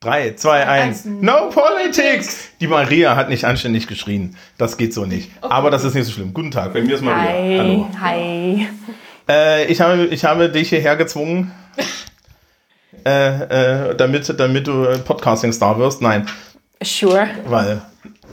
3, 0.00 0.36
2, 0.36 0.64
1. 0.64 1.06
No 1.06 1.48
politics! 1.48 2.50
Die 2.60 2.68
Maria 2.68 3.16
hat 3.16 3.28
nicht 3.28 3.44
anständig 3.44 3.88
geschrien. 3.88 4.36
Das 4.56 4.76
geht 4.76 4.94
so 4.94 5.06
nicht. 5.06 5.32
Okay. 5.40 5.52
Aber 5.52 5.72
das 5.72 5.82
ist 5.82 5.94
nicht 5.94 6.06
so 6.06 6.12
schlimm. 6.12 6.32
Guten 6.32 6.52
Tag, 6.52 6.72
bei 6.72 6.82
mir 6.82 6.94
ist 6.94 7.02
Maria. 7.02 7.32
Hi. 7.32 7.58
Hallo. 7.58 7.88
Hi. 8.00 8.68
Äh, 9.28 9.64
ich, 9.66 9.80
habe, 9.80 10.06
ich 10.06 10.24
habe 10.24 10.50
dich 10.50 10.68
hierher 10.68 10.94
gezwungen, 10.94 11.50
äh, 13.04 13.88
äh, 13.88 13.96
damit, 13.96 14.32
damit 14.38 14.68
du 14.68 14.86
Podcasting-Star 15.04 15.80
wirst. 15.80 16.00
Nein. 16.00 16.28
Sure. 16.80 17.26
Weil 17.46 17.82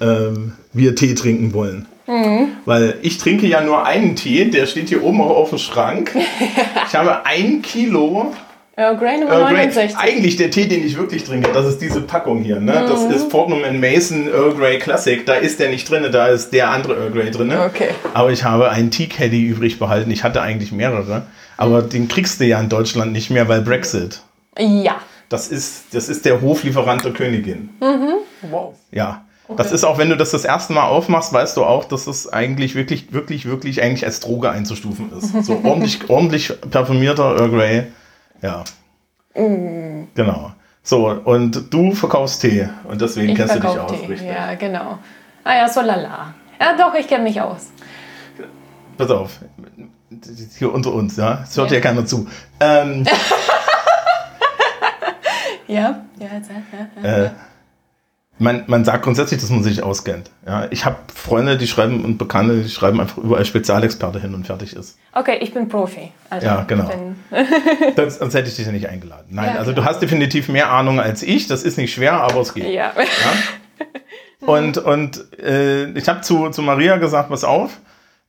ähm, 0.02 0.54
wir 0.72 0.96
Tee 0.96 1.16
trinken 1.16 1.52
wollen. 1.54 1.88
Mhm. 2.06 2.50
Weil 2.66 3.00
ich 3.02 3.18
trinke 3.18 3.48
ja 3.48 3.62
nur 3.62 3.88
einen 3.88 4.16
Tee, 4.16 4.52
der 4.52 4.68
steht 4.68 4.90
hier 4.90 5.04
oben 5.04 5.20
auch 5.20 5.36
auf 5.36 5.50
dem 5.50 5.58
Schrank. 5.58 6.16
ich 6.88 6.96
habe 6.96 7.26
ein 7.26 7.64
Kilo 7.64 8.36
Earl 8.78 8.98
Grey 8.98 9.18
Nummer 9.18 9.32
Earl 9.32 9.54
69. 9.54 9.98
Eigentlich 9.98 10.36
der 10.36 10.52
Tee, 10.52 10.68
den 10.68 10.86
ich 10.86 10.98
wirklich 10.98 11.24
trinke, 11.24 11.50
das 11.54 11.66
ist 11.66 11.82
diese 11.82 12.02
Packung 12.02 12.44
hier. 12.44 12.60
Ne? 12.60 12.74
Mhm. 12.74 12.90
Das 12.90 13.04
ist 13.06 13.32
Fortnum 13.32 13.62
Mason 13.80 14.28
Earl 14.28 14.54
Grey 14.54 14.80
Classic. 14.80 15.26
Da 15.26 15.36
ist 15.36 15.60
der 15.60 15.70
nicht 15.70 15.90
drin, 15.90 16.06
da 16.12 16.28
ist 16.28 16.52
der 16.52 16.70
andere 16.70 16.96
Earl 16.98 17.12
Grey 17.12 17.32
drin. 17.32 17.54
Okay. 17.54 17.90
Aber 18.14 18.32
ich 18.32 18.44
habe 18.44 18.70
einen 18.70 18.92
Tea 18.92 19.08
Caddy 19.08 19.46
übrig 19.46 19.80
behalten. 19.80 20.12
Ich 20.12 20.24
hatte 20.24 20.42
eigentlich 20.42 20.74
mehrere. 20.74 21.26
Aber 21.56 21.84
mhm. 21.84 21.90
den 21.90 22.08
kriegst 22.10 22.42
du 22.42 22.46
ja 22.46 22.60
in 22.60 22.68
Deutschland 22.68 23.14
nicht 23.14 23.30
mehr, 23.30 23.48
weil 23.48 23.62
Brexit. 23.62 24.22
Ja. 24.60 24.98
Das 25.30 25.48
ist, 25.48 25.94
das 25.94 26.10
ist 26.10 26.26
der 26.26 26.42
Hoflieferant 26.42 27.06
der 27.06 27.14
Königin. 27.14 27.70
Mhm. 27.80 28.50
Wow. 28.52 28.76
Ja. 28.92 29.24
Okay. 29.48 29.58
Das 29.58 29.72
ist 29.72 29.84
auch, 29.84 29.98
wenn 29.98 30.10
du 30.10 30.18
das 30.18 30.32
das 30.32 30.44
erste 30.44 30.74
Mal 30.74 30.84
aufmachst, 30.84 31.32
weißt 31.32 31.56
du 31.56 31.64
auch, 31.64 31.86
dass 31.86 32.08
es 32.08 32.32
eigentlich 32.32 32.76
wirklich, 32.76 33.14
wirklich, 33.14 33.46
wirklich 33.46 33.82
eigentlich 33.82 34.04
als 34.04 34.20
Droge 34.20 34.50
einzustufen 34.50 35.12
ist. 35.18 35.46
So 35.46 35.62
ordentlich, 35.64 36.10
ordentlich 36.10 36.52
parfümierter 36.72 37.38
Earl 37.38 37.50
Grey. 37.50 37.84
Ja. 38.42 38.64
Mm. 39.36 40.08
Genau. 40.14 40.52
So, 40.84 41.10
und 41.10 41.74
du 41.74 41.94
verkaufst 41.94 42.42
Tee 42.42 42.70
und 42.84 43.02
deswegen 43.02 43.30
ich 43.30 43.38
kennst 43.38 43.56
du 43.56 43.60
dich 43.60 43.70
aus, 43.70 43.92
Tee. 43.92 44.06
richtig? 44.06 44.30
Ja, 44.30 44.54
genau. 44.56 45.00
Ah 45.44 45.56
ja, 45.56 45.68
so 45.68 45.82
lala. 45.82 46.34
Ja, 46.60 46.76
doch, 46.78 46.94
ich 46.94 47.08
kenne 47.08 47.24
mich 47.24 47.42
aus. 47.42 47.72
Pass 48.98 49.10
auf, 49.10 49.40
hier 50.58 50.74
unter 50.74 50.94
uns, 50.94 51.18
ja, 51.18 51.42
es 51.44 51.58
hört 51.58 51.72
ja, 51.72 51.78
ja 51.78 51.82
keiner 51.82 52.06
zu. 52.06 52.28
Ähm, 52.60 53.06
ja, 55.68 56.06
ja, 56.20 56.22
ja, 56.28 57.04
ja. 57.04 57.26
Äh, 57.26 57.32
man, 58.38 58.64
man 58.68 58.84
sagt 58.84 59.04
grundsätzlich, 59.04 59.40
dass 59.40 59.50
man 59.50 59.64
sich 59.64 59.82
auskennt. 59.82 60.30
Ja, 60.46 60.68
ich 60.70 60.84
habe 60.84 60.98
Freunde, 61.14 61.58
die 61.58 61.68
schreiben 61.68 62.04
und 62.04 62.18
Bekannte, 62.18 62.64
die 62.64 62.70
schreiben 62.70 63.00
einfach 63.00 63.18
überall 63.18 63.46
Spezialexperte 63.46 64.20
hin 64.20 64.34
und 64.34 64.46
fertig 64.46 64.76
ist. 64.76 64.98
Okay, 65.14 65.38
ich 65.40 65.54
bin 65.54 65.70
Profi. 65.70 66.12
Also 66.30 66.46
ja, 66.46 66.64
genau. 66.68 66.92
sonst, 67.96 68.20
sonst, 68.20 68.34
hätte 68.34 68.50
ich 68.50 68.56
dich 68.58 68.66
ja 68.66 68.74
nicht 68.74 68.90
eingeladen. 68.90 69.28
Nein, 69.30 69.52
ja, 69.54 69.60
also 69.60 69.72
klar. 69.72 69.86
du 69.86 69.90
hast 69.90 70.02
definitiv 70.02 70.50
mehr 70.50 70.70
Ahnung 70.70 71.00
als 71.00 71.24
ich. 71.24 71.48
Das 71.48 71.64
ist 71.64 71.78
nicht 71.78 71.94
schwer, 71.94 72.14
aber 72.14 72.42
es 72.42 72.54
geht. 72.54 72.66
Ja. 72.66 72.92
ja? 72.96 72.96
Und, 74.42 74.78
und 74.78 75.40
äh, 75.40 75.90
ich 75.98 76.08
habe 76.08 76.22
zu, 76.22 76.50
zu 76.50 76.62
Maria 76.62 76.98
gesagt, 76.98 77.30
pass 77.30 77.44
auf, 77.44 77.80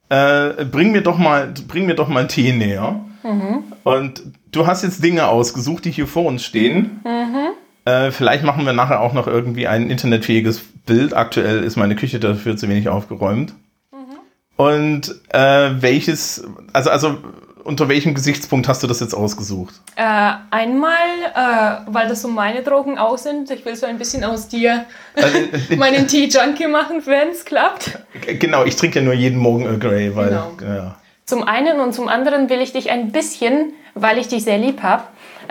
äh, 0.08 0.64
bring 0.64 0.92
mir 0.92 1.02
doch 1.02 1.18
mal, 1.18 1.52
bring 1.68 1.84
mir 1.84 1.94
doch 1.94 2.08
mal 2.08 2.26
Tee 2.26 2.52
näher. 2.52 3.00
Mhm. 3.22 3.64
Und 3.82 4.22
du 4.50 4.66
hast 4.66 4.82
jetzt 4.82 5.04
Dinge 5.04 5.26
ausgesucht, 5.26 5.84
die 5.84 5.90
hier 5.90 6.06
vor 6.06 6.24
uns 6.24 6.42
stehen. 6.42 7.02
Mhm 7.04 7.45
äh, 7.86 8.10
vielleicht 8.10 8.44
machen 8.44 8.66
wir 8.66 8.72
nachher 8.72 9.00
auch 9.00 9.12
noch 9.12 9.26
irgendwie 9.26 9.66
ein 9.68 9.88
internetfähiges 9.88 10.60
Bild. 10.84 11.14
Aktuell 11.14 11.62
ist 11.62 11.76
meine 11.76 11.96
Küche 11.96 12.18
dafür 12.20 12.56
zu 12.56 12.68
wenig 12.68 12.88
aufgeräumt. 12.88 13.54
Mhm. 13.92 14.18
Und 14.56 15.14
äh, 15.28 15.70
welches, 15.80 16.44
also, 16.72 16.90
also 16.90 17.18
unter 17.62 17.88
welchem 17.88 18.14
Gesichtspunkt 18.14 18.68
hast 18.68 18.82
du 18.82 18.88
das 18.88 18.98
jetzt 18.98 19.14
ausgesucht? 19.14 19.74
Äh, 19.94 20.32
einmal, 20.50 20.96
äh, 21.34 21.82
weil 21.86 22.08
das 22.08 22.22
so 22.22 22.28
meine 22.28 22.62
Drogen 22.62 22.98
auch 22.98 23.18
sind. 23.18 23.50
Ich 23.52 23.64
will 23.64 23.76
so 23.76 23.86
ein 23.86 23.98
bisschen 23.98 24.24
aus 24.24 24.48
dir 24.48 24.84
äh, 25.14 25.74
meinen 25.76 26.08
Tee-Junkie 26.08 26.66
machen, 26.66 27.02
wenn 27.06 27.28
es 27.28 27.44
klappt. 27.44 27.98
Genau, 28.38 28.64
ich 28.64 28.74
trinke 28.74 28.98
ja 28.98 29.04
nur 29.04 29.14
jeden 29.14 29.38
Morgen 29.38 29.64
Earl 29.64 29.78
Grey, 29.78 30.16
weil. 30.16 30.28
Genau. 30.28 30.52
Ja. 30.60 30.96
Zum 31.24 31.42
einen 31.42 31.80
und 31.80 31.92
zum 31.92 32.08
anderen 32.08 32.48
will 32.50 32.60
ich 32.60 32.72
dich 32.72 32.90
ein 32.90 33.10
bisschen, 33.10 33.72
weil 33.94 34.18
ich 34.18 34.28
dich 34.28 34.44
sehr 34.44 34.58
lieb 34.58 34.82
habe, 34.82 35.04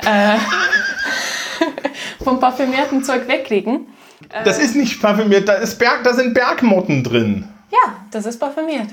äh, 0.06 0.38
vom 2.24 2.40
parfümierten 2.40 3.04
Zeug 3.04 3.28
wegkriegen. 3.28 3.88
Das 4.44 4.60
ist 4.60 4.76
nicht 4.76 5.02
parfümiert, 5.02 5.48
da, 5.48 5.54
ist 5.54 5.78
Berg, 5.78 6.04
da 6.04 6.14
sind 6.14 6.34
Bergmotten 6.34 7.04
drin. 7.04 7.48
Ja, 7.72 7.96
das 8.12 8.26
ist 8.26 8.40
parfümiert. 8.40 8.88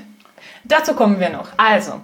Dazu 0.63 0.93
kommen 0.93 1.19
wir 1.19 1.29
noch. 1.29 1.49
Also, 1.57 2.01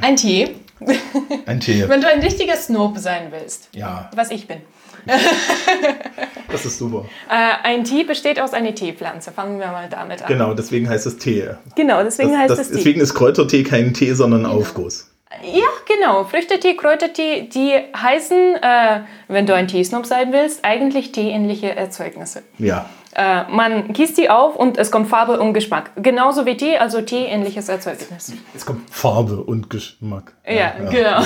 ein 0.00 0.16
Tee. 0.16 0.56
Ein 1.46 1.60
Tee. 1.60 1.88
Wenn 1.88 2.00
du 2.00 2.08
ein 2.08 2.18
richtiger 2.20 2.56
Snob 2.56 2.98
sein 2.98 3.28
willst. 3.30 3.68
Ja. 3.72 4.10
Was 4.16 4.32
ich 4.32 4.48
bin. 4.48 4.62
das 6.50 6.64
ist 6.64 6.78
super. 6.78 7.04
Äh, 7.30 7.52
ein 7.62 7.84
Tee 7.84 8.02
besteht 8.02 8.40
aus 8.40 8.52
einer 8.52 8.74
Teepflanze. 8.74 9.30
Fangen 9.30 9.60
wir 9.60 9.68
mal 9.68 9.88
damit 9.88 10.22
an. 10.22 10.28
Genau, 10.28 10.54
deswegen 10.54 10.88
heißt 10.88 11.06
es 11.06 11.18
Tee. 11.18 11.50
Genau, 11.76 12.02
deswegen 12.02 12.30
das, 12.30 12.38
heißt 12.38 12.50
das, 12.50 12.58
es 12.58 12.68
Tee. 12.68 12.74
Deswegen 12.78 13.00
ist 13.00 13.14
Kräutertee 13.14 13.62
kein 13.62 13.94
Tee, 13.94 14.12
sondern 14.14 14.42
genau. 14.42 14.56
Aufguss. 14.56 15.11
Ja, 15.42 15.66
genau. 15.88 16.24
Früchtetee, 16.24 16.74
Kräutertee, 16.74 17.42
die 17.42 17.72
heißen, 17.96 18.56
äh, 18.56 19.00
wenn 19.28 19.46
du 19.46 19.54
ein 19.54 19.68
Teesnob 19.68 20.06
sein 20.06 20.32
willst, 20.32 20.64
eigentlich 20.64 21.12
teeähnliche 21.12 21.74
Erzeugnisse. 21.74 22.42
Ja. 22.58 22.86
Äh, 23.14 23.44
man 23.50 23.92
gießt 23.92 24.16
die 24.16 24.30
auf 24.30 24.56
und 24.56 24.78
es 24.78 24.90
kommt 24.90 25.08
Farbe 25.08 25.38
und 25.38 25.52
Geschmack. 25.52 25.90
Genauso 25.96 26.46
wie 26.46 26.56
Tee, 26.56 26.78
also 26.78 27.02
teeähnliches 27.02 27.68
Erzeugnis. 27.68 28.32
Es 28.54 28.64
kommt 28.64 28.88
Farbe 28.90 29.42
und 29.42 29.68
Geschmack. 29.68 30.32
Ja, 30.46 30.54
ja 30.54 30.70
genau. 30.90 31.20
Ja. 31.20 31.24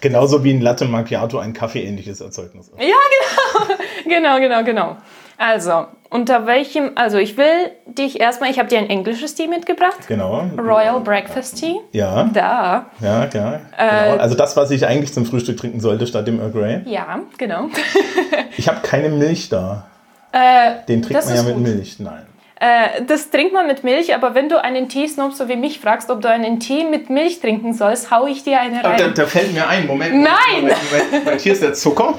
Genauso 0.00 0.42
wie 0.44 0.52
ein 0.52 0.60
Latte 0.60 0.86
Macchiato 0.86 1.38
ein 1.38 1.52
kaffeeähnliches 1.52 2.20
Erzeugnis 2.20 2.68
ist. 2.68 2.78
Ja, 2.78 2.86
genau. 2.86 3.74
genau, 4.08 4.38
genau, 4.38 4.64
genau. 4.64 4.96
Also, 5.40 5.86
unter 6.10 6.44
welchem, 6.46 6.90
also 6.96 7.16
ich 7.16 7.38
will 7.38 7.70
dich 7.86 8.20
erstmal, 8.20 8.50
ich 8.50 8.58
habe 8.58 8.68
dir 8.68 8.78
ein 8.78 8.90
englisches 8.90 9.34
Tee 9.34 9.46
mitgebracht. 9.46 10.06
Genau. 10.06 10.44
Royal 10.58 11.00
Breakfast 11.00 11.58
Tea. 11.58 11.76
Ja. 11.92 12.24
Da. 12.24 12.86
Ja, 13.00 13.26
ja. 13.32 13.54
Äh, 13.78 14.10
genau. 14.10 14.22
Also 14.22 14.34
das, 14.34 14.54
was 14.58 14.70
ich 14.70 14.86
eigentlich 14.86 15.14
zum 15.14 15.24
Frühstück 15.24 15.56
trinken 15.56 15.80
sollte 15.80 16.06
statt 16.06 16.26
dem 16.26 16.40
Earl 16.40 16.50
Grey. 16.50 16.80
Ja, 16.84 17.20
genau. 17.38 17.68
ich 18.58 18.68
habe 18.68 18.80
keine 18.82 19.08
Milch 19.08 19.48
da. 19.48 19.86
Äh, 20.32 20.84
Den 20.86 21.00
trinkt 21.00 21.24
man 21.24 21.34
ja 21.34 21.42
mit 21.42 21.54
gut. 21.54 21.62
Milch, 21.62 21.98
nein. 22.00 22.26
Äh, 22.56 23.02
das 23.06 23.30
trinkt 23.30 23.54
man 23.54 23.66
mit 23.66 23.82
Milch, 23.82 24.14
aber 24.14 24.34
wenn 24.34 24.50
du 24.50 24.62
einen 24.62 24.90
Tee 24.90 25.08
snob, 25.08 25.32
so 25.32 25.48
wie 25.48 25.56
mich 25.56 25.80
fragst, 25.80 26.10
ob 26.10 26.20
du 26.20 26.28
einen 26.28 26.60
Tee 26.60 26.84
mit 26.84 27.08
Milch 27.08 27.40
trinken 27.40 27.72
sollst, 27.72 28.10
hau 28.10 28.26
ich 28.26 28.44
dir 28.44 28.60
eine 28.60 28.84
rein. 28.84 28.98
Da, 28.98 29.08
da 29.08 29.26
fällt 29.26 29.54
mir 29.54 29.66
ein, 29.66 29.86
Moment. 29.86 30.16
Nein! 30.16 30.28
Moment, 30.60 30.76
Moment, 30.92 31.24
Moment, 31.24 31.40
hier 31.40 31.54
ist 31.54 31.62
der 31.62 31.72
Zucker. 31.72 32.12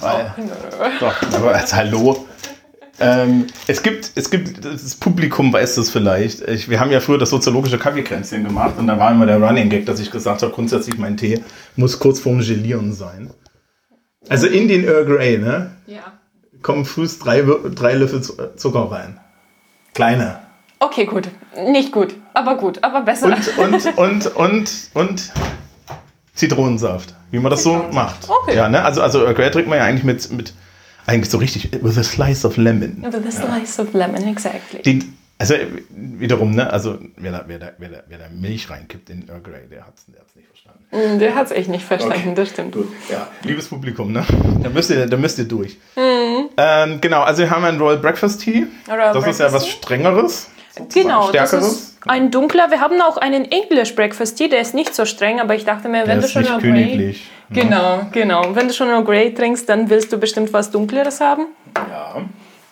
Oh, 0.00 0.06
Doch, 1.00 1.22
aber 1.34 1.58
jetzt, 1.58 1.74
hallo. 1.74 2.24
Ähm, 3.02 3.46
es 3.66 3.82
gibt, 3.82 4.12
es 4.14 4.30
gibt, 4.30 4.64
das 4.64 4.94
Publikum 4.94 5.52
weiß 5.52 5.74
das 5.74 5.90
vielleicht. 5.90 6.40
Ich, 6.42 6.68
wir 6.68 6.78
haben 6.78 6.90
ja 6.90 7.00
früher 7.00 7.18
das 7.18 7.30
soziologische 7.30 7.78
Kaffeekränzchen 7.78 8.44
gemacht 8.44 8.74
und 8.78 8.86
da 8.86 8.98
war 8.98 9.10
immer 9.10 9.26
der 9.26 9.42
Running 9.42 9.68
Gag, 9.68 9.86
dass 9.86 9.98
ich 9.98 10.10
gesagt 10.10 10.42
habe, 10.42 10.52
grundsätzlich 10.52 10.98
mein 10.98 11.16
Tee 11.16 11.42
muss 11.76 11.98
kurz 11.98 12.20
vorm 12.20 12.38
Gelieren 12.38 12.92
sein. 12.92 13.30
Also 14.28 14.46
in 14.46 14.68
den 14.68 14.84
Earl 14.84 15.04
Grey, 15.04 15.38
ne? 15.38 15.72
Ja. 15.86 16.12
Kommen 16.62 16.84
frühst 16.84 17.24
drei, 17.24 17.42
drei 17.74 17.94
Löffel 17.94 18.22
Zucker 18.56 18.90
rein. 18.90 19.18
Kleine. 19.94 20.38
Okay, 20.78 21.04
gut. 21.04 21.28
Nicht 21.70 21.92
gut, 21.92 22.14
aber 22.34 22.56
gut, 22.56 22.82
aber 22.82 23.02
besser. 23.02 23.26
Und, 23.26 23.58
und, 23.58 23.96
und, 23.96 24.36
und, 24.36 24.90
und 24.94 25.32
Zitronensaft, 26.34 27.14
wie 27.30 27.40
man 27.40 27.50
das 27.50 27.64
so 27.64 27.84
macht. 27.92 28.28
Okay. 28.28 28.56
Ja, 28.56 28.68
ne? 28.68 28.84
Also, 28.84 29.02
also 29.02 29.24
Earl 29.24 29.34
Grey 29.34 29.50
trinkt 29.50 29.68
man 29.68 29.78
ja 29.78 29.84
eigentlich 29.84 30.04
mit, 30.04 30.30
mit 30.30 30.54
eigentlich 31.06 31.30
so 31.30 31.38
richtig, 31.38 31.70
with 31.82 31.98
a 31.98 32.04
slice 32.04 32.44
of 32.44 32.56
lemon. 32.56 33.02
With 33.02 33.14
a 33.14 33.30
slice 33.30 33.78
ja. 33.78 33.84
of 33.84 33.94
lemon, 33.94 34.26
exactly. 34.28 34.82
Den, 34.82 35.16
also 35.38 35.54
wiederum, 35.90 36.52
ne, 36.52 36.72
also 36.72 36.98
wer 37.16 37.32
da, 37.32 37.44
wer 37.46 37.58
da, 37.58 37.72
wer 37.78 37.88
da, 37.88 38.02
wer 38.08 38.18
da 38.18 38.24
Milch 38.30 38.70
reinkippt 38.70 39.10
in 39.10 39.28
Earl 39.28 39.40
Grey, 39.40 39.66
der 39.68 39.86
hat 39.86 39.94
es 39.96 40.06
der 40.06 40.22
nicht 40.36 40.48
verstanden. 40.48 41.16
Mm, 41.16 41.18
der 41.18 41.34
hat 41.34 41.46
es 41.46 41.52
echt 41.52 41.68
nicht 41.68 41.84
verstanden, 41.84 42.28
okay. 42.28 42.34
das 42.36 42.48
stimmt. 42.50 42.74
Gut. 42.74 42.88
Ja, 43.10 43.26
liebes 43.42 43.68
Publikum, 43.68 44.12
ne? 44.12 44.24
Da 44.62 44.70
müsst 44.70 44.90
ihr, 44.90 45.06
da 45.06 45.16
müsst 45.16 45.38
ihr 45.38 45.46
durch. 45.46 45.76
Mhm. 45.96 46.50
Ähm, 46.56 47.00
genau, 47.00 47.22
also 47.22 47.42
wir 47.42 47.50
haben 47.50 47.64
einen 47.64 47.80
Royal 47.80 47.98
Breakfast 47.98 48.42
Tea. 48.42 48.66
Royal 48.86 49.12
das 49.14 49.24
Breakfast 49.24 49.28
ist 49.28 49.38
ja 49.40 49.52
was 49.52 49.68
Strengeres. 49.68 50.48
Genau, 50.92 51.30
das 51.30 51.52
ist 51.52 51.98
ein 52.06 52.30
dunkler. 52.30 52.70
Wir 52.70 52.80
haben 52.80 53.00
auch 53.00 53.16
einen 53.16 53.44
English 53.50 53.94
Breakfast 53.94 54.38
Tea, 54.38 54.48
der 54.48 54.60
ist 54.60 54.74
nicht 54.74 54.94
so 54.94 55.04
streng, 55.04 55.40
aber 55.40 55.54
ich 55.54 55.64
dachte 55.64 55.88
mir, 55.88 56.06
wenn 56.06 56.20
der 56.20 56.22
du 56.22 56.28
schon 56.28 56.44
Earl 56.44 56.60
Grey, 56.60 57.16
genau, 57.50 58.06
genau, 58.10 58.54
wenn 58.54 58.68
du 58.68 58.74
schon 58.74 58.88
Earl 58.88 59.04
Grey 59.04 59.34
trinkst, 59.34 59.68
dann 59.68 59.90
willst 59.90 60.12
du 60.12 60.18
bestimmt 60.18 60.52
was 60.52 60.70
dunkleres 60.70 61.20
haben. 61.20 61.46
Ja. 61.76 62.22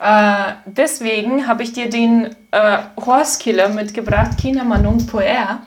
Äh, 0.00 0.54
deswegen 0.64 1.46
habe 1.46 1.62
ich 1.62 1.72
dir 1.72 1.90
den 1.90 2.34
äh, 2.50 2.78
Horse 3.04 3.38
Killer 3.38 3.68
mitgebracht, 3.68 4.38
Kina 4.40 4.64
Manon 4.64 5.06
Poer. 5.06 5.60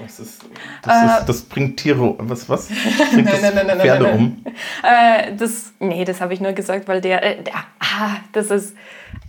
Was 0.00 0.20
ist, 0.20 0.42
das, 0.82 0.94
äh, 0.94 1.20
ist, 1.20 1.26
das 1.26 1.42
bringt 1.42 1.78
Tiere, 1.78 2.14
was, 2.18 2.48
was? 2.48 2.68
Bringt 3.12 3.24
nein, 3.24 3.38
das 3.42 3.54
nein, 3.54 3.66
nein, 3.66 3.80
Pferde 3.80 4.06
um? 4.06 4.44
Äh, 4.82 5.34
das, 5.36 5.72
nee, 5.80 6.04
das 6.04 6.20
habe 6.20 6.34
ich 6.34 6.40
nur 6.40 6.52
gesagt, 6.52 6.86
weil 6.86 7.00
der, 7.00 7.22
äh, 7.22 7.42
der, 7.42 7.54
ah, 7.80 8.18
das 8.32 8.50
ist 8.50 8.76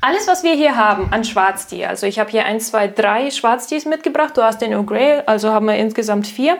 Alles, 0.01 0.27
was 0.27 0.43
wir 0.43 0.53
hier 0.53 0.77
haben 0.77 1.09
an 1.11 1.25
Schwarztee, 1.25 1.85
also 1.85 2.07
ich 2.07 2.19
habe 2.19 2.29
hier 2.29 2.45
ein, 2.45 2.61
zwei, 2.61 2.87
drei 2.87 3.31
Schwarztees 3.31 3.85
mitgebracht, 3.85 4.37
du 4.37 4.43
hast 4.43 4.61
den 4.61 4.71
Earl 4.71 4.85
Grey, 4.85 5.21
also 5.25 5.51
haben 5.51 5.65
wir 5.65 5.75
insgesamt 5.75 6.25
vier. 6.25 6.53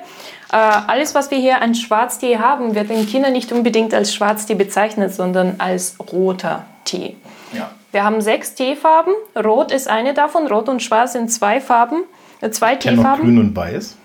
Äh, 0.52 0.58
alles, 0.58 1.16
was 1.16 1.32
wir 1.32 1.38
hier 1.38 1.62
an 1.62 1.74
Schwarztee 1.74 2.38
haben, 2.38 2.76
wird 2.76 2.90
in 2.90 3.06
China 3.08 3.30
nicht 3.30 3.52
unbedingt 3.54 3.94
als 3.94 4.14
Schwarztee 4.14 4.56
bezeichnet, 4.56 5.14
sondern 5.14 5.56
als 5.60 5.96
roter 6.12 6.66
Tee. 6.84 7.16
Ja. 7.54 7.72
Wir 7.92 8.04
haben 8.04 8.20
sechs 8.22 8.56
Teefarben. 8.56 9.14
Rot 9.36 9.72
ist 9.72 9.88
eine 9.88 10.14
davon. 10.14 10.48
Rot 10.48 10.68
und 10.70 10.84
Schwarz 10.84 11.14
sind 11.14 11.32
zwei 11.32 11.62
Farben, 11.62 12.04
äh, 12.42 12.50
zwei 12.50 12.74
Ich 12.74 12.80
Teefarben. 12.80 13.24
grün 13.24 13.40
und 13.40 13.56
weiß. 13.56 13.96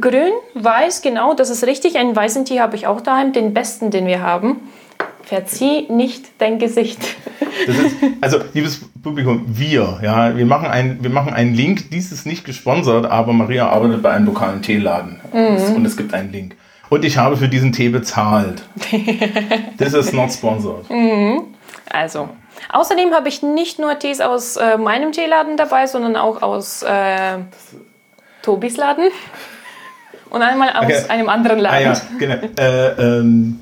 Grün, 0.00 0.32
weiß, 0.54 1.02
genau, 1.02 1.34
das 1.34 1.50
ist 1.50 1.64
richtig. 1.64 1.96
Einen 1.96 2.14
weißen 2.14 2.44
Tee 2.44 2.60
habe 2.60 2.76
ich 2.76 2.86
auch 2.86 3.00
daheim, 3.00 3.32
den 3.32 3.54
besten, 3.54 3.90
den 3.90 4.06
wir 4.06 4.22
haben. 4.22 4.68
Verzieh 5.30 5.86
nicht 5.88 6.24
dein 6.38 6.58
Gesicht. 6.58 6.98
Ist, 7.64 7.78
also, 8.20 8.40
liebes 8.52 8.80
Publikum, 9.00 9.44
wir, 9.46 10.00
ja, 10.02 10.36
wir 10.36 10.44
machen, 10.44 10.66
ein, 10.66 10.98
wir 11.02 11.10
machen 11.10 11.32
einen 11.32 11.54
Link. 11.54 11.88
Dies 11.92 12.10
ist 12.10 12.26
nicht 12.26 12.44
gesponsert, 12.44 13.06
aber 13.06 13.32
Maria 13.32 13.68
arbeitet 13.68 14.02
bei 14.02 14.10
einem 14.10 14.26
lokalen 14.26 14.60
Teeladen. 14.60 15.20
Mhm. 15.32 15.76
Und 15.76 15.84
es 15.86 15.96
gibt 15.96 16.14
einen 16.14 16.32
Link. 16.32 16.56
Und 16.88 17.04
ich 17.04 17.16
habe 17.16 17.36
für 17.36 17.46
diesen 17.46 17.70
Tee 17.70 17.90
bezahlt. 17.90 18.64
This 19.78 19.94
is 19.94 20.12
not 20.12 20.32
sponsored. 20.32 20.86
Also, 21.92 22.28
außerdem 22.72 23.12
habe 23.14 23.28
ich 23.28 23.42
nicht 23.42 23.78
nur 23.78 23.98
Tees 24.00 24.20
aus 24.20 24.56
äh, 24.56 24.78
meinem 24.78 25.10
Teeladen 25.12 25.56
dabei, 25.56 25.86
sondern 25.86 26.14
auch 26.16 26.40
aus 26.42 26.82
äh, 26.82 27.38
Tobis 28.42 28.76
Laden 28.76 29.08
und 30.30 30.42
einmal 30.42 30.70
aus 30.70 30.84
Okay. 30.84 31.02
einem 31.08 31.28
anderen 31.28 31.58
Ah 31.66 31.78
Laden. 31.80 31.84
ja, 31.84 32.00
genau. 32.18 32.34
Äh, 32.58 33.18
ähm, 33.18 33.60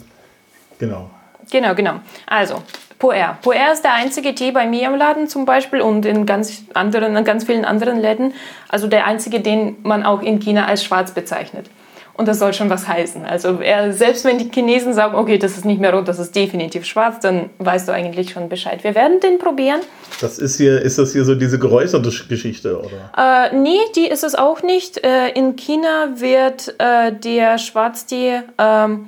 genau. 0.78 1.10
Genau, 1.50 1.74
genau. 1.74 2.00
Also, 2.26 2.62
Puer. 2.98 3.38
Puer 3.42 3.72
ist 3.72 3.84
der 3.84 3.94
einzige 3.94 4.34
Tee 4.34 4.50
bei 4.50 4.66
mir 4.66 4.88
im 4.88 4.96
Laden 4.96 5.28
zum 5.28 5.44
Beispiel 5.44 5.80
und 5.80 6.04
in 6.04 6.26
ganz, 6.26 6.64
anderen, 6.74 7.16
in 7.16 7.24
ganz 7.24 7.44
vielen 7.44 7.64
anderen 7.64 7.98
Läden. 7.98 8.34
Also 8.68 8.88
der 8.88 9.06
einzige, 9.06 9.40
den 9.40 9.76
man 9.82 10.02
auch 10.02 10.20
in 10.20 10.40
China 10.40 10.66
als 10.66 10.82
schwarz 10.82 11.12
bezeichnet. 11.12 11.70
Und 12.14 12.26
das 12.26 12.40
soll 12.40 12.52
schon 12.52 12.68
was 12.68 12.88
heißen. 12.88 13.24
Also 13.24 13.60
er, 13.60 13.92
selbst 13.92 14.24
wenn 14.24 14.38
die 14.38 14.50
Chinesen 14.52 14.92
sagen, 14.92 15.14
okay, 15.14 15.38
das 15.38 15.52
ist 15.52 15.64
nicht 15.64 15.80
mehr 15.80 15.94
rot, 15.94 16.08
das 16.08 16.18
ist 16.18 16.34
definitiv 16.34 16.84
schwarz, 16.84 17.20
dann 17.20 17.50
weißt 17.58 17.86
du 17.86 17.92
eigentlich 17.92 18.30
schon 18.30 18.48
Bescheid. 18.48 18.82
Wir 18.82 18.96
werden 18.96 19.20
den 19.20 19.38
probieren. 19.38 19.78
Das 20.20 20.40
ist 20.40 20.56
hier, 20.56 20.82
ist 20.82 20.98
das 20.98 21.12
hier 21.12 21.24
so 21.24 21.36
diese 21.36 21.60
geräucherte 21.60 22.10
Geschichte, 22.28 22.80
oder? 22.80 23.52
Äh, 23.52 23.54
nee, 23.54 23.78
die 23.94 24.08
ist 24.08 24.24
es 24.24 24.34
auch 24.34 24.64
nicht. 24.64 25.04
Äh, 25.04 25.28
in 25.28 25.54
China 25.54 26.08
wird 26.16 26.74
äh, 26.78 27.12
der 27.12 27.58
Schwarztee 27.58 28.40
ähm, 28.58 29.06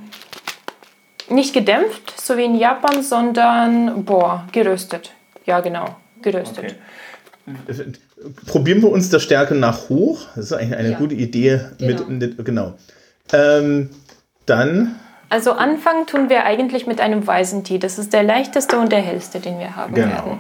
nicht 1.31 1.53
gedämpft, 1.55 2.21
so 2.21 2.37
wie 2.37 2.45
in 2.45 2.55
Japan, 2.57 3.03
sondern 3.03 4.05
boah, 4.05 4.47
geröstet. 4.53 5.13
Ja, 5.47 5.61
genau, 5.61 5.97
geröstet. 6.23 6.77
Okay. 7.47 7.93
Probieren 8.47 8.83
wir 8.83 8.91
uns 8.91 9.09
der 9.11 9.19
Stärke 9.19 9.55
nach 9.55 9.89
hoch. 9.89 10.21
Das 10.37 10.47
ist 10.47 10.53
eigentlich 10.53 10.77
eine 10.79 10.91
Ja. 10.93 10.99
gute 10.99 11.15
Idee. 11.15 11.61
Genau. 11.79 12.05
Mit, 12.05 12.45
genau. 12.45 12.75
Ähm, 13.33 13.91
dann, 14.47 14.97
Also 15.31 15.53
anfangen 15.53 16.07
tun 16.07 16.29
wir 16.29 16.45
eigentlich 16.45 16.87
mit 16.87 17.01
einem 17.01 17.27
weißen 17.27 17.65
Tee. 17.65 17.79
Das 17.79 17.99
ist 17.99 18.13
der 18.13 18.23
leichteste 18.25 18.79
und 18.79 18.91
der 18.93 19.01
hellste, 19.01 19.41
den 19.41 19.59
wir 19.59 19.77
haben 19.77 19.95
genau. 19.95 20.09
werden. 20.11 20.39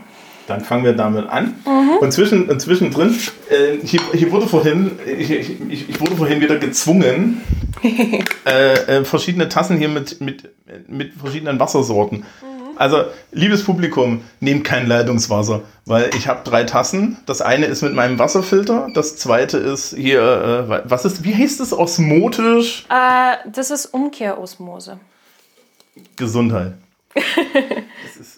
Dann 0.50 0.62
fangen 0.62 0.84
wir 0.84 0.94
damit 0.94 1.28
an. 1.28 1.54
Mhm. 1.64 1.98
Und, 2.00 2.12
zwischen, 2.12 2.50
und 2.50 2.60
zwischendrin, 2.60 3.16
äh, 3.50 3.86
hier, 3.86 4.00
hier 4.12 4.32
wurde 4.32 4.48
vorhin, 4.48 4.98
ich, 5.06 5.30
ich, 5.30 5.88
ich 5.88 6.00
wurde 6.00 6.16
vorhin 6.16 6.40
wieder 6.40 6.58
gezwungen, 6.58 7.40
äh, 8.46 8.72
äh, 8.72 9.04
verschiedene 9.04 9.48
Tassen 9.48 9.78
hier 9.78 9.88
mit, 9.88 10.20
mit, 10.20 10.50
mit 10.88 11.14
verschiedenen 11.14 11.60
Wassersorten. 11.60 12.18
Mhm. 12.18 12.76
Also, 12.76 13.04
liebes 13.30 13.62
Publikum, 13.62 14.22
nehmt 14.40 14.64
kein 14.64 14.88
Leitungswasser, 14.88 15.60
weil 15.86 16.10
ich 16.16 16.26
habe 16.26 16.40
drei 16.42 16.64
Tassen. 16.64 17.18
Das 17.26 17.42
eine 17.42 17.66
ist 17.66 17.82
mit 17.82 17.94
meinem 17.94 18.18
Wasserfilter, 18.18 18.88
das 18.92 19.18
zweite 19.18 19.56
ist 19.56 19.94
hier, 19.94 20.20
äh, 20.68 20.90
was 20.90 21.04
ist, 21.04 21.22
wie 21.22 21.34
heißt 21.34 21.60
es 21.60 21.72
osmotisch? 21.72 22.86
Äh, 22.90 23.36
das 23.52 23.70
ist 23.70 23.86
Umkehrosmose. 23.86 24.98
Gesundheit. 26.16 26.72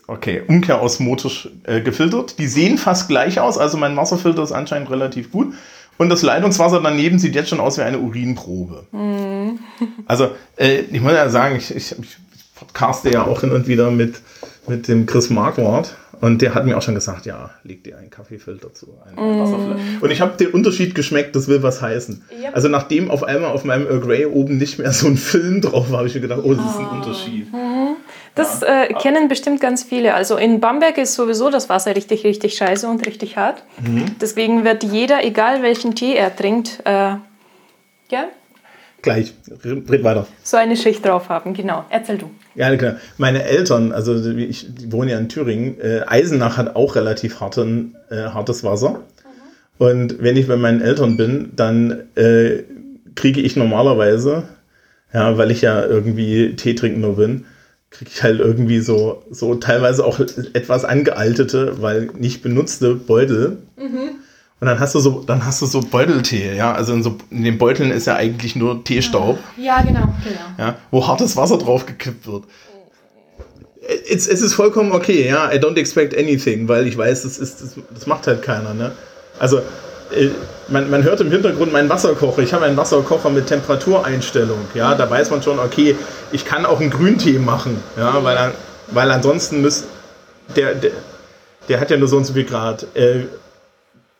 Okay, 0.06 0.42
umkehrosmotisch 0.46 1.48
äh, 1.64 1.80
gefiltert. 1.80 2.38
Die 2.38 2.46
sehen 2.46 2.76
fast 2.78 3.08
gleich 3.08 3.40
aus, 3.40 3.58
also 3.58 3.78
mein 3.78 3.96
Wasserfilter 3.96 4.42
ist 4.42 4.52
anscheinend 4.52 4.90
relativ 4.90 5.30
gut. 5.30 5.54
Und 5.98 6.08
das 6.08 6.22
Leitungswasser 6.22 6.80
daneben 6.82 7.18
sieht 7.18 7.34
jetzt 7.34 7.50
schon 7.50 7.60
aus 7.60 7.78
wie 7.78 7.82
eine 7.82 7.98
Urinprobe. 7.98 8.86
Also, 10.06 10.30
äh, 10.56 10.80
ich 10.90 11.00
muss 11.00 11.12
ja 11.12 11.28
sagen, 11.28 11.56
ich, 11.56 11.74
ich, 11.74 11.92
ich 11.92 12.16
podcaste 12.54 13.10
ja 13.10 13.26
auch 13.26 13.40
hin 13.40 13.50
und 13.50 13.66
wieder 13.66 13.90
mit, 13.90 14.20
mit 14.68 14.88
dem 14.88 15.06
Chris 15.06 15.30
Marquardt. 15.30 15.96
Und 16.20 16.40
der 16.40 16.54
hat 16.54 16.64
mir 16.64 16.78
auch 16.78 16.82
schon 16.82 16.94
gesagt, 16.94 17.26
ja, 17.26 17.50
leg 17.64 17.82
dir 17.82 17.98
einen 17.98 18.08
Kaffeefilter 18.08 18.72
zu. 18.72 18.94
Einen 19.04 19.40
Wasserfilter. 19.40 19.80
Und 20.00 20.10
ich 20.12 20.20
habe 20.20 20.36
den 20.36 20.48
Unterschied 20.48 20.94
geschmeckt, 20.94 21.34
das 21.34 21.48
will 21.48 21.64
was 21.64 21.82
heißen. 21.82 22.22
Yep. 22.30 22.54
Also 22.54 22.68
nachdem 22.68 23.10
auf 23.10 23.24
einmal 23.24 23.50
auf 23.50 23.64
meinem 23.64 23.86
Earl 23.86 24.00
Grey 24.00 24.26
oben 24.26 24.56
nicht 24.56 24.78
mehr 24.78 24.92
so 24.92 25.08
ein 25.08 25.16
Film 25.16 25.60
drauf 25.60 25.90
war, 25.90 25.98
habe 25.98 26.08
ich 26.08 26.14
mir 26.14 26.20
gedacht, 26.20 26.42
oh, 26.44 26.54
das 26.54 26.64
ist 26.64 26.78
ein 26.78 26.88
Unterschied. 26.90 27.48
Das 28.34 28.62
äh, 28.62 28.92
kennen 28.94 29.28
bestimmt 29.28 29.60
ganz 29.60 29.82
viele. 29.82 30.14
Also 30.14 30.36
in 30.36 30.60
Bamberg 30.60 30.96
ist 30.98 31.14
sowieso 31.14 31.50
das 31.50 31.68
Wasser 31.68 31.94
richtig, 31.94 32.24
richtig 32.24 32.54
scheiße 32.54 32.88
und 32.88 33.06
richtig 33.06 33.36
hart. 33.36 33.62
Deswegen 34.20 34.64
wird 34.64 34.84
jeder, 34.84 35.24
egal 35.24 35.62
welchen 35.62 35.94
Tee 35.94 36.14
er 36.14 36.34
trinkt, 36.34 36.80
äh, 36.84 37.16
ja, 38.10 38.24
Gleich, 39.02 39.34
red 39.64 40.04
weiter. 40.04 40.28
so 40.44 40.56
eine 40.56 40.76
Schicht 40.76 41.04
drauf 41.04 41.28
haben. 41.28 41.54
Genau. 41.54 41.84
Erzähl 41.90 42.18
du. 42.18 42.30
Ja, 42.54 42.74
klar. 42.76 42.96
Meine 43.18 43.42
Eltern, 43.42 43.90
also 43.90 44.14
ich 44.30 44.72
die 44.72 44.92
wohnen 44.92 45.08
ja 45.08 45.18
in 45.18 45.28
Thüringen, 45.28 45.80
äh, 45.80 46.02
Eisenach 46.06 46.56
hat 46.56 46.76
auch 46.76 46.94
relativ 46.94 47.40
harten, 47.40 47.96
äh, 48.10 48.28
hartes 48.28 48.62
Wasser. 48.62 49.00
Und 49.78 50.22
wenn 50.22 50.36
ich 50.36 50.46
bei 50.46 50.56
meinen 50.56 50.80
Eltern 50.80 51.16
bin, 51.16 51.50
dann 51.56 52.04
äh, 52.14 52.62
kriege 53.16 53.40
ich 53.40 53.56
normalerweise, 53.56 54.44
ja, 55.12 55.36
weil 55.36 55.50
ich 55.50 55.62
ja 55.62 55.84
irgendwie 55.84 56.54
Teetrinkender 56.54 57.14
bin, 57.14 57.44
kriege 57.92 58.10
ich 58.12 58.22
halt 58.22 58.40
irgendwie 58.40 58.80
so, 58.80 59.22
so 59.30 59.54
teilweise 59.54 60.04
auch 60.04 60.18
etwas 60.54 60.84
angealtete, 60.84 61.80
weil 61.80 62.10
nicht 62.18 62.42
benutzte 62.42 62.94
Beutel. 62.94 63.58
Und 64.60 64.66
dann 64.66 64.80
hast 64.80 64.94
du 64.94 65.00
so, 65.00 65.22
dann 65.26 65.44
hast 65.44 65.60
du 65.60 65.66
so 65.66 65.80
Beuteltee, 65.80 66.56
ja. 66.56 66.72
Also 66.72 66.94
in, 66.94 67.02
so, 67.02 67.16
in 67.30 67.42
den 67.44 67.58
Beuteln 67.58 67.90
ist 67.90 68.06
ja 68.06 68.14
eigentlich 68.14 68.56
nur 68.56 68.84
Teestaub 68.84 69.38
Ja, 69.56 69.82
genau, 69.82 70.14
genau. 70.24 70.40
ja, 70.58 70.76
wo 70.90 71.06
hartes 71.06 71.36
Wasser 71.36 71.58
drauf 71.58 71.84
gekippt 71.84 72.26
wird. 72.26 72.44
Es, 74.08 74.28
es 74.28 74.40
ist 74.40 74.54
vollkommen 74.54 74.92
okay, 74.92 75.28
ja, 75.28 75.52
I 75.52 75.56
don't 75.56 75.76
expect 75.76 76.16
anything, 76.16 76.68
weil 76.68 76.86
ich 76.86 76.96
weiß, 76.96 77.24
das, 77.24 77.38
ist, 77.38 77.60
das, 77.60 77.76
das 77.92 78.06
macht 78.06 78.26
halt 78.28 78.42
keiner, 78.42 78.72
ne? 78.72 78.92
Also, 79.40 79.60
man, 80.68 80.90
man 80.90 81.02
hört 81.02 81.20
im 81.20 81.30
Hintergrund 81.30 81.72
meinen 81.72 81.88
Wasserkocher. 81.88 82.42
Ich 82.42 82.52
habe 82.52 82.64
einen 82.64 82.76
Wasserkocher 82.76 83.30
mit 83.30 83.46
Temperatureinstellung, 83.46 84.58
ja, 84.74 84.94
da 84.94 85.08
weiß 85.08 85.30
man 85.30 85.42
schon, 85.42 85.58
okay, 85.58 85.96
ich 86.30 86.44
kann 86.44 86.66
auch 86.66 86.80
einen 86.80 86.90
Grüntee 86.90 87.38
machen, 87.38 87.82
ja, 87.96 88.22
weil, 88.24 88.52
weil 88.88 89.10
ansonsten 89.10 89.60
müsst, 89.62 89.86
der, 90.56 90.74
der, 90.74 90.92
der 91.68 91.80
hat 91.80 91.90
ja 91.90 91.96
nur 91.96 92.08
so 92.08 92.16
und 92.16 92.24
so 92.24 92.32
viel 92.32 92.44
Grad. 92.44 92.86
Äh, 92.94 93.26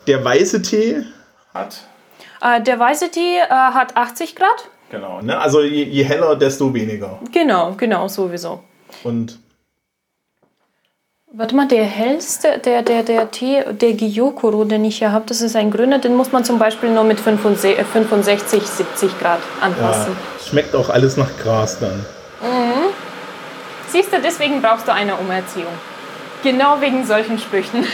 der 0.06 0.24
weiße 0.24 0.62
Tee 0.62 1.02
hat 1.54 1.82
Äh, 2.42 2.60
der 2.60 2.78
weiße 2.78 3.10
Tee 3.10 3.38
äh, 3.38 3.48
hat 3.48 3.96
80 3.96 4.34
Grad. 4.34 4.68
Genau, 4.90 5.22
ne? 5.22 5.38
Also 5.38 5.62
je, 5.62 5.84
je 5.84 6.02
heller, 6.02 6.36
desto 6.36 6.74
weniger. 6.74 7.18
Genau, 7.32 7.74
genau, 7.76 8.08
sowieso. 8.08 8.62
Und 9.04 9.38
Warte 11.34 11.56
mal, 11.56 11.66
der 11.66 11.84
hellste, 11.84 12.58
der, 12.58 12.82
der, 12.82 13.02
der 13.04 13.30
Tee, 13.30 13.62
der 13.70 13.94
Gyokuro, 13.94 14.64
den 14.64 14.84
ich 14.84 14.98
hier 14.98 15.12
habe, 15.12 15.24
das 15.26 15.40
ist 15.40 15.56
ein 15.56 15.70
grüner, 15.70 15.98
den 15.98 16.14
muss 16.14 16.30
man 16.30 16.44
zum 16.44 16.58
Beispiel 16.58 16.90
nur 16.90 17.04
mit 17.04 17.18
65, 17.18 17.78
äh, 17.78 17.84
65 17.84 18.62
70 18.62 19.18
Grad 19.18 19.38
ja, 19.40 19.66
anpassen. 19.66 20.14
schmeckt 20.46 20.74
auch 20.74 20.90
alles 20.90 21.16
nach 21.16 21.30
Gras 21.42 21.78
dann. 21.78 22.04
Siehst 23.88 24.12
du, 24.12 24.16
deswegen 24.22 24.60
brauchst 24.60 24.86
du 24.86 24.92
eine 24.92 25.16
Umerziehung. 25.16 25.72
Genau 26.42 26.80
wegen 26.80 27.06
solchen 27.06 27.38
Sprüchen. 27.38 27.84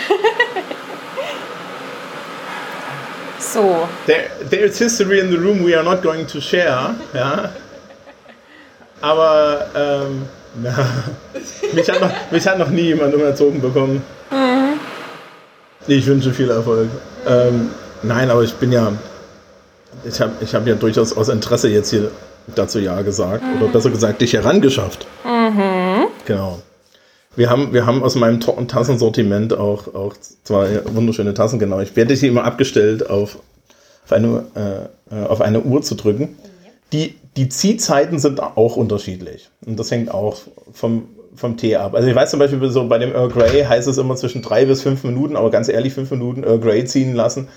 so, 3.38 3.88
There, 4.06 4.30
there 4.50 4.62
is 4.62 4.78
history 4.78 5.20
in 5.20 5.30
the 5.30 5.36
room 5.36 5.64
we 5.64 5.76
are 5.76 5.84
not 5.84 6.02
going 6.02 6.26
to 6.26 6.40
share. 6.40 6.96
Ja. 7.14 7.50
Aber 9.00 9.66
ähm, 9.76 10.28
na, 10.62 10.86
mich, 11.72 11.88
hat 11.88 12.00
noch, 12.00 12.10
mich 12.30 12.46
hat 12.46 12.58
noch 12.58 12.70
nie 12.70 12.82
jemand 12.82 13.14
umerzogen 13.14 13.60
bekommen. 13.60 14.02
Ich 15.86 16.06
wünsche 16.06 16.32
viel 16.32 16.50
Erfolg. 16.50 16.88
Ähm, 17.26 17.70
nein, 18.02 18.30
aber 18.30 18.42
ich 18.42 18.54
bin 18.54 18.72
ja. 18.72 18.92
Ich 20.04 20.20
habe 20.20 20.32
ich 20.40 20.54
hab 20.54 20.66
ja 20.66 20.74
durchaus 20.74 21.16
aus 21.16 21.28
Interesse 21.28 21.68
jetzt 21.68 21.90
hier 21.90 22.10
dazu 22.54 22.78
Ja 22.78 23.02
gesagt. 23.02 23.42
Oder 23.58 23.72
besser 23.72 23.90
gesagt, 23.90 24.20
dich 24.20 24.34
herangeschafft. 24.34 25.06
Genau. 26.26 26.60
Wir 27.36 27.50
haben, 27.50 27.72
wir 27.72 27.86
haben 27.86 28.02
aus 28.02 28.16
meinem 28.16 28.40
Tassensortiment 28.40 29.54
auch, 29.54 29.94
auch 29.94 30.14
zwei 30.42 30.82
wunderschöne 30.86 31.34
Tassen, 31.34 31.58
genau. 31.58 31.80
Ich 31.80 31.94
werde 31.94 32.16
sie 32.16 32.26
immer 32.26 32.44
abgestellt 32.44 33.08
auf, 33.08 33.38
auf, 34.04 34.12
eine, 34.12 34.44
äh, 34.56 35.14
äh, 35.14 35.26
auf 35.26 35.40
eine 35.40 35.60
Uhr 35.60 35.82
zu 35.82 35.94
drücken. 35.94 36.36
Die, 36.92 37.14
die 37.36 37.48
Ziehzeiten 37.48 38.18
sind 38.18 38.42
auch 38.42 38.76
unterschiedlich. 38.76 39.50
Und 39.68 39.78
das 39.78 39.90
hängt 39.90 40.10
auch 40.10 40.38
vom, 40.72 41.08
vom 41.34 41.56
Tee 41.56 41.76
ab. 41.76 41.94
Also 41.94 42.08
ich 42.08 42.14
weiß 42.14 42.30
zum 42.30 42.40
Beispiel 42.40 42.68
so 42.70 42.88
bei 42.88 42.98
dem 42.98 43.14
Earl 43.14 43.28
Grey 43.28 43.62
heißt 43.62 43.86
es 43.86 43.98
immer 43.98 44.16
zwischen 44.16 44.42
drei 44.42 44.64
bis 44.64 44.82
fünf 44.82 45.04
Minuten, 45.04 45.36
aber 45.36 45.50
ganz 45.50 45.68
ehrlich, 45.68 45.92
fünf 45.92 46.10
Minuten 46.10 46.42
Earl 46.42 46.58
Grey 46.58 46.84
ziehen 46.84 47.14
lassen, 47.14 47.48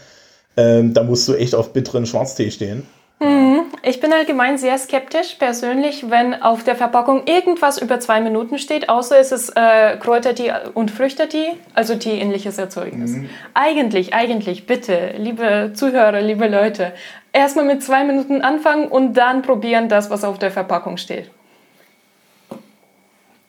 ähm, 0.57 0.93
da 0.93 1.03
musst 1.03 1.27
du 1.27 1.33
echt 1.33 1.55
auf 1.55 1.71
bitteren 1.73 2.05
Schwarztee 2.05 2.51
stehen. 2.51 2.85
Mhm. 3.19 3.61
Ich 3.83 3.99
bin 3.99 4.11
allgemein 4.13 4.57
sehr 4.57 4.77
skeptisch 4.77 5.35
persönlich, 5.35 6.09
wenn 6.09 6.39
auf 6.39 6.63
der 6.63 6.75
Verpackung 6.75 7.23
irgendwas 7.25 7.81
über 7.81 7.99
zwei 7.99 8.19
Minuten 8.19 8.59
steht, 8.59 8.89
außer 8.89 9.19
es 9.19 9.31
ist 9.31 9.53
äh, 9.55 9.97
Kräutertee 9.97 10.51
und 10.73 10.91
Früchtetee, 10.91 11.53
also 11.73 11.95
Tee-ähnliches 11.95 12.57
Erzeugnis. 12.57 13.11
Mhm. 13.11 13.29
Eigentlich, 13.53 14.13
eigentlich, 14.13 14.67
bitte, 14.67 15.13
liebe 15.17 15.71
Zuhörer, 15.73 16.21
liebe 16.21 16.47
Leute, 16.47 16.91
erstmal 17.31 17.65
mit 17.65 17.81
zwei 17.83 18.03
Minuten 18.03 18.41
anfangen 18.41 18.87
und 18.87 19.13
dann 19.13 19.41
probieren 19.41 19.87
das, 19.87 20.09
was 20.09 20.23
auf 20.23 20.37
der 20.37 20.51
Verpackung 20.51 20.97
steht. 20.97 21.31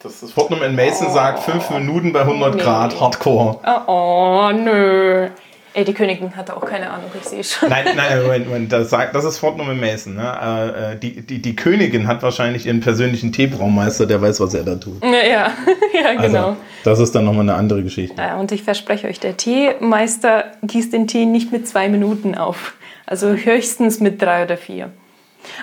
Das, 0.03 0.21
das 0.21 0.33
Fortnum 0.33 0.63
in 0.63 0.75
Mason 0.75 1.09
oh. 1.11 1.15
sagt 1.15 1.41
fünf 1.41 1.71
Minuten 1.71 2.13
bei 2.13 2.21
100 2.21 2.55
nee. 2.55 2.61
Grad, 2.61 3.01
Hardcore. 3.01 3.59
Oh, 3.65 3.81
oh, 3.87 4.53
nö. 4.53 5.29
Ey, 5.75 5.85
die 5.85 5.95
Königin 5.95 6.37
hatte 6.37 6.55
auch 6.55 6.65
keine 6.67 6.91
Ahnung, 6.91 7.11
ich 7.19 7.27
sehe 7.27 7.43
schon. 7.43 7.71
Nein, 7.71 7.87
nein, 7.97 8.23
Moment, 8.23 8.47
Moment, 8.47 8.73
das, 8.73 8.91
sagt, 8.91 9.15
das 9.15 9.25
ist 9.25 9.39
Fortnum 9.39 9.81
Mason. 9.81 10.17
Ne? 10.17 10.93
Äh, 10.93 10.99
die, 10.99 11.23
die, 11.23 11.41
die 11.41 11.57
Königin 11.57 12.07
hat 12.07 12.23
wahrscheinlich 12.23 12.67
ihren 12.67 12.81
persönlichen 12.81 13.33
Teebraumeister, 13.33 14.05
der 14.05 14.21
weiß, 14.21 14.41
was 14.41 14.53
er 14.53 14.65
da 14.65 14.75
tut. 14.75 15.03
Ja, 15.03 15.11
ja, 15.11 15.51
ja 16.03 16.13
genau. 16.21 16.49
Also, 16.49 16.57
das 16.85 16.99
ist 16.99 17.15
dann 17.15 17.25
nochmal 17.25 17.43
eine 17.43 17.55
andere 17.55 17.83
Geschichte. 17.83 18.21
Ja, 18.21 18.37
und 18.37 18.53
ich 18.53 18.65
verspreche 18.65 19.09
euch, 19.09 19.19
der 19.19 19.39
Teemeister 19.39 20.45
gießt 20.63 20.93
den 20.93 21.07
Tee 21.07 21.25
nicht 21.25 21.53
mit 21.53 21.67
zwei 21.67 21.89
Minuten 21.89 22.35
auf. 22.35 22.75
Also 23.07 23.29
höchstens 23.29 24.01
mit 24.01 24.21
drei 24.21 24.45
oder 24.45 24.59
vier. 24.59 24.91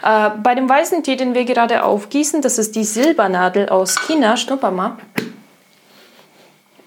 Äh, 0.03 0.29
bei 0.41 0.55
dem 0.55 0.69
weißen 0.69 1.03
Tee, 1.03 1.15
den 1.15 1.33
wir 1.33 1.45
gerade 1.45 1.83
aufgießen, 1.83 2.41
das 2.41 2.57
ist 2.57 2.75
die 2.75 2.83
Silbernadel 2.83 3.69
aus 3.69 3.95
China. 4.07 4.38
Schnupper 4.38 4.71
mal. 4.71 4.98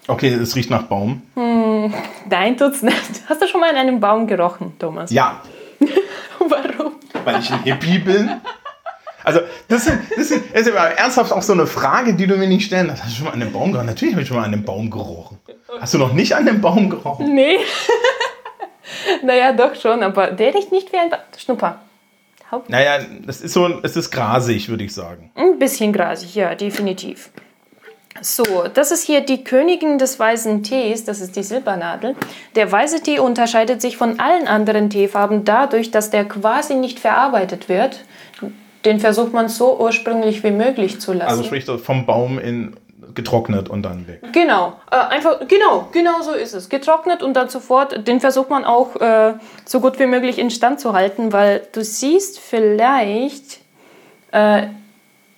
Okay, 0.07 0.33
es 0.33 0.55
riecht 0.55 0.69
nach 0.69 0.83
Baum. 0.83 1.21
Hm, 1.35 1.93
nein, 2.29 2.57
tut's 2.57 2.81
nicht. 2.81 3.23
Hast 3.29 3.41
du 3.41 3.47
schon 3.47 3.61
mal 3.61 3.69
in 3.71 3.77
einem 3.77 3.99
Baum 3.99 4.27
gerochen, 4.27 4.73
Thomas? 4.77 5.11
Ja. 5.11 5.41
Warum? 6.39 6.93
Weil 7.23 7.39
ich 7.39 7.51
ein 7.51 7.63
Hippie 7.63 7.99
bin. 7.99 8.29
Also, 9.23 9.39
das, 9.69 9.85
sind, 9.85 10.01
das, 10.17 10.27
sind, 10.27 10.43
das 10.51 10.67
ist 10.67 10.75
aber 10.75 10.97
ernsthaft 10.97 11.31
auch 11.31 11.41
so 11.41 11.53
eine 11.53 11.65
Frage, 11.65 12.13
die 12.15 12.27
du 12.27 12.35
mir 12.35 12.47
nicht 12.47 12.65
stellen 12.65 12.91
Hast 12.91 13.05
du 13.05 13.09
schon 13.09 13.25
mal 13.25 13.31
an 13.31 13.41
einem 13.41 13.53
Baum 13.53 13.71
gerochen? 13.71 13.87
Natürlich 13.87 14.13
habe 14.15 14.23
ich 14.23 14.27
schon 14.27 14.35
mal 14.35 14.43
an 14.43 14.53
einem 14.53 14.65
Baum 14.65 14.89
gerochen. 14.89 15.39
Hast 15.79 15.93
du 15.93 15.97
noch 15.97 16.11
nicht 16.11 16.35
an 16.35 16.47
einem 16.47 16.59
Baum 16.59 16.89
gerochen? 16.89 17.33
Nee. 17.33 17.59
naja, 19.23 19.53
doch 19.53 19.75
schon, 19.75 20.03
aber 20.03 20.27
der 20.27 20.53
riecht 20.53 20.73
nicht 20.73 20.91
wie 20.91 20.97
ein 20.97 21.09
ba 21.09 21.19
Schnupper. 21.37 21.79
Haupt 22.53 22.69
naja, 22.69 22.99
es 23.27 23.41
ist 23.41 23.53
so, 23.53 23.79
es 23.81 23.95
ist 23.95 24.11
grasig, 24.11 24.69
würde 24.69 24.83
ich 24.83 24.93
sagen. 24.93 25.31
Ein 25.35 25.57
bisschen 25.57 25.91
grasig, 25.91 26.35
ja, 26.35 26.53
definitiv. 26.55 27.29
So, 28.21 28.65
das 28.71 28.91
ist 28.91 29.05
hier 29.05 29.21
die 29.21 29.43
Königin 29.43 29.97
des 29.97 30.19
weißen 30.19 30.61
Tees, 30.61 31.03
das 31.03 31.19
ist 31.19 31.35
die 31.35 31.43
Silbernadel. 31.43 32.15
Der 32.55 32.71
weiße 32.71 33.01
Tee 33.01 33.19
unterscheidet 33.19 33.81
sich 33.81 33.97
von 33.97 34.19
allen 34.19 34.47
anderen 34.47 34.89
Teefarben 34.89 35.45
dadurch, 35.45 35.89
dass 35.89 36.11
der 36.11 36.25
quasi 36.25 36.75
nicht 36.75 36.99
verarbeitet 36.99 37.69
wird. 37.69 38.05
Den 38.85 38.99
versucht 38.99 39.33
man 39.33 39.49
so 39.49 39.79
ursprünglich 39.79 40.43
wie 40.43 40.51
möglich 40.51 41.01
zu 41.01 41.13
lassen. 41.13 41.29
Also 41.29 41.43
sprich 41.43 41.65
vom 41.65 42.05
Baum 42.05 42.37
in 42.37 42.75
getrocknet 43.15 43.69
und 43.69 43.83
dann 43.83 44.07
weg. 44.07 44.21
Genau, 44.31 44.73
äh, 44.91 44.95
einfach 44.95 45.39
genau, 45.47 45.87
genau 45.91 46.21
so 46.21 46.31
ist 46.31 46.53
es. 46.53 46.69
Getrocknet 46.69 47.23
und 47.23 47.33
dann 47.33 47.49
sofort. 47.49 48.07
Den 48.07 48.19
versucht 48.19 48.49
man 48.49 48.65
auch 48.65 48.95
äh, 48.97 49.33
so 49.65 49.79
gut 49.79 49.99
wie 49.99 50.05
möglich 50.05 50.39
instand 50.39 50.79
zu 50.79 50.93
halten, 50.93 51.33
weil 51.33 51.61
du 51.71 51.83
siehst 51.83 52.39
vielleicht 52.39 53.59
äh, 54.31 54.67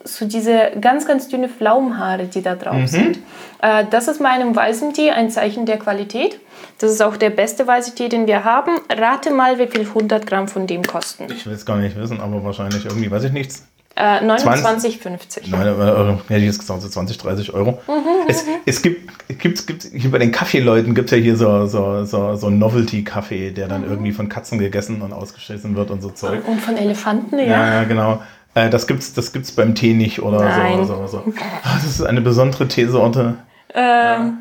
so 0.04 0.26
diese 0.26 0.72
ganz, 0.80 1.08
ganz 1.08 1.28
dünne 1.28 1.50
Pflaumenhaare, 1.50 2.26
die 2.26 2.42
da 2.42 2.56
drauf 2.56 2.76
mhm. 2.76 2.88
sind. 2.88 3.20
Äh, 3.62 3.86
das 3.90 4.08
ist 4.08 4.22
bei 4.22 4.30
einem 4.30 4.56
weißen 4.56 4.94
Tee 4.94 5.12
ein 5.12 5.30
Zeichen 5.30 5.66
der 5.66 5.78
Qualität. 5.78 6.40
Das 6.80 6.92
ist 6.92 7.02
auch 7.02 7.18
der 7.18 7.30
beste 7.30 7.66
weiße 7.66 7.96
Tee, 7.96 8.10
den 8.10 8.28
wir 8.28 8.44
haben. 8.44 8.80
Rate 8.90 9.32
mal, 9.32 9.58
wie 9.58 9.68
viel 9.68 9.82
100 9.82 10.28
Gramm 10.28 10.48
von 10.48 10.68
dem 10.68 10.84
kosten. 10.84 11.26
Ich 11.32 11.46
will 11.46 11.54
es 11.54 11.66
gar 11.66 11.78
nicht 11.78 11.96
wissen, 11.96 12.22
aber 12.22 12.44
wahrscheinlich 12.44 12.86
irgendwie, 12.86 13.10
weiß 13.10 13.24
ich 13.24 13.32
nichts. 13.32 13.68
Äh, 13.98 14.20
29,50. 14.20 15.54
Euro. 15.54 16.20
Hätte 16.28 16.40
ich 16.40 16.46
jetzt 16.46 16.60
gesagt, 16.60 16.82
so 16.82 16.90
20, 16.90 17.18
30 17.18 17.54
Euro. 17.54 17.80
Mhm, 17.88 18.28
es, 18.28 18.44
es 18.66 18.82
gibt, 18.82 19.30
gibt, 19.40 19.68
gibt, 19.68 19.84
hier 19.84 20.12
bei 20.12 20.18
den 20.18 20.34
Kaffeeleuten 20.34 20.94
gibt 20.94 21.12
es 21.12 21.18
ja 21.18 21.24
hier 21.24 21.38
so, 21.38 21.66
so, 21.66 22.04
so, 22.04 22.36
so 22.36 22.48
einen 22.48 22.60
Novelty-Kaffee, 22.60 23.52
der 23.52 23.70
dann 23.70 23.84
mhm. 23.84 23.90
irgendwie 23.90 24.12
von 24.12 24.28
Katzen 24.28 24.60
gegessen 24.60 25.02
und 25.02 25.14
ausgeschissen 25.14 25.78
wird 25.78 25.92
und 25.92 26.02
so 26.02 26.10
Zeug. 26.10 26.46
Und 26.46 26.60
von 26.60 26.76
Elefanten, 26.76 27.40
ja. 27.40 27.46
Ja, 27.46 27.74
ja 27.74 27.84
genau. 27.86 28.22
Äh, 28.54 28.70
das 28.70 28.86
gibt's, 28.86 29.14
das 29.14 29.32
gibt's 29.32 29.54
beim 29.54 29.76
Tee 29.76 29.94
nicht 29.94 30.22
oder 30.22 30.44
Nein. 30.44 30.86
so. 30.86 31.08
so, 31.08 31.08
so. 31.08 31.34
Ah, 31.64 31.76
das 31.76 31.86
ist 31.86 32.02
eine 32.02 32.20
besondere 32.20 32.68
Teesorte. 32.68 33.36
Ähm, 33.74 33.82
ja. 33.82 34.34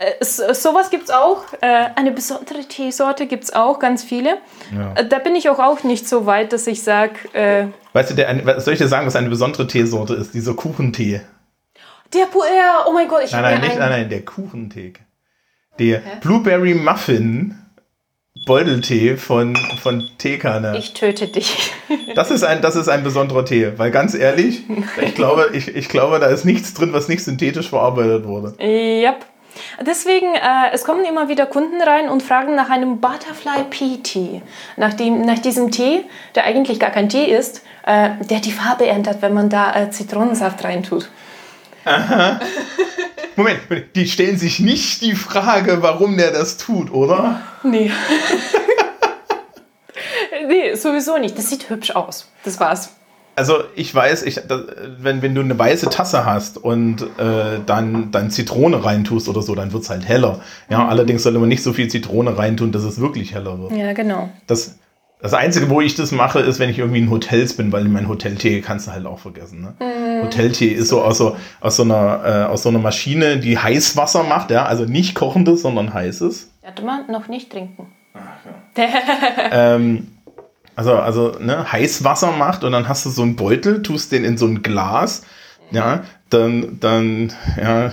Äh, 0.00 0.24
sowas 0.24 0.88
gibt 0.88 1.04
es 1.04 1.10
auch. 1.10 1.44
Äh, 1.60 1.90
eine 1.94 2.10
besondere 2.10 2.64
Teesorte 2.64 3.26
gibt 3.26 3.44
es 3.44 3.52
auch, 3.52 3.78
ganz 3.78 4.02
viele. 4.02 4.38
Ja. 4.74 4.94
Äh, 4.94 5.06
da 5.06 5.18
bin 5.18 5.36
ich 5.36 5.50
auch, 5.50 5.58
auch 5.58 5.84
nicht 5.84 6.08
so 6.08 6.24
weit, 6.24 6.54
dass 6.54 6.66
ich 6.66 6.82
sage. 6.82 7.12
Äh, 7.34 7.66
weißt 7.92 8.10
du, 8.10 8.14
der, 8.14 8.60
soll 8.60 8.72
ich 8.72 8.80
dir 8.80 8.88
sagen, 8.88 9.06
was 9.06 9.14
eine 9.14 9.28
besondere 9.28 9.66
Teesorte 9.66 10.14
ist? 10.14 10.32
Dieser 10.32 10.54
Kuchentee. 10.54 11.20
Der 12.14 12.24
Puer, 12.24 12.44
oh 12.88 12.92
mein 12.92 13.08
Gott, 13.08 13.24
ich 13.24 13.32
Nein, 13.32 13.42
nein, 13.42 13.60
nicht, 13.60 13.78
nein, 13.78 13.90
nein, 13.90 14.08
der 14.08 14.24
Kuchentee. 14.24 14.94
Der 15.78 16.00
Hä? 16.00 16.10
Blueberry 16.22 16.74
Muffin 16.74 17.56
Beuteltee 18.46 19.16
von, 19.16 19.54
von 19.82 20.08
Teekanne. 20.16 20.78
Ich 20.78 20.94
töte 20.94 21.28
dich. 21.28 21.72
Das 22.14 22.32
ist, 22.32 22.42
ein, 22.42 22.60
das 22.60 22.74
ist 22.74 22.88
ein 22.88 23.04
besonderer 23.04 23.44
Tee, 23.44 23.72
weil 23.76 23.92
ganz 23.92 24.14
ehrlich, 24.14 24.62
ich 25.00 25.14
glaube, 25.14 25.50
ich, 25.52 25.68
ich 25.74 25.88
glaube, 25.88 26.18
da 26.18 26.26
ist 26.26 26.44
nichts 26.44 26.74
drin, 26.74 26.92
was 26.92 27.08
nicht 27.08 27.22
synthetisch 27.22 27.68
verarbeitet 27.68 28.24
wurde. 28.26 28.54
Yep. 28.60 29.26
Deswegen, 29.80 30.34
äh, 30.34 30.72
es 30.72 30.84
kommen 30.84 31.04
immer 31.04 31.28
wieder 31.28 31.46
Kunden 31.46 31.80
rein 31.80 32.08
und 32.08 32.22
fragen 32.22 32.54
nach 32.54 32.70
einem 32.70 33.00
Butterfly 33.00 33.64
Pea 33.70 33.98
Tea. 34.02 34.42
Nach, 34.76 34.94
dem, 34.94 35.22
nach 35.22 35.38
diesem 35.38 35.70
Tee, 35.70 36.04
der 36.34 36.44
eigentlich 36.44 36.78
gar 36.80 36.90
kein 36.90 37.08
Tee 37.08 37.24
ist, 37.24 37.62
äh, 37.86 38.10
der 38.28 38.40
die 38.40 38.52
Farbe 38.52 38.86
ändert, 38.86 39.22
wenn 39.22 39.34
man 39.34 39.48
da 39.48 39.74
äh, 39.74 39.90
Zitronensaft 39.90 40.62
reintut. 40.64 41.08
Aha. 41.84 42.40
Moment, 43.36 43.60
die 43.94 44.06
stellen 44.06 44.38
sich 44.38 44.60
nicht 44.60 45.02
die 45.02 45.14
Frage, 45.14 45.82
warum 45.82 46.16
der 46.16 46.30
das 46.30 46.58
tut, 46.58 46.92
oder? 46.92 47.40
Nee. 47.62 47.90
nee, 50.46 50.74
sowieso 50.74 51.16
nicht. 51.16 51.38
Das 51.38 51.48
sieht 51.48 51.70
hübsch 51.70 51.92
aus. 51.92 52.28
Das 52.44 52.60
war's. 52.60 52.90
Also 53.40 53.64
ich 53.74 53.94
weiß, 53.94 54.24
ich, 54.24 54.38
wenn, 54.98 55.22
wenn 55.22 55.34
du 55.34 55.40
eine 55.40 55.58
weiße 55.58 55.88
Tasse 55.88 56.26
hast 56.26 56.58
und 56.58 57.00
äh, 57.16 57.58
dann, 57.64 58.10
dann 58.10 58.30
Zitrone 58.30 58.84
reintust 58.84 59.30
oder 59.30 59.40
so, 59.40 59.54
dann 59.54 59.72
wird 59.72 59.82
es 59.82 59.88
halt 59.88 60.06
heller. 60.06 60.40
Ja, 60.68 60.80
mhm. 60.80 60.90
allerdings 60.90 61.22
sollte 61.22 61.38
man 61.38 61.48
nicht 61.48 61.62
so 61.62 61.72
viel 61.72 61.88
Zitrone 61.88 62.36
reintun, 62.36 62.70
dass 62.70 62.82
es 62.82 63.00
wirklich 63.00 63.32
heller 63.32 63.58
wird. 63.58 63.72
Ja, 63.72 63.94
genau. 63.94 64.28
Das, 64.46 64.78
das 65.22 65.32
Einzige, 65.32 65.70
wo 65.70 65.80
ich 65.80 65.94
das 65.94 66.12
mache, 66.12 66.40
ist, 66.40 66.58
wenn 66.58 66.68
ich 66.68 66.78
irgendwie 66.78 66.98
in 66.98 67.08
Hotels 67.08 67.54
bin, 67.54 67.72
weil 67.72 67.84
mein 67.84 68.08
Hoteltee 68.08 68.60
kannst 68.60 68.88
du 68.88 68.92
halt 68.92 69.06
auch 69.06 69.20
vergessen. 69.20 69.62
Ne? 69.62 69.74
Mhm. 69.80 70.26
Hoteltee 70.26 70.68
ist 70.68 70.90
so 70.90 71.00
aus 71.00 71.16
so, 71.16 71.34
aus 71.62 71.76
so 71.76 71.84
einer, 71.84 72.20
äh, 72.22 72.44
aus 72.44 72.64
so 72.64 72.68
einer 72.68 72.78
Maschine, 72.78 73.38
die 73.38 73.56
Heißwasser 73.56 74.22
macht, 74.22 74.50
ja, 74.50 74.66
also 74.66 74.84
nicht 74.84 75.14
kochendes, 75.14 75.62
sondern 75.62 75.94
heißes. 75.94 76.50
Warte 76.60 76.84
mal, 76.84 77.06
noch 77.10 77.28
nicht 77.28 77.50
trinken. 77.50 77.86
Ach, 78.12 78.76
ja. 78.76 79.76
ähm, 79.76 80.08
also, 80.76 80.94
also 80.94 81.32
ne, 81.40 81.70
Heißwasser 81.70 82.32
macht 82.32 82.64
und 82.64 82.72
dann 82.72 82.88
hast 82.88 83.06
du 83.06 83.10
so 83.10 83.22
einen 83.22 83.36
Beutel, 83.36 83.82
tust 83.82 84.12
den 84.12 84.24
in 84.24 84.38
so 84.38 84.46
ein 84.46 84.62
Glas, 84.62 85.22
ja, 85.70 86.04
dann, 86.30 86.78
dann 86.80 87.32
ja, 87.60 87.92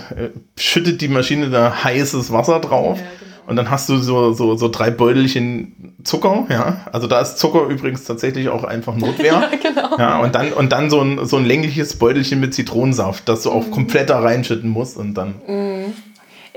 schüttet 0.56 1.00
die 1.00 1.08
Maschine 1.08 1.50
da 1.50 1.84
heißes 1.84 2.32
Wasser 2.32 2.60
drauf. 2.60 2.98
Ja, 2.98 3.04
genau 3.04 3.28
und 3.48 3.56
dann 3.56 3.70
hast 3.70 3.88
du 3.88 3.96
so, 3.96 4.34
so, 4.34 4.56
so 4.56 4.68
drei 4.68 4.90
Beutelchen 4.90 5.94
Zucker, 6.04 6.44
ja. 6.50 6.82
Also 6.92 7.06
da 7.06 7.20
ist 7.20 7.38
Zucker 7.38 7.66
übrigens 7.68 8.04
tatsächlich 8.04 8.50
auch 8.50 8.62
einfach 8.62 8.94
Notwehr. 8.94 9.32
ja, 9.50 9.50
genau. 9.50 9.96
Ja, 9.98 10.18
und 10.18 10.34
dann, 10.34 10.52
und 10.52 10.70
dann 10.70 10.90
so 10.90 11.00
ein, 11.00 11.24
so 11.24 11.38
ein 11.38 11.46
längliches 11.46 11.98
Beutelchen 11.98 12.40
mit 12.40 12.52
Zitronensaft, 12.52 13.26
das 13.26 13.44
du 13.44 13.50
auch 13.50 13.66
mhm. 13.66 13.70
komplett 13.70 14.10
da 14.10 14.20
reinschütten 14.20 14.68
musst 14.68 14.98
und 14.98 15.14
dann. 15.14 15.36
Mhm. 15.46 15.94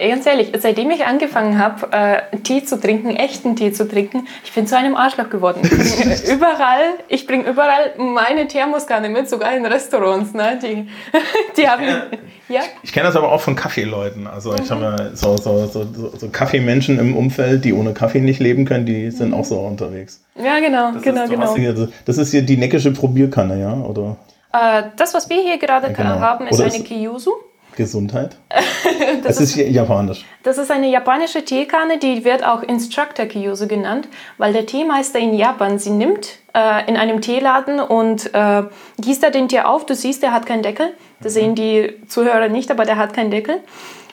Ganz 0.10 0.25
ehrlich, 0.25 0.51
seitdem 0.58 0.89
ich 0.89 1.05
angefangen 1.05 1.60
habe, 1.60 1.91
äh, 1.91 2.38
Tee 2.38 2.63
zu 2.63 2.79
trinken, 2.79 3.15
echten 3.15 3.55
Tee 3.55 3.72
zu 3.72 3.88
trinken, 3.88 4.27
ich 4.43 4.51
bin 4.51 4.65
zu 4.65 4.75
einem 4.75 4.96
Arschloch 4.96 5.29
geworden. 5.29 5.62
überall, 6.27 6.96
ich 7.08 7.27
bringe 7.27 7.48
überall 7.48 7.93
meine 7.98 8.48
Thermoskanne 8.48 9.10
mit, 9.10 9.29
sogar 9.29 9.55
in 9.55 9.63
Restaurants. 9.63 10.34
Ne? 10.34 10.58
Die, 10.60 10.88
die 11.58 11.67
haben, 11.67 11.84
ja. 11.84 12.01
ja? 12.50 12.62
Ich 12.81 12.93
kenne 12.93 13.05
das 13.05 13.15
aber 13.15 13.31
auch 13.31 13.41
von 13.41 13.55
Kaffeeleuten. 13.55 14.25
Also 14.25 14.55
ich 14.55 14.72
mhm. 14.72 14.84
habe 14.84 15.12
so, 15.13 15.38
so, 15.38 15.67
so, 15.67 15.86
so, 16.17 16.29
Kaffeemenschen 16.29 16.98
im 16.98 17.15
Umfeld, 17.15 17.63
die 17.63 17.74
ohne 17.74 17.93
Kaffee 17.93 18.22
nicht 18.22 18.39
leben 18.39 18.65
können, 18.65 18.88
die 18.88 19.12
sind 19.12 19.29
mhm. 19.29 19.36
auch 19.36 19.46
so 19.46 19.60
unterwegs. 19.60 20.24
Ja, 20.36 20.60
genau, 20.60 20.93
das 20.93 21.03
genau, 21.03 21.24
ist, 21.25 21.29
genau. 21.29 21.55
Hier, 21.55 21.89
das 22.05 22.17
ist 22.17 22.31
hier 22.31 22.41
die 22.41 22.58
neckische 22.58 22.91
Probierkanne, 22.91 23.60
ja? 23.60 23.74
Oder? 23.74 24.17
Äh, 24.51 24.84
das, 24.98 25.13
was 25.13 25.29
wir 25.29 25.41
hier 25.41 25.60
gerade 25.60 25.88
ja, 25.88 25.93
genau. 25.93 26.20
haben, 26.20 26.48
ist 26.48 26.60
Oder 26.60 26.74
eine 26.74 26.84
Kiyusu. 26.84 27.31
Gesundheit. 27.75 28.38
das, 29.24 29.38
das 29.38 29.42
ist, 29.42 29.56
ist 29.58 29.70
japanisch. 29.70 30.25
Das 30.44 30.58
ist 30.58 30.72
eine 30.72 30.88
japanische 30.90 31.44
Teekanne, 31.46 31.98
die 32.00 32.24
wird 32.25 32.44
auch 32.44 32.63
Instructor 32.63 33.25
Kiyose 33.25 33.68
genannt, 33.68 34.08
weil 34.38 34.54
der 34.54 34.66
Teemeister 34.66 35.20
in 35.20 35.34
Japan 35.34 35.80
sie 35.80 35.92
nimmt, 35.92 36.38
äh, 36.54 36.88
in 36.90 36.98
einem 36.98 37.22
Teeladen 37.22 37.80
und 37.80 38.34
äh, 38.34 38.63
gießt 39.00 39.24
da 39.24 39.30
den 39.30 39.48
Tee 39.48 39.62
auf. 39.62 39.86
Du 39.86 39.96
siehst, 39.96 40.22
der 40.24 40.34
hat 40.34 40.46
keinen 40.46 40.63
Deckel. 40.63 40.94
Das 41.22 41.34
sehen 41.36 41.56
die 41.56 41.94
Zuhörer 42.08 42.50
nicht, 42.50 42.72
aber 42.72 42.86
der 42.86 42.98
hat 42.98 43.13
keinen 43.13 43.32
Deckel. 43.32 43.60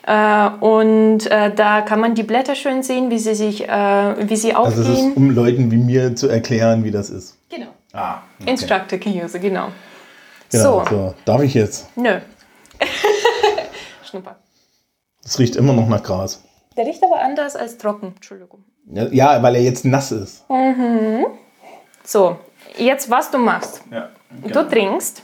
Äh, 0.07 0.49
und 0.61 1.25
äh, 1.29 1.53
da 1.53 1.81
kann 1.81 1.99
man 1.99 2.15
die 2.15 2.23
Blätter 2.23 2.55
schön 2.55 2.81
sehen, 2.83 3.09
wie 3.11 3.19
sie 3.19 3.35
sich, 3.35 3.67
äh, 3.67 4.29
wie 4.29 4.35
sie 4.35 4.53
Also 4.55 4.81
aufgehen. 4.81 5.09
ist, 5.11 5.17
um 5.17 5.31
Leuten 5.31 5.71
wie 5.71 5.77
mir 5.77 6.15
zu 6.15 6.27
erklären, 6.29 6.83
wie 6.83 6.91
das 6.91 7.09
ist. 7.09 7.37
genau. 7.49 7.67
Ah, 7.91 8.19
okay. 8.39 8.51
Instructor 8.51 8.99
can 8.99 9.13
use, 9.13 9.39
genau. 9.39 9.69
Genau, 10.51 10.83
So, 10.85 10.85
so. 10.89 11.13
Darf 11.25 11.41
ich 11.41 11.53
jetzt? 11.55 11.89
nö. 11.97 12.17
Schnupper. 14.09 14.37
Das 15.23 15.39
riecht 15.39 15.55
immer 15.55 15.73
noch 15.73 15.87
nach 15.87 16.03
Gras. 16.03 16.43
Der 16.77 16.85
riecht 16.85 17.03
aber 17.03 17.21
anders 17.21 17.55
als 17.55 17.77
trocken. 17.77 18.13
Entschuldigung. 18.15 18.63
Ja, 18.91 19.07
ja, 19.11 19.43
weil 19.43 19.55
er 19.55 19.61
jetzt 19.61 19.85
nass 19.85 20.11
ist. 20.11 20.45
So, 22.03 22.37
jetzt 22.77 23.09
was 23.09 23.29
du 23.31 23.37
machst. 23.37 23.81
Ja, 23.91 24.09
Du 24.47 24.63
trinkst 24.67 25.21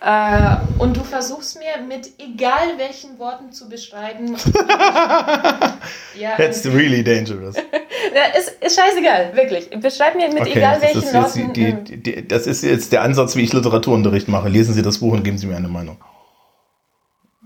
äh, 0.00 0.56
und 0.78 0.94
du 0.96 1.02
versuchst 1.02 1.58
mir 1.58 1.82
mit 1.86 2.12
egal 2.18 2.76
welchen 2.76 3.18
Worten 3.18 3.50
zu 3.52 3.68
beschreiben. 3.68 4.36
ja, 6.18 6.36
That's 6.36 6.66
really 6.66 7.02
dangerous. 7.02 7.56
Ja, 8.14 8.38
ist, 8.38 8.50
ist 8.60 8.78
scheißegal, 8.78 9.34
wirklich. 9.34 9.70
Beschreib 9.80 10.14
mir 10.14 10.28
mit 10.28 10.42
Okay, 10.42 10.58
egal 10.58 10.80
welchen 10.82 11.02
ist, 11.02 11.14
Worten. 11.14 11.52
die, 11.54 11.72
die, 11.72 12.02
die, 12.02 12.28
das 12.28 12.46
ist 12.46 12.62
jetzt 12.62 12.92
der 12.92 13.00
Ansatz, 13.02 13.34
wie 13.34 13.40
ich 13.40 13.52
Literaturunterricht 13.52 14.28
mache. 14.28 14.48
Lesen 14.48 14.74
Sie 14.74 14.82
das 14.82 14.98
Buch 14.98 15.14
und 15.14 15.24
geben 15.24 15.38
Sie 15.38 15.46
mir 15.46 15.56
eine 15.56 15.68
Meinung. 15.68 15.96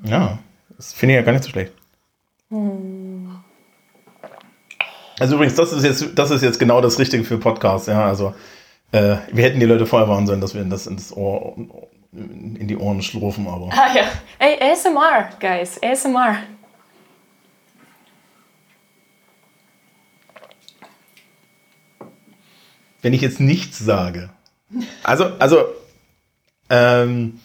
Ja, 0.04 0.38
das 0.76 0.92
finde 0.92 1.14
ich 1.14 1.16
ja 1.18 1.22
gar 1.22 1.32
nicht 1.32 1.44
so 1.44 1.50
schlecht. 1.50 1.72
Also 5.20 5.34
übrigens, 5.34 5.54
das 5.56 5.72
ist 5.72 5.84
jetzt, 5.84 6.18
das 6.18 6.30
ist 6.30 6.42
jetzt 6.42 6.58
genau 6.58 6.80
das 6.80 6.98
Richtige 6.98 7.24
für 7.24 7.38
Podcasts. 7.38 7.88
Ja, 7.88 8.06
also 8.06 8.34
äh, 8.92 9.16
wir 9.32 9.44
hätten 9.44 9.60
die 9.60 9.66
Leute 9.66 9.86
vorher 9.86 10.08
warnen 10.08 10.26
sollen, 10.26 10.40
dass 10.40 10.54
wir 10.54 10.64
das 10.64 10.86
ins 10.86 11.12
Ohr, 11.12 11.56
in 12.12 12.68
die 12.68 12.76
Ohren 12.76 13.02
schlurfen, 13.02 13.46
aber 13.48 13.68
Ah 13.72 13.94
ja. 13.94 14.04
Ey, 14.38 14.58
ASMR, 14.72 15.30
guys. 15.40 15.82
ASMR. 15.82 16.38
wenn 23.02 23.12
ich 23.12 23.20
jetzt 23.20 23.40
nichts 23.40 23.78
sage. 23.78 24.30
Also, 25.02 25.32
also, 25.38 25.64
ähm, 26.68 27.40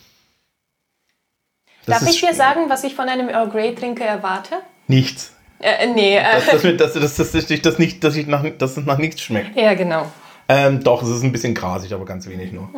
das 1.86 2.00
Darf 2.00 2.10
ich 2.10 2.20
dir 2.20 2.34
sagen, 2.34 2.62
was 2.68 2.84
ich 2.84 2.96
von 2.96 3.10
einem 3.10 3.30
Earl 3.30 3.50
Grey 3.50 3.76
Trinker 3.76 4.06
erwarte? 4.06 4.56
nichts. 4.88 5.34
Äh, 5.60 5.88
nee, 5.88 6.18
äh, 6.18 6.24
dass, 6.52 6.94
dass, 6.94 6.94
dass, 6.94 7.32
dass, 7.32 7.62
das 7.62 7.80
nicht, 7.80 8.04
dass, 8.04 8.16
ich 8.16 8.28
nach, 8.28 8.44
dass 8.58 8.76
es 8.76 8.86
nach 8.86 8.98
nichts 8.98 9.22
schmeckt. 9.22 9.56
ja, 9.56 9.74
genau. 9.74 10.08
Ähm, 10.50 10.84
doch, 10.84 11.02
es 11.02 11.10
ist 11.10 11.24
ein 11.24 11.32
bisschen 11.32 11.54
grasig, 11.54 11.94
aber 11.94 12.04
ganz 12.04 12.28
wenig 12.28 12.52
nur. 12.52 12.70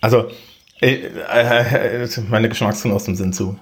Also, 0.00 0.30
äh, 0.80 0.94
äh, 0.94 2.04
äh, 2.04 2.08
meine 2.30 2.48
Geschmacksgenossen 2.48 3.16
sind 3.16 3.34
zu. 3.34 3.58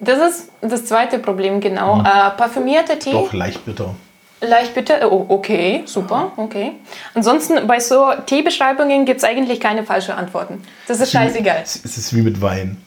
Das 0.00 0.18
ist 0.18 0.50
das 0.60 0.86
zweite 0.86 1.18
Problem, 1.18 1.60
genau. 1.60 2.00
Äh, 2.00 2.30
parfümierter 2.36 2.98
Tee, 2.98 3.12
Doch, 3.12 3.32
leicht 3.32 3.64
bitter. 3.64 3.94
leicht 4.40 4.74
bitte. 4.74 5.08
Oh, 5.10 5.26
okay, 5.28 5.82
super, 5.86 6.32
okay. 6.36 6.72
Ansonsten 7.14 7.66
bei 7.66 7.80
so 7.80 8.12
Teebeschreibungen 8.26 9.04
gibt 9.04 9.18
es 9.18 9.24
eigentlich 9.24 9.60
keine 9.60 9.84
falschen 9.84 10.12
Antworten. 10.12 10.62
Das 10.88 11.00
ist 11.00 11.12
scheißegal. 11.12 11.62
Es 11.62 11.76
ist 11.84 12.14
wie 12.14 12.22
mit 12.22 12.40
Wein. 12.42 12.82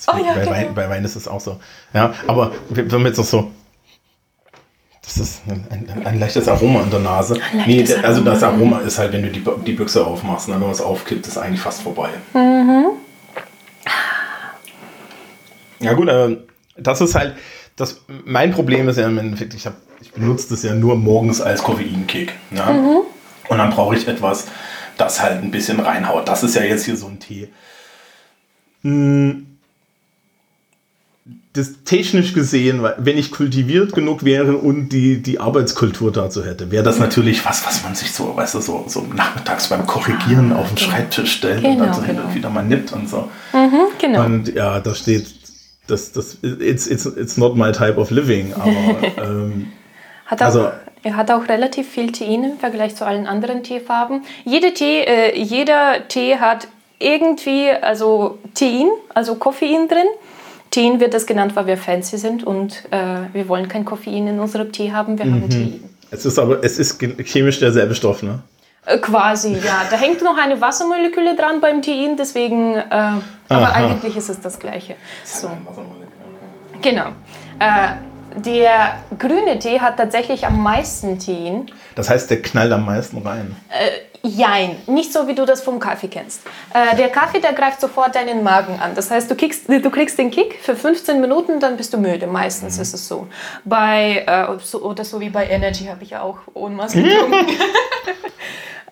Es 0.00 0.08
Oh 0.08 0.16
ja, 0.16 0.32
bei, 0.32 0.40
genau. 0.40 0.50
Wein 0.52 0.74
bei 0.74 0.88
Wein 0.88 1.04
ist 1.04 1.14
es 1.14 1.28
auch 1.28 1.40
so. 1.40 1.60
Ja, 1.92 2.14
aber 2.26 2.52
wenn 2.70 2.90
wir 2.90 3.06
jetzt 3.08 3.18
noch 3.18 3.24
so. 3.26 3.50
Das 5.04 5.16
ist 5.18 5.42
ein, 5.48 5.66
ein, 5.70 6.06
ein 6.06 6.18
leichtes 6.20 6.48
Aroma 6.48 6.82
in 6.82 6.90
der 6.90 7.00
Nase. 7.00 7.38
Nee, 7.66 7.82
der- 7.82 8.04
also 8.04 8.22
das 8.22 8.42
Aroma. 8.42 8.76
Aroma 8.76 8.86
ist 8.86 8.98
halt, 8.98 9.12
wenn 9.12 9.22
du 9.22 9.30
die, 9.30 9.44
die 9.66 9.72
Büchse 9.72 10.06
aufmachst 10.06 10.48
und 10.48 10.54
dann 10.54 10.62
was 10.70 10.80
aufkippt, 10.80 11.26
ist 11.26 11.36
eigentlich 11.36 11.60
fast 11.60 11.82
vorbei. 11.82 12.08
Mhm. 12.32 12.86
Ja 15.80 15.92
gut, 15.94 16.08
aber 16.08 16.36
das 16.76 17.00
ist 17.00 17.14
halt, 17.14 17.34
das, 17.76 18.02
mein 18.24 18.52
Problem 18.52 18.88
ist 18.88 18.98
ja 18.98 19.06
im 19.06 19.18
Endeffekt, 19.18 19.54
ich, 19.54 19.66
hab, 19.66 19.74
ich 20.00 20.12
benutze 20.12 20.48
das 20.50 20.62
ja 20.62 20.74
nur 20.74 20.96
morgens 20.96 21.40
als 21.40 21.62
Koffeinkick. 21.62 22.32
Ja? 22.50 22.70
Mhm. 22.70 22.98
Und 23.48 23.58
dann 23.58 23.70
brauche 23.70 23.96
ich 23.96 24.06
etwas, 24.06 24.46
das 24.98 25.20
halt 25.22 25.42
ein 25.42 25.50
bisschen 25.50 25.80
reinhaut. 25.80 26.28
Das 26.28 26.42
ist 26.42 26.54
ja 26.54 26.62
jetzt 26.62 26.84
hier 26.84 26.96
so 26.96 27.06
ein 27.06 27.18
Tee. 27.18 27.48
Hm, 28.82 29.49
Das 31.54 31.82
technisch 31.84 32.32
gesehen, 32.32 32.80
wenn 32.98 33.18
ich 33.18 33.32
kultiviert 33.32 33.92
genug 33.92 34.24
wäre 34.24 34.56
und 34.56 34.90
die, 34.90 35.20
die 35.20 35.40
Arbeitskultur 35.40 36.12
dazu 36.12 36.44
hätte, 36.44 36.70
wäre 36.70 36.84
das 36.84 36.96
Mhm. 36.96 37.02
natürlich 37.02 37.44
was, 37.44 37.66
was 37.66 37.82
man 37.82 37.96
sich 37.96 38.12
so, 38.12 38.36
weißt 38.36 38.54
du, 38.54 38.60
so, 38.60 38.84
so 38.86 39.00
nachmittags 39.16 39.68
beim 39.68 39.84
Korrigieren 39.84 40.52
auf 40.52 40.68
den 40.68 40.78
Schreibtisch 40.78 41.32
stellt 41.32 41.64
und 41.64 41.72
Genau, 41.72 41.84
dann 41.86 41.94
so 41.94 42.02
hin 42.04 42.14
genau. 42.16 42.28
und 42.28 42.34
wieder 42.36 42.50
mal 42.50 42.62
nippt 42.64 42.92
und 42.92 43.08
so. 43.10 43.28
Genau. 44.00 44.24
Und 44.26 44.54
ja, 44.54 44.78
da 44.78 44.94
steht, 44.94 45.26
das, 45.88 46.12
das, 46.12 46.38
it's, 46.42 46.86
it's, 46.86 47.04
it's 47.04 47.36
not 47.36 47.56
my 47.56 47.72
type 47.72 47.96
of 47.96 48.10
living, 48.12 48.54
aber 48.54 48.70
ähm, 49.24 49.72
Hat 50.26 50.40
auch, 50.42 50.46
Also- 50.46 50.70
er 51.02 51.16
hat 51.16 51.30
auch 51.32 51.48
relativ 51.48 51.88
viel 51.88 52.12
Tein 52.12 52.44
im 52.44 52.58
Vergleich 52.60 52.94
zu 52.94 53.04
allen 53.06 53.26
anderen 53.26 53.64
Teefarben. 53.64 54.22
Jede 54.44 54.72
Tee, 54.72 55.00
äh, 55.00 55.36
jeder 55.36 56.06
Tee 56.06 56.36
hat 56.36 56.68
irgendwie 57.00 57.70
also 57.70 58.38
Tein, 58.54 58.86
also 59.14 59.34
Koffein 59.34 59.88
drin. 59.88 60.06
Tein 60.70 61.00
wird 61.00 61.14
das 61.14 61.26
genannt, 61.26 61.56
weil 61.56 61.66
wir 61.66 61.76
fancy 61.76 62.16
sind 62.18 62.44
und 62.44 62.84
äh, 62.92 62.96
wir 63.32 63.48
wollen 63.48 63.68
kein 63.68 63.84
Koffein 63.84 64.26
in 64.28 64.38
unserem 64.40 64.70
Tee 64.72 64.92
haben, 64.92 65.18
wir 65.18 65.26
Mhm. 65.26 65.32
haben 65.42 65.50
Tein. 65.50 65.84
es 66.10 66.24
ist 66.24 66.38
aber, 66.38 66.62
es 66.62 66.78
ist 66.78 66.98
chemisch 67.24 67.58
derselbe 67.58 67.94
Stoff, 67.94 68.22
ne? 68.22 68.40
Äh, 68.86 68.98
quasi, 68.98 69.52
ja. 69.54 69.82
Da 69.90 69.96
hängt 69.96 70.22
noch 70.22 70.38
eine 70.38 70.60
Wassermoleküle 70.60 71.36
dran 71.36 71.60
beim 71.60 71.82
Tein, 71.82 72.16
deswegen, 72.16 72.76
äh, 72.76 72.82
aber 72.90 73.20
Aha. 73.48 73.72
eigentlich 73.72 74.16
ist 74.16 74.28
es 74.30 74.40
das 74.40 74.58
Gleiche. 74.58 74.94
So. 75.24 75.50
Genau. 76.82 77.06
Äh, 77.58 78.38
der 78.40 78.94
grüne 79.18 79.58
Tee 79.58 79.80
hat 79.80 79.96
tatsächlich 79.96 80.46
am 80.46 80.62
meisten 80.62 81.18
Tein. 81.18 81.66
Das 81.96 82.08
heißt, 82.08 82.30
der 82.30 82.40
knallt 82.42 82.72
am 82.72 82.86
meisten 82.86 83.18
rein. 83.18 83.56
Jein, 84.22 84.76
nicht 84.86 85.12
so 85.12 85.26
wie 85.28 85.34
du 85.34 85.46
das 85.46 85.62
vom 85.62 85.78
Kaffee 85.78 86.08
kennst. 86.08 86.42
Äh, 86.74 86.94
der 86.96 87.08
Kaffee, 87.08 87.40
der 87.40 87.54
greift 87.54 87.80
sofort 87.80 88.14
deinen 88.14 88.42
Magen 88.42 88.78
an. 88.78 88.94
Das 88.94 89.10
heißt, 89.10 89.30
du 89.30 89.34
kriegst, 89.34 89.68
du 89.68 89.90
kriegst 89.90 90.18
den 90.18 90.30
Kick 90.30 90.58
für 90.60 90.76
15 90.76 91.20
Minuten, 91.20 91.58
dann 91.58 91.76
bist 91.76 91.94
du 91.94 91.98
müde. 91.98 92.26
Meistens 92.26 92.78
ist 92.78 92.92
es 92.92 93.08
so. 93.08 93.26
Bei, 93.64 94.24
äh, 94.26 94.58
so. 94.62 94.82
Oder 94.82 95.04
so 95.04 95.20
wie 95.20 95.30
bei 95.30 95.48
Energy 95.48 95.86
habe 95.86 96.02
ich 96.04 96.10
ja 96.10 96.20
auch 96.20 96.38
Ohnmaß 96.52 96.92
getrunken. 96.94 97.46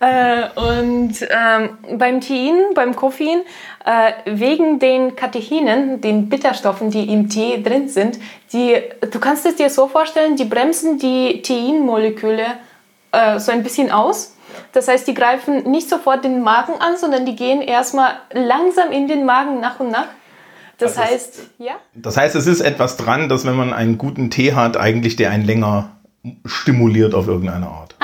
Äh, 0.00 0.48
und 0.54 1.14
ähm, 1.28 1.98
beim 1.98 2.20
Tein, 2.20 2.54
beim 2.74 2.94
Koffein, 2.94 3.40
äh, 3.84 4.12
wegen 4.26 4.78
den 4.78 5.16
Katechinen, 5.16 6.00
den 6.00 6.28
Bitterstoffen, 6.28 6.90
die 6.90 7.12
im 7.12 7.28
Tee 7.28 7.60
drin 7.62 7.88
sind, 7.88 8.18
die, 8.52 8.76
du 9.10 9.18
kannst 9.18 9.44
es 9.44 9.56
dir 9.56 9.70
so 9.70 9.88
vorstellen, 9.88 10.36
die 10.36 10.44
bremsen 10.44 10.98
die 10.98 11.42
Teinmoleküle 11.42 12.44
äh, 13.10 13.40
so 13.40 13.50
ein 13.50 13.64
bisschen 13.64 13.90
aus. 13.90 14.36
Das 14.72 14.86
heißt, 14.88 15.06
die 15.08 15.14
greifen 15.14 15.70
nicht 15.70 15.88
sofort 15.88 16.24
den 16.24 16.42
Magen 16.42 16.74
an, 16.80 16.96
sondern 16.96 17.24
die 17.26 17.36
gehen 17.36 17.62
erstmal 17.62 18.12
langsam 18.32 18.90
in 18.92 19.08
den 19.08 19.24
Magen 19.24 19.60
nach 19.60 19.80
und 19.80 19.90
nach. 19.90 20.06
Das 20.78 20.96
Also 20.96 21.02
es- 21.02 21.10
heißt, 21.12 21.40
ja? 21.58 21.72
Das 21.94 22.16
heißt, 22.16 22.36
es 22.36 22.46
ist 22.46 22.60
etwas 22.60 22.96
dran, 22.96 23.28
dass 23.28 23.44
wenn 23.46 23.56
man 23.56 23.72
einen 23.72 23.98
guten 23.98 24.30
Tee 24.30 24.52
hat, 24.54 24.76
eigentlich 24.76 25.16
der 25.16 25.30
einen 25.30 25.44
länger 25.44 25.90
stimuliert 26.44 27.14
auf 27.14 27.26
irgendeine 27.26 27.66
Art. 27.66 27.94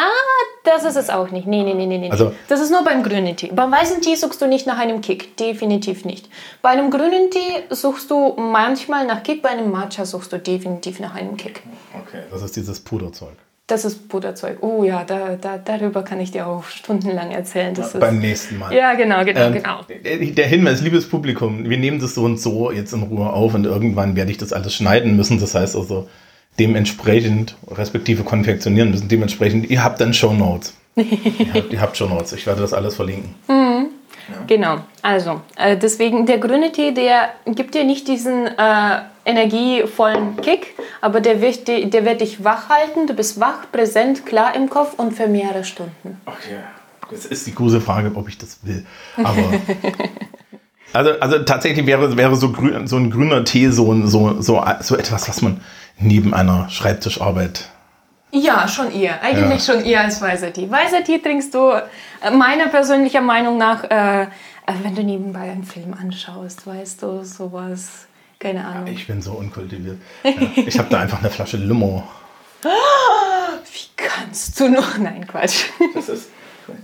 Das 0.64 0.82
ist 0.84 0.96
es 0.96 1.10
auch 1.10 1.30
nicht. 1.30 1.46
Nee, 1.46 1.62
nee, 1.62 1.74
nee, 1.74 1.84
nee, 1.84 1.98
nee. 1.98 2.10
Also- 2.10 2.32
das 2.48 2.58
ist 2.62 2.70
nur 2.70 2.82
beim 2.84 3.02
grünen 3.02 3.36
Tee. 3.36 3.50
Beim 3.52 3.70
weißen 3.70 4.00
Tee 4.00 4.14
suchst 4.14 4.40
du 4.40 4.46
nicht 4.46 4.66
nach 4.66 4.78
einem 4.78 5.02
Kick. 5.02 5.36
Definitiv 5.36 6.06
nicht. 6.06 6.30
Bei 6.62 6.70
einem 6.70 6.90
grünen 6.90 7.30
Tee 7.30 7.64
suchst 7.68 8.10
du 8.10 8.32
manchmal 8.38 9.06
nach 9.06 9.22
Kick, 9.22 9.42
bei 9.42 9.50
einem 9.50 9.70
Matcha 9.70 10.06
suchst 10.06 10.32
du 10.32 10.38
definitiv 10.38 11.00
nach 11.00 11.14
einem 11.14 11.36
Kick. 11.36 11.62
Okay. 11.92 12.22
Das 12.30 12.40
ist 12.40 12.56
dieses 12.56 12.80
Puderzeug. 12.80 13.36
Das 13.66 13.86
ist 13.86 14.08
Puderzeug. 14.08 14.58
Oh 14.60 14.84
ja, 14.84 15.04
da, 15.04 15.36
da, 15.40 15.56
darüber 15.56 16.02
kann 16.02 16.20
ich 16.20 16.30
dir 16.30 16.46
auch 16.46 16.64
stundenlang 16.64 17.30
erzählen. 17.30 17.72
Das 17.72 17.94
ist, 17.94 18.00
Beim 18.00 18.18
nächsten 18.18 18.58
Mal. 18.58 18.74
ja, 18.74 18.92
genau, 18.92 19.24
genau, 19.24 19.40
Ähm, 19.40 19.54
genau. 19.54 19.80
Der 20.34 20.46
Hinweis, 20.46 20.82
liebes 20.82 21.08
Publikum, 21.08 21.68
wir 21.70 21.78
nehmen 21.78 21.98
das 21.98 22.14
so 22.14 22.24
und 22.24 22.38
so 22.38 22.70
jetzt 22.70 22.92
in 22.92 23.04
Ruhe 23.04 23.32
auf 23.32 23.54
und 23.54 23.64
irgendwann 23.64 24.16
werde 24.16 24.30
ich 24.30 24.36
das 24.36 24.52
alles 24.52 24.74
schneiden 24.74 25.16
müssen. 25.16 25.40
Das 25.40 25.54
heißt 25.54 25.76
also 25.76 26.08
dementsprechend, 26.58 27.56
respektive 27.70 28.22
konfektionieren 28.22 28.90
müssen. 28.90 29.08
Dementsprechend, 29.08 29.70
ihr 29.70 29.82
habt 29.82 29.98
dann 29.98 30.12
Show 30.12 30.34
Notes. 30.34 30.74
ihr, 30.96 31.54
habt, 31.54 31.72
ihr 31.72 31.80
habt 31.80 31.96
Show 31.96 32.06
Notes. 32.06 32.34
Ich 32.34 32.46
werde 32.46 32.60
das 32.60 32.74
alles 32.74 32.96
verlinken. 32.96 33.34
Genau, 34.46 34.78
also 35.02 35.40
äh, 35.56 35.76
deswegen 35.76 36.26
der 36.26 36.38
grüne 36.38 36.72
Tee, 36.72 36.92
der 36.92 37.30
gibt 37.46 37.74
dir 37.74 37.84
nicht 37.84 38.08
diesen 38.08 38.46
äh, 38.46 39.00
energievollen 39.24 40.36
Kick, 40.36 40.74
aber 41.00 41.20
der 41.20 41.40
wird, 41.40 41.66
der 41.68 42.04
wird 42.04 42.20
dich 42.20 42.44
wach 42.44 42.68
halten. 42.68 43.06
Du 43.06 43.14
bist 43.14 43.40
wach, 43.40 43.70
präsent, 43.72 44.26
klar 44.26 44.54
im 44.54 44.68
Kopf 44.68 44.94
und 44.98 45.12
für 45.12 45.28
mehrere 45.28 45.64
Stunden. 45.64 46.20
Okay. 46.26 46.58
Jetzt 47.10 47.26
ist 47.26 47.46
die 47.46 47.54
große 47.54 47.80
Frage, 47.80 48.10
ob 48.14 48.28
ich 48.28 48.38
das 48.38 48.58
will. 48.62 48.84
Aber. 49.16 49.36
Also, 50.94 51.10
also 51.18 51.40
tatsächlich 51.40 51.84
wäre, 51.86 52.16
wäre 52.16 52.36
so, 52.36 52.52
grün, 52.52 52.86
so 52.86 52.96
ein 52.96 53.10
grüner 53.10 53.44
Tee 53.44 53.68
so, 53.70 54.06
so, 54.06 54.40
so, 54.40 54.64
so 54.80 54.96
etwas, 54.96 55.28
was 55.28 55.42
man 55.42 55.60
neben 55.98 56.32
einer 56.32 56.68
Schreibtischarbeit 56.70 57.68
Ja, 58.30 58.68
schon 58.68 58.92
eher. 58.92 59.20
Eigentlich 59.20 59.66
ja. 59.66 59.74
schon 59.74 59.84
eher 59.84 60.02
als 60.02 60.22
weißer 60.22 60.52
Tee. 60.52 60.70
Weißer 60.70 61.02
Tee 61.02 61.18
trinkst 61.18 61.52
du 61.52 61.72
äh, 61.72 62.30
meiner 62.30 62.68
persönlichen 62.68 63.26
Meinung 63.26 63.58
nach, 63.58 63.82
äh, 63.82 64.22
äh, 64.22 64.26
wenn 64.84 64.94
du 64.94 65.02
nebenbei 65.02 65.50
einen 65.50 65.64
Film 65.64 65.94
anschaust, 66.00 66.64
weißt 66.64 67.02
du, 67.02 67.24
sowas. 67.24 68.06
Keine 68.44 68.62
Ahnung. 68.62 68.88
Ja, 68.88 68.92
ich 68.92 69.06
bin 69.06 69.22
so 69.22 69.32
unkultiviert. 69.32 69.96
Ja, 70.22 70.32
ich 70.54 70.78
habe 70.78 70.90
da 70.90 71.00
einfach 71.00 71.20
eine 71.20 71.30
Flasche 71.30 71.56
Limo. 71.56 72.06
Wie 72.62 72.68
kannst 73.96 74.60
du 74.60 74.68
noch? 74.68 74.98
Nein, 74.98 75.26
Quatsch. 75.26 75.64
Das 75.94 76.10
ist, 76.10 76.28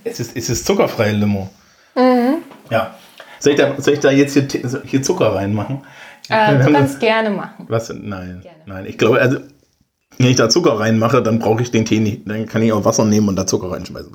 es, 0.03 0.20
ist, 0.20 0.37
es 0.38 0.49
ist 0.49 0.64
zuckerfreie 0.64 1.12
Limo. 1.12 1.51
Mhm. 1.94 2.37
Ja. 2.70 2.94
Soll 3.40 3.53
ich, 3.53 3.59
da, 3.59 3.79
soll 3.79 3.92
ich 3.92 4.01
da 4.01 4.11
jetzt 4.11 4.33
hier, 4.33 4.49
hier 4.87 5.03
Zucker 5.03 5.35
reinmachen? 5.35 5.85
Äh, 6.31 6.57
du 6.64 6.73
kannst 6.73 6.94
das, 6.94 6.99
gerne 6.99 7.29
machen. 7.29 7.66
Was? 7.68 7.90
Nein. 7.90 8.40
Gerne. 8.40 8.62
Nein, 8.64 8.87
ich 8.87 8.96
glaube, 8.96 9.20
also 9.20 9.40
wenn 10.16 10.29
ich 10.29 10.37
da 10.37 10.49
Zucker 10.49 10.81
reinmache, 10.81 11.23
dann 11.23 11.40
brauche 11.40 11.61
ich 11.61 11.70
den 11.70 11.85
Tee 11.85 12.01
nicht. 12.01 12.23
Dann 12.27 12.46
kann 12.46 12.62
ich 12.62 12.73
auch 12.73 12.87
Wasser 12.87 13.05
nehmen 13.05 13.29
und 13.29 13.37
da 13.37 13.46
Zucker 13.46 13.70
reinschmeißen. 13.70 14.14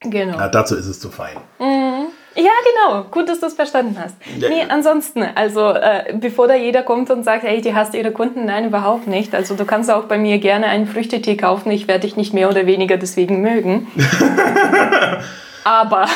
Genau. 0.00 0.36
Ja, 0.36 0.48
dazu 0.48 0.74
ist 0.74 0.86
es 0.86 0.98
zu 0.98 1.10
fein. 1.10 1.36
Mhm. 1.60 2.05
Ja, 2.36 2.52
genau. 2.90 3.04
Gut, 3.10 3.28
dass 3.28 3.40
du 3.40 3.46
es 3.46 3.54
verstanden 3.54 3.96
hast. 3.98 4.14
Ja. 4.38 4.48
Nee, 4.48 4.64
ansonsten, 4.68 5.22
also 5.34 5.70
äh, 5.70 6.14
bevor 6.20 6.48
da 6.48 6.54
jeder 6.54 6.82
kommt 6.82 7.10
und 7.10 7.24
sagt, 7.24 7.44
hey, 7.44 7.62
die 7.62 7.74
hast 7.74 7.94
ihre 7.94 8.12
Kunden, 8.12 8.44
nein, 8.44 8.66
überhaupt 8.66 9.06
nicht. 9.06 9.34
Also 9.34 9.54
du 9.54 9.64
kannst 9.64 9.90
auch 9.90 10.04
bei 10.04 10.18
mir 10.18 10.38
gerne 10.38 10.66
einen 10.66 10.86
Früchtetee 10.86 11.36
kaufen. 11.36 11.70
Ich 11.70 11.88
werde 11.88 12.00
dich 12.00 12.16
nicht 12.16 12.34
mehr 12.34 12.50
oder 12.50 12.66
weniger 12.66 12.98
deswegen 12.98 13.40
mögen. 13.40 13.88
Aber... 15.64 16.06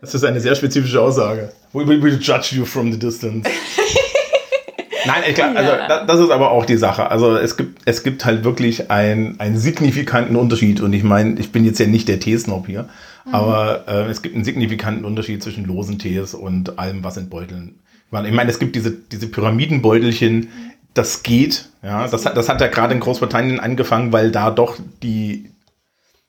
Das 0.00 0.14
ist 0.14 0.24
eine 0.24 0.40
sehr 0.40 0.54
spezifische 0.54 1.00
Aussage. 1.00 1.52
We 1.72 1.86
will 1.86 2.18
judge 2.20 2.54
you 2.54 2.66
from 2.66 2.92
the 2.92 2.98
distance. 2.98 3.48
Nein, 5.06 5.22
ich 5.28 5.34
glaube, 5.34 5.56
also 5.56 5.72
ja. 5.72 6.04
das 6.04 6.20
ist 6.20 6.30
aber 6.30 6.50
auch 6.50 6.64
die 6.64 6.76
Sache. 6.76 7.10
Also 7.10 7.36
es 7.36 7.56
gibt, 7.56 7.82
es 7.84 8.02
gibt 8.02 8.24
halt 8.24 8.44
wirklich 8.44 8.90
ein, 8.90 9.36
einen 9.38 9.58
signifikanten 9.58 10.36
Unterschied. 10.36 10.80
Und 10.80 10.92
ich 10.92 11.02
meine, 11.02 11.38
ich 11.38 11.52
bin 11.52 11.64
jetzt 11.64 11.78
ja 11.78 11.86
nicht 11.86 12.08
der 12.08 12.20
Teesnob 12.20 12.66
hier, 12.66 12.88
mhm. 13.24 13.34
aber 13.34 13.84
äh, 13.88 14.10
es 14.10 14.22
gibt 14.22 14.34
einen 14.34 14.44
signifikanten 14.44 15.04
Unterschied 15.04 15.42
zwischen 15.42 15.64
losen 15.64 15.98
Tees 15.98 16.34
und 16.34 16.78
allem, 16.78 17.04
was 17.04 17.16
in 17.16 17.28
Beuteln. 17.28 17.80
Ich 18.06 18.32
meine, 18.32 18.50
es 18.50 18.60
gibt 18.60 18.76
diese, 18.76 18.92
diese 18.92 19.26
Pyramidenbeutelchen, 19.26 20.48
das 20.92 21.24
geht. 21.24 21.68
Ja, 21.82 22.06
das 22.06 22.24
hat, 22.24 22.36
das 22.36 22.48
hat 22.48 22.60
ja 22.60 22.68
gerade 22.68 22.94
in 22.94 23.00
Großbritannien 23.00 23.58
angefangen, 23.58 24.12
weil 24.12 24.30
da 24.30 24.50
doch 24.52 24.78
die, 25.02 25.50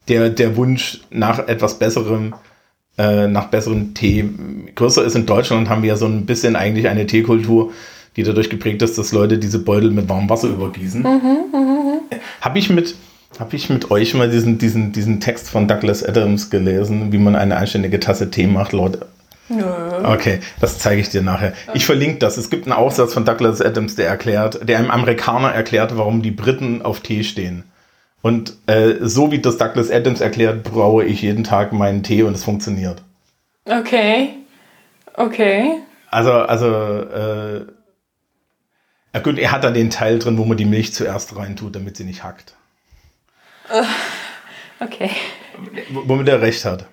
der, 0.08 0.32
der 0.32 0.58
Wunsch 0.58 1.02
nach 1.12 1.38
etwas 1.48 1.78
Besserem 1.78 2.34
äh, 2.98 3.28
nach 3.28 3.48
besserem 3.48 3.94
Tee 3.94 4.30
größer 4.74 5.04
ist. 5.04 5.16
In 5.16 5.26
Deutschland 5.26 5.70
haben 5.70 5.82
wir 5.82 5.90
ja 5.90 5.98
so 5.98 6.06
ein 6.06 6.26
bisschen 6.26 6.56
eigentlich 6.56 6.88
eine 6.88 7.06
Teekultur, 7.06 7.74
die 8.16 8.24
dadurch 8.24 8.50
geprägt 8.50 8.82
ist, 8.82 8.98
dass 8.98 9.12
Leute 9.12 9.38
diese 9.38 9.60
Beutel 9.60 9.92
mit 9.92 10.08
warmem 10.08 10.30
Wasser 10.30 10.48
übergießen. 10.48 11.02
Mhm, 11.02 11.08
mh, 11.52 11.60
mh. 11.60 12.18
Habe 12.42 12.60
ich 12.60 12.70
mit 12.70 12.96
habe 13.40 13.56
ich 13.56 13.70
mit 13.70 13.92
euch 13.92 14.14
mal 14.14 14.30
diesen, 14.30 14.58
diesen, 14.58 14.92
diesen 14.92 15.20
Text 15.20 15.50
von 15.50 15.68
Douglas 15.68 16.04
Adams 16.04 16.50
gelesen, 16.50 17.12
wie 17.12 17.18
man 17.18 17.36
eine 17.36 17.58
anständige 17.58 18.00
Tasse 18.00 18.32
Tee 18.32 18.48
macht, 18.48 18.72
Leute? 18.72 19.06
Nö. 19.48 19.64
Okay, 20.04 20.40
das 20.60 20.80
zeige 20.80 21.02
ich 21.02 21.10
dir 21.10 21.22
nachher. 21.22 21.54
Ich 21.74 21.86
verlinke 21.86 22.18
das. 22.18 22.38
Es 22.38 22.50
gibt 22.50 22.66
einen 22.66 22.74
Aufsatz 22.74 23.14
von 23.14 23.26
Douglas 23.26 23.62
Adams, 23.62 23.96
der 23.96 24.08
erklärt, 24.08 24.68
der 24.68 24.80
einem 24.80 24.90
Amerikaner 24.90 25.52
erklärt, 25.52 25.98
warum 25.98 26.22
die 26.22 26.32
Briten 26.32 26.82
auf 26.82 27.02
Tee 27.02 27.24
stehen. 27.24 27.64
Und 28.22 28.56
äh, 28.66 28.96
so 29.02 29.32
wie 29.32 29.40
das 29.40 29.58
Douglas 29.58 29.92
Adams 29.92 30.20
erklärt, 30.20 30.64
braue 30.64 31.06
ich 31.06 31.22
jeden 31.22 31.44
Tag 31.44 31.74
meinen 31.74 32.02
Tee 32.02 32.24
und 32.24 32.34
es 32.34 32.44
funktioniert. 32.44 33.04
Okay. 33.66 34.30
Okay. 35.14 35.80
Also, 36.10 36.32
also, 36.32 36.68
äh, 36.68 37.66
gut, 39.22 39.38
er 39.38 39.52
hat 39.52 39.64
da 39.64 39.70
den 39.70 39.92
Teil 39.92 40.18
drin, 40.18 40.40
wo 40.40 40.46
man 40.46 40.58
die 40.58 40.66
Milch 40.66 40.94
zuerst 40.94 41.36
reintut, 41.36 41.76
damit 41.76 41.98
sie 41.98 42.04
nicht 42.04 42.24
hackt. 42.24 42.55
Okay. 44.80 45.10
Womit 45.90 46.28
er 46.28 46.42
recht 46.42 46.66
hat. 46.66 46.86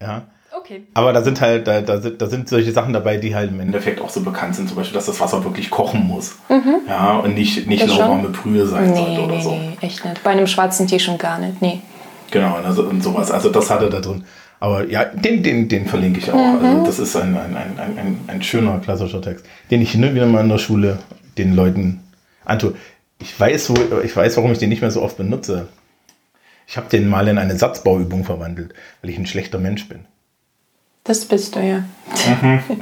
Ja. 0.00 0.26
Okay. 0.54 0.82
Aber 0.94 1.12
da 1.12 1.22
sind 1.22 1.40
halt, 1.40 1.66
da, 1.66 1.80
da, 1.80 2.00
sind, 2.00 2.20
da 2.20 2.26
sind 2.26 2.48
solche 2.48 2.72
Sachen 2.72 2.92
dabei, 2.92 3.16
die 3.16 3.34
halt 3.34 3.50
im 3.50 3.60
Endeffekt 3.60 4.00
auch 4.00 4.10
so 4.10 4.20
bekannt 4.22 4.54
sind, 4.54 4.68
zum 4.68 4.76
Beispiel, 4.76 4.94
dass 4.94 5.06
das 5.06 5.18
Wasser 5.20 5.42
wirklich 5.44 5.70
kochen 5.70 6.06
muss. 6.06 6.36
Mhm. 6.48 6.80
Ja, 6.88 7.16
und 7.18 7.34
nicht, 7.34 7.66
nicht 7.66 7.86
lauwarme 7.86 8.28
Brühe 8.28 8.66
sein 8.66 8.90
nee, 8.90 8.96
sollte 8.96 9.22
oder 9.22 9.36
nee, 9.36 9.42
so. 9.42 9.50
Nee, 9.50 9.76
echt 9.80 10.04
nicht. 10.04 10.22
Bei 10.22 10.30
einem 10.30 10.46
schwarzen 10.46 10.86
Tee 10.86 10.98
schon 10.98 11.18
gar 11.18 11.38
nicht, 11.38 11.62
nee. 11.62 11.80
Genau, 12.30 12.56
also, 12.64 12.84
und 12.84 13.02
sowas. 13.02 13.30
Also 13.30 13.48
das 13.48 13.70
hat 13.70 13.82
er 13.82 13.90
da 13.90 14.00
drin. 14.00 14.24
Aber 14.60 14.88
ja, 14.88 15.04
den, 15.04 15.42
den, 15.42 15.68
den 15.68 15.86
verlinke 15.86 16.20
ich 16.20 16.30
auch. 16.30 16.36
Mhm. 16.36 16.64
Also 16.64 16.86
das 16.86 16.98
ist 16.98 17.16
ein, 17.16 17.36
ein, 17.36 17.56
ein, 17.56 17.78
ein, 17.78 18.20
ein 18.28 18.42
schöner 18.42 18.78
klassischer 18.78 19.20
Text, 19.20 19.44
den 19.70 19.82
ich 19.82 19.92
hin 19.92 20.04
und 20.04 20.14
wieder 20.14 20.26
mal 20.26 20.42
in 20.42 20.48
der 20.48 20.58
Schule 20.58 20.98
den 21.38 21.54
Leuten 21.54 22.00
antue. 22.44 22.74
Ich 23.22 23.38
weiß, 23.38 23.70
wo, 23.70 24.00
ich 24.00 24.16
weiß, 24.16 24.36
warum 24.36 24.50
ich 24.50 24.58
den 24.58 24.68
nicht 24.68 24.80
mehr 24.80 24.90
so 24.90 25.00
oft 25.00 25.16
benutze. 25.16 25.68
Ich 26.66 26.76
habe 26.76 26.88
den 26.88 27.08
mal 27.08 27.28
in 27.28 27.38
eine 27.38 27.56
Satzbauübung 27.56 28.24
verwandelt, 28.24 28.74
weil 29.00 29.10
ich 29.10 29.18
ein 29.18 29.26
schlechter 29.26 29.58
Mensch 29.58 29.88
bin. 29.88 30.06
Das 31.04 31.24
bist 31.24 31.54
du 31.54 31.60
ja. 31.60 31.84
Mhm. 32.42 32.62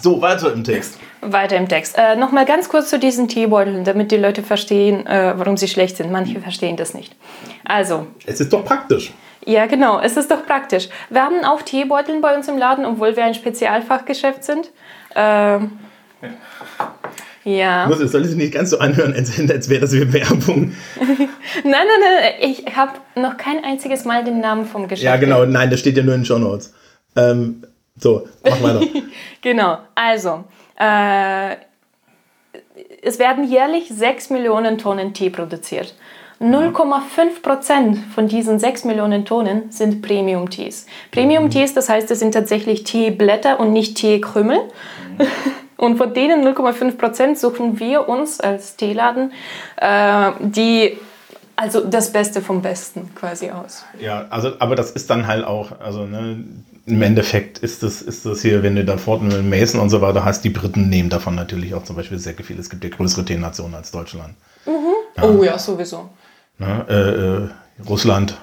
So, 0.00 0.22
weiter 0.22 0.52
im 0.52 0.62
Text. 0.62 0.96
Weiter 1.22 1.56
im 1.56 1.68
Text. 1.68 1.98
Äh, 1.98 2.14
Nochmal 2.14 2.44
ganz 2.44 2.68
kurz 2.68 2.88
zu 2.88 3.00
diesen 3.00 3.26
Teebeuteln, 3.26 3.82
damit 3.82 4.12
die 4.12 4.16
Leute 4.16 4.44
verstehen, 4.44 5.04
äh, 5.08 5.34
warum 5.36 5.56
sie 5.56 5.66
schlecht 5.66 5.96
sind. 5.96 6.12
Manche 6.12 6.40
verstehen 6.40 6.76
das 6.76 6.94
nicht. 6.94 7.16
Also. 7.64 8.06
Es 8.24 8.38
ist 8.38 8.52
doch 8.52 8.64
praktisch. 8.64 9.12
Ja, 9.44 9.66
genau, 9.66 9.98
es 9.98 10.16
ist 10.16 10.30
doch 10.30 10.46
praktisch. 10.46 10.88
Wir 11.10 11.24
haben 11.24 11.44
auch 11.44 11.62
Teebeuteln 11.62 12.20
bei 12.20 12.36
uns 12.36 12.46
im 12.46 12.58
Laden, 12.58 12.86
obwohl 12.86 13.16
wir 13.16 13.24
ein 13.24 13.34
Spezialfachgeschäft 13.34 14.44
sind. 14.44 14.70
Ähm, 15.16 15.80
ja. 16.22 16.28
Muss, 17.86 17.98
soll 17.98 18.22
es 18.22 18.34
nicht 18.34 18.54
ganz 18.54 18.70
so 18.70 18.78
anhören, 18.78 19.14
als, 19.14 19.38
als 19.50 19.68
wäre 19.68 19.80
das 19.80 19.92
wie 19.92 20.12
Werbung. 20.12 20.72
nein, 21.00 21.28
nein, 21.64 22.00
nein, 22.00 22.32
ich 22.40 22.76
habe 22.76 22.92
noch 23.16 23.36
kein 23.36 23.64
einziges 23.64 24.04
Mal 24.04 24.24
den 24.24 24.40
Namen 24.40 24.66
vom 24.66 24.88
Geschäft. 24.88 25.04
Ja, 25.04 25.16
genau, 25.16 25.44
nein, 25.44 25.70
das 25.70 25.80
steht 25.80 25.96
ja 25.96 26.02
nur 26.02 26.14
in 26.14 26.20
den 26.20 26.26
Show 26.26 26.38
Notes. 26.38 26.74
Ähm, 27.16 27.62
so, 27.98 28.28
mach 28.44 28.62
weiter. 28.62 28.80
genau, 29.42 29.78
also, 29.94 30.44
äh, 30.78 31.56
es 33.02 33.18
werden 33.18 33.44
jährlich 33.44 33.88
6 33.88 34.30
Millionen 34.30 34.78
Tonnen 34.78 35.14
Tee 35.14 35.30
produziert. 35.30 35.94
0,5 36.40 37.42
Prozent 37.42 37.98
von 38.14 38.28
diesen 38.28 38.60
6 38.60 38.84
Millionen 38.84 39.24
Tonnen 39.24 39.72
sind 39.72 40.02
Premium-Tees. 40.02 40.86
Premium-Tees, 41.10 41.74
das 41.74 41.88
heißt, 41.88 42.10
es 42.12 42.20
sind 42.20 42.32
tatsächlich 42.32 42.84
Teeblätter 42.84 43.58
und 43.58 43.72
nicht 43.72 43.96
Teekrümel. 43.96 44.60
Und 45.78 45.96
von 45.96 46.12
denen 46.12 46.46
0,5 46.46 46.98
Prozent 46.98 47.38
suchen 47.38 47.80
wir 47.80 48.08
uns 48.08 48.40
als 48.40 48.76
Teeladen 48.76 49.32
äh, 49.76 50.32
die 50.40 50.98
also 51.58 51.80
das 51.80 52.12
Beste 52.12 52.40
vom 52.40 52.62
Besten 52.62 53.12
quasi 53.16 53.50
aus. 53.50 53.84
Ja, 54.00 54.26
also 54.30 54.52
aber 54.60 54.76
das 54.76 54.92
ist 54.92 55.10
dann 55.10 55.26
halt 55.26 55.44
auch, 55.44 55.80
also 55.80 56.04
ne, 56.04 56.44
im 56.86 57.02
Endeffekt 57.02 57.58
ist 57.58 57.82
das, 57.82 58.00
ist 58.00 58.24
das 58.24 58.42
hier, 58.42 58.62
wenn 58.62 58.76
du 58.76 58.84
da 58.84 58.96
fort 58.96 59.22
mit 59.22 59.44
Mason 59.44 59.80
und 59.80 59.90
so 59.90 60.00
weiter 60.00 60.24
hast, 60.24 60.42
die 60.44 60.50
Briten 60.50 60.88
nehmen 60.88 61.10
davon 61.10 61.34
natürlich 61.34 61.74
auch 61.74 61.82
zum 61.82 61.96
Beispiel 61.96 62.18
sehr 62.18 62.34
viel. 62.34 62.58
Es 62.60 62.70
gibt 62.70 62.84
ja 62.84 62.90
größere 62.90 63.24
Teenationen 63.24 63.74
als 63.74 63.90
Deutschland. 63.90 64.34
Mhm. 64.66 64.72
Ja. 65.16 65.24
Oh 65.24 65.42
ja, 65.42 65.58
sowieso. 65.58 66.08
Ne? 66.58 66.86
Äh, 66.88 67.82
äh, 67.82 67.88
Russland. 67.88 68.38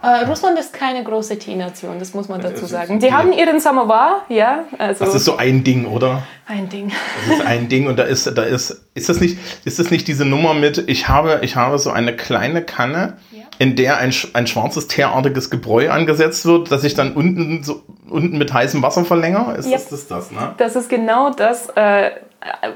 Äh, 0.00 0.26
Russland 0.26 0.56
ist 0.58 0.72
keine 0.72 1.02
große 1.02 1.40
Teenation, 1.40 1.98
das 1.98 2.14
muss 2.14 2.28
man 2.28 2.40
dazu 2.40 2.66
sagen. 2.66 3.00
Die 3.00 3.12
haben 3.12 3.32
ihren 3.32 3.58
Samovar, 3.58 4.22
ja. 4.28 4.64
Also 4.78 5.04
das 5.04 5.14
ist 5.16 5.24
so 5.24 5.36
ein 5.36 5.64
Ding, 5.64 5.86
oder? 5.86 6.22
Ein 6.46 6.68
Ding. 6.68 6.92
Das 7.26 7.38
ist 7.38 7.44
ein 7.44 7.68
Ding 7.68 7.88
und 7.88 7.98
da 7.98 8.04
ist, 8.04 8.26
da 8.38 8.44
ist, 8.44 8.84
ist 8.94 9.08
das 9.08 9.20
nicht, 9.20 9.38
ist 9.64 9.80
das 9.80 9.90
nicht 9.90 10.06
diese 10.06 10.24
Nummer 10.24 10.54
mit, 10.54 10.88
ich 10.88 11.08
habe, 11.08 11.40
ich 11.42 11.56
habe 11.56 11.80
so 11.80 11.90
eine 11.90 12.14
kleine 12.14 12.62
Kanne, 12.62 13.16
ja. 13.32 13.42
in 13.58 13.74
der 13.74 13.98
ein, 13.98 14.14
ein 14.34 14.46
schwarzes 14.46 14.86
teerartiges 14.86 15.50
Gebräu 15.50 15.90
angesetzt 15.90 16.46
wird, 16.46 16.70
das 16.70 16.84
ich 16.84 16.94
dann 16.94 17.14
unten, 17.14 17.64
so, 17.64 17.82
unten 18.08 18.38
mit 18.38 18.52
heißem 18.52 18.80
Wasser 18.82 19.04
verlängere? 19.04 19.56
Ist 19.56 19.66
ja. 19.66 19.78
das, 19.78 19.88
das 19.88 20.06
das, 20.06 20.30
ne? 20.30 20.54
Das 20.58 20.76
ist 20.76 20.88
genau 20.88 21.30
das, 21.30 21.70
äh, 21.70 22.12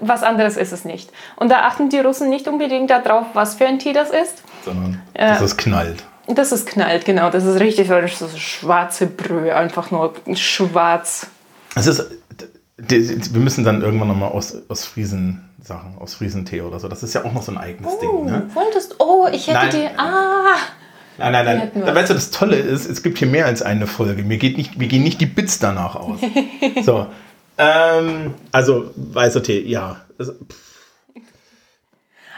was 0.01 0.25
anderes 0.25 0.57
ist 0.57 0.73
es 0.73 0.85
nicht. 0.85 1.13
Und 1.37 1.53
da 1.53 1.61
achten 1.61 1.89
die 1.89 2.01
Russen 2.01 2.31
nicht 2.31 2.49
unbedingt 2.49 2.91
darauf, 2.91 3.27
was 3.35 3.55
für 3.55 3.67
ein 3.67 3.79
Tee 3.79 3.93
das 3.93 4.11
ist. 4.11 4.43
Sondern, 4.65 5.01
dass 5.15 5.41
äh, 5.41 5.45
es 5.45 5.57
knallt. 5.57 6.03
Das 6.29 6.53
ist 6.53 6.67
knallt, 6.67 7.05
genau. 7.05 7.31
Das 7.31 7.45
ist 7.45 7.61
richtig 7.61 7.89
so 7.89 8.29
schwarze 8.37 9.07
Brühe, 9.07 9.55
einfach 9.55 9.91
nur 9.91 10.15
schwarz. 10.35 11.27
Es 11.75 11.87
ist, 11.87 12.07
wir 12.77 13.41
müssen 13.41 13.65
dann 13.65 13.83
irgendwann 13.83 14.09
nochmal 14.09 14.31
aus, 14.31 14.57
aus 14.69 14.85
Friesen 14.85 15.49
Sachen, 15.63 15.97
aus 15.99 16.15
Friesentee 16.15 16.61
oder 16.61 16.81
so. 16.81 16.89
Das 16.89 17.03
ist 17.03 17.15
ja 17.15 17.25
auch 17.25 17.33
noch 17.33 17.43
so 17.43 17.53
ein 17.53 17.59
eigenes 17.59 17.93
oh, 17.95 18.01
Ding. 18.01 18.27
Ne? 18.27 18.51
Wolltest, 18.55 18.97
oh, 18.99 19.29
ich 19.33 19.47
hätte 19.47 19.77
dir, 19.77 19.91
ah. 19.97 20.57
Nein, 21.19 21.33
nein, 21.33 21.45
nein. 21.45 21.71
Da, 21.87 21.95
weißt 21.95 22.11
du, 22.11 22.15
das 22.15 22.31
Tolle 22.31 22.57
ist, 22.57 22.89
es 22.89 23.03
gibt 23.03 23.19
hier 23.19 23.29
mehr 23.29 23.47
als 23.47 23.63
eine 23.63 23.87
Folge. 23.87 24.25
Mir, 24.25 24.39
geht 24.39 24.57
nicht, 24.57 24.79
mir 24.79 24.89
gehen 24.89 25.03
nicht 25.03 25.21
die 25.21 25.27
Bits 25.27 25.59
danach 25.59 25.95
aus. 25.95 26.19
so, 26.85 27.07
ähm, 27.59 28.35
also 28.51 28.91
weißer 28.97 29.43
Tee, 29.43 29.61
ja. 29.61 30.01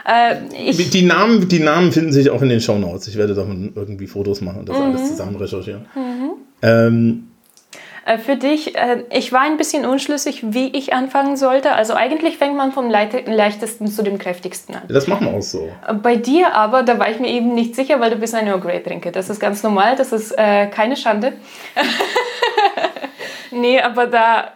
Äh, 0.05 0.35
die, 0.71 1.01
Namen, 1.01 1.47
die 1.47 1.59
Namen 1.59 1.91
finden 1.91 2.11
sich 2.11 2.29
auch 2.29 2.41
in 2.41 2.49
den 2.49 2.61
Shownotes. 2.61 3.07
Ich 3.07 3.17
werde 3.17 3.33
davon 3.33 3.73
irgendwie 3.75 4.07
Fotos 4.07 4.41
machen 4.41 4.59
und 4.59 4.69
das 4.69 4.77
mhm. 4.77 4.83
alles 4.83 5.09
zusammen 5.09 5.35
recherchieren. 5.35 5.85
Mhm. 5.95 6.31
Ähm, 6.61 7.27
Äh, 8.05 8.19
für 8.19 8.35
dich, 8.35 8.75
äh, 8.75 9.03
ich 9.11 9.31
war 9.31 9.41
ein 9.41 9.57
bisschen 9.57 9.83
unschlüssig, 9.83 10.53
wie 10.53 10.67
ich 10.67 10.93
anfangen 10.93 11.37
sollte. 11.37 11.71
Also 11.71 11.95
eigentlich 11.95 12.37
fängt 12.37 12.55
man 12.55 12.71
vom 12.71 12.91
leichtesten 12.91 13.87
zu 13.87 14.03
dem 14.03 14.19
kräftigsten 14.19 14.75
an. 14.75 14.83
Das 14.87 15.07
machen 15.07 15.25
wir 15.25 15.33
auch 15.33 15.41
so. 15.41 15.69
Bei 16.03 16.15
dir 16.15 16.53
aber, 16.53 16.83
da 16.83 16.99
war 16.99 17.09
ich 17.09 17.19
mir 17.19 17.29
eben 17.29 17.55
nicht 17.55 17.75
sicher, 17.75 17.99
weil 17.99 18.11
du 18.11 18.17
bist 18.17 18.35
ein 18.35 18.45
Earl 18.45 18.59
Grey 18.59 18.83
Trinker. 18.83 19.11
Das 19.11 19.31
ist 19.31 19.39
ganz 19.39 19.63
normal, 19.63 19.95
das 19.95 20.11
ist 20.11 20.31
äh, 20.37 20.67
keine 20.67 20.97
Schande. 20.97 21.33
nee, 23.51 23.81
aber 23.81 24.05
da 24.05 24.51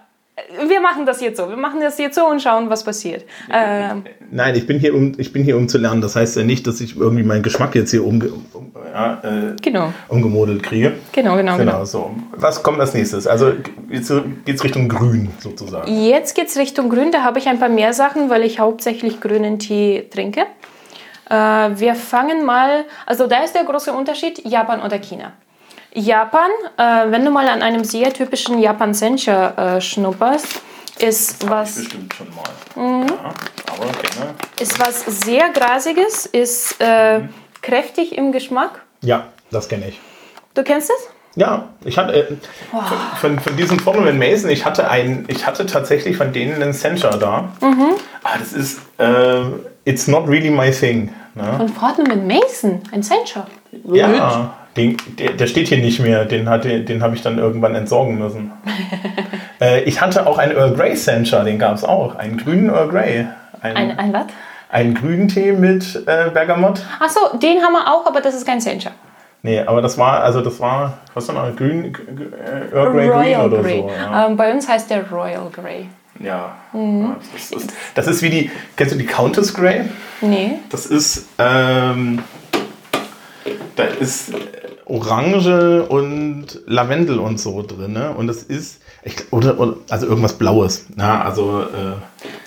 wir 0.67 0.81
machen 0.81 1.05
das 1.05 1.21
jetzt 1.21 1.37
so. 1.37 1.49
Wir 1.49 1.57
machen 1.57 1.79
das 1.79 1.97
jetzt 1.97 2.15
so 2.15 2.25
und 2.27 2.41
schauen, 2.41 2.69
was 2.69 2.83
passiert. 2.83 3.25
Ähm, 3.51 4.03
Nein, 4.31 4.55
ich 4.55 4.67
bin, 4.67 4.79
hier, 4.79 4.93
um, 4.93 5.13
ich 5.17 5.33
bin 5.33 5.43
hier, 5.43 5.57
um 5.57 5.67
zu 5.67 5.77
lernen. 5.77 6.01
Das 6.01 6.15
heißt 6.15 6.37
ja 6.37 6.43
nicht, 6.43 6.67
dass 6.67 6.81
ich 6.81 6.97
irgendwie 6.97 7.23
meinen 7.23 7.43
Geschmack 7.43 7.75
jetzt 7.75 7.91
hier 7.91 8.05
umge 8.05 8.29
um, 8.31 8.71
äh, 8.93 9.55
genau. 9.61 9.93
umgemodelt 10.07 10.63
kriege. 10.63 10.93
Genau, 11.11 11.35
genau, 11.35 11.57
genau. 11.57 11.71
genau. 11.71 11.85
So. 11.85 12.11
Was 12.31 12.63
kommt 12.63 12.79
als 12.79 12.93
nächstes? 12.93 13.27
Also 13.27 13.53
jetzt 13.89 14.11
geht 14.45 14.55
es 14.55 14.63
Richtung 14.63 14.89
Grün 14.89 15.29
sozusagen. 15.39 15.91
Jetzt 15.91 16.35
geht 16.35 16.47
es 16.47 16.57
Richtung 16.57 16.89
Grün. 16.89 17.11
Da 17.11 17.23
habe 17.23 17.39
ich 17.39 17.47
ein 17.47 17.59
paar 17.59 17.69
mehr 17.69 17.93
Sachen, 17.93 18.29
weil 18.29 18.43
ich 18.43 18.59
hauptsächlich 18.59 19.21
grünen 19.21 19.59
Tee 19.59 20.07
trinke. 20.09 20.41
Äh, 21.29 21.35
wir 21.35 21.95
fangen 21.95 22.45
mal, 22.45 22.85
also 23.05 23.27
da 23.27 23.43
ist 23.43 23.53
der 23.53 23.63
große 23.63 23.91
Unterschied, 23.91 24.45
Japan 24.45 24.81
oder 24.81 24.97
China. 24.99 25.33
Japan, 25.93 26.49
äh, 26.77 27.11
wenn 27.11 27.25
du 27.25 27.31
mal 27.31 27.47
an 27.47 27.61
einem 27.61 27.83
sehr 27.83 28.13
typischen 28.13 28.59
Japan 28.59 28.93
Sencha 28.93 29.77
äh, 29.77 29.81
schnupperst, 29.81 30.61
ist 30.99 31.49
was. 31.49 31.75
Bestimmt 31.75 32.13
schon 32.13 32.27
mal. 32.35 33.01
Mhm. 33.01 33.07
Ja, 33.07 33.33
aber 33.67 33.85
gerne. 33.85 34.35
Ist 34.59 34.79
was 34.79 35.05
sehr 35.05 35.49
grasiges, 35.49 36.25
ist 36.25 36.75
äh, 36.79 37.19
mhm. 37.19 37.29
kräftig 37.61 38.17
im 38.17 38.31
Geschmack. 38.31 38.81
Ja, 39.01 39.27
das 39.51 39.67
kenne 39.69 39.89
ich. 39.89 39.99
Du 40.53 40.63
kennst 40.63 40.89
es? 40.89 41.09
Ja, 41.35 41.69
ich 41.85 41.97
hatte 41.97 42.13
äh, 42.13 42.35
oh. 42.73 42.81
von, 43.21 43.39
von 43.39 43.55
diesem 43.55 43.79
Foreman 43.79 44.17
Mason, 44.17 44.49
ich 44.49 44.65
hatte 44.65 44.89
einen, 44.89 45.25
ich 45.29 45.45
hatte 45.45 45.65
tatsächlich 45.65 46.17
von 46.17 46.33
denen 46.33 46.61
einen 46.61 46.73
Sencha 46.73 47.15
da. 47.17 47.49
Mhm. 47.61 47.91
Ah, 48.23 48.37
das 48.37 48.53
ist 48.53 48.81
äh, 48.97 49.43
It's 49.85 50.07
not 50.07 50.27
really 50.27 50.49
my 50.49 50.69
thing. 50.69 51.13
Ne? 51.35 51.53
Von 51.57 51.69
Foreman 51.69 52.27
Mason, 52.27 52.81
ein 52.91 53.01
Sencha. 53.01 53.47
Ja. 53.85 54.53
Den, 54.79 54.95
der, 55.17 55.33
der, 55.33 55.47
steht 55.47 55.67
hier 55.67 55.79
nicht 55.79 55.99
mehr, 55.99 56.23
den, 56.23 56.45
den 56.85 57.03
habe 57.03 57.13
ich 57.13 57.21
dann 57.21 57.37
irgendwann 57.37 57.75
entsorgen 57.75 58.17
müssen. 58.17 58.53
äh, 59.61 59.81
ich 59.81 59.99
hatte 59.99 60.25
auch 60.25 60.37
einen 60.37 60.55
Earl 60.55 60.73
Grey 60.73 60.95
Sencha, 60.95 61.43
den 61.43 61.59
gab 61.59 61.75
es 61.75 61.83
auch. 61.83 62.15
Einen 62.15 62.37
grünen 62.37 62.69
Earl 62.69 62.87
Grey. 62.87 63.27
Ein, 63.61 63.75
ein, 63.75 63.99
ein 63.99 64.13
was? 64.13 64.27
Einen 64.69 64.93
grünen 64.93 65.27
Tee 65.27 65.51
mit 65.51 66.01
äh, 66.07 66.29
Bergamott. 66.33 66.81
Achso, 67.01 67.37
den 67.37 67.61
haben 67.61 67.73
wir 67.73 67.93
auch, 67.93 68.05
aber 68.05 68.21
das 68.21 68.35
ist 68.35 68.47
kein 68.47 68.61
Sencha. 68.61 68.91
Nee, 69.41 69.59
aber 69.59 69.81
das 69.81 69.97
war, 69.97 70.21
also 70.21 70.39
das 70.39 70.61
war, 70.61 70.99
was 71.13 71.27
war 71.27 71.49
noch, 71.49 71.55
grün, 71.57 71.93
äh, 71.93 72.73
Earl 72.73 72.91
Grey 72.93 73.09
Royal 73.09 73.49
Green 73.49 73.51
oder 73.51 73.61
Grey. 73.61 73.81
so. 73.81 73.89
Ja. 73.89 74.27
Ähm, 74.27 74.37
bei 74.37 74.53
uns 74.53 74.69
heißt 74.69 74.89
der 74.89 75.09
Royal 75.09 75.49
Grey. 75.51 75.89
Ja. 76.21 76.55
Mhm. 76.71 77.15
Das, 77.33 77.51
ist, 77.51 77.73
das 77.95 78.07
ist 78.07 78.21
wie 78.21 78.29
die, 78.29 78.51
kennst 78.77 78.93
du 78.93 78.97
die 78.97 79.05
Countess 79.05 79.53
Grey? 79.53 79.81
Nee. 80.21 80.59
Das 80.69 80.85
ist, 80.85 81.27
ähm, 81.37 82.23
da 83.75 83.83
ist 83.83 84.31
Orange 84.85 85.87
und 85.87 86.61
Lavendel 86.65 87.19
und 87.19 87.39
so 87.39 87.61
drin. 87.61 87.93
Ne? 87.93 88.11
Und 88.11 88.27
das 88.27 88.43
ist, 88.43 88.81
ich, 89.03 89.31
oder, 89.31 89.59
oder, 89.59 89.77
also 89.89 90.07
irgendwas 90.07 90.37
Blaues. 90.37 90.85
Na, 90.95 91.23
also, 91.23 91.61
äh, 91.61 91.95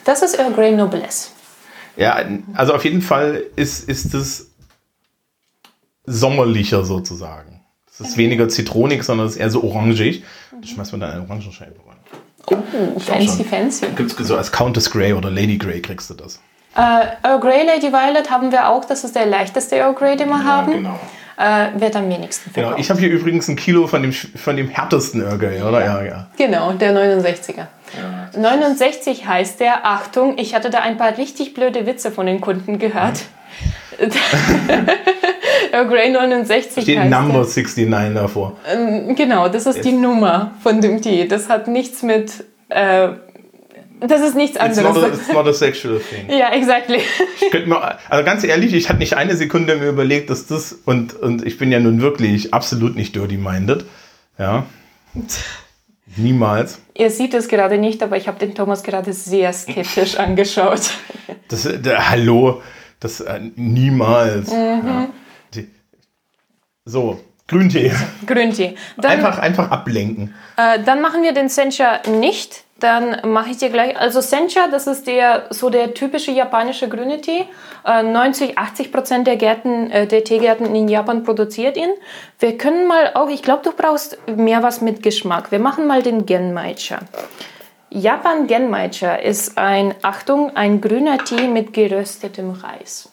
das 0.05 0.23
ist 0.23 0.39
Earl 0.39 0.53
Grey 0.53 0.73
Noblesse. 0.73 1.31
Ja, 1.97 2.25
also 2.55 2.75
auf 2.75 2.85
jeden 2.85 3.03
Fall 3.03 3.45
ist, 3.57 3.89
ist 3.89 4.15
es 4.15 4.51
sommerlicher 6.05 6.85
sozusagen. 6.85 7.61
Es 7.91 8.01
ist 8.01 8.17
weniger 8.17 8.49
zitronig, 8.49 9.05
sondern 9.05 9.27
es 9.27 9.35
ist 9.35 9.39
eher 9.39 9.51
so 9.51 9.63
orangig. 9.63 10.25
Da 10.51 10.67
schmeißt 10.67 10.93
man 10.93 11.03
dann 11.03 11.11
eine 11.11 11.23
Orangenscheibe 11.23 11.77
rein. 11.87 11.99
Oh, 12.47 12.99
fancy, 12.99 13.45
fancy. 13.45 13.87
Gibt's 13.95 14.17
so 14.17 14.37
als 14.37 14.51
Countess 14.51 14.91
Grey 14.91 15.13
oder 15.13 15.31
Lady 15.31 15.59
Grey 15.59 15.81
kriegst 15.81 16.11
du 16.11 16.15
das. 16.15 16.41
Uh, 16.77 17.05
Earl 17.23 17.41
Grey 17.41 17.67
Lady 17.67 17.93
Violet 17.93 18.31
haben 18.31 18.51
wir 18.51 18.69
auch. 18.69 18.85
Das 18.85 19.05
ist 19.05 19.15
der 19.15 19.27
leichteste 19.27 19.77
Earl 19.77 19.95
Grey, 19.95 20.17
den 20.17 20.29
wir 20.29 20.39
ja, 20.39 20.45
haben. 20.45 20.73
Genau 20.73 20.99
äh, 21.37 21.69
wird 21.81 21.97
am 21.97 22.09
wenigsten 22.09 22.51
verkauft. 22.51 22.77
Genau, 22.77 22.81
ich 22.81 22.91
habe 22.91 23.01
hier 23.01 23.11
übrigens 23.11 23.49
ein 23.49 23.57
Kilo 23.57 23.87
von 23.87 24.03
dem, 24.03 24.13
von 24.13 24.57
dem 24.57 24.69
härtesten 24.69 25.23
Örgel, 25.23 25.63
oder? 25.63 25.85
Ja, 25.85 26.03
ja. 26.03 26.27
Genau, 26.37 26.73
der 26.73 26.93
69er. 26.95 27.67
Ja. 28.35 28.41
69 28.41 29.27
heißt 29.27 29.61
der, 29.61 29.85
Achtung, 29.87 30.39
ich 30.39 30.55
hatte 30.55 30.71
da 30.71 30.79
ein 30.79 30.97
paar 30.97 31.19
richtig 31.19 31.55
blöde 31.55 31.87
Witze 31.87 32.11
von 32.11 32.27
den 32.27 32.41
Kunden 32.41 32.79
gehört. 32.79 33.23
Earl 35.73 35.87
Grey 35.89 36.11
69 36.11 36.83
Steht 36.83 36.99
Number 36.99 37.45
der. 37.45 37.45
69 37.45 38.15
davor. 38.15 38.57
Ähm, 38.73 39.15
genau, 39.15 39.49
das 39.49 39.67
ist 39.67 39.77
Jetzt. 39.77 39.85
die 39.85 39.93
Nummer 39.93 40.53
von 40.63 40.81
dem 40.81 41.03
Tee. 41.03 41.29
Das 41.29 41.49
hat 41.49 41.69
nichts 41.69 42.03
mit 42.03 42.45
äh, 42.69 43.09
das 44.07 44.21
ist 44.21 44.35
nichts 44.35 44.57
anderes. 44.57 44.79
It's 44.79 44.95
not 44.95 45.05
a, 45.05 45.15
it's 45.15 45.33
not 45.33 45.47
a 45.47 45.53
sexual 45.53 46.01
thing. 46.01 46.31
ja, 46.31 46.53
exactly. 46.53 47.01
Ich 47.41 47.67
mir, 47.67 47.99
also 48.09 48.25
ganz 48.25 48.45
ehrlich, 48.45 48.73
ich 48.75 48.89
hatte 48.89 48.99
nicht 48.99 49.17
eine 49.17 49.37
Sekunde 49.37 49.77
mir 49.77 49.89
überlegt, 49.89 50.31
dass 50.31 50.47
das, 50.47 50.73
und, 50.85 51.15
und 51.15 51.47
ich 51.47 51.59
bin 51.59 51.71
ja 51.71 51.81
nun 51.81 52.01
wirklich 52.01 52.55
absolut 52.55 52.97
nicht 52.97 53.15
dirty-minded. 53.15 53.85
Ja. 54.39 54.67
Niemals. 56.17 56.81
Ihr 56.95 57.11
seht 57.11 57.35
es 57.35 57.49
gerade 57.49 57.79
nicht, 57.79 58.03
aber 58.03 58.17
ich 58.17 58.29
habe 58.29 58.39
den 58.39 58.55
Thomas 58.55 58.83
gerade 58.83 59.13
sehr 59.13 59.53
skeptisch 59.53 60.17
angeschaut. 60.17 60.91
Das, 61.49 61.63
der, 61.63 62.11
hallo, 62.11 62.63
das 63.01 63.21
äh, 63.21 63.41
niemals. 63.57 64.51
Mhm. 64.51 64.57
Ja. 64.57 65.09
Die, 65.55 65.69
so, 66.85 67.21
Grüntee. 67.47 67.93
Grüntee. 68.27 68.75
Dann, 68.97 69.13
einfach, 69.13 69.39
einfach 69.39 69.71
ablenken. 69.71 70.35
Äh, 70.57 70.83
dann 70.85 71.01
machen 71.01 71.23
wir 71.23 71.33
den 71.33 71.49
Sencha 71.49 72.01
nicht 72.09 72.65
dann 72.83 73.31
mache 73.31 73.51
ich 73.51 73.59
dir 73.59 73.71
gleich, 73.71 73.97
also 73.97 74.21
Sencha, 74.21 74.69
das 74.69 74.87
ist 74.87 75.07
der, 75.07 75.47
so 75.51 75.71
der 75.71 75.95
typische 75.95 76.33
japanische 76.33 76.89
grüne 76.89 77.21
Tee. 77.21 77.47
90, 77.85 78.51
äh, 78.51 78.57
80 78.57 78.93
Prozent 78.93 79.27
der 79.27 79.37
Gärten, 79.37 79.91
äh, 79.91 80.07
der 80.07 80.25
Teegärten 80.25 80.75
in 80.75 80.89
Japan 80.89 81.23
produziert 81.23 81.77
ihn. 81.77 81.91
Wir 82.39 82.57
können 82.59 82.87
mal 82.87 83.13
auch, 83.15 83.29
ich 83.29 83.43
glaube, 83.43 83.63
du 83.63 83.73
brauchst 83.73 84.19
mehr 84.27 84.63
was 84.63 84.81
mit 84.81 85.03
Geschmack. 85.03 85.53
Wir 85.53 85.59
machen 85.59 85.87
mal 85.87 86.03
den 86.03 86.27
Genmaicha. 86.27 87.01
Japan 87.91 88.47
Genmaicha 88.47 89.17
ist 89.17 89.59
ein, 89.59 89.95
Achtung, 90.03 90.57
ein 90.57 90.81
grüner 90.81 91.19
Tee 91.19 91.47
mit 91.47 91.73
geröstetem 91.73 92.53
Reis 92.53 93.12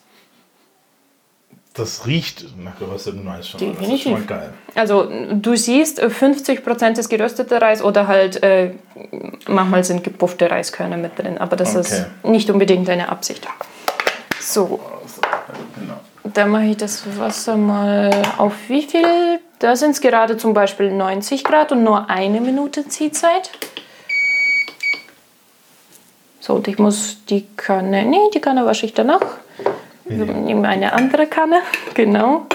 das 1.80 2.06
riecht 2.06 2.46
nach 2.58 2.78
geröstetem 2.78 3.28
Reis 3.28 3.48
schon. 3.48 3.60
Definitiv. 3.60 3.90
Das 3.90 3.96
ist 3.96 4.04
schon 4.04 4.28
geil. 4.28 4.54
Also 4.76 5.10
du 5.34 5.56
siehst 5.56 6.02
50% 6.02 6.94
des 6.94 7.10
gerösteten 7.10 7.58
Reis 7.58 7.82
oder 7.82 8.08
halt 8.08 8.44
äh, 8.44 8.72
manchmal 9.48 9.84
sind 9.84 10.04
gepuffte 10.04 10.50
Reiskörner 10.52 10.98
mit 10.98 11.18
drin, 11.18 11.38
aber 11.38 11.56
das 11.56 11.70
okay. 11.70 11.80
ist 11.80 12.06
nicht 12.24 12.50
unbedingt 12.50 12.88
deine 12.88 13.10
Absicht. 13.10 13.48
So. 14.40 14.80
Genau. 15.80 16.00
Dann 16.34 16.50
mache 16.50 16.66
ich 16.66 16.78
das 16.78 17.04
Wasser 17.18 17.58
mal 17.58 18.12
auf 18.38 18.54
wie 18.68 18.84
viel? 18.84 19.40
Da 19.60 19.76
sind 19.76 19.92
es 19.92 20.02
gerade 20.02 20.38
zum 20.38 20.54
Beispiel 20.54 20.92
90 20.92 21.44
Grad 21.44 21.72
und 21.72 21.84
nur 21.84 22.10
eine 22.10 22.40
Minute 22.40 22.88
Ziehzeit. 22.88 23.50
So, 26.40 26.56
und 26.56 26.68
ich 26.68 26.78
muss 26.80 27.18
die 27.30 27.46
Kanne, 27.58 28.06
nee, 28.06 28.30
die 28.34 28.40
Kanne 28.40 28.66
wasche 28.66 28.86
ich 28.86 28.94
danach. 28.94 29.22
Wir 30.10 30.26
nehmen 30.26 30.66
eine 30.66 30.94
andere 30.94 31.28
Kanne, 31.28 31.62
genau. 31.94 32.48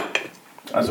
Also, 0.73 0.91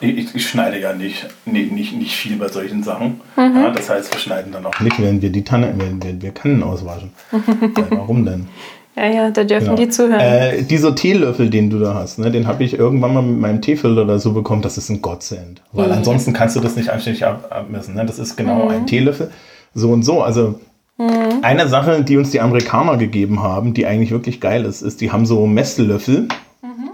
ich, 0.00 0.34
ich, 0.34 0.48
schneide 0.48 0.78
ja 0.78 0.92
nicht, 0.92 1.26
nicht, 1.46 1.72
nicht, 1.72 1.96
nicht 1.96 2.14
viel 2.14 2.36
bei 2.36 2.48
solchen 2.48 2.82
Sachen. 2.82 3.20
Mhm. 3.36 3.56
Ja, 3.56 3.70
das 3.70 3.90
heißt, 3.90 4.12
wir 4.12 4.20
schneiden 4.20 4.52
dann 4.52 4.66
auch 4.66 4.78
nicht, 4.80 5.02
wenn 5.02 5.20
wir 5.20 5.30
die 5.30 5.42
Tanne, 5.42 5.74
wenn 5.76 6.02
wir, 6.02 6.20
wir 6.20 6.30
Kannen 6.32 6.62
auswaschen. 6.62 7.12
warum 7.90 8.24
denn? 8.24 8.46
Ja, 8.94 9.06
ja, 9.08 9.30
da 9.30 9.44
dürfen 9.44 9.64
genau. 9.64 9.76
die 9.76 9.88
zuhören. 9.88 10.20
Äh, 10.20 10.62
dieser 10.62 10.94
Teelöffel, 10.94 11.50
den 11.50 11.70
du 11.70 11.78
da 11.78 11.94
hast, 11.94 12.18
ne, 12.18 12.30
den 12.30 12.46
habe 12.46 12.64
ich 12.64 12.78
irgendwann 12.78 13.12
mal 13.12 13.22
mit 13.22 13.40
meinem 13.40 13.60
Teefilter 13.60 14.02
oder 14.02 14.18
so 14.18 14.32
bekommen. 14.32 14.62
Das 14.62 14.78
ist 14.78 14.88
ein 14.88 15.02
Godsend. 15.02 15.60
Weil 15.72 15.88
mhm. 15.88 15.92
ansonsten 15.92 16.32
kannst 16.32 16.56
du 16.56 16.60
das 16.60 16.76
nicht 16.76 16.88
anständig 16.88 17.24
ab, 17.26 17.48
abmessen. 17.50 17.94
Ne? 17.94 18.06
Das 18.06 18.18
ist 18.18 18.36
genau 18.36 18.66
mhm. 18.66 18.70
ein 18.70 18.86
Teelöffel. 18.86 19.30
So 19.74 19.90
und 19.90 20.02
so. 20.02 20.22
Also 20.22 20.60
Mhm. 20.98 21.40
Eine 21.42 21.68
Sache, 21.68 22.02
die 22.02 22.16
uns 22.16 22.30
die 22.30 22.40
Amerikaner 22.40 22.96
gegeben 22.96 23.42
haben, 23.42 23.74
die 23.74 23.86
eigentlich 23.86 24.10
wirklich 24.10 24.40
geil 24.40 24.64
ist, 24.64 24.82
ist, 24.82 25.00
die 25.00 25.12
haben 25.12 25.26
so 25.26 25.46
Messlöffel. 25.46 26.28
Mhm. 26.62 26.90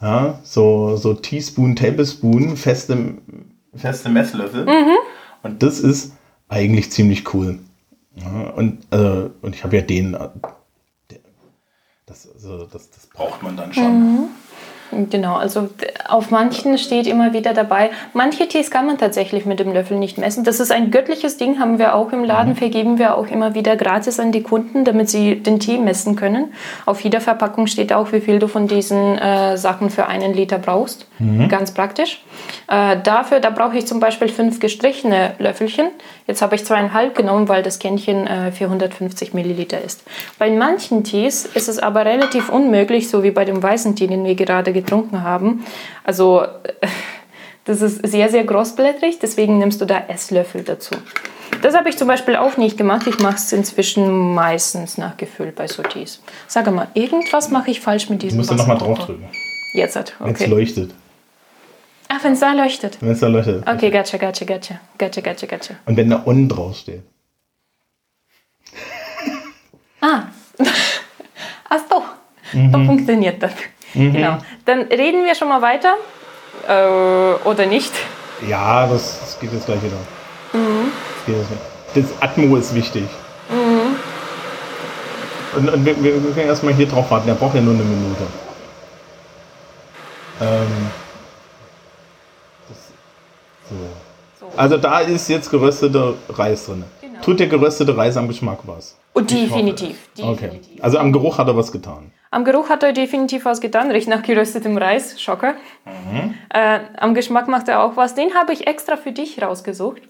Ja, 0.00 0.40
so, 0.42 0.96
so 0.96 1.14
Teaspoon, 1.14 1.76
Tablespoon, 1.76 2.56
feste, 2.56 3.14
feste 3.74 4.08
Messlöffel. 4.08 4.64
Mhm. 4.64 4.96
Und 5.42 5.62
das 5.62 5.80
ist 5.80 6.12
eigentlich 6.48 6.90
ziemlich 6.90 7.32
cool. 7.34 7.60
Ja, 8.16 8.50
und, 8.50 8.86
äh, 8.92 9.30
und 9.42 9.54
ich 9.54 9.62
habe 9.62 9.76
ja 9.76 9.82
den. 9.82 10.16
Das, 12.06 12.28
also 12.32 12.66
das, 12.66 12.90
das 12.90 13.06
braucht 13.06 13.42
man 13.42 13.56
dann 13.56 13.72
schon. 13.74 14.28
Genau, 15.10 15.36
also 15.36 15.68
auf 16.08 16.30
manchen 16.30 16.78
steht 16.78 17.06
immer 17.06 17.32
wieder 17.32 17.54
dabei, 17.54 17.90
manche 18.12 18.48
Tees 18.48 18.70
kann 18.70 18.86
man 18.86 18.98
tatsächlich 18.98 19.44
mit 19.44 19.58
dem 19.60 19.72
Löffel 19.72 19.98
nicht 19.98 20.18
messen. 20.18 20.44
Das 20.44 20.60
ist 20.60 20.70
ein 20.70 20.90
göttliches 20.90 21.36
Ding, 21.36 21.58
haben 21.58 21.78
wir 21.78 21.94
auch 21.94 22.12
im 22.12 22.24
Laden, 22.24 22.52
mhm. 22.52 22.56
vergeben 22.56 22.98
wir 22.98 23.16
auch 23.16 23.26
immer 23.26 23.54
wieder 23.54 23.76
gratis 23.76 24.20
an 24.20 24.32
die 24.32 24.42
Kunden, 24.42 24.84
damit 24.84 25.08
sie 25.10 25.42
den 25.42 25.60
Tee 25.60 25.78
messen 25.78 26.16
können. 26.16 26.52
Auf 26.84 27.00
jeder 27.00 27.20
Verpackung 27.20 27.66
steht 27.66 27.92
auch, 27.92 28.12
wie 28.12 28.20
viel 28.20 28.38
du 28.38 28.48
von 28.48 28.68
diesen 28.68 29.18
äh, 29.18 29.56
Sachen 29.56 29.90
für 29.90 30.06
einen 30.06 30.34
Liter 30.34 30.58
brauchst. 30.58 31.06
Mhm. 31.18 31.48
Ganz 31.48 31.72
praktisch. 31.72 32.22
Äh, 32.68 32.98
dafür, 33.02 33.40
da 33.40 33.50
brauche 33.50 33.76
ich 33.76 33.86
zum 33.86 34.00
Beispiel 34.00 34.28
fünf 34.28 34.60
gestrichene 34.60 35.34
Löffelchen. 35.38 35.88
Jetzt 36.26 36.42
habe 36.42 36.56
ich 36.56 36.64
zweieinhalb 36.64 37.14
genommen, 37.14 37.48
weil 37.48 37.62
das 37.62 37.78
Kännchen 37.78 38.26
äh, 38.26 38.52
450 38.52 39.34
Milliliter 39.34 39.80
ist. 39.80 40.02
Bei 40.38 40.50
manchen 40.50 41.04
Tees 41.04 41.46
ist 41.46 41.68
es 41.68 41.78
aber 41.78 42.04
relativ 42.04 42.48
unmöglich, 42.48 43.08
so 43.08 43.22
wie 43.22 43.30
bei 43.30 43.44
dem 43.44 43.62
weißen 43.62 43.94
Tee, 43.96 44.06
den 44.06 44.24
wir 44.24 44.34
gerade 44.34 44.72
getrunken 44.80 45.22
haben. 45.22 45.64
Also 46.04 46.44
das 47.64 47.82
ist 47.82 48.06
sehr, 48.06 48.28
sehr 48.28 48.44
großblättrig, 48.44 49.18
deswegen 49.18 49.58
nimmst 49.58 49.80
du 49.80 49.84
da 49.84 50.04
Esslöffel 50.08 50.62
dazu. 50.62 50.94
Das 51.62 51.74
habe 51.74 51.88
ich 51.88 51.96
zum 51.96 52.08
Beispiel 52.08 52.36
auch 52.36 52.56
nicht 52.56 52.76
gemacht. 52.76 53.06
Ich 53.06 53.18
mache 53.18 53.36
es 53.36 53.52
inzwischen 53.52 54.34
meistens 54.34 54.98
nach 54.98 55.16
Gefühl 55.16 55.52
bei 55.52 55.66
Sotis. 55.66 56.20
Sag 56.46 56.70
mal, 56.72 56.88
irgendwas 56.94 57.50
mache 57.50 57.70
ich 57.70 57.80
falsch 57.80 58.08
mit 58.10 58.22
diesem 58.22 58.36
Du 58.36 58.38
musst 58.38 58.50
da 58.50 58.54
nochmal 58.56 58.78
drauf 58.78 58.98
drücken. 58.98 59.26
Jetzt 59.74 59.96
hat, 59.96 60.14
okay. 60.20 60.30
Jetzt 60.30 60.46
leuchtet. 60.48 60.94
Ach, 62.08 62.22
wenn 62.22 62.32
es 62.32 62.40
da 62.40 62.52
leuchtet. 62.52 62.98
Wenn 63.00 63.10
es 63.10 63.20
da 63.20 63.28
leuchtet. 63.28 63.66
Okay, 63.66 63.90
gotcha, 63.90 64.16
gotcha, 64.16 64.44
gotcha. 64.44 64.80
Gotcha, 64.98 65.20
gotcha, 65.20 65.46
gotcha. 65.46 65.74
Und 65.86 65.96
wenn 65.96 66.10
da 66.10 66.22
On 66.24 66.48
draufsteht. 66.48 67.02
ah. 70.00 70.24
Ach 71.68 71.80
so. 71.90 72.02
Mhm. 72.58 72.72
So 72.72 72.84
funktioniert 72.84 73.42
das. 73.42 73.52
Mhm. 73.96 74.12
Genau. 74.12 74.38
Dann 74.64 74.82
reden 74.82 75.24
wir 75.24 75.34
schon 75.34 75.48
mal 75.48 75.62
weiter. 75.62 75.94
Äh, 76.68 77.48
oder 77.48 77.66
nicht? 77.66 77.92
Ja, 78.46 78.86
das, 78.86 79.20
das, 79.20 79.40
geht 79.40 79.52
jetzt 79.52 79.66
gleich 79.66 79.82
wieder. 79.82 79.96
Mhm. 80.52 80.92
Das, 81.26 82.04
das 82.04 82.22
Atmo 82.22 82.56
ist 82.56 82.74
wichtig. 82.74 83.04
Mhm. 83.48 83.96
Und, 85.58 85.70
und 85.70 85.86
wir, 85.86 86.02
wir, 86.02 86.12
können 86.34 86.48
erstmal 86.48 86.74
hier 86.74 86.86
drauf 86.86 87.10
warten. 87.10 87.26
Der 87.26 87.34
braucht 87.34 87.54
ja 87.54 87.60
nur 87.62 87.74
eine 87.74 87.82
Minute. 87.82 88.22
Ähm, 90.40 90.90
so. 93.70 94.52
Also 94.56 94.76
da 94.76 95.00
ist 95.00 95.28
jetzt 95.28 95.50
gerösteter 95.50 96.14
Reis 96.28 96.66
drin. 96.66 96.84
Genau. 97.00 97.20
Tut 97.22 97.40
der 97.40 97.46
geröstete 97.46 97.96
Reis 97.96 98.16
am 98.16 98.28
Geschmack 98.28 98.58
was? 98.64 98.98
Und 99.14 99.30
definitiv, 99.30 99.96
definitiv. 100.16 100.50
Okay. 100.50 100.60
Also 100.82 100.98
am 100.98 101.10
Geruch 101.12 101.38
hat 101.38 101.48
er 101.48 101.56
was 101.56 101.72
getan. 101.72 102.12
Am 102.30 102.44
Geruch 102.44 102.68
hat 102.68 102.82
er 102.82 102.92
definitiv 102.92 103.44
was 103.44 103.60
getan, 103.60 103.90
riecht 103.90 104.08
nach 104.08 104.22
geröstetem 104.22 104.76
Reis, 104.76 105.20
Schocker. 105.20 105.54
Mhm. 105.84 106.34
Äh, 106.52 106.80
am 106.98 107.14
Geschmack 107.14 107.46
macht 107.46 107.68
er 107.68 107.82
auch 107.82 107.96
was. 107.96 108.14
Den 108.16 108.34
habe 108.34 108.52
ich 108.52 108.66
extra 108.66 108.96
für 108.96 109.12
dich 109.12 109.40
rausgesucht, 109.40 110.02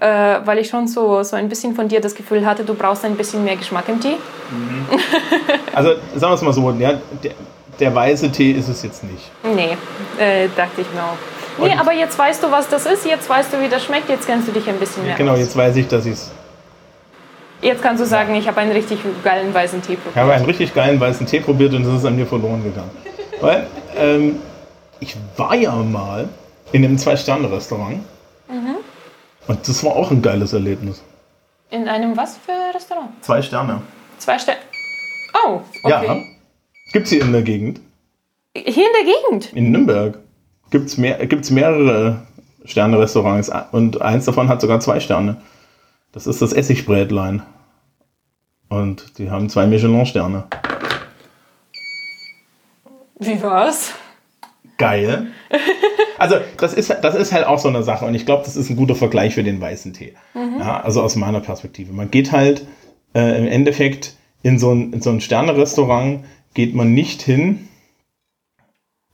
äh, 0.00 0.06
weil 0.44 0.58
ich 0.58 0.68
schon 0.68 0.86
so, 0.86 1.22
so 1.22 1.34
ein 1.34 1.48
bisschen 1.48 1.74
von 1.74 1.88
dir 1.88 2.00
das 2.00 2.14
Gefühl 2.14 2.44
hatte, 2.44 2.64
du 2.64 2.74
brauchst 2.74 3.04
ein 3.06 3.16
bisschen 3.16 3.42
mehr 3.42 3.56
Geschmack 3.56 3.88
im 3.88 4.00
Tee. 4.00 4.16
Mhm. 4.50 4.86
also 5.74 5.94
sagen 6.14 6.32
wir 6.32 6.34
es 6.34 6.42
mal 6.42 6.52
so, 6.52 6.70
ja, 6.78 7.00
der, 7.24 7.32
der, 7.80 7.94
weiße 7.94 8.30
Tee 8.30 8.52
ist 8.52 8.68
es 8.68 8.82
jetzt 8.82 9.02
nicht. 9.04 9.30
Nee, 9.42 9.76
äh, 10.22 10.48
dachte 10.54 10.82
ich 10.82 10.92
mir 10.92 11.02
auch. 11.02 11.66
Nee, 11.66 11.74
aber 11.80 11.94
jetzt 11.94 12.18
weißt 12.18 12.42
du, 12.42 12.50
was 12.50 12.68
das 12.68 12.84
ist, 12.84 13.06
jetzt 13.06 13.30
weißt 13.30 13.54
du, 13.54 13.62
wie 13.62 13.68
das 13.68 13.82
schmeckt, 13.82 14.10
jetzt 14.10 14.26
kennst 14.26 14.46
du 14.46 14.52
dich 14.52 14.68
ein 14.68 14.78
bisschen 14.78 15.06
mehr 15.06 15.16
Genau, 15.16 15.32
aus. 15.32 15.38
jetzt 15.38 15.56
weiß 15.56 15.74
ich, 15.76 15.88
dass 15.88 16.04
ich 16.04 16.12
es 16.12 16.30
Jetzt 17.66 17.82
kannst 17.82 18.00
du 18.00 18.06
sagen, 18.06 18.32
ich 18.36 18.46
habe 18.46 18.60
einen 18.60 18.70
richtig 18.70 19.00
geilen 19.24 19.52
weißen 19.52 19.82
Tee 19.82 19.96
probiert. 19.96 20.14
Ich 20.14 20.22
habe 20.22 20.32
einen 20.34 20.44
richtig 20.44 20.72
geilen 20.72 21.00
weißen 21.00 21.26
Tee 21.26 21.40
probiert 21.40 21.74
und 21.74 21.84
das 21.84 21.94
ist 21.94 22.04
an 22.04 22.14
mir 22.14 22.24
verloren 22.24 22.62
gegangen. 22.62 22.92
Weil 23.40 23.66
ähm, 23.96 24.36
ich 25.00 25.16
war 25.36 25.52
ja 25.56 25.74
mal 25.74 26.28
in 26.70 26.84
einem 26.84 26.96
Zwei-Sterne-Restaurant 26.96 28.04
mhm. 28.48 28.76
und 29.48 29.68
das 29.68 29.82
war 29.82 29.96
auch 29.96 30.12
ein 30.12 30.22
geiles 30.22 30.52
Erlebnis. 30.52 31.02
In 31.70 31.88
einem 31.88 32.16
was 32.16 32.36
für 32.36 32.52
Restaurant? 32.72 33.08
Zwei 33.22 33.42
Sterne. 33.42 33.82
Zwei 34.18 34.38
Sterne. 34.38 34.60
Oh, 35.44 35.60
okay. 35.82 36.06
Ja. 36.06 36.16
Gibt 36.92 37.06
es 37.06 37.10
hier 37.10 37.22
in 37.22 37.32
der 37.32 37.42
Gegend? 37.42 37.80
Hier 38.56 38.86
in 38.86 38.92
der 39.04 39.12
Gegend? 39.12 39.52
In 39.54 39.72
Nürnberg. 39.72 40.20
Gibt 40.70 40.86
es 40.86 40.98
mehr, 40.98 41.26
gibt's 41.26 41.50
mehrere 41.50 42.22
Sterne-Restaurants 42.64 43.50
und 43.72 44.00
eins 44.02 44.24
davon 44.24 44.48
hat 44.48 44.60
sogar 44.60 44.78
zwei 44.78 45.00
Sterne. 45.00 45.38
Das 46.12 46.28
ist 46.28 46.40
das 46.40 46.52
Essigbrätlein. 46.52 47.42
Und 48.68 49.18
die 49.18 49.30
haben 49.30 49.48
zwei 49.48 49.66
Michelin-Sterne. 49.66 50.44
Wie 53.18 53.42
war's? 53.42 53.92
Geil. 54.76 55.28
Also, 56.18 56.36
das 56.56 56.72
ist, 56.72 56.88
das 57.02 57.14
ist 57.14 57.34
halt 57.34 57.44
auch 57.44 57.58
so 57.58 57.68
eine 57.68 57.82
Sache. 57.82 58.06
Und 58.06 58.14
ich 58.14 58.24
glaube, 58.24 58.42
das 58.42 58.56
ist 58.56 58.70
ein 58.70 58.76
guter 58.76 58.94
Vergleich 58.94 59.34
für 59.34 59.44
den 59.44 59.60
weißen 59.60 59.92
Tee. 59.92 60.14
Mhm. 60.32 60.60
Ja, 60.60 60.80
also 60.80 61.02
aus 61.02 61.14
meiner 61.14 61.40
Perspektive. 61.40 61.92
Man 61.92 62.10
geht 62.10 62.32
halt 62.32 62.66
äh, 63.14 63.38
im 63.38 63.46
Endeffekt 63.46 64.16
in 64.42 64.58
so 64.58 64.72
ein, 64.72 64.94
in 64.94 65.02
so 65.02 65.10
ein 65.10 65.20
Sterne-Restaurant, 65.20 66.24
geht 66.54 66.74
man 66.74 66.94
nicht 66.94 67.20
hin, 67.20 67.68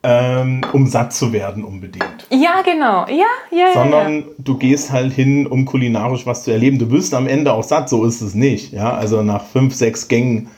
ähm, 0.02 0.62
um 0.72 0.86
satt 0.86 1.12
zu 1.12 1.32
werden 1.32 1.64
unbedingt. 1.64 2.26
Ja, 2.30 2.62
genau. 2.64 3.06
Ja, 3.08 3.26
ja, 3.50 3.72
Sondern 3.74 4.14
ja. 4.20 4.24
du 4.38 4.58
gehst 4.58 4.90
halt 4.90 5.12
hin, 5.12 5.46
um 5.46 5.64
kulinarisch 5.64 6.26
was 6.26 6.42
zu 6.44 6.50
erleben. 6.50 6.78
Du 6.78 6.90
wirst 6.90 7.14
am 7.14 7.28
Ende 7.28 7.52
auch 7.52 7.62
satt, 7.62 7.88
so 7.88 8.04
ist 8.04 8.20
es 8.20 8.34
nicht. 8.34 8.72
Ja, 8.72 8.94
also 8.94 9.22
nach 9.22 9.44
fünf, 9.44 9.74
sechs 9.74 10.08
Gängen, 10.08 10.48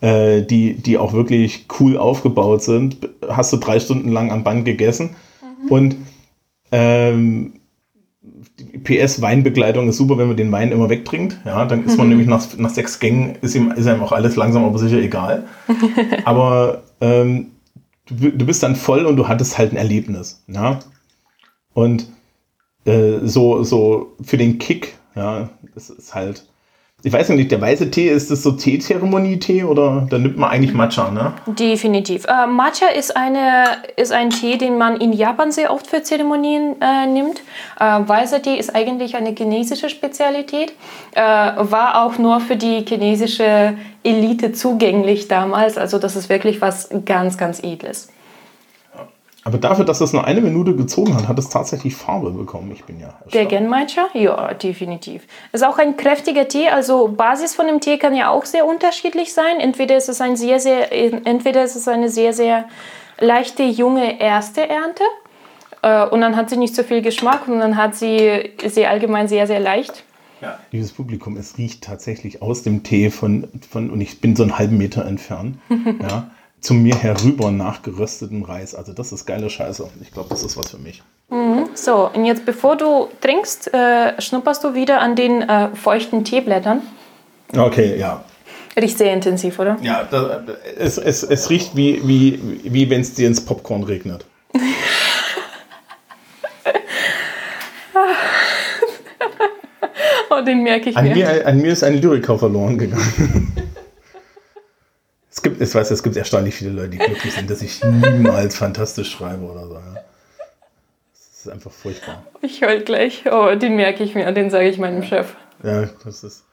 äh, 0.00 0.42
die, 0.42 0.74
die 0.74 0.98
auch 0.98 1.12
wirklich 1.12 1.66
cool 1.78 1.96
aufgebaut 1.96 2.62
sind, 2.62 3.08
hast 3.28 3.52
du 3.52 3.58
drei 3.58 3.78
Stunden 3.78 4.10
lang 4.10 4.32
am 4.32 4.42
Band 4.42 4.64
gegessen. 4.64 5.10
Mhm. 5.42 5.68
Und 5.68 5.96
ähm, 6.72 7.52
PS 8.82 9.22
Weinbegleitung 9.22 9.88
ist 9.88 9.96
super, 9.96 10.18
wenn 10.18 10.28
man 10.28 10.36
den 10.36 10.50
Wein 10.50 10.72
immer 10.72 10.88
wegtrinkt. 10.88 11.38
Ja, 11.44 11.64
dann 11.64 11.84
ist 11.84 11.96
man 11.96 12.06
mhm. 12.06 12.10
nämlich 12.16 12.28
nach, 12.28 12.44
nach 12.56 12.70
sechs 12.70 12.98
Gängen, 12.98 13.36
ist 13.40 13.54
ihm, 13.54 13.70
ist 13.70 13.86
einem 13.86 14.02
auch 14.02 14.12
alles 14.12 14.34
langsam 14.34 14.64
aber 14.64 14.78
sicher 14.78 14.98
egal. 14.98 15.44
aber 16.24 16.82
ähm, 17.00 17.52
du, 18.10 18.30
du 18.32 18.46
bist 18.46 18.62
dann 18.62 18.76
voll 18.76 19.06
und 19.06 19.16
du 19.16 19.28
hattest 19.28 19.58
halt 19.58 19.72
ein 19.72 19.76
Erlebnis. 19.76 20.42
Ja? 20.46 20.80
Und 21.72 22.06
äh, 22.84 23.18
so, 23.22 23.62
so 23.62 24.16
für 24.22 24.36
den 24.36 24.58
Kick, 24.58 24.96
ja, 25.14 25.50
das 25.74 25.90
ist 25.90 26.14
halt. 26.14 26.46
Ich 27.02 27.12
weiß 27.12 27.30
nicht, 27.30 27.50
der 27.50 27.60
weiße 27.60 27.90
Tee, 27.90 28.08
ist 28.08 28.30
das 28.30 28.42
so 28.42 28.52
Teezeremonie-Tee 28.52 29.64
oder 29.64 30.06
da 30.10 30.18
nimmt 30.18 30.36
man 30.36 30.50
eigentlich 30.50 30.74
Matcha, 30.74 31.10
ne? 31.10 31.32
Definitiv. 31.46 32.26
Äh, 32.26 32.46
Matcha 32.46 32.88
ist, 32.88 33.16
eine, 33.16 33.64
ist 33.96 34.12
ein 34.12 34.28
Tee, 34.28 34.58
den 34.58 34.76
man 34.76 34.98
in 34.98 35.14
Japan 35.14 35.50
sehr 35.50 35.72
oft 35.72 35.86
für 35.86 36.02
Zeremonien 36.02 36.76
äh, 36.82 37.06
nimmt. 37.06 37.40
Äh, 37.78 37.84
weißer 37.84 38.42
Tee 38.42 38.56
ist 38.56 38.74
eigentlich 38.74 39.16
eine 39.16 39.34
chinesische 39.34 39.88
Spezialität, 39.88 40.74
äh, 41.12 41.20
war 41.22 42.04
auch 42.04 42.18
nur 42.18 42.40
für 42.40 42.56
die 42.56 42.84
chinesische 42.86 43.74
Elite 44.02 44.52
zugänglich 44.52 45.26
damals. 45.28 45.78
Also 45.78 45.98
das 45.98 46.16
ist 46.16 46.28
wirklich 46.28 46.60
was 46.60 46.90
ganz, 47.06 47.38
ganz 47.38 47.62
Edles. 47.62 48.08
Aber 49.44 49.58
dafür, 49.58 49.84
dass 49.84 50.00
es 50.00 50.12
nur 50.12 50.24
eine 50.24 50.40
Minute 50.40 50.76
gezogen 50.76 51.16
hat, 51.16 51.26
hat 51.26 51.38
es 51.38 51.48
tatsächlich 51.48 51.96
Farbe 51.96 52.30
bekommen. 52.30 52.72
Ich 52.72 52.84
bin 52.84 53.00
ja 53.00 53.06
erstaunt. 53.06 53.34
Der 53.34 53.46
Genmaicha? 53.46 54.08
Ja, 54.12 54.52
definitiv. 54.52 55.26
Ist 55.52 55.64
auch 55.64 55.78
ein 55.78 55.96
kräftiger 55.96 56.46
Tee. 56.46 56.68
Also 56.68 57.08
Basis 57.08 57.54
von 57.54 57.66
dem 57.66 57.80
Tee 57.80 57.96
kann 57.96 58.14
ja 58.14 58.28
auch 58.28 58.44
sehr 58.44 58.66
unterschiedlich 58.66 59.32
sein. 59.32 59.58
Entweder 59.60 59.96
ist 59.96 60.08
es 60.08 60.20
ein 60.20 60.36
sehr, 60.36 60.60
sehr, 60.60 60.92
entweder 60.92 61.64
ist 61.64 61.74
es 61.74 61.88
eine 61.88 62.10
sehr, 62.10 62.34
sehr 62.34 62.66
leichte 63.18 63.62
junge 63.62 64.20
erste 64.20 64.68
Ernte 64.68 65.04
äh, 65.82 66.06
und 66.06 66.20
dann 66.20 66.36
hat 66.36 66.50
sie 66.50 66.56
nicht 66.56 66.74
so 66.74 66.82
viel 66.82 67.02
Geschmack 67.02 67.48
und 67.48 67.60
dann 67.60 67.76
hat 67.76 67.94
sie 67.94 68.50
sie 68.66 68.86
allgemein 68.86 69.28
sehr, 69.28 69.46
sehr 69.46 69.60
leicht. 69.60 70.04
Ja. 70.42 70.58
Dieses 70.72 70.92
Publikum, 70.92 71.36
es 71.36 71.58
riecht 71.58 71.84
tatsächlich 71.84 72.40
aus 72.40 72.62
dem 72.62 72.82
Tee 72.82 73.10
von, 73.10 73.48
von 73.70 73.90
und 73.90 74.00
ich 74.00 74.20
bin 74.20 74.36
so 74.36 74.42
einen 74.42 74.58
halben 74.58 74.78
Meter 74.78 75.04
entfernt. 75.04 75.58
ja 76.00 76.30
zu 76.60 76.74
mir 76.74 76.94
herüber 76.94 77.50
nachgerösteten 77.50 78.44
Reis. 78.44 78.74
Also 78.74 78.92
das 78.92 79.12
ist 79.12 79.26
geile 79.26 79.48
Scheiße. 79.48 79.88
Ich 80.02 80.12
glaube, 80.12 80.28
das 80.28 80.42
ist 80.42 80.56
was 80.56 80.70
für 80.70 80.78
mich. 80.78 81.02
Mhm. 81.30 81.68
So, 81.74 82.10
und 82.12 82.24
jetzt 82.24 82.44
bevor 82.44 82.76
du 82.76 83.08
trinkst, 83.20 83.72
äh, 83.72 84.20
schnupperst 84.20 84.62
du 84.64 84.74
wieder 84.74 85.00
an 85.00 85.16
den 85.16 85.42
äh, 85.42 85.74
feuchten 85.74 86.24
Teeblättern. 86.24 86.82
Okay, 87.56 87.96
ja. 87.98 88.24
Riecht 88.76 88.98
sehr 88.98 89.12
intensiv, 89.12 89.58
oder? 89.58 89.76
Ja, 89.82 90.04
das, 90.08 90.42
es, 90.78 90.98
es, 90.98 91.22
es 91.24 91.50
riecht 91.50 91.74
wie, 91.76 92.00
wie, 92.06 92.40
wie 92.64 92.88
wenn 92.88 93.00
es 93.00 93.14
dir 93.14 93.26
ins 93.26 93.44
Popcorn 93.44 93.82
regnet. 93.82 94.24
oh, 100.30 100.40
den 100.44 100.62
merke 100.62 100.90
ich 100.90 100.96
an 100.96 101.04
mir. 101.04 101.14
mir. 101.14 101.46
An 101.46 101.60
mir 101.60 101.72
ist 101.72 101.82
ein 101.82 102.00
Lyriker 102.00 102.38
verloren 102.38 102.78
gegangen. 102.78 103.52
Es 105.40 105.44
gibt, 105.44 105.58
ich 105.58 105.74
weiß, 105.74 105.90
es 105.90 106.02
gibt 106.02 106.16
erstaunlich 106.16 106.54
viele 106.54 106.72
Leute, 106.72 106.90
die 106.90 106.98
glücklich 106.98 107.32
sind, 107.32 107.48
dass 107.48 107.62
ich 107.62 107.82
niemals 107.82 108.56
fantastisch 108.56 109.10
schreibe 109.10 109.42
oder 109.44 109.66
so. 109.66 109.72
Ja. 109.72 109.94
Das 111.14 111.46
ist 111.46 111.48
einfach 111.48 111.70
furchtbar. 111.70 112.26
Ich 112.42 112.62
heul 112.62 112.82
gleich. 112.82 113.24
Oh, 113.24 113.54
den 113.54 113.74
merke 113.74 114.04
ich 114.04 114.14
mir, 114.14 114.30
den 114.32 114.50
sage 114.50 114.68
ich 114.68 114.76
meinem 114.76 115.02
Chef. 115.02 115.34
Ja, 115.62 115.88
das 116.04 116.24
ist. 116.24 116.44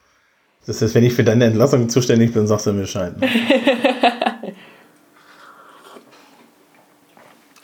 Das 0.64 0.80
ist, 0.80 0.94
wenn 0.94 1.04
ich 1.04 1.12
für 1.12 1.22
deine 1.22 1.44
Entlassung 1.44 1.90
zuständig 1.90 2.32
bin, 2.32 2.46
sagst 2.46 2.64
du 2.64 2.72
mir 2.72 2.80
Bescheid. 2.80 3.14
Ne? 3.20 3.28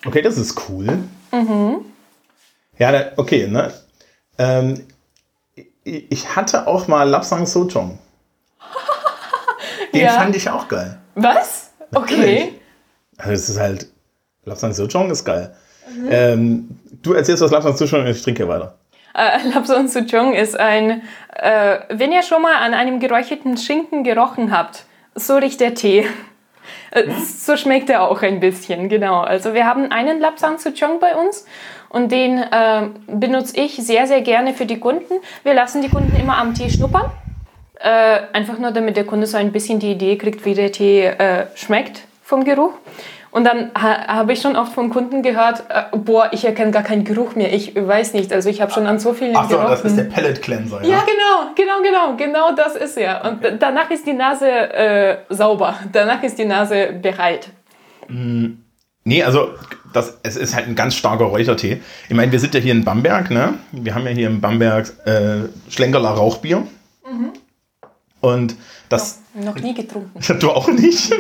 Okay, 0.07 0.21
das 0.21 0.37
ist 0.37 0.69
cool. 0.69 0.99
Mhm. 1.33 1.87
Ja, 2.79 2.93
da, 2.93 3.13
okay, 3.17 3.47
ne? 3.47 3.73
Ähm, 4.37 4.87
ich 5.83 6.37
hatte 6.37 6.67
auch 6.67 6.89
mal 6.89 7.09
Lapsang 7.09 7.47
Sojong. 7.47 7.99
Den 9.95 10.03
ja. 10.03 10.11
fand 10.11 10.37
ich 10.37 10.51
auch 10.51 10.69
geil. 10.69 11.01
Was? 11.15 11.73
Okay. 11.95 12.61
Also 13.19 13.33
es 13.33 13.49
ist 13.49 13.61
halt, 13.61 13.87
Lapsang 14.45 14.73
Sojong 14.73 15.11
ist 15.11 15.25
geil. 15.25 15.55
Mhm. 15.89 16.09
Ähm, 16.11 16.69
du 17.03 17.13
erzählst 17.13 17.43
was 17.43 17.51
Lapsang 17.51 17.77
Sojong 17.77 18.01
und 18.01 18.09
ich 18.09 18.23
trinke 18.23 18.49
weiter. 18.49 18.79
Äh, 19.15 19.49
Lapsang 19.55 19.89
Sojong 19.89 20.35
ist 20.35 20.59
ein, 20.59 21.03
äh, 21.37 21.79
wenn 21.91 22.13
ihr 22.13 22.23
schon 22.23 22.43
mal 22.43 22.57
an 22.57 22.75
einem 22.75 23.01
geräucherten 23.01 23.57
Schinken 23.57 24.03
gerochen 24.03 24.57
habt, 24.57 24.85
so 25.15 25.37
riecht 25.37 25.61
der 25.61 25.75
Tee. 25.75 26.07
Äh, 26.91 27.11
so 27.11 27.57
schmeckt 27.57 27.91
er 27.91 28.09
auch 28.09 28.23
ein 28.23 28.41
bisschen, 28.41 28.89
genau. 28.89 29.21
Also 29.21 29.55
wir 29.55 29.67
haben 29.67 29.93
einen 29.93 30.21
Lapsang 30.21 30.59
Sojong 30.59 30.99
bei 30.99 31.15
uns 31.15 31.47
und 31.91 32.11
den 32.11 32.39
äh, 32.39 32.89
benutze 33.07 33.57
ich 33.61 33.77
sehr, 33.77 34.07
sehr 34.07 34.23
gerne 34.23 34.55
für 34.55 34.67
die 34.67 34.81
Kunden. 34.81 35.15
Wir 35.43 35.55
lassen 35.55 35.83
die 35.83 35.89
Kunden 35.89 36.17
immer 36.19 36.39
am 36.39 36.55
Tee 36.55 36.71
schnuppern. 36.71 37.11
Äh, 37.81 38.21
einfach 38.33 38.59
nur, 38.59 38.71
damit 38.71 38.97
der 38.97 39.05
Kunde 39.05 39.27
so 39.27 39.37
ein 39.37 39.53
bisschen 39.53 39.81
die 39.81 39.93
Idee 39.93 40.17
kriegt, 40.17 40.45
wie 40.45 40.55
der 40.55 40.73
Tee 40.73 41.07
äh, 41.07 41.47
schmeckt 41.55 42.03
vom 42.23 42.45
Geruch. 42.45 42.73
Und 43.35 43.43
dann 43.43 43.73
ha, 43.75 44.07
habe 44.07 44.33
ich 44.33 44.41
schon 44.41 44.55
oft 44.55 44.73
von 44.73 44.91
Kunden 44.91 45.21
gehört, 45.23 45.65
äh, 45.69 45.97
boah, 45.97 46.29
ich 46.31 46.45
erkenne 46.45 46.71
gar 46.71 46.85
keinen 46.85 47.03
Geruch 47.03 47.35
mehr. 47.35 47.53
Ich 47.53 47.75
weiß 47.75 48.15
nicht. 48.15 48.33
Also 48.33 48.49
ich 48.49 48.61
habe 48.61 48.71
schon 48.71 48.87
an 48.87 49.01
so 49.01 49.13
vielen 49.13 49.37
Ach 49.37 49.51
so, 49.51 49.57
gerochen. 49.57 49.71
das 49.71 49.85
ist 49.85 49.97
der 49.97 50.05
Pellet 50.05 50.41
Cleanser, 50.41 50.85
ja? 50.85 50.89
Ja, 50.89 50.99
genau, 51.05 51.53
genau, 51.57 51.83
genau. 51.83 52.17
Genau 52.17 52.55
das 52.55 52.77
ist 52.77 52.97
er. 52.97 53.25
Und 53.25 53.45
okay. 53.45 53.57
danach 53.59 53.91
ist 53.91 54.07
die 54.07 54.13
Nase 54.13 54.49
äh, 54.49 55.17
sauber. 55.31 55.75
Danach 55.91 56.23
ist 56.23 56.39
die 56.39 56.45
Nase 56.45 56.91
bereit. 57.03 57.49
Mm, 58.07 58.51
nee, 59.03 59.25
also 59.25 59.49
das, 59.93 60.21
es 60.23 60.37
ist 60.37 60.55
halt 60.55 60.69
ein 60.69 60.77
ganz 60.77 60.95
starker 60.95 61.25
Räuchertee. 61.25 61.81
Ich 62.09 62.15
meine, 62.15 62.31
wir 62.31 62.39
sind 62.39 62.55
ja 62.55 62.61
hier 62.61 62.73
in 62.73 62.85
Bamberg, 62.85 63.33
ne? 63.33 63.55
Wir 63.73 63.97
haben 63.97 64.07
ja 64.07 64.13
hier 64.13 64.29
in 64.29 64.41
Bamberg 64.41 64.93
äh, 65.07 65.49
Schlenkerler 65.69 66.11
Rauchbier. 66.11 66.59
Mhm. 67.05 67.33
Und 68.25 68.57
das. 68.89 69.21
Noch, 69.35 69.55
noch 69.55 69.63
nie 69.63 69.75
getrunken. 69.75 70.19
Du 70.41 70.51
auch 70.51 70.69
nicht? 70.69 71.13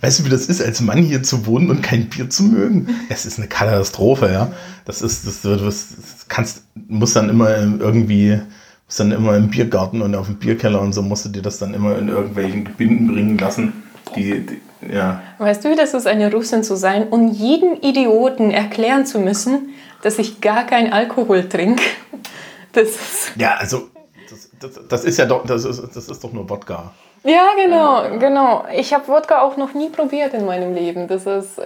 weißt 0.00 0.20
du, 0.20 0.24
wie 0.24 0.28
das 0.30 0.46
ist, 0.46 0.62
als 0.62 0.80
Mann 0.80 1.02
hier 1.02 1.22
zu 1.22 1.46
wohnen 1.46 1.70
und 1.70 1.82
kein 1.82 2.08
Bier 2.08 2.30
zu 2.30 2.44
mögen? 2.44 2.88
Es 3.08 3.26
ist 3.26 3.38
eine 3.38 3.48
Katastrophe, 3.48 4.30
ja. 4.32 4.52
Das 4.84 5.02
ist, 5.02 5.26
das, 5.26 5.42
das, 5.42 5.60
das 5.60 6.26
kannst, 6.28 6.64
muss 6.88 7.12
dann 7.12 7.28
immer 7.28 7.50
irgendwie, 7.50 8.40
muss 8.86 8.96
dann 8.96 9.12
immer 9.12 9.36
im 9.36 9.50
Biergarten 9.50 10.00
und 10.02 10.14
auf 10.14 10.26
dem 10.26 10.36
Bierkeller 10.36 10.80
und 10.80 10.92
so 10.92 11.02
musst 11.02 11.24
du 11.26 11.28
dir 11.28 11.42
das 11.42 11.58
dann 11.58 11.74
immer 11.74 11.98
in 11.98 12.08
irgendwelchen 12.08 12.64
Gebinden 12.64 13.08
bringen 13.08 13.38
lassen. 13.38 13.82
Die, 14.16 14.46
die, 14.46 14.60
ja. 14.92 15.22
Weißt 15.38 15.64
du, 15.64 15.70
wie 15.70 15.76
das 15.76 15.94
ist, 15.94 16.06
eine 16.06 16.30
Russin 16.30 16.62
zu 16.62 16.76
sein 16.76 17.08
und 17.08 17.28
jedem 17.28 17.74
Idioten 17.80 18.50
erklären 18.50 19.06
zu 19.06 19.18
müssen, 19.18 19.70
dass 20.02 20.18
ich 20.18 20.40
gar 20.40 20.64
keinen 20.64 20.92
Alkohol 20.92 21.48
trinke? 21.48 21.82
Das 22.72 22.88
ist 22.88 23.32
ja, 23.36 23.54
also 23.56 23.90
das, 24.62 24.80
das, 24.88 25.04
ist 25.04 25.18
ja 25.18 25.26
doch, 25.26 25.46
das 25.46 25.64
ist, 25.64 25.82
das 25.94 26.08
ist 26.08 26.24
doch 26.24 26.32
nur 26.32 26.48
Wodka. 26.48 26.92
Ja, 27.24 27.50
genau, 27.56 28.04
äh, 28.04 28.18
genau. 28.18 28.64
Ich 28.76 28.92
habe 28.92 29.06
Wodka 29.08 29.42
auch 29.42 29.56
noch 29.56 29.74
nie 29.74 29.90
probiert 29.90 30.34
in 30.34 30.44
meinem 30.44 30.74
Leben. 30.74 31.06
Das 31.06 31.26
ist 31.26 31.60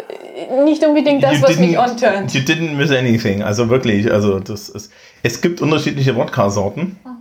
nicht 0.64 0.84
unbedingt 0.84 1.22
das, 1.22 1.40
was 1.42 1.58
mich 1.58 1.78
onturnt. 1.78 2.32
You 2.34 2.40
didn't 2.40 2.74
miss 2.74 2.90
anything. 2.90 3.42
Also 3.42 3.68
wirklich, 3.70 4.10
also 4.10 4.38
das 4.38 4.68
ist. 4.68 4.92
Es 5.22 5.40
gibt 5.40 5.62
unterschiedliche 5.62 6.14
Wodka-Sorten. 6.14 6.98
Mhm. 7.04 7.16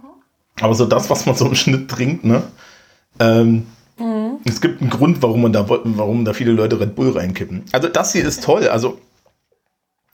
Aber 0.62 0.74
so 0.74 0.86
das, 0.86 1.10
was 1.10 1.26
man 1.26 1.36
so 1.36 1.48
im 1.48 1.56
Schnitt 1.56 1.90
trinkt, 1.90 2.26
ne? 2.26 2.44
Ähm, 3.20 3.68
mhm. 3.98 4.40
Es 4.46 4.60
gibt 4.60 4.82
einen 4.82 4.90
Grund, 4.90 5.22
warum 5.22 5.42
man 5.42 5.54
da, 5.54 5.66
warum 5.68 6.26
da 6.26 6.34
viele 6.34 6.52
Leute 6.52 6.80
Red 6.80 6.96
Bull 6.96 7.12
reinkippen. 7.12 7.64
Also 7.72 7.88
das 7.88 8.12
hier 8.12 8.26
ist 8.26 8.44
toll. 8.44 8.68
Also 8.68 8.98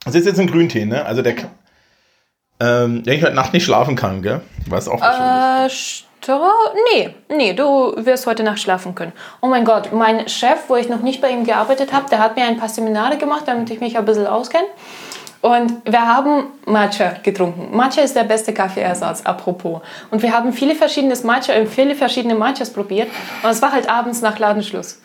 das 0.04 0.14
ist 0.14 0.26
jetzt 0.26 0.40
ein 0.40 0.46
Grüntee, 0.46 0.84
ne? 0.84 1.04
Also 1.04 1.22
der, 1.22 1.34
ähm, 2.62 3.02
wenn 3.04 3.14
ich 3.14 3.22
heute 3.24 3.34
Nacht 3.34 3.52
nicht 3.52 3.64
schlafen 3.64 3.96
kann, 3.96 4.22
gell? 4.22 4.40
Weiß 4.68 4.88
auch 4.88 5.02
äh, 5.02 5.68
Nee, 6.94 7.14
nee, 7.28 7.52
du 7.52 7.94
wirst 7.96 8.26
heute 8.26 8.44
Nacht 8.44 8.60
schlafen 8.60 8.94
können. 8.94 9.12
Oh 9.40 9.48
mein 9.48 9.64
Gott, 9.64 9.92
mein 9.92 10.28
Chef, 10.28 10.58
wo 10.68 10.76
ich 10.76 10.88
noch 10.88 11.02
nicht 11.02 11.20
bei 11.20 11.30
ihm 11.30 11.44
gearbeitet 11.44 11.92
habe, 11.92 12.08
der 12.08 12.20
hat 12.20 12.36
mir 12.36 12.44
ein 12.44 12.58
paar 12.58 12.68
Seminare 12.68 13.18
gemacht, 13.18 13.42
damit 13.46 13.70
ich 13.70 13.80
mich 13.80 13.98
ein 13.98 14.04
bisschen 14.04 14.28
auskenne. 14.28 14.66
Und 15.42 15.84
wir 15.84 16.06
haben 16.06 16.44
Matcha 16.66 17.16
getrunken. 17.20 17.76
Matcha 17.76 18.02
ist 18.02 18.14
der 18.14 18.22
beste 18.22 18.54
Kaffeeersatz, 18.54 19.22
apropos. 19.22 19.80
Und 20.12 20.22
wir 20.22 20.32
haben 20.32 20.52
viele 20.52 20.76
verschiedene 20.76 21.16
Matcha, 21.24 21.52
äh, 21.52 21.66
viele 21.66 21.96
verschiedene 21.96 22.36
Matchas 22.36 22.72
probiert. 22.72 23.08
Und 23.42 23.50
es 23.50 23.60
war 23.60 23.72
halt 23.72 23.90
abends 23.90 24.22
nach 24.22 24.38
Ladenschluss. 24.38 25.02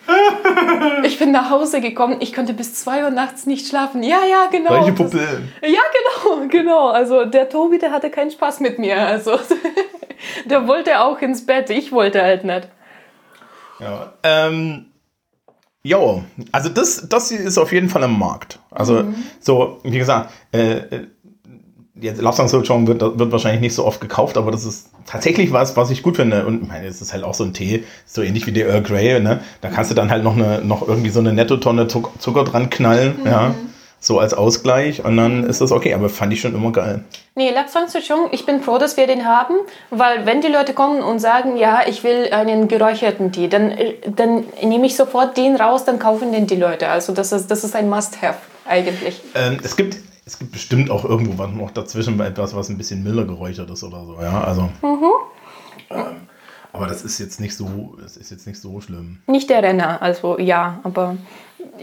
ich 1.02 1.18
bin 1.18 1.32
nach 1.32 1.50
Hause 1.50 1.80
gekommen, 1.80 2.18
ich 2.20 2.32
konnte 2.32 2.54
bis 2.54 2.72
zwei 2.74 3.02
Uhr 3.02 3.10
nachts 3.10 3.46
nicht 3.46 3.66
schlafen. 3.66 4.04
Ja, 4.04 4.20
ja, 4.30 4.46
genau. 4.48 4.70
Welche 4.70 4.92
Pupillen? 4.92 5.52
Ja, 5.60 5.80
genau, 6.22 6.46
genau. 6.48 6.88
Also 6.90 7.24
der 7.24 7.48
Tobi, 7.48 7.78
der 7.78 7.90
hatte 7.90 8.08
keinen 8.08 8.30
Spaß 8.30 8.60
mit 8.60 8.78
mir. 8.78 9.04
Also 9.04 9.40
der 10.44 10.68
wollte 10.68 11.00
auch 11.00 11.20
ins 11.20 11.44
Bett, 11.44 11.68
ich 11.70 11.90
wollte 11.90 12.22
halt 12.22 12.44
nicht. 12.44 12.68
Ja, 13.80 14.12
ähm, 14.22 14.88
Jo, 15.88 16.24
also 16.52 16.68
das, 16.68 17.08
das 17.08 17.30
ist 17.30 17.56
auf 17.56 17.72
jeden 17.72 17.88
Fall 17.88 18.02
im 18.02 18.18
Markt. 18.18 18.58
Also 18.78 19.02
mhm. 19.02 19.14
so, 19.40 19.78
wie 19.82 19.98
gesagt, 19.98 20.30
äh, 20.52 20.76
äh 20.76 21.06
jetzt 22.00 22.20
Love 22.22 22.48
Song 22.48 22.86
wird, 22.86 23.00
wird 23.00 23.32
wahrscheinlich 23.32 23.60
nicht 23.60 23.74
so 23.74 23.84
oft 23.84 24.00
gekauft, 24.00 24.36
aber 24.36 24.52
das 24.52 24.64
ist 24.64 24.90
tatsächlich 25.04 25.52
was, 25.52 25.76
was 25.76 25.90
ich 25.90 26.04
gut 26.04 26.14
finde. 26.14 26.46
Und 26.46 26.62
ich 26.62 26.68
meine, 26.68 26.86
es 26.86 27.02
ist 27.02 27.12
halt 27.12 27.24
auch 27.24 27.34
so 27.34 27.42
ein 27.42 27.54
Tee, 27.54 27.82
so 28.06 28.22
ähnlich 28.22 28.46
wie 28.46 28.52
der 28.52 28.68
Earl 28.68 28.82
Grey, 28.82 29.18
ne? 29.18 29.40
Da 29.62 29.68
kannst 29.68 29.90
du 29.90 29.96
dann 29.96 30.08
halt 30.08 30.22
noch 30.22 30.36
eine, 30.36 30.62
noch 30.62 30.86
irgendwie 30.86 31.10
so 31.10 31.18
eine 31.18 31.32
Nettotonne 31.32 31.88
Zucker 31.88 32.44
dran 32.44 32.70
knallen, 32.70 33.18
mhm. 33.18 33.26
ja 33.26 33.54
so 34.00 34.18
als 34.18 34.34
Ausgleich 34.34 35.04
und 35.04 35.16
dann 35.16 35.44
ist 35.44 35.60
das 35.60 35.72
okay, 35.72 35.94
aber 35.94 36.08
fand 36.08 36.32
ich 36.32 36.40
schon 36.40 36.54
immer 36.54 36.72
geil. 36.72 37.04
Nee, 37.34 37.50
Lapsang 37.50 37.88
Souchong, 37.88 38.28
ich 38.32 38.46
bin 38.46 38.62
froh, 38.62 38.78
dass 38.78 38.96
wir 38.96 39.06
den 39.06 39.26
haben, 39.26 39.54
weil 39.90 40.26
wenn 40.26 40.40
die 40.40 40.48
Leute 40.48 40.72
kommen 40.72 41.02
und 41.02 41.18
sagen, 41.18 41.56
ja, 41.56 41.82
ich 41.86 42.04
will 42.04 42.28
einen 42.32 42.68
geräucherten 42.68 43.32
Tee, 43.32 43.48
dann, 43.48 43.74
dann 44.06 44.44
nehme 44.62 44.86
ich 44.86 44.96
sofort 44.96 45.36
den 45.36 45.56
raus, 45.56 45.84
dann 45.84 45.98
kaufen 45.98 46.32
den 46.32 46.46
die 46.46 46.56
Leute. 46.56 46.88
Also 46.88 47.12
das 47.12 47.32
ist, 47.32 47.50
das 47.50 47.64
ist 47.64 47.74
ein 47.74 47.88
Must-Have 47.88 48.38
eigentlich. 48.66 49.20
Ähm, 49.34 49.58
es 49.62 49.76
gibt 49.76 49.96
es 50.28 50.38
gibt 50.38 50.52
bestimmt 50.52 50.90
auch 50.90 51.06
irgendwo 51.06 51.38
was 51.38 51.50
noch 51.50 51.70
dazwischen 51.70 52.20
etwas, 52.20 52.54
was 52.54 52.68
ein 52.68 52.76
bisschen 52.76 53.02
milder 53.02 53.24
geräuchert 53.24 53.70
ist 53.70 53.82
oder 53.82 54.04
so, 54.04 54.20
ja, 54.20 54.44
also. 54.44 54.68
Mhm. 54.82 55.10
Ähm, 55.88 56.16
aber 56.72 56.86
das 56.86 57.02
ist 57.02 57.18
jetzt 57.18 57.40
nicht 57.40 57.56
so, 57.56 57.96
das 58.00 58.18
ist 58.18 58.30
jetzt 58.30 58.46
nicht 58.46 58.60
so 58.60 58.78
schlimm. 58.82 59.22
Nicht 59.26 59.48
der 59.48 59.62
Renner, 59.62 60.02
also 60.02 60.38
ja, 60.38 60.80
aber 60.82 61.16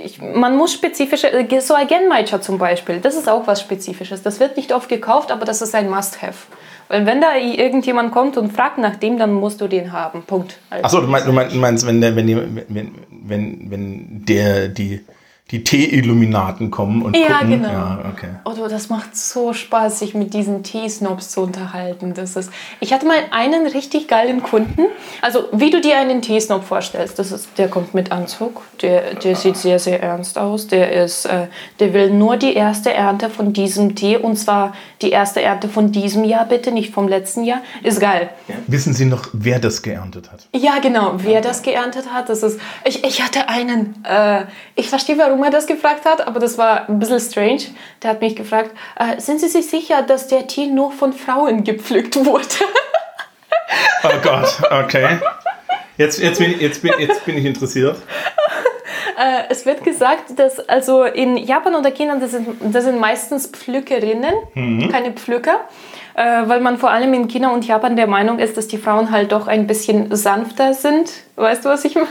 ich, 0.04 0.22
man 0.22 0.56
muss 0.58 0.74
spezifische, 0.74 1.32
äh, 1.32 1.60
so 1.60 1.74
ein 1.74 1.88
Genmaicha 1.88 2.42
zum 2.42 2.58
Beispiel, 2.58 3.00
das 3.00 3.16
ist 3.16 3.30
auch 3.30 3.48
was 3.48 3.62
Spezifisches. 3.62 4.24
Das 4.24 4.40
wird 4.40 4.58
nicht 4.58 4.74
oft 4.74 4.90
gekauft, 4.90 5.32
aber 5.32 5.46
das 5.46 5.62
ist 5.62 5.76
ein 5.76 5.90
Must-Have. 5.90 6.48
Weil 6.88 7.06
wenn 7.06 7.22
da 7.22 7.36
irgendjemand 7.36 8.12
kommt 8.12 8.38
und 8.38 8.54
fragt 8.54 8.78
nach 8.78 8.96
dem, 8.96 9.18
dann 9.18 9.34
musst 9.34 9.60
du 9.62 9.68
den 9.68 9.92
haben. 9.92 10.24
Punkt. 10.24 10.58
Achso, 10.70 11.02
du 11.02 11.08
meinst, 11.08 11.28
du 11.28 11.58
meinst 11.58 11.88
wenn, 11.88 12.02
der, 12.02 12.16
wenn, 12.16 12.28
die, 12.28 12.36
wenn, 12.36 12.92
wenn, 13.10 13.72
wenn 13.72 14.26
der 14.26 14.68
die 14.68 15.04
die 15.52 15.64
Tee-Illuminaten 15.64 16.72
kommen 16.72 17.04
und 17.04 17.16
ja, 17.16 17.38
gucken. 17.38 17.62
Genau. 17.62 17.70
Ja, 17.70 18.00
okay. 18.12 18.30
Oh, 18.46 18.68
das 18.68 18.90
macht 18.90 19.16
so 19.16 19.54
Spaß, 19.54 20.00
sich 20.00 20.16
mit 20.16 20.34
diesen 20.34 20.64
Teesnobs 20.64 21.30
zu 21.30 21.42
unterhalten. 21.42 22.16
Das 22.16 22.36
ist, 22.36 22.52
ich 22.80 22.94
hatte 22.94 23.06
mal 23.06 23.18
einen 23.30 23.68
richtig 23.68 24.08
geilen 24.08 24.42
Kunden. 24.42 24.88
Also, 25.22 25.44
wie 25.52 25.70
du 25.70 25.82
dir 25.82 26.00
einen 26.00 26.24
Teesnob 26.24 26.64
vorstellst, 26.64 27.20
das 27.20 27.32
ist, 27.32 27.50
der 27.60 27.68
kommt 27.68 27.94
mit 27.94 28.12
Anzug, 28.12 28.64
der, 28.82 29.14
der 29.14 29.36
sieht 29.36 29.56
sehr, 29.58 29.78
sehr 29.78 30.02
ernst 30.02 30.40
aus. 30.40 30.66
Der, 30.66 30.92
ist, 30.92 31.26
äh, 31.26 31.46
der 31.80 31.94
will 31.94 32.10
nur 32.10 32.38
die 32.38 32.56
erste 32.56 32.92
Ernte 32.92 33.30
von 33.30 33.54
diesem 33.54 33.94
Tee 33.94 34.18
und 34.18 34.38
zwar 34.38 34.74
die 35.04 35.12
erste 35.12 35.44
Ernte 35.44 35.70
von 35.70 35.92
diesem 35.92 36.24
Jahr, 36.24 36.46
bitte, 36.46 36.72
nicht 36.72 36.92
vom 36.92 37.08
letzten 37.08 37.44
Jahr. 37.44 37.62
Ist 37.84 38.00
geil. 38.00 38.32
Ja. 38.48 38.56
Wissen 38.66 38.96
Sie 38.96 39.06
noch, 39.06 39.28
wer 39.32 39.60
das 39.60 39.84
geerntet 39.84 40.32
hat? 40.32 40.48
Ja, 40.56 40.80
genau, 40.80 41.14
wer 41.18 41.42
das 41.42 41.62
geerntet 41.62 42.12
hat. 42.12 42.30
Das 42.30 42.42
ist, 42.42 42.60
ich, 42.84 43.04
ich 43.04 43.22
hatte 43.24 43.48
einen, 43.48 44.04
äh, 44.06 44.46
ich 44.76 44.90
verstehe, 44.90 45.20
warum 45.20 45.36
er 45.46 45.52
das 45.52 45.68
gefragt 45.68 46.06
hat, 46.06 46.26
aber 46.26 46.40
das 46.40 46.58
war 46.58 46.90
ein 46.90 47.00
bisschen 47.00 47.20
strange. 47.20 47.62
Der 48.04 48.12
hat 48.12 48.22
mich 48.22 48.36
gefragt, 48.36 48.72
äh, 48.98 49.20
sind 49.20 49.40
Sie 49.40 49.48
sich 49.48 49.70
sicher, 49.70 50.02
dass 50.02 50.28
der 50.28 50.48
Tee 50.48 50.68
nur 50.68 50.92
von 50.92 51.14
Frauen 51.14 51.64
gepflückt 51.64 52.16
wurde? 52.18 52.46
oh 54.04 54.10
Gott, 54.22 54.58
okay. 54.72 55.20
Jetzt, 55.98 56.20
jetzt, 56.20 56.40
bin, 56.40 56.60
jetzt, 56.60 56.82
bin, 56.82 56.94
jetzt 57.00 57.26
bin 57.26 57.38
ich 57.38 57.46
interessiert. 57.46 57.98
Äh, 59.18 59.44
es 59.48 59.66
wird 59.66 59.82
gesagt, 59.82 60.38
dass 60.38 60.60
also 60.60 61.06
in 61.06 61.38
Japan 61.38 61.76
oder 61.76 61.90
China, 61.92 62.18
das 62.18 62.32
sind, 62.32 62.48
das 62.62 62.84
sind 62.84 63.00
meistens 63.00 63.48
Pflückerinnen, 63.48 64.34
mhm. 64.54 64.90
keine 64.92 65.14
Pflücker 65.14 65.62
weil 66.16 66.62
man 66.62 66.78
vor 66.78 66.92
allem 66.92 67.14
in 67.14 67.28
China 67.28 67.54
und 67.54 67.68
Japan 67.68 67.96
der 67.98 68.08
Meinung 68.08 68.40
ist, 68.40 68.56
dass 68.56 68.68
die 68.68 68.78
Frauen 68.78 69.12
halt 69.12 69.34
doch 69.34 69.48
ein 69.48 69.68
bisschen 69.68 70.16
sanfter 70.16 70.74
sind. 70.74 71.12
Weißt 71.36 71.66
du, 71.66 71.70
was 71.70 71.84
ich 71.84 71.96
meine? 71.96 72.08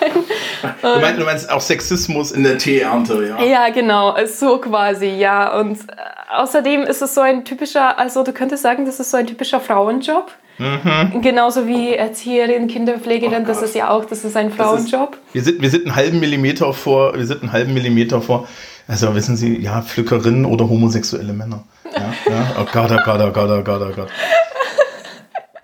Du 0.82 1.00
meinst, 1.00 1.20
du 1.20 1.24
meinst 1.24 1.50
auch 1.50 1.62
Sexismus 1.62 2.30
in 2.30 2.44
der 2.44 2.58
Teeernte, 2.58 3.26
ja? 3.26 3.42
Ja, 3.42 3.68
genau, 3.70 4.14
so 4.26 4.58
quasi, 4.58 5.06
ja. 5.06 5.58
Und 5.58 5.78
äh, 5.78 6.36
außerdem 6.36 6.82
ist 6.82 7.00
es 7.00 7.14
so 7.14 7.22
ein 7.22 7.44
typischer, 7.46 7.98
also 7.98 8.22
du 8.22 8.32
könntest 8.32 8.62
sagen, 8.62 8.84
das 8.84 9.00
ist 9.00 9.10
so 9.10 9.16
ein 9.16 9.26
typischer 9.26 9.60
Frauenjob. 9.60 10.30
Mhm. 10.58 11.20
Genauso 11.20 11.66
wie 11.66 11.94
Erzieherin, 11.94 12.68
Kinderpflegerin, 12.68 13.42
oh 13.42 13.46
das 13.46 13.62
ist 13.62 13.74
ja 13.74 13.90
auch, 13.90 14.04
das 14.04 14.24
ist 14.24 14.36
ein 14.36 14.52
Frauenjob. 14.52 15.16
Ist, 15.32 15.34
wir, 15.34 15.42
sind, 15.42 15.62
wir 15.62 15.70
sind 15.70 15.86
einen 15.86 15.96
halben 15.96 16.20
Millimeter 16.20 16.72
vor, 16.72 17.14
wir 17.16 17.26
sind 17.26 17.42
einen 17.42 17.52
halben 17.52 17.74
Millimeter 17.74 18.20
vor, 18.20 18.46
also 18.86 19.14
wissen 19.14 19.36
Sie, 19.36 19.58
ja, 19.60 19.82
Pflückerinnen 19.82 20.44
oder 20.44 20.68
homosexuelle 20.68 21.32
Männer. 21.32 21.64
Ja, 21.96 22.32
ja. 22.32 22.56
Oh 22.60 22.66
Gott, 22.72 22.90
oh 22.90 22.98
Gott, 23.04 23.20
oh 23.20 23.32
Gott, 23.32 23.50
oh 23.50 23.62
Gott, 23.62 23.82
oh 23.82 23.94
Gott. 23.94 24.08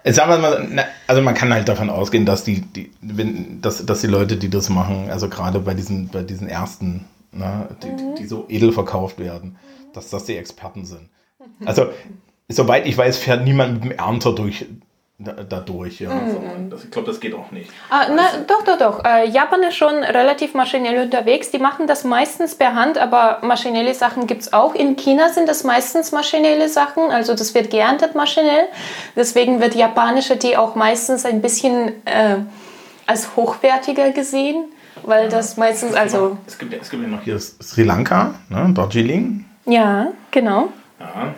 Sagen 0.05 0.31
wir 0.31 0.39
mal, 0.39 0.87
also 1.07 1.21
man 1.21 1.35
kann 1.35 1.53
halt 1.53 1.69
davon 1.69 1.91
ausgehen, 1.91 2.25
dass 2.25 2.43
die, 2.43 2.63
die 2.63 2.91
wenn, 3.03 3.61
dass, 3.61 3.85
dass 3.85 4.01
die 4.01 4.07
Leute, 4.07 4.37
die 4.37 4.49
das 4.49 4.71
machen, 4.71 5.11
also 5.11 5.29
gerade 5.29 5.59
bei 5.61 5.75
diesen, 5.75 6.09
bei 6.09 6.23
diesen 6.23 6.49
ersten, 6.49 7.05
ne, 7.33 7.69
die, 7.83 7.89
mhm. 7.89 8.15
die 8.17 8.27
so 8.27 8.47
edel 8.49 8.73
verkauft 8.73 9.19
werden, 9.19 9.57
dass 9.93 10.09
das 10.09 10.25
die 10.25 10.37
Experten 10.37 10.87
sind. 10.87 11.11
Also, 11.65 11.91
soweit 12.49 12.87
ich 12.87 12.97
weiß, 12.97 13.19
fährt 13.19 13.45
niemand 13.45 13.75
mit 13.75 13.85
dem 13.85 13.93
Ernter 13.93 14.35
durch, 14.35 14.67
dadurch. 15.21 16.01
Ja. 16.01 16.11
Mhm. 16.11 16.71
Das, 16.71 16.85
ich 16.85 16.91
glaube, 16.91 17.09
das 17.09 17.21
geht 17.21 17.35
auch 17.35 17.51
nicht. 17.51 17.71
Ah, 17.91 18.07
na, 18.15 18.23
doch, 18.47 18.65
doch, 18.65 18.79
doch. 18.79 19.05
Äh, 19.05 19.29
Japan 19.29 19.63
ist 19.63 19.77
schon 19.77 19.95
relativ 20.03 20.55
maschinell 20.55 21.03
unterwegs. 21.03 21.51
Die 21.51 21.59
machen 21.59 21.87
das 21.87 22.05
meistens 22.05 22.55
per 22.55 22.75
Hand, 22.75 22.97
aber 22.97 23.39
maschinelle 23.43 23.95
Sachen 23.95 24.27
gibt 24.27 24.43
es 24.43 24.53
auch. 24.53 24.75
In 24.75 24.97
China 24.97 25.29
sind 25.29 25.49
das 25.49 25.63
meistens 25.65 26.13
maschinelle 26.13 26.69
Sachen, 26.69 27.11
also 27.11 27.35
das 27.35 27.55
wird 27.55 27.71
geerntet 27.71 28.15
maschinell. 28.15 28.65
Deswegen 29.15 29.61
wird 29.61 29.75
japanischer 29.75 30.39
Tee 30.39 30.57
auch 30.57 30.75
meistens 30.75 31.27
ein 31.27 31.43
bisschen 31.43 31.89
äh, 32.07 32.37
als 33.07 33.37
hochwertiger 33.37 34.11
gesehen, 34.13 34.65
weil 35.03 35.29
das 35.29 35.57
meistens, 35.57 35.95
also... 35.95 36.39
Es 36.47 36.59
gibt, 36.59 36.73
es 36.73 36.89
gibt 36.89 37.03
ja 37.03 37.09
noch 37.09 37.23
hier 37.23 37.39
Sri 37.39 37.83
Lanka, 37.83 38.35
ne, 38.49 38.73
Darjeeling. 38.73 39.45
Ja, 39.67 40.09
genau. 40.31 40.69
Ja. 40.99 41.35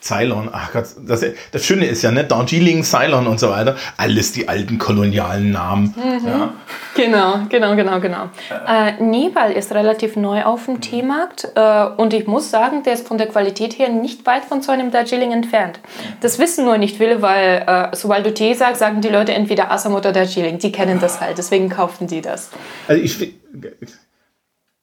Ceylon, 0.00 0.48
ach 0.52 0.72
Gott, 0.72 0.86
das, 1.06 1.24
das 1.50 1.64
Schöne 1.64 1.86
ist 1.86 2.02
ja, 2.02 2.10
ne, 2.12 2.24
Darjeeling, 2.24 2.84
Ceylon 2.84 3.26
und 3.26 3.40
so 3.40 3.50
weiter, 3.50 3.76
alles 3.96 4.32
die 4.32 4.48
alten 4.48 4.78
kolonialen 4.78 5.50
Namen. 5.50 5.94
Mhm. 5.96 6.26
Ja. 6.26 6.52
Genau, 6.94 7.40
genau, 7.48 7.76
genau, 7.76 8.00
genau. 8.00 8.28
Äh, 8.66 9.02
Nepal 9.02 9.52
ist 9.52 9.72
relativ 9.72 10.16
neu 10.16 10.44
auf 10.44 10.66
dem 10.66 10.80
Teemarkt 10.80 11.48
äh, 11.54 11.84
und 11.96 12.12
ich 12.14 12.26
muss 12.26 12.50
sagen, 12.50 12.82
der 12.84 12.94
ist 12.94 13.06
von 13.06 13.18
der 13.18 13.26
Qualität 13.26 13.78
her 13.78 13.88
nicht 13.88 14.24
weit 14.26 14.44
von 14.44 14.62
so 14.62 14.72
einem 14.72 14.90
Darjeeling 14.90 15.32
entfernt. 15.32 15.80
Das 16.20 16.38
wissen 16.38 16.64
nur 16.64 16.78
nicht 16.78 16.96
viele, 16.96 17.20
weil 17.20 17.64
äh, 17.66 17.96
sobald 17.96 18.24
du 18.24 18.32
Tee 18.32 18.54
sagst, 18.54 18.78
sagen 18.80 19.00
die 19.00 19.08
Leute 19.08 19.32
entweder 19.32 19.70
Assam 19.70 19.94
oder 19.94 20.12
Darjeeling. 20.12 20.58
Die 20.58 20.72
kennen 20.72 21.00
das 21.00 21.20
halt, 21.20 21.38
deswegen 21.38 21.68
kaufen 21.68 22.06
die 22.06 22.20
das. 22.20 22.50
Also 22.86 23.02
ich, 23.02 23.34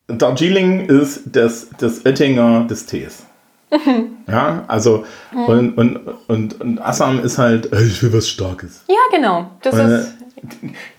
Darjeeling 0.08 0.88
ist 0.88 1.24
das, 1.26 1.70
das 1.78 2.06
Oettinger 2.06 2.66
des 2.66 2.86
Tees. 2.86 3.26
Ja, 4.28 4.64
also 4.68 5.06
mhm. 5.32 5.46
und, 5.46 5.78
und, 5.78 6.00
und, 6.28 6.62
und 6.62 6.82
Assam 6.82 7.24
ist 7.24 7.38
halt, 7.38 7.70
ich 7.74 8.02
will 8.02 8.12
was 8.12 8.28
Starkes. 8.28 8.84
Ja, 8.88 8.96
genau. 9.12 9.52
Das 9.62 9.78
äh, 9.78 10.00
ist 10.00 10.16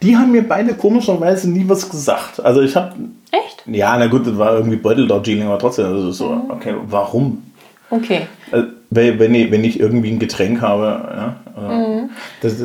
die 0.03 0.17
haben 0.17 0.33
mir 0.33 0.47
beide 0.47 0.75
komischerweise 0.75 1.51
nie 1.51 1.69
was 1.69 1.89
gesagt. 1.89 2.41
Also 2.41 2.63
ich 2.63 2.77
habe. 2.77 2.95
Echt? 3.31 3.65
Ja, 3.67 3.97
na 3.99 4.07
gut, 4.07 4.27
das 4.27 4.39
war 4.39 4.55
irgendwie 4.55 4.77
Beutel 4.77 5.07
Darjeeling, 5.07 5.47
aber 5.47 5.59
trotzdem, 5.59 5.87
also 5.87 6.11
so, 6.13 6.29
mhm. 6.29 6.51
okay, 6.51 6.75
warum? 6.87 7.43
Okay. 7.91 8.27
Also, 8.51 8.69
wenn, 8.91 9.35
ich, 9.35 9.51
wenn 9.51 9.65
ich 9.65 9.81
irgendwie 9.81 10.11
ein 10.11 10.19
Getränk 10.19 10.63
habe, 10.63 11.37
ja, 11.57 11.61
mhm. 11.61 12.11
das, 12.41 12.65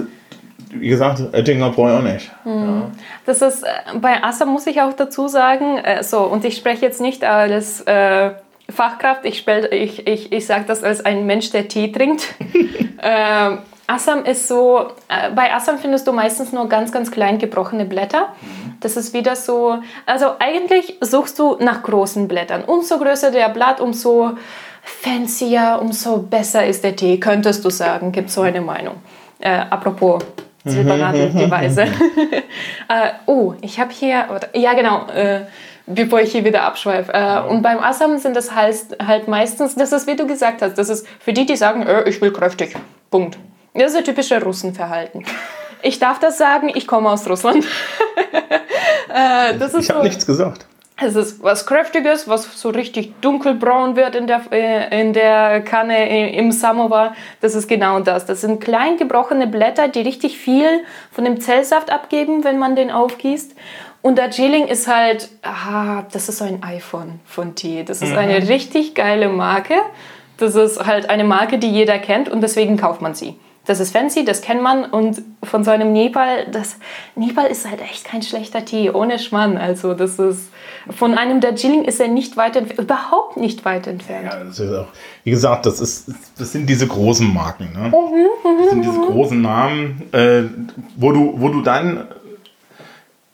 wie 0.70 0.88
gesagt, 0.88 1.22
Oettinger 1.34 1.72
brauche 1.72 1.92
ich 1.92 1.98
auch 1.98 2.04
nicht. 2.04 2.32
Mhm. 2.46 2.52
Ja. 2.52 2.92
Das 3.26 3.42
ist, 3.42 3.64
äh, 3.64 3.98
bei 4.00 4.24
Assam 4.24 4.50
muss 4.50 4.68
ich 4.68 4.82
auch 4.82 4.94
dazu 4.94 5.28
sagen, 5.28 5.78
äh, 5.78 6.04
so, 6.04 6.22
und 6.22 6.46
ich 6.46 6.56
spreche 6.56 6.86
jetzt 6.86 7.02
nicht 7.02 7.24
als 7.24 7.82
äh, 7.82 8.32
Fachkraft, 8.72 9.26
ich, 9.26 9.48
ich, 9.48 10.08
ich, 10.08 10.32
ich 10.32 10.46
sage 10.46 10.66
das 10.68 10.84
als 10.84 11.04
ein 11.06 11.26
Mensch, 11.26 11.52
der 11.52 11.68
Tee 11.68 11.92
trinkt. 11.92 12.24
äh, 12.98 13.58
Assam 13.88 14.24
ist 14.24 14.48
so, 14.48 14.88
äh, 15.10 15.32
bei 15.36 15.54
Assam 15.54 15.78
findest 15.78 16.08
du 16.08 16.14
meistens 16.14 16.54
nur 16.54 16.70
ganz, 16.70 16.92
ganz 16.92 17.12
klein 17.12 17.40
gebrochene 17.40 17.86
Blätter. 17.86 18.30
Das 18.80 18.96
ist 18.96 19.14
wieder 19.14 19.36
so, 19.36 19.80
also 20.06 20.28
eigentlich 20.40 20.98
suchst 21.02 21.38
du 21.38 21.58
nach 21.60 21.84
großen 21.84 22.28
Blättern. 22.28 22.64
Umso 22.64 22.98
größer 22.98 23.32
der 23.32 23.50
Blatt, 23.50 23.82
umso 23.82 24.32
fancier, 24.82 25.78
umso 25.82 26.18
besser 26.18 26.66
ist 26.66 26.84
der 26.84 26.96
Tee, 26.96 27.20
könntest 27.20 27.66
du 27.66 27.70
sagen, 27.70 28.12
gibt 28.12 28.30
so 28.30 28.42
eine 28.42 28.62
Meinung. 28.62 28.96
Äh, 29.40 29.52
apropos 29.70 30.24
Silbernadel-Device. 30.64 31.78
äh, 32.88 33.10
oh, 33.26 33.54
ich 33.62 33.80
habe 33.80 33.92
hier, 33.92 34.26
ja 34.54 34.74
genau, 34.74 35.08
äh, 35.08 35.42
bevor 35.86 36.22
ich 36.22 36.32
hier 36.32 36.46
wieder 36.46 36.64
abschweife. 36.64 37.12
Äh, 37.14 37.42
und 37.50 37.62
beim 37.62 37.80
Assam 37.80 38.18
sind 38.18 38.36
das 38.36 38.54
halt, 38.56 38.78
halt 39.06 39.28
meistens, 39.28 39.76
das 39.76 39.92
ist 39.92 40.08
wie 40.08 40.16
du 40.16 40.28
gesagt 40.28 40.62
hast, 40.62 40.78
das 40.78 40.90
ist 40.90 41.08
für 41.20 41.34
die, 41.34 41.46
die 41.46 41.56
sagen, 41.56 41.84
äh, 41.84 42.08
ich 42.10 42.22
will 42.22 42.32
kräftig. 42.32 42.76
Punkt. 43.10 43.38
Das 43.74 43.92
ist 43.92 43.98
ein 43.98 44.04
typisches 44.04 44.44
Russenverhalten. 44.44 45.26
Ich 45.82 46.00
darf 46.00 46.20
das 46.20 46.38
sagen, 46.38 46.72
ich 46.74 46.88
komme 46.88 47.10
aus 47.10 47.28
Russland. 47.30 47.66
äh, 49.10 49.58
das 49.58 49.74
ist 49.74 49.86
ich 49.86 49.90
habe 49.90 50.00
so, 50.00 50.04
nichts 50.04 50.26
gesagt. 50.26 50.66
Es 51.04 51.16
ist 51.16 51.42
was 51.42 51.66
Kräftiges, 51.66 52.28
was 52.28 52.62
so 52.62 52.70
richtig 52.70 53.20
dunkelbraun 53.22 53.96
wird 53.96 54.16
in 54.16 54.28
der, 54.28 54.42
äh, 54.52 55.02
in 55.02 55.14
der 55.14 55.62
Kanne 55.62 56.30
im 56.30 56.52
Samovar. 56.52 57.16
Das 57.40 57.56
ist 57.56 57.68
genau 57.68 58.00
das. 58.02 58.28
Das 58.28 58.42
sind 58.42 58.62
klein 58.62 58.98
gebrochene 58.98 59.48
Blätter, 59.48 59.88
die 59.88 60.02
richtig 60.02 60.38
viel 60.38 60.84
von 61.12 61.26
dem 61.26 61.42
Zellsaft 61.42 61.92
abgeben, 61.92 62.44
wenn 62.44 62.60
man 62.60 62.76
den 62.76 62.92
aufgießt. 62.92 63.56
Und 64.02 64.18
Darjeeling 64.18 64.68
ist 64.68 64.88
halt, 64.88 65.30
ah, 65.44 66.04
das 66.12 66.28
ist 66.28 66.40
so 66.40 66.46
ein 66.46 66.64
iPhone 66.64 67.20
von 67.26 67.56
Tee. 67.56 67.84
Das 67.84 68.02
ist 68.02 68.12
mhm. 68.12 68.18
eine 68.18 68.50
richtig 68.50 68.96
geile 68.96 69.30
Marke. 69.30 69.76
Das 70.38 70.56
ist 70.56 70.84
halt 70.84 71.10
eine 71.10 71.24
Marke, 71.24 71.60
die 71.60 71.70
jeder 71.70 72.00
kennt 72.00 72.28
und 72.28 72.42
deswegen 72.42 72.78
kauft 72.78 73.02
man 73.02 73.14
sie. 73.14 73.36
Das 73.66 73.80
ist 73.80 73.96
fancy, 73.96 74.26
das 74.26 74.42
kennt 74.42 74.64
man 74.64 74.86
und 74.86 75.22
von 75.44 75.64
so 75.64 75.70
einem 75.70 75.94
Nepal, 75.94 76.48
das 76.52 76.78
Nepal 77.16 77.46
ist 77.46 77.70
halt 77.70 77.80
echt 77.80 78.06
kein 78.06 78.24
schlechter 78.24 78.66
Tee, 78.66 78.90
ohne 78.90 79.20
Schmann. 79.20 79.56
Also 79.56 79.94
das 79.94 80.18
ist 80.18 80.50
von 80.90 81.14
einem 81.14 81.42
Darjeeling 81.42 81.84
ist 81.84 82.00
er 82.00 82.08
nicht 82.08 82.38
weit 82.38 82.56
entfernt, 82.56 82.82
überhaupt 82.82 83.38
nicht 83.38 83.64
weit 83.64 83.86
entfernt. 83.86 84.30
Ja, 84.32 84.44
das 84.44 84.60
ist 84.60 84.74
auch, 84.74 84.88
wie 85.24 85.30
gesagt, 85.30 85.68
das 85.68 85.80
ist, 85.80 86.12
das 86.40 86.52
sind 86.52 86.68
diese 86.68 86.88
großen 86.88 87.32
Marken, 87.32 87.72
ne? 87.72 87.90
Mhm, 87.90 87.92
mhm 87.92 88.58
das 88.62 88.70
sind 88.72 88.82
diese 88.84 88.98
mhm. 88.98 89.06
großen 89.06 89.40
Namen, 89.40 90.10
äh, 90.12 90.42
wo 90.96 91.12
du, 91.12 91.36
wo 91.38 91.50
du 91.50 91.62
dann 91.62 92.08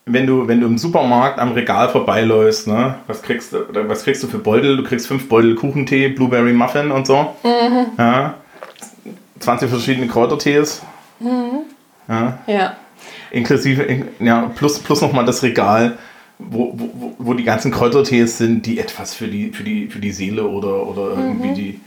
wenn 0.08 0.26
du, 0.26 0.48
wenn 0.48 0.62
du 0.62 0.68
im 0.68 0.78
Supermarkt 0.78 1.40
am 1.40 1.52
Regal 1.52 1.90
vorbeiläufst, 1.90 2.68
ne, 2.68 2.96
was 3.08 3.22
kriegst 3.22 3.54
du, 3.54 3.60
was 3.88 4.04
kriegst 4.04 4.24
du 4.24 4.28
für 4.28 4.40
Beutel? 4.40 4.78
Du 4.78 4.84
kriegst 4.84 5.08
fünf 5.08 5.28
Beutel 5.30 5.56
Kuchentee, 5.56 6.08
Blueberry 6.08 6.54
Muffin 6.54 6.92
und 6.92 7.06
so. 7.06 7.36
Mhm. 7.44 7.88
Ja. 7.98 8.36
20 9.40 9.70
verschiedene 9.70 10.08
Kräutertees. 10.08 10.82
Mhm. 11.20 11.66
Ja. 12.08 12.40
ja. 12.48 12.76
Inklusive, 13.32 14.06
ja, 14.20 14.52
plus, 14.56 14.80
plus 14.80 15.02
nochmal 15.02 15.26
das 15.26 15.44
Regal, 15.44 15.98
wo, 16.40 16.74
wo, 16.76 17.16
wo 17.18 17.34
die 17.34 17.44
ganzen 17.44 17.72
Kräutertees 17.72 18.38
sind, 18.38 18.66
die 18.66 18.80
etwas 18.80 19.14
für 19.14 19.28
die, 19.28 19.52
für 19.52 19.64
die, 19.64 19.88
für 19.88 20.00
die 20.00 20.12
Seele 20.12 20.48
oder, 20.48 20.88
oder 20.88 21.10
irgendwie 21.10 21.50
mhm. 21.50 21.56
die, 21.56 21.82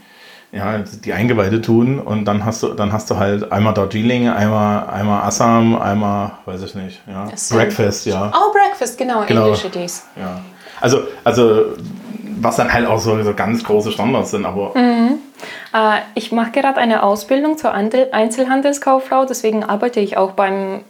ja, 0.51 0.79
die 0.79 1.13
Eingeweide 1.13 1.61
tun 1.61 1.99
und 1.99 2.25
dann 2.25 2.43
hast 2.43 2.63
du, 2.63 2.69
dann 2.69 2.91
hast 2.91 3.09
du 3.09 3.17
halt 3.17 3.51
einmal 3.51 3.73
Darjeeling, 3.73 4.27
einmal, 4.27 4.89
einmal 4.89 5.23
Assam, 5.23 5.75
einmal, 5.75 6.33
weiß 6.45 6.61
ich 6.63 6.75
nicht, 6.75 7.01
ja. 7.07 7.29
Breakfast, 7.49 8.05
ja. 8.05 8.31
Oh, 8.35 8.51
Breakfast, 8.51 8.97
genau, 8.97 9.23
genau. 9.25 9.45
englische 9.45 9.71
Tees. 9.71 10.05
Ja. 10.17 10.41
Also, 10.81 11.03
also, 11.23 11.65
was 12.41 12.55
dann 12.57 12.73
halt 12.73 12.87
auch 12.87 12.99
so, 12.99 13.21
so 13.23 13.33
ganz 13.33 13.63
große 13.63 13.91
Standards 13.91 14.31
sind, 14.31 14.45
aber. 14.45 14.73
Mhm. 14.75 15.19
Äh, 15.73 15.99
ich 16.15 16.31
mache 16.31 16.51
gerade 16.51 16.77
eine 16.77 17.03
Ausbildung 17.03 17.57
zur 17.57 17.73
Einzelhandelskauffrau, 17.73 19.25
deswegen 19.25 19.63
arbeite 19.63 19.99
ich 19.99 20.17
auch 20.17 20.31
beim, 20.31 20.81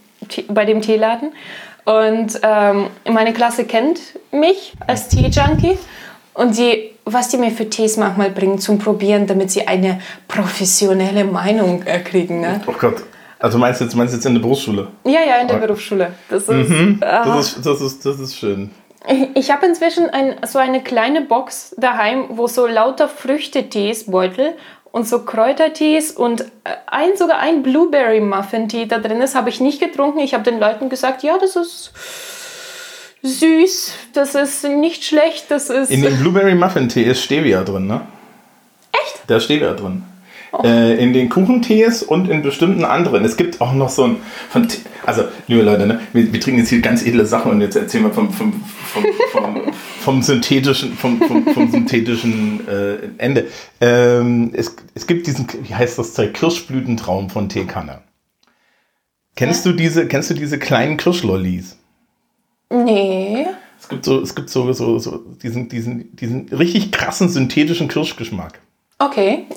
bei 0.48 0.66
dem 0.66 0.82
Teeladen. 0.82 1.34
Und 1.84 2.40
ähm, 2.44 2.88
meine 3.10 3.34
Klasse 3.34 3.66
kennt 3.66 4.00
mich 4.32 4.74
als 4.86 5.10
Tee-Junkie 5.10 5.78
und 6.34 6.58
die, 6.58 6.91
was 7.06 7.30
die 7.30 7.38
mir 7.38 7.52
für 7.52 7.70
Tees 7.70 7.98
manchmal 7.98 8.30
bringen 8.30 8.60
zum 8.60 8.78
Probieren, 8.80 9.28
damit 9.28 9.52
sie 9.52 9.68
eine 9.68 10.00
professionelle 10.28 11.26
Meinung 11.26 11.84
kriegen. 12.04 12.42
Ne? 12.42 12.62
Oh 12.68 12.74
Gott. 12.80 13.04
Also 13.40 13.58
meinst 13.58 13.82
du 13.82 13.86
jetzt, 13.86 13.96
meinst 13.96 14.14
du 14.14 14.18
jetzt 14.18 14.26
in 14.26 14.36
der 14.36 14.42
Berufsschule? 14.42 14.88
Ja, 15.04 15.22
ja, 15.28 15.38
in 15.38 15.48
der 15.48 15.56
Berufsschule. 15.56 16.14
Das 16.30 16.44
ist, 16.44 16.70
mhm. 16.70 17.00
das, 17.00 17.56
ist, 17.56 17.66
das, 17.66 17.82
ist, 17.82 18.06
das 18.06 18.20
ist 18.20 18.36
schön. 18.36 18.70
Ich 19.34 19.50
habe 19.50 19.66
inzwischen 19.66 20.12
ein, 20.12 20.36
so 20.46 20.60
eine 20.60 20.84
kleine 20.84 21.22
Box 21.22 21.74
daheim, 21.78 22.26
wo 22.30 22.46
so 22.46 22.68
lauter 22.68 23.08
Früchtetees, 23.08 24.12
Beutel 24.12 24.54
und 24.92 25.08
so 25.08 25.24
Kräutertees 25.26 26.12
und 26.12 26.42
äh, 26.42 26.46
ein, 26.86 27.18
sogar 27.18 27.40
ein 27.40 27.64
Blueberry 27.64 28.20
Muffin 28.20 28.70
Tee 28.70 28.86
da 28.86 29.00
drin 29.00 29.22
ist, 29.22 29.34
habe 29.34 29.50
ich 29.50 29.60
nicht 29.60 29.80
getrunken. 29.80 30.20
Ich 30.20 30.36
habe 30.36 30.44
den 30.44 30.60
Leuten 30.60 30.90
gesagt, 30.90 31.24
ja, 31.24 31.40
das 31.40 31.56
ist 31.56 31.94
süß, 33.24 33.94
das 34.14 34.36
ist 34.36 34.64
nicht 34.64 35.04
schlecht, 35.04 35.46
das 35.50 35.70
ist... 35.70 35.92
In 35.92 36.02
dem 36.02 36.18
Blueberry 36.18 36.56
Muffin 36.56 36.90
Tee 36.90 37.04
ist 37.04 37.22
Stevia 37.22 37.64
drin, 37.64 37.88
ne? 37.88 38.02
Echt? 38.92 39.22
Da 39.28 39.38
ist 39.38 39.46
Stevia 39.46 39.74
drin. 39.74 40.04
Oh. 40.54 40.64
Äh, 40.66 41.02
in 41.02 41.14
den 41.14 41.30
Kuchentees 41.30 42.04
und 42.04 42.30
in 42.30 42.42
bestimmten 42.42 42.84
anderen. 42.84 43.24
Es 43.24 43.38
gibt 43.38 43.62
auch 43.62 43.74
noch 43.74 43.90
so 43.90 44.04
ein, 44.04 44.18
von, 44.50 44.68
Also, 45.06 45.24
liebe 45.48 45.62
Leute, 45.62 45.88
ne, 45.88 46.02
wir, 46.12 46.34
wir, 46.34 46.40
trinken 46.42 46.60
jetzt 46.60 46.70
hier 46.70 46.82
ganz 46.82 47.06
edle 47.06 47.26
Sachen 47.26 47.52
und 47.52 47.62
jetzt 47.62 47.78
erzählen 47.78 48.04
wir 48.04 48.12
vom, 48.12 48.34
vom, 48.34 48.62
vom, 48.92 49.06
vom, 49.32 49.74
vom 50.02 50.22
synthetischen, 50.22 50.94
vom, 50.94 51.22
vom, 51.22 51.48
vom 51.54 51.72
synthetischen 51.72 52.68
äh, 52.68 52.98
Ende. 53.18 53.48
Ähm, 53.80 54.52
es, 54.54 54.76
es 54.94 55.08
gibt 55.08 55.26
diesen, 55.26 55.48
wie 55.64 55.74
heißt 55.74 55.98
das 55.98 56.14
Zeug, 56.16 56.34
Kirschblütentraum 56.34 57.30
von 57.30 57.48
Teekanne. 57.48 58.02
Kennst 59.38 59.66
ja. 59.66 59.72
du 59.72 59.78
diese, 59.78 60.08
kennst 60.08 60.32
du 60.32 60.34
diese 60.34 60.60
kleinen 60.60 60.98
Kirschlollis? 60.98 61.78
Nee. 62.72 63.48
Es 63.80 63.90
gibt 63.90 64.06
so, 64.06 64.22
es 64.22 64.36
gibt 64.36 64.50
so, 64.50 64.72
so, 64.74 65.00
so 65.00 65.18
diesen, 65.42 65.70
diesen, 65.70 66.16
diesen 66.16 66.50
richtig 66.50 66.92
krassen 66.92 67.30
synthetischen 67.30 67.88
Kirschgeschmack. 67.88 68.60
Okay. 69.00 69.48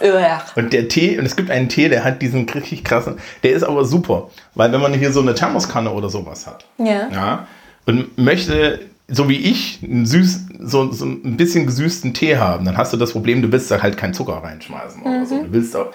Und 0.56 0.72
der 0.72 0.88
Tee, 0.88 1.18
und 1.18 1.26
es 1.26 1.36
gibt 1.36 1.50
einen 1.50 1.68
Tee, 1.68 1.90
der 1.90 2.02
hat 2.02 2.22
diesen 2.22 2.48
richtig 2.48 2.82
krassen, 2.82 3.18
der 3.42 3.52
ist 3.52 3.62
aber 3.62 3.84
super. 3.84 4.30
Weil 4.54 4.72
wenn 4.72 4.80
man 4.80 4.94
hier 4.94 5.12
so 5.12 5.20
eine 5.20 5.34
Thermoskanne 5.34 5.90
oder 5.92 6.08
sowas 6.08 6.46
hat, 6.46 6.64
ja. 6.78 7.08
ja 7.10 7.46
und 7.84 8.16
möchte, 8.16 8.80
so 9.07 9.28
wie 9.28 9.36
ich, 9.36 9.80
einen 9.82 10.07
süß, 10.07 10.46
so, 10.61 10.90
so 10.90 11.05
ein 11.05 11.36
bisschen 11.36 11.66
gesüßten 11.66 12.14
Tee 12.14 12.38
haben, 12.38 12.64
dann 12.64 12.78
hast 12.78 12.92
du 12.92 12.96
das 12.96 13.12
Problem, 13.12 13.42
du 13.42 13.52
willst 13.52 13.70
da 13.70 13.82
halt 13.82 13.98
keinen 13.98 14.14
Zucker 14.14 14.42
reinschmeißen 14.42 15.00
mhm. 15.00 15.07
oder 15.07 15.26
so. 15.26 15.42
Du 15.42 15.52
willst 15.52 15.76
auch, 15.76 15.92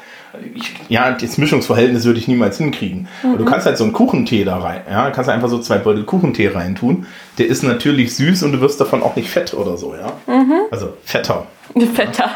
ich, 0.54 0.74
ja, 0.90 1.12
das 1.12 1.40
Mischungsverhältnis 1.40 2.06
würde 2.06 2.20
ich 2.20 2.28
niemals 2.28 2.60
hinkriegen. 2.60 3.08
Mhm. 3.24 3.30
Aber 3.30 3.38
du 3.40 3.46
kannst 3.46 3.66
halt 3.66 3.78
so 3.78 3.84
einen 3.84 3.94
Kuchentee 3.94 4.44
da 4.44 4.60
rein, 4.60 4.82
ja, 4.88 5.10
kannst 5.10 5.30
einfach 5.30 5.50
so 5.50 5.60
zwei 5.60 5.80
Beutel 5.80 6.04
Kuchentee 6.04 6.50
reintun. 6.50 7.08
Der 7.40 7.48
ist 7.48 7.64
natürlich 7.64 8.16
süß 8.16 8.44
und 8.44 8.52
du 8.52 8.62
wirst 8.62 8.80
davon 8.80 9.02
auch 9.02 9.16
nicht 9.16 9.30
fett 9.30 9.56
oder 9.56 9.78
so, 9.78 9.96
ja. 9.96 10.14
Mhm. 10.28 10.54
Also 10.70 10.94
fetter. 11.04 11.48
Fetter. 11.94 12.32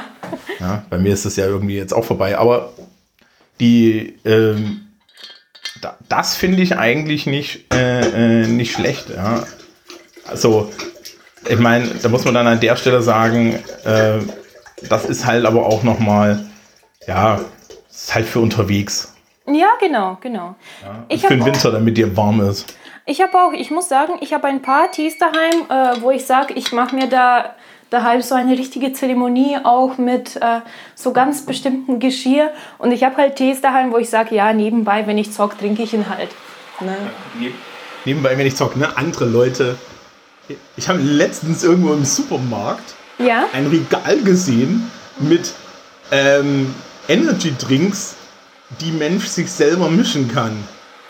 Ja, 0.59 0.85
bei 0.89 0.97
mir 0.97 1.13
ist 1.13 1.25
das 1.25 1.35
ja 1.35 1.45
irgendwie 1.45 1.75
jetzt 1.75 1.93
auch 1.93 2.05
vorbei. 2.05 2.37
Aber 2.37 2.73
die, 3.59 4.15
ähm, 4.25 4.81
da, 5.81 5.97
das 6.09 6.35
finde 6.35 6.61
ich 6.61 6.77
eigentlich 6.77 7.25
nicht, 7.25 7.73
äh, 7.73 8.43
äh, 8.43 8.47
nicht 8.47 8.73
schlecht. 8.73 9.09
Ja. 9.09 9.43
Also, 10.33 10.71
ich 11.47 11.59
meine, 11.59 11.87
da 12.01 12.09
muss 12.09 12.25
man 12.25 12.33
dann 12.33 12.47
an 12.47 12.59
der 12.59 12.75
Stelle 12.75 13.03
sagen, 13.03 13.63
äh, 13.85 14.19
das 14.89 15.05
ist 15.05 15.27
halt 15.27 15.45
aber 15.45 15.67
auch 15.67 15.83
nochmal, 15.83 16.43
ja, 17.07 17.39
ist 17.89 18.15
halt 18.15 18.25
für 18.25 18.39
unterwegs. 18.39 19.13
Ja, 19.45 19.67
genau, 19.79 20.17
genau. 20.21 20.55
Ja, 20.81 21.05
ich 21.07 21.21
für 21.21 21.35
den 21.35 21.45
Winter, 21.45 21.71
damit 21.71 21.97
dir 21.97 22.17
warm 22.17 22.41
ist. 22.41 22.75
Ich 23.05 23.21
habe 23.21 23.37
auch, 23.37 23.53
ich 23.53 23.69
muss 23.69 23.89
sagen, 23.89 24.13
ich 24.21 24.33
habe 24.33 24.47
ein 24.47 24.63
paar 24.63 24.89
Tees 24.89 25.17
daheim, 25.19 25.69
äh, 25.69 26.01
wo 26.01 26.09
ich 26.09 26.25
sage, 26.25 26.55
ich 26.55 26.71
mache 26.71 26.95
mir 26.95 27.07
da 27.07 27.53
daheim 27.91 28.23
so 28.23 28.33
eine 28.33 28.57
richtige 28.57 28.91
Zeremonie 28.93 29.57
auch 29.63 29.99
mit 29.99 30.37
äh, 30.37 30.61
so 30.95 31.13
ganz 31.13 31.45
bestimmten 31.45 31.99
Geschirr. 31.99 32.49
Und 32.79 32.91
ich 32.91 33.03
habe 33.03 33.17
halt 33.17 33.35
Tees 33.35 33.61
daheim, 33.61 33.91
wo 33.91 33.97
ich 33.97 34.09
sage, 34.09 34.33
ja, 34.33 34.51
nebenbei, 34.53 35.05
wenn 35.05 35.19
ich 35.19 35.31
zock, 35.31 35.59
trinke 35.59 35.83
ich 35.83 35.93
ihn 35.93 36.09
halt. 36.09 36.29
Ne? 36.79 36.95
Ja, 37.39 37.49
nebenbei, 38.05 38.35
wenn 38.37 38.47
ich 38.47 38.55
zock, 38.55 38.75
ne? 38.75 38.97
Andere 38.97 39.25
Leute. 39.25 39.77
Ich 40.75 40.89
habe 40.89 40.99
letztens 40.99 41.63
irgendwo 41.63 41.93
im 41.93 42.05
Supermarkt 42.05 42.95
ja? 43.17 43.45
ein 43.53 43.67
Regal 43.67 44.21
gesehen 44.21 44.91
mit 45.19 45.53
ähm, 46.11 46.73
Energy 47.07 47.53
Drinks, 47.57 48.15
die 48.81 48.91
Mensch 48.91 49.25
sich 49.25 49.51
selber 49.51 49.89
mischen 49.89 50.33
kann. 50.33 50.63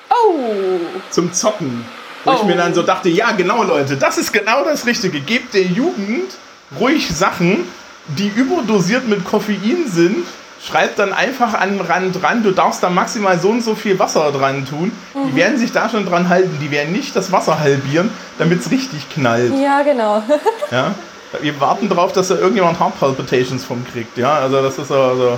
Oh! 0.09 0.79
Zum 1.09 1.33
Zocken. 1.33 1.85
Wo 2.23 2.31
oh. 2.31 2.35
ich 2.35 2.43
mir 2.43 2.55
dann 2.55 2.73
so 2.73 2.83
dachte, 2.83 3.09
ja, 3.09 3.31
genau, 3.31 3.63
Leute, 3.63 3.97
das 3.97 4.17
ist 4.17 4.31
genau 4.31 4.63
das 4.63 4.85
Richtige. 4.85 5.19
Gebt 5.19 5.53
der 5.53 5.63
Jugend 5.63 6.35
ruhig 6.79 7.09
Sachen, 7.09 7.65
die 8.07 8.27
überdosiert 8.27 9.07
mit 9.07 9.25
Koffein 9.25 9.87
sind. 9.87 10.25
Schreibt 10.65 10.97
dann 10.97 11.11
einfach 11.11 11.53
an 11.55 11.77
den 11.77 11.81
Rand 11.81 12.23
ran, 12.23 12.41
du 12.41 12.51
darfst 12.51 12.81
da 12.81 12.89
maximal 12.89 13.37
so 13.37 13.49
und 13.49 13.61
so 13.61 13.75
viel 13.75 13.99
Wasser 13.99 14.31
dran 14.31 14.65
tun. 14.65 14.93
Mhm. 15.13 15.27
Die 15.27 15.35
werden 15.35 15.57
sich 15.57 15.73
da 15.73 15.89
schon 15.89 16.05
dran 16.05 16.29
halten. 16.29 16.57
Die 16.61 16.71
werden 16.71 16.93
nicht 16.93 17.13
das 17.17 17.33
Wasser 17.33 17.59
halbieren, 17.59 18.09
damit 18.37 18.61
es 18.61 18.71
richtig 18.71 19.09
knallt. 19.09 19.53
Ja, 19.61 19.81
genau. 19.81 20.23
ja? 20.71 20.95
Wir 21.41 21.59
warten 21.59 21.89
darauf, 21.89 22.13
dass 22.13 22.29
da 22.29 22.35
irgendjemand 22.35 22.79
Heart 22.79 22.97
Palpitations 22.97 23.65
vom 23.65 23.85
kriegt. 23.85 24.17
Ja, 24.17 24.35
also 24.35 24.61
das 24.61 24.77
ist 24.77 24.89
also. 24.89 25.31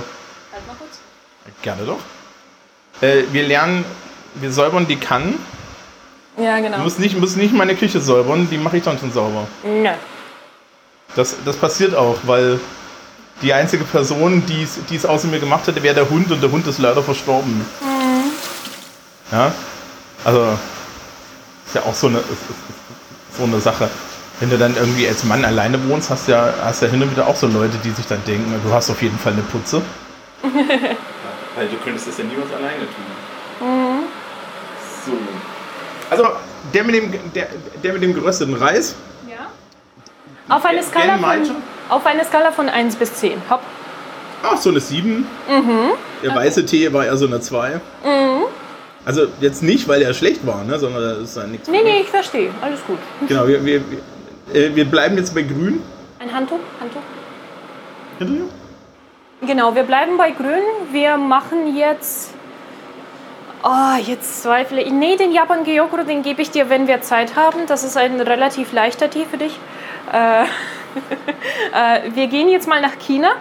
Halt 0.52 0.66
mal 0.66 0.76
kurz. 0.78 1.00
Gerne 1.60 1.82
doch. 1.84 1.98
Äh, 3.00 3.24
wir 3.32 3.48
lernen, 3.48 3.84
wir 4.36 4.52
säubern 4.52 4.86
die 4.86 4.96
Kannen. 4.96 5.40
Ja, 6.38 6.60
genau. 6.60 6.76
Du 6.76 6.82
musst 6.84 7.00
nicht, 7.00 7.18
musst 7.18 7.36
nicht 7.36 7.52
meine 7.52 7.74
Küche 7.74 8.00
säubern, 8.00 8.46
die 8.48 8.58
mache 8.58 8.76
ich 8.76 8.84
dann 8.84 8.98
schon 8.98 9.10
sauber. 9.10 9.48
Nein. 9.64 9.96
Das, 11.16 11.34
das 11.44 11.56
passiert 11.56 11.96
auch, 11.96 12.18
weil 12.24 12.60
die 13.42 13.52
einzige 13.52 13.84
Person, 13.84 14.44
die 14.46 14.96
es 14.96 15.06
außer 15.06 15.28
mir 15.28 15.40
gemacht 15.40 15.66
hätte, 15.66 15.82
wäre 15.82 15.94
der 15.94 16.08
Hund 16.08 16.30
und 16.30 16.42
der 16.42 16.50
Hund 16.50 16.66
ist 16.66 16.78
leider 16.78 17.02
verstorben. 17.02 17.66
Mhm. 17.80 18.30
Ja, 19.32 19.52
also 20.24 20.58
ist 21.66 21.74
ja 21.74 21.82
auch 21.82 21.94
so 21.94 22.06
eine, 22.06 22.22
so 23.36 23.44
eine 23.44 23.60
Sache. 23.60 23.90
Wenn 24.40 24.50
du 24.50 24.58
dann 24.58 24.76
irgendwie 24.76 25.08
als 25.08 25.24
Mann 25.24 25.44
alleine 25.44 25.88
wohnst, 25.88 26.10
hast 26.10 26.28
du 26.28 26.32
ja, 26.32 26.52
hast 26.62 26.82
ja 26.82 26.88
hin 26.88 27.02
und 27.02 27.10
wieder 27.10 27.26
auch 27.26 27.36
so 27.36 27.46
Leute, 27.46 27.78
die 27.82 27.90
sich 27.90 28.06
dann 28.06 28.22
denken, 28.26 28.52
du 28.62 28.72
hast 28.72 28.90
auf 28.90 29.00
jeden 29.02 29.18
Fall 29.18 29.32
eine 29.32 29.42
Putze. 29.42 29.82
Weil 30.42 31.68
du 31.68 31.76
könntest 31.82 32.08
das 32.08 32.18
ja 32.18 32.24
niemals 32.24 32.52
alleine 32.52 32.80
tun. 32.80 33.68
Mhm. 33.68 34.04
So. 35.04 35.12
Also 36.10 36.24
der 36.72 36.84
mit 36.84 36.94
dem, 36.94 37.32
der, 37.34 37.48
der 37.82 37.92
mit 37.94 38.02
dem 38.02 38.14
gerösteten 38.14 38.54
Reis, 38.54 38.94
auf 40.48 40.64
eine, 40.64 40.82
Skala 40.82 41.18
von, 41.18 41.56
auf 41.88 42.06
eine 42.06 42.24
Skala 42.24 42.52
von 42.52 42.68
1 42.68 42.96
bis 42.96 43.14
10. 43.14 43.42
Hopp. 43.50 43.60
Ach, 44.42 44.56
so 44.56 44.70
eine 44.70 44.80
7. 44.80 45.26
Mhm. 45.48 45.90
Der 46.22 46.34
weiße 46.34 46.64
Tee 46.66 46.92
war 46.92 47.04
eher 47.04 47.16
so 47.16 47.26
eine 47.26 47.40
2. 47.40 47.80
Mhm. 48.04 48.44
Also 49.04 49.26
jetzt 49.40 49.62
nicht, 49.62 49.88
weil 49.88 50.02
er 50.02 50.14
schlecht 50.14 50.46
war, 50.46 50.64
ne, 50.64 50.78
sondern 50.78 51.02
das 51.02 51.30
ist 51.30 51.36
ja 51.36 51.46
nichts. 51.46 51.68
Nee, 51.68 51.82
nee, 51.82 52.00
ich 52.00 52.08
verstehe. 52.08 52.50
Alles 52.60 52.80
gut. 52.86 52.98
Genau, 53.28 53.46
wir, 53.46 53.64
wir, 53.64 53.82
wir, 53.90 54.54
äh, 54.54 54.74
wir 54.74 54.84
bleiben 54.84 55.16
jetzt 55.16 55.34
bei 55.34 55.42
grün. 55.42 55.82
Ein 56.18 56.32
Handtuch? 56.32 56.58
Handtuch? 56.80 57.02
Hinter 58.18 58.44
Genau, 59.42 59.74
wir 59.74 59.82
bleiben 59.82 60.16
bei 60.16 60.30
grün. 60.30 60.62
Wir 60.92 61.16
machen 61.16 61.76
jetzt 61.76 62.30
Oh, 63.68 63.96
jetzt 64.00 64.42
zweifle 64.42 64.80
ich. 64.80 64.92
Nee, 64.92 65.16
den 65.16 65.32
Japan 65.32 65.64
Gyokuro, 65.64 66.04
den 66.04 66.22
gebe 66.22 66.40
ich 66.40 66.52
dir, 66.52 66.70
wenn 66.70 66.86
wir 66.86 67.00
Zeit 67.02 67.34
haben. 67.34 67.66
Das 67.66 67.82
ist 67.82 67.96
ein 67.96 68.20
relativ 68.20 68.72
leichter 68.72 69.10
Tee 69.10 69.24
für 69.28 69.38
dich. 69.38 69.58
Äh, 70.16 70.44
äh, 71.74 72.14
wir 72.14 72.26
gehen 72.28 72.48
jetzt 72.48 72.66
mal 72.66 72.80
nach 72.80 72.98
China. 72.98 73.32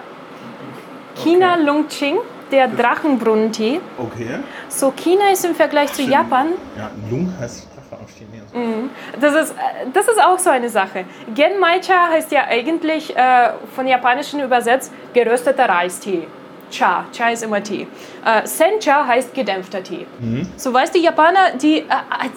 China 1.23 1.53
okay. 1.53 1.63
Lungching, 1.63 2.17
der 2.51 2.67
Drachenbrunnentee. 2.67 3.79
Okay. 3.97 4.39
So, 4.67 4.91
China 4.91 5.31
ist 5.31 5.45
im 5.45 5.55
Vergleich 5.55 5.93
zu 5.93 6.01
Japan. 6.01 6.47
Ja, 6.77 6.91
Lung 7.09 7.33
heißt 7.39 7.69
Drache 7.73 8.01
auf 8.01 8.09
Chinesisch. 8.09 8.53
Mhm. 8.53 8.89
Das 9.21 9.33
ist, 9.33 9.51
äh, 9.51 9.87
das 9.93 10.07
ist 10.07 10.21
auch 10.21 10.37
so 10.37 10.49
eine 10.49 10.69
Sache. 10.69 11.05
Genmaicha 11.33 12.09
heißt 12.09 12.31
ja 12.33 12.43
eigentlich 12.49 13.15
äh, 13.15 13.51
von 13.73 13.87
Japanischen 13.87 14.41
übersetzt 14.41 14.91
gerösteter 15.13 15.69
Reistee. 15.69 16.27
Cha. 16.71 17.05
Cha 17.11 17.29
ist 17.29 17.43
immer 17.43 17.63
Tee. 17.63 17.87
Äh, 18.25 18.45
Sencha 18.45 19.07
heißt 19.07 19.33
gedämpfter 19.33 19.83
Tee. 19.83 20.05
Mhm. 20.19 20.47
So 20.57 20.73
weißt 20.73 20.95
du, 20.95 20.99
Japaner, 20.99 21.51
die, 21.61 21.79
äh, 21.79 21.83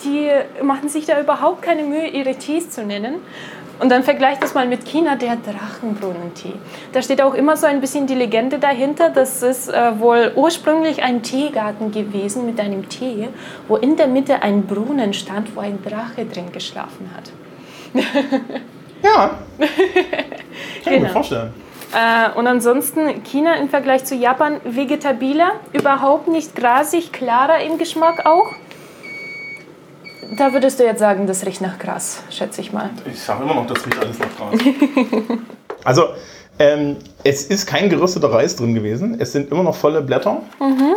die 0.04 0.30
machen 0.62 0.88
sich 0.88 1.06
da 1.06 1.20
überhaupt 1.20 1.62
keine 1.62 1.82
Mühe, 1.82 2.06
ihre 2.06 2.34
Tees 2.36 2.70
zu 2.70 2.84
nennen. 2.84 3.16
Und 3.78 3.90
dann 3.90 4.02
vergleicht 4.02 4.42
das 4.42 4.54
mal 4.54 4.66
mit 4.66 4.84
China, 4.84 5.14
der 5.14 5.36
Drachenbrunnentee. 5.36 6.54
Da 6.92 7.00
steht 7.00 7.22
auch 7.22 7.34
immer 7.34 7.56
so 7.56 7.66
ein 7.66 7.80
bisschen 7.80 8.06
die 8.06 8.14
Legende 8.14 8.58
dahinter. 8.58 9.10
Das 9.10 9.42
ist 9.42 9.68
äh, 9.68 9.98
wohl 10.00 10.32
ursprünglich 10.34 11.02
ein 11.02 11.22
Teegarten 11.22 11.92
gewesen 11.92 12.44
mit 12.44 12.58
einem 12.58 12.88
Tee, 12.88 13.28
wo 13.68 13.76
in 13.76 13.96
der 13.96 14.08
Mitte 14.08 14.42
ein 14.42 14.66
Brunnen 14.66 15.12
stand, 15.14 15.54
wo 15.54 15.60
ein 15.60 15.78
Drache 15.82 16.24
drin 16.26 16.50
geschlafen 16.52 17.10
hat. 17.16 17.30
ja. 19.02 19.38
Kann 19.58 19.68
ich 20.80 20.86
mir 20.86 20.98
genau. 20.98 21.12
vorstellen. 21.12 21.52
Äh, 21.94 22.36
und 22.36 22.46
ansonsten 22.46 23.22
China 23.22 23.54
im 23.54 23.68
Vergleich 23.68 24.04
zu 24.04 24.14
Japan 24.14 24.60
vegetabiler, 24.64 25.52
überhaupt 25.72 26.28
nicht 26.28 26.54
grasig, 26.54 27.12
klarer 27.12 27.60
im 27.60 27.78
Geschmack 27.78 28.26
auch. 28.26 28.54
Da 30.36 30.52
würdest 30.52 30.78
du 30.78 30.84
jetzt 30.84 30.98
sagen, 30.98 31.26
das 31.26 31.46
riecht 31.46 31.60
nach 31.60 31.78
Gras, 31.78 32.22
schätze 32.30 32.60
ich 32.60 32.72
mal. 32.72 32.90
Ich 33.10 33.20
sage 33.20 33.44
immer 33.44 33.54
noch, 33.54 33.66
das 33.66 33.84
riecht 33.86 33.98
alles 33.98 34.18
nach 34.18 34.36
Gras. 34.36 34.60
also, 35.84 36.08
ähm, 36.58 36.96
es 37.24 37.44
ist 37.46 37.66
kein 37.66 37.88
gerösteter 37.88 38.32
Reis 38.32 38.56
drin 38.56 38.74
gewesen. 38.74 39.20
Es 39.20 39.32
sind 39.32 39.50
immer 39.50 39.62
noch 39.62 39.76
volle 39.76 40.02
Blätter. 40.02 40.42
Mhm. 40.60 40.96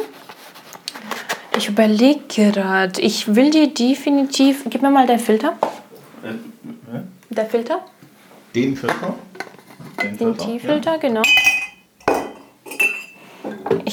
Ich 1.55 1.69
überlege 1.69 2.21
gerade. 2.27 2.99
Ich 3.01 3.35
will 3.35 3.51
dir 3.51 3.73
definitiv. 3.73 4.63
Gib 4.69 4.81
mir 4.81 4.89
mal 4.89 5.05
den 5.05 5.19
Filter. 5.19 5.57
Äh, 6.23 6.29
äh? 6.29 7.01
Der 7.29 7.45
Filter? 7.45 7.79
Den 8.55 8.75
Filter? 8.75 9.15
Den, 10.01 10.17
den 10.17 10.37
Teefilter, 10.37 10.93
ja. 10.93 10.97
genau. 10.97 11.21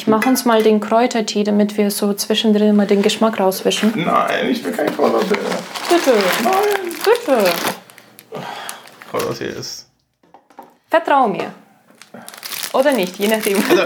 Ich 0.08 0.10
mache 0.10 0.30
uns 0.30 0.46
mal 0.46 0.62
den 0.62 0.80
Kräutertee, 0.80 1.44
damit 1.44 1.76
wir 1.76 1.90
so 1.90 2.14
zwischendrin 2.14 2.74
mal 2.74 2.86
den 2.86 3.02
Geschmack 3.02 3.38
rauswischen. 3.38 3.92
Nein, 3.94 4.48
ich 4.48 4.64
will 4.64 4.72
kein 4.72 4.86
Kräutertee. 4.96 5.38
Bitte. 5.86 6.14
Nein. 6.42 6.94
Bitte. 7.04 7.44
Kräutertee 9.10 9.48
ist. 9.48 9.86
Vertrau 10.88 11.28
mir. 11.28 11.52
Oder 12.72 12.92
nicht, 12.92 13.18
je 13.18 13.28
nachdem. 13.28 13.58
Also, 13.68 13.82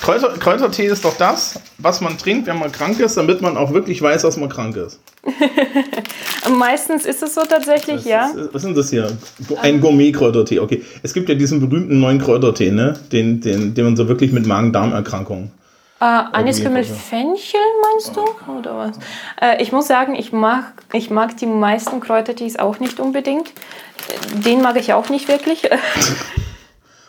Kräuter, 0.00 0.28
Kräutertee 0.38 0.86
ist 0.86 1.04
doch 1.04 1.16
das, 1.16 1.60
was 1.78 2.00
man 2.00 2.18
trinkt, 2.18 2.46
wenn 2.46 2.58
man 2.58 2.70
krank 2.72 3.00
ist, 3.00 3.16
damit 3.16 3.42
man 3.42 3.56
auch 3.56 3.72
wirklich 3.72 4.00
weiß, 4.00 4.22
dass 4.22 4.36
man 4.36 4.48
krank 4.48 4.76
ist. 4.76 5.00
Meistens 6.50 7.04
ist 7.04 7.22
es 7.22 7.34
so 7.34 7.42
tatsächlich, 7.42 7.96
Was 7.96 8.04
ja. 8.04 8.30
Was 8.52 8.62
ist 8.62 8.64
denn 8.64 8.74
das 8.74 8.90
hier? 8.90 9.16
Ein 9.60 9.80
Gourmet-Kräutertee. 9.80 10.60
Okay. 10.60 10.82
Es 11.02 11.12
gibt 11.12 11.28
ja 11.28 11.34
diesen 11.34 11.60
berühmten 11.60 12.00
neuen 12.00 12.20
Kräutertee, 12.20 12.70
ne? 12.70 12.98
Den, 13.12 13.40
den, 13.40 13.74
den 13.74 13.84
man 13.84 13.96
so 13.96 14.08
wirklich 14.08 14.32
mit 14.32 14.46
Magen-Darm-Erkrankungen. 14.46 15.50
Äh, 16.00 16.04
Anis-Kümmel 16.04 16.84
Irgendwie 16.84 17.00
Fenchel 17.00 17.60
meinst 17.82 18.16
du? 18.16 18.52
Oder 18.52 18.78
was? 18.78 18.98
Äh, 19.40 19.60
ich 19.60 19.72
muss 19.72 19.88
sagen, 19.88 20.14
ich 20.14 20.32
mag, 20.32 20.72
ich 20.92 21.10
mag 21.10 21.36
die 21.36 21.46
meisten 21.46 22.00
Kräutertees 22.00 22.58
auch 22.58 22.78
nicht 22.78 23.00
unbedingt. 23.00 23.52
Den 24.44 24.62
mag 24.62 24.76
ich 24.76 24.92
auch 24.92 25.08
nicht 25.08 25.28
wirklich. 25.28 25.68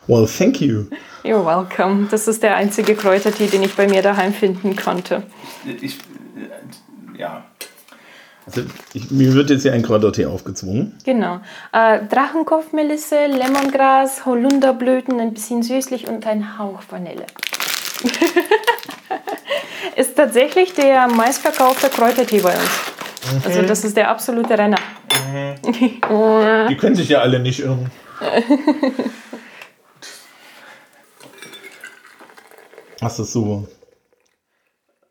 Well, 0.07 0.25
thank 0.25 0.59
you. 0.59 0.85
You're 1.23 1.45
welcome. 1.45 2.07
Das 2.09 2.27
ist 2.27 2.43
der 2.43 2.55
einzige 2.55 2.95
Kräutertee, 2.95 3.47
den 3.47 3.63
ich 3.63 3.75
bei 3.75 3.87
mir 3.87 4.01
daheim 4.01 4.33
finden 4.33 4.75
konnte. 4.75 5.23
Ich, 5.81 5.97
ja. 7.17 7.43
Also, 8.45 8.61
ich, 8.93 9.11
mir 9.11 9.33
wird 9.33 9.49
jetzt 9.49 9.63
hier 9.63 9.73
ein 9.73 9.83
Kräutertee 9.83 10.25
aufgezwungen. 10.25 10.97
Genau. 11.05 11.39
Äh, 11.71 11.99
Drachenkopfmelisse, 12.09 13.27
Lemongras, 13.27 14.25
Holunderblüten, 14.25 15.19
ein 15.19 15.33
bisschen 15.33 15.61
süßlich 15.61 16.07
und 16.07 16.25
ein 16.25 16.57
Hauch 16.57 16.81
Vanille. 16.89 17.25
ist 19.95 20.15
tatsächlich 20.15 20.73
der 20.73 21.07
meistverkaufte 21.07 21.89
Kräutertee 21.89 22.39
bei 22.39 22.53
uns. 22.53 23.45
Also 23.45 23.61
das 23.61 23.83
ist 23.83 23.97
der 23.97 24.09
absolute 24.09 24.57
Renner. 24.57 24.79
Die 26.69 26.77
können 26.77 26.95
sich 26.95 27.09
ja 27.09 27.19
alle 27.19 27.39
nicht 27.39 27.59
irren. 27.59 27.91
Das 32.99 33.19
ist 33.19 33.33
super. 33.33 33.63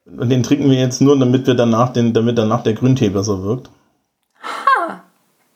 Und 0.06 0.28
den 0.30 0.42
trinken 0.42 0.70
wir 0.70 0.78
jetzt 0.78 1.00
nur, 1.00 1.18
damit 1.18 1.46
wir 1.46 1.54
danach 1.54 1.92
den, 1.92 2.12
damit 2.12 2.38
danach 2.38 2.62
der 2.62 2.72
Grüntee 2.74 3.08
besser 3.10 3.42
wirkt. 3.42 3.70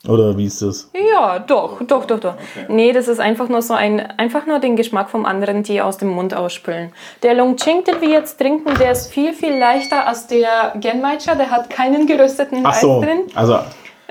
Oder 0.08 0.36
wie 0.36 0.46
ist 0.46 0.60
das? 0.60 0.90
Ja, 1.12 1.38
doch, 1.38 1.80
doch, 1.86 2.04
doch, 2.06 2.18
doch. 2.18 2.34
Nee, 2.68 2.92
das 2.92 3.06
ist 3.06 3.20
einfach 3.20 3.48
nur 3.48 3.62
so 3.62 3.72
ein, 3.74 4.00
einfach 4.00 4.46
nur 4.46 4.58
den 4.58 4.74
Geschmack 4.74 5.10
vom 5.10 5.24
anderen 5.24 5.62
Tee 5.62 5.80
aus 5.80 5.96
dem 5.96 6.08
Mund 6.08 6.34
ausspülen. 6.34 6.92
Der 7.22 7.34
Longcheng, 7.34 7.84
den 7.84 8.00
wir 8.00 8.08
jetzt 8.08 8.36
trinken, 8.38 8.74
der 8.80 8.90
ist 8.90 9.12
viel, 9.12 9.32
viel 9.32 9.56
leichter 9.56 10.08
als 10.08 10.26
der 10.26 10.74
Genmaicha. 10.80 11.36
Der 11.36 11.50
hat 11.52 11.70
keinen 11.70 12.08
gerösteten 12.08 12.66
Reis 12.66 12.80
so, 12.80 13.00
drin. 13.00 13.20
also, 13.34 13.60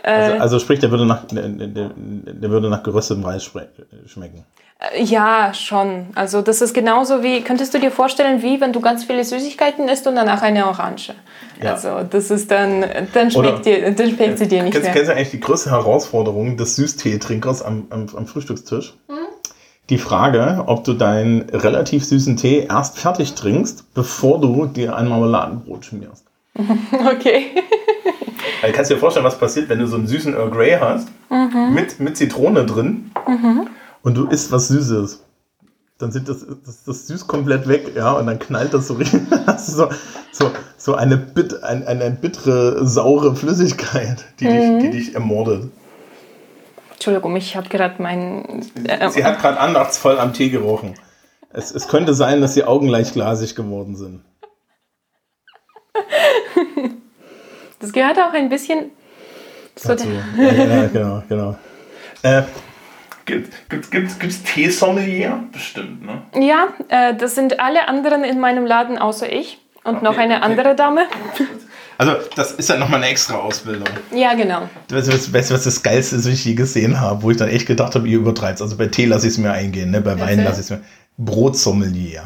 also, 0.02 0.34
also 0.40 0.60
sprich, 0.60 0.80
der 0.80 0.92
würde 0.92 1.06
nach, 1.06 1.26
der, 1.26 1.50
der, 1.50 1.92
der 1.96 2.50
würde 2.50 2.70
nach 2.70 2.84
geröstetem 2.84 3.26
Reis 3.26 3.44
schme- 3.44 3.68
schmecken. 4.08 4.46
Äh, 4.94 5.04
Ja, 5.04 5.54
schon. 5.54 6.08
Also 6.16 6.42
das 6.42 6.62
ist 6.62 6.74
genauso 6.74 7.24
wie, 7.24 7.42
könntest 7.42 7.74
du 7.74 7.80
dir 7.80 7.92
vorstellen, 7.92 8.42
wie 8.42 8.60
wenn 8.62 8.74
du 8.74 8.82
ganz 8.82 9.04
viele 9.04 9.24
Süßigkeiten 9.24 9.88
isst 9.90 10.08
und 10.08 10.16
danach 10.16 10.42
eine 10.42 10.66
Orange. 10.68 11.14
Ja. 11.62 11.74
Also 11.74 12.02
das 12.10 12.32
ist 12.32 12.50
dann, 12.52 12.84
dann 13.14 13.28
Oder- 13.32 13.50
schmeckt, 13.50 13.66
dir, 13.66 13.92
dann 13.92 14.10
schmeckt 14.10 14.38
sie 14.40 14.48
dir 14.48 14.64
nicht 14.64 14.74
Kennst, 14.74 14.86
mehr. 14.88 14.94
kennst 14.94 15.10
du 15.10 15.16
eigentlich 15.16 15.32
die 15.32 15.40
größte 15.40 15.70
Herausforderung 15.72 16.58
des 16.58 16.76
Süßteetrinkers 16.76 17.62
am, 17.62 17.86
am, 17.92 18.08
am 18.16 18.26
Frühstückstisch? 18.28 18.94
Die 19.90 19.98
Frage, 19.98 20.64
ob 20.68 20.86
du 20.86 20.94
deinen 20.94 21.42
relativ 21.50 22.06
süßen 22.06 22.38
Tee 22.38 22.66
erst 22.70 22.98
fertig 22.98 23.34
trinkst, 23.36 23.94
bevor 23.94 24.40
du 24.40 24.66
dir 24.66 24.96
ein 24.96 25.08
Marmeladenbrot 25.08 25.86
schmierst. 25.86 26.26
Okay. 27.12 27.48
Also 28.64 28.76
kannst 28.76 28.90
du 28.92 28.96
dir 28.96 29.00
vorstellen, 29.00 29.26
was 29.26 29.38
passiert, 29.38 29.70
wenn 29.70 29.80
du 29.80 29.88
so 29.88 29.96
einen 29.98 30.08
süßen 30.08 30.34
Earl 30.34 30.50
Grey 30.50 30.78
hast, 30.80 31.08
mit, 31.74 32.00
mit 32.00 32.18
Zitrone 32.18 32.66
drin 32.66 33.12
und 34.04 34.16
du 34.16 34.28
isst 34.28 34.52
was 34.52 34.68
Süßes. 34.68 35.24
Dann 35.98 36.12
sind 36.12 36.28
das, 36.28 36.46
das, 36.66 36.84
das 36.84 37.08
süß 37.08 37.28
komplett 37.28 37.68
weg, 37.68 37.92
ja, 37.96 38.14
und 38.14 38.26
dann 38.26 38.40
knallt 38.40 38.74
das 38.74 38.88
so 38.88 38.96
richtig. 38.96 39.22
so, 39.58 39.88
so, 40.32 40.52
so 40.76 40.96
eine, 40.96 41.16
bit, 41.16 41.64
ein, 41.64 41.86
eine 41.86 42.10
bittere, 42.10 42.88
saure 42.88 43.36
Flüssigkeit, 43.36 44.26
die, 44.40 44.48
dich, 44.48 44.80
die 44.82 44.90
dich 44.90 45.14
ermordet. 45.14 45.70
Entschuldigung, 46.94 47.36
ich 47.36 47.56
habe 47.56 47.70
gerade 47.70 48.02
meinen... 48.02 48.64
Äh, 48.84 49.10
Sie 49.12 49.24
hat 49.24 49.42
gerade 49.42 49.60
andachtsvoll 49.60 50.20
am 50.20 50.34
Tee 50.34 50.50
gerochen. 50.50 50.96
Es, 51.52 51.72
es 51.72 51.88
könnte 51.88 52.14
sein, 52.16 52.42
dass 52.42 52.54
die 52.56 52.64
Augen 52.64 52.88
leicht 52.88 53.14
glasig 53.14 53.56
geworden 53.56 53.96
sind. 53.96 54.22
das 57.80 57.92
gehört 57.94 58.18
auch 58.18 58.34
ein 58.34 58.50
bisschen... 58.50 58.92
So 59.76 59.90
Dazu. 59.90 60.08
Ja, 60.38 60.52
ja, 60.52 60.88
genau, 60.88 61.24
genau. 61.28 61.58
Äh, 62.24 62.44
gibt 63.26 63.54
es 63.70 63.90
gibt's, 63.90 64.20
gibt's 64.20 64.44
Teesommelier? 64.44 65.44
Bestimmt, 65.52 66.06
ne? 66.06 66.24
ja, 66.36 66.68
äh, 66.90 67.16
das 67.16 67.36
sind 67.36 67.60
alle 67.60 67.88
anderen 67.88 68.24
in 68.24 68.40
meinem 68.40 68.66
Laden 68.66 68.98
außer 68.98 69.32
ich. 69.32 69.60
Und 69.84 69.96
Okay, 69.96 70.06
noch 70.06 70.18
eine 70.18 70.38
okay. 70.38 70.44
andere 70.44 70.76
Dame. 70.76 71.08
Also, 71.98 72.14
das 72.36 72.54
ist 72.54 72.68
ja 72.68 72.78
nochmal 72.78 73.04
eine 73.04 73.12
extra 73.12 73.36
Ausbildung. 73.36 73.88
Ja, 74.12 74.34
genau. 74.34 74.68
Weißt 74.90 75.08
du, 75.08 75.34
was, 75.34 75.52
was 75.52 75.64
das 75.64 75.84
Geilste 75.84 76.16
ist, 76.16 76.26
was 76.26 76.34
ich 76.34 76.46
je 76.46 76.56
gesehen 76.56 77.00
habe, 77.00 77.22
wo 77.22 77.30
ich 77.30 77.38
dann 77.38 77.48
echt 77.48 77.68
gedacht 77.68 77.94
habe, 77.94 78.08
ihr 78.08 78.18
übertreibt 78.18 78.60
Also 78.60 78.76
bei 78.76 78.88
Tee 78.88 79.06
lasse 79.06 79.28
ich 79.28 79.34
es 79.34 79.38
mir 79.38 79.52
eingehen, 79.52 79.92
ne? 79.92 80.02
bei 80.02 80.20
Wein 80.20 80.44
lasse 80.44 80.62
ich 80.62 80.66
es 80.66 80.70
mir. 80.72 80.82
Brotsommelier. 81.18 82.24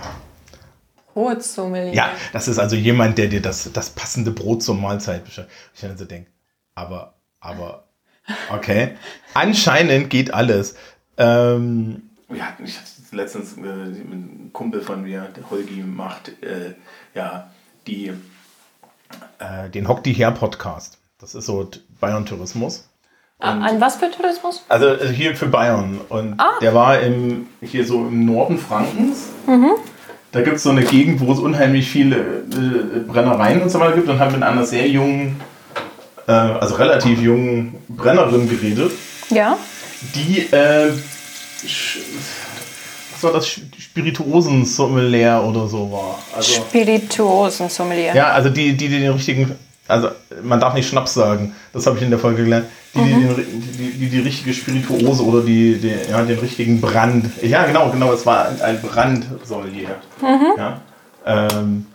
Brotsommelier. 1.14 1.94
Ja, 1.94 2.10
das 2.32 2.48
ist 2.48 2.58
also 2.58 2.78
jemand, 2.78 3.18
der 3.18 3.28
dir 3.28 3.42
das, 3.42 3.70
das 3.74 3.90
passende 3.90 4.32
Brot 4.32 4.64
zur 4.64 4.76
Mahlzeit 4.76 5.26
beschreibt. 5.26 5.50
Ich 5.74 5.82
dann 5.82 5.98
so 5.98 6.06
denke, 6.06 6.30
aber, 6.76 7.16
aber, 7.42 7.90
okay. 8.52 8.92
Anscheinend 9.34 10.10
geht 10.10 10.34
alles. 10.34 10.76
Ähm, 11.18 12.10
ja, 12.30 12.48
ich 12.64 12.78
hatte 12.78 12.88
letztens 13.16 13.58
äh, 13.58 13.62
ein 13.62 14.50
Kumpel 14.54 14.82
von 14.82 15.04
mir, 15.04 15.28
der 15.36 15.50
Holgi, 15.50 15.82
macht 15.84 16.30
äh, 16.44 16.74
ja 17.14 17.50
die, 17.88 18.08
äh, 19.40 19.70
den 19.70 19.88
Hock 19.88 20.04
die 20.04 20.14
her 20.14 20.32
Podcast. 20.32 20.98
Das 21.20 21.36
ist 21.36 21.46
so 21.46 21.70
Bayern 22.00 22.26
Tourismus. 22.26 22.90
Ah, 23.40 23.52
An 23.60 23.82
was 23.82 23.98
für 23.98 24.10
Tourismus? 24.12 24.64
Also 24.70 24.88
äh, 24.88 25.08
hier 25.10 25.36
für 25.36 25.48
Bayern. 25.48 26.00
Und 26.10 26.36
Ah. 26.40 26.54
der 26.62 26.74
war 26.74 27.00
im, 27.02 27.48
hier 27.62 27.86
so 27.86 28.08
im 28.08 28.26
Norden 28.26 28.58
Frankens. 28.58 29.28
Da 30.32 30.42
gibt 30.42 30.58
es 30.58 30.64
so 30.64 30.70
eine 30.70 30.84
Gegend, 30.84 31.20
wo 31.22 31.32
es 31.32 31.40
unheimlich 31.40 31.90
viele 31.90 32.18
äh, 32.18 33.00
Brennereien 33.08 33.62
und 33.62 33.70
so 33.70 33.80
weiter 33.80 33.96
gibt 33.96 34.08
und 34.10 34.20
haben 34.20 34.34
mit 34.34 34.44
einer 34.44 34.66
sehr 34.66 34.88
jungen, 34.90 35.40
äh, 36.28 36.32
also 36.32 36.76
relativ 36.76 37.22
jungen 37.22 37.76
Brennerin 37.90 38.50
geredet, 38.50 38.92
Ja. 39.30 39.58
die, 40.16 40.40
äh, 40.52 40.92
was 43.14 43.24
war 43.24 43.34
das, 43.34 43.48
Spirituosen-Sommelier 43.78 45.44
oder 45.48 45.68
so 45.68 45.92
war. 45.92 46.20
Also, 46.36 46.54
Spirituosen-Sommelier. 46.54 48.14
ja, 48.16 48.28
also 48.32 48.50
die, 48.50 48.76
die 48.76 48.90
den 48.90 49.12
richtigen, 49.12 49.56
also 49.88 50.10
man 50.44 50.60
darf 50.60 50.74
nicht 50.74 50.88
Schnaps 50.88 51.14
sagen, 51.14 51.56
das 51.74 51.86
habe 51.86 51.98
ich 51.98 52.04
in 52.04 52.10
der 52.10 52.20
Folge 52.20 52.44
gelernt, 52.44 52.66
die 52.94 53.00
die, 53.00 53.12
den, 53.12 53.62
die, 53.78 53.92
die, 53.92 54.10
die 54.10 54.20
richtige 54.20 54.54
Spirituose 54.54 55.24
oder 55.24 55.42
die, 55.42 55.78
die, 55.78 55.94
ja, 56.10 56.24
den 56.24 56.40
richtigen 56.40 56.82
Brand, 56.82 57.30
ja 57.42 57.66
genau, 57.66 57.90
genau, 57.92 58.12
es 58.14 58.26
war 58.26 58.48
ein, 58.62 58.82
Brandsommelier, 58.82 59.96
ja, 60.58 60.82
ähm, 61.26 61.86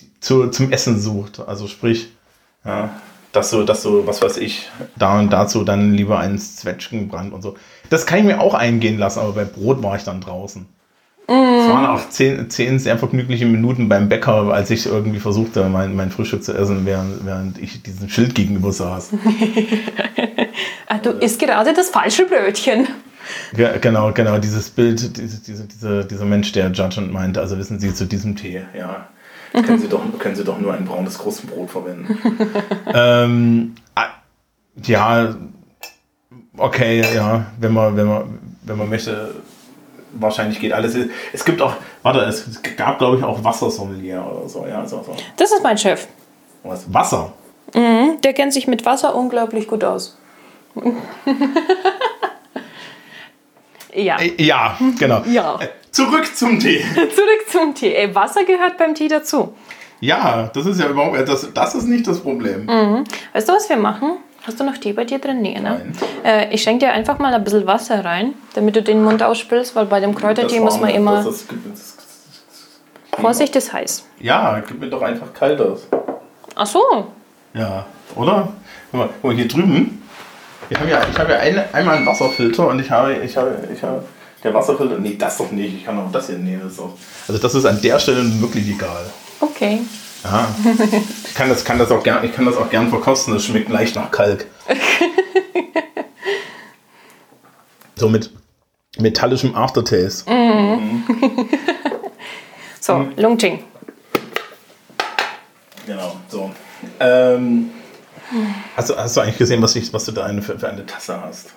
die 0.00 0.10
zu, 0.20 0.48
zum 0.48 0.72
Essen 0.72 1.00
sucht, 1.00 1.40
also 1.46 1.66
sprich, 1.68 2.08
ja, 2.64 2.90
dass 3.32 3.50
du, 3.50 3.64
dass 3.64 3.82
du, 3.82 4.06
was 4.06 4.22
weiß 4.22 4.36
ich, 4.38 4.68
da 4.96 5.18
und 5.18 5.32
dazu 5.32 5.64
dann 5.64 5.92
lieber 5.94 6.18
einen 6.18 6.38
Zwetschgenbrand 6.38 7.32
und 7.32 7.42
so. 7.42 7.54
Das 7.90 8.06
kann 8.06 8.18
ich 8.20 8.24
mir 8.24 8.40
auch 8.40 8.54
eingehen 8.54 8.98
lassen, 8.98 9.20
aber 9.20 9.32
bei 9.32 9.44
Brot 9.44 9.82
war 9.82 9.96
ich 9.96 10.04
dann 10.04 10.20
draußen. 10.20 10.66
Es 11.28 11.68
waren 11.68 11.86
auch 11.86 12.08
zehn, 12.10 12.50
zehn 12.50 12.78
sehr 12.78 12.98
vergnügliche 12.98 13.46
Minuten 13.46 13.88
beim 13.88 14.08
Bäcker, 14.08 14.52
als 14.52 14.70
ich 14.70 14.86
irgendwie 14.86 15.20
versuchte, 15.20 15.64
mein, 15.68 15.94
mein 15.94 16.10
Frühstück 16.10 16.42
zu 16.44 16.52
essen, 16.52 16.84
während, 16.84 17.24
während 17.24 17.58
ich 17.58 17.82
diesem 17.82 18.08
Schild 18.08 18.34
gegenüber 18.34 18.72
saß. 18.72 19.10
Ah, 20.88 20.98
du 20.98 21.10
isst 21.10 21.40
gerade 21.40 21.72
das 21.72 21.88
falsche 21.88 22.26
Brötchen. 22.26 22.86
Ge- 23.54 23.78
genau, 23.80 24.12
genau, 24.12 24.38
dieses 24.38 24.68
Bild, 24.68 25.16
diese, 25.16 25.40
diese, 25.40 25.64
diese, 25.66 26.04
dieser 26.04 26.24
Mensch, 26.24 26.52
der 26.52 26.70
judgend 26.70 27.12
meinte, 27.12 27.40
also 27.40 27.56
wissen 27.56 27.80
Sie 27.80 27.94
zu 27.94 28.04
diesem 28.06 28.36
Tee, 28.36 28.62
ja. 28.76 29.08
Können 29.52 29.78
Sie 29.78 29.88
doch, 29.88 30.00
können 30.18 30.34
Sie 30.34 30.44
doch 30.44 30.58
nur 30.58 30.72
ein 30.72 30.84
braunes 30.84 31.18
Krustenbrot 31.18 31.70
verwenden. 31.70 32.18
ähm, 32.94 33.74
ah, 33.94 34.06
ja, 34.82 35.34
okay, 36.56 37.02
ja, 37.14 37.46
wenn 37.58 37.72
man, 37.72 37.96
wenn 37.96 38.06
man, 38.06 38.38
wenn 38.62 38.78
man 38.78 38.88
möchte, 38.88 39.34
wahrscheinlich 40.12 40.58
geht 40.58 40.72
alles. 40.72 40.96
Es 41.32 41.44
gibt 41.44 41.60
auch, 41.60 41.74
warte, 42.02 42.20
es 42.20 42.62
gab, 42.76 42.98
glaube 42.98 43.18
ich, 43.18 43.24
auch 43.24 43.44
Wassersommelier 43.44 44.24
oder 44.24 44.48
so, 44.48 44.66
ja, 44.66 44.86
so, 44.86 45.02
so. 45.02 45.14
Das 45.36 45.52
ist 45.52 45.62
mein 45.62 45.76
Chef. 45.76 46.06
Was? 46.62 46.92
Wasser? 46.92 47.32
Der 47.74 48.32
kennt 48.34 48.52
sich 48.52 48.66
mit 48.66 48.84
Wasser 48.84 49.14
unglaublich 49.14 49.66
gut 49.66 49.82
aus. 49.82 50.18
ja. 53.94 54.20
Ja, 54.38 54.78
genau. 54.98 55.22
Ja. 55.26 55.58
Äh, 55.92 55.94
Zurück 55.94 56.36
zum 56.36 56.58
Tee. 56.58 56.80
Zurück 56.94 57.44
zum 57.48 57.74
Tee. 57.74 57.94
Ey, 57.94 58.14
Wasser 58.14 58.44
gehört 58.44 58.78
beim 58.78 58.94
Tee 58.94 59.08
dazu. 59.08 59.54
Ja, 60.00 60.50
das 60.52 60.66
ist 60.66 60.80
ja 60.80 60.88
überhaupt, 60.88 61.28
das, 61.28 61.52
das 61.52 61.74
ist 61.74 61.84
nicht 61.84 62.06
das 62.08 62.20
Problem. 62.20 62.66
Weißt 63.32 63.48
du, 63.48 63.52
was 63.52 63.68
wir 63.68 63.76
machen? 63.76 64.18
Hast 64.44 64.58
du 64.58 64.64
noch 64.64 64.76
Tee 64.76 64.92
bei 64.92 65.04
dir 65.04 65.20
drin? 65.20 65.40
Nee, 65.40 65.60
ne? 65.60 65.60
Nein. 65.62 65.92
Äh, 66.24 66.52
ich 66.52 66.64
schenke 66.64 66.86
dir 66.86 66.92
einfach 66.92 67.20
mal 67.20 67.32
ein 67.32 67.44
bisschen 67.44 67.64
Wasser 67.66 68.04
rein, 68.04 68.34
damit 68.54 68.74
du 68.74 68.82
den 68.82 69.04
Mund 69.04 69.22
ausspülst, 69.22 69.76
weil 69.76 69.86
bei 69.86 70.00
dem 70.00 70.16
Kräutertee 70.16 70.58
muss 70.58 70.80
man 70.80 70.90
immer. 70.90 71.22
Das, 71.22 71.46
das, 71.46 71.46
das, 71.70 71.96
Vorsicht, 73.20 73.54
ist 73.54 73.72
heiß. 73.72 74.04
ja, 74.18 74.60
gib 74.66 74.80
mir 74.80 74.88
doch 74.88 75.02
einfach 75.02 75.32
kaltes. 75.32 75.86
Ach 76.56 76.66
so. 76.66 76.82
Ja. 77.54 77.86
Oder? 78.16 78.52
Guck 78.90 78.98
mal, 79.00 79.08
guck 79.20 79.30
mal 79.30 79.34
hier 79.36 79.46
drüben. 79.46 80.02
Ich 80.70 80.78
habe 80.78 80.90
ja, 80.90 81.00
ich 81.08 81.18
habe 81.18 81.32
ja 81.32 81.38
eine, 81.38 81.72
einmal 81.72 81.96
einen 81.96 82.06
Wasserfilter 82.06 82.66
und 82.66 82.80
ich 82.80 82.90
habe, 82.90 83.14
ich 83.14 83.36
habe, 83.36 83.68
ich 83.72 83.82
habe, 83.82 84.02
der 84.42 84.54
Wasserfilter, 84.54 84.98
nee, 84.98 85.16
das 85.18 85.36
doch 85.38 85.50
nicht. 85.50 85.74
Ich 85.76 85.84
kann 85.84 85.98
auch 85.98 86.10
das 86.12 86.26
hier 86.26 86.38
nehmen. 86.38 86.62
Das 86.64 86.72
ist 86.72 86.80
auch, 86.80 86.94
also 87.28 87.40
das 87.40 87.54
ist 87.54 87.64
an 87.64 87.80
der 87.80 87.98
Stelle 87.98 88.40
wirklich 88.40 88.68
egal. 88.68 89.10
Okay. 89.40 89.80
Ja. 90.24 90.48
Ich 91.24 91.34
kann 91.34 91.48
das, 91.48 91.64
kann 91.64 91.78
das 91.78 91.90
auch 91.90 92.02
gern, 92.02 92.24
ich 92.24 92.32
kann 92.32 92.46
das 92.46 92.56
auch 92.56 92.70
gern 92.70 92.88
verkosten. 92.88 93.34
Das 93.34 93.44
schmeckt 93.44 93.68
leicht 93.68 93.96
nach 93.96 94.10
Kalk. 94.10 94.46
so 97.96 98.08
mit 98.08 98.30
metallischem 98.98 99.54
Aftertaste. 99.54 100.30
So, 102.80 102.96
Mhm. 102.98 103.12
Longqing. 103.16 103.62
Genau, 105.86 106.16
so. 106.28 106.50
Ähm, 106.98 107.70
hast, 108.76 108.90
du, 108.90 108.96
hast 108.96 109.16
du 109.16 109.20
eigentlich 109.20 109.38
gesehen, 109.38 109.62
was, 109.62 109.76
ich, 109.76 109.92
was 109.92 110.04
du 110.04 110.10
da 110.10 110.24
eine, 110.24 110.42
für, 110.42 110.58
für 110.58 110.68
eine 110.68 110.84
Tasse 110.84 111.20
hast? 111.22 111.50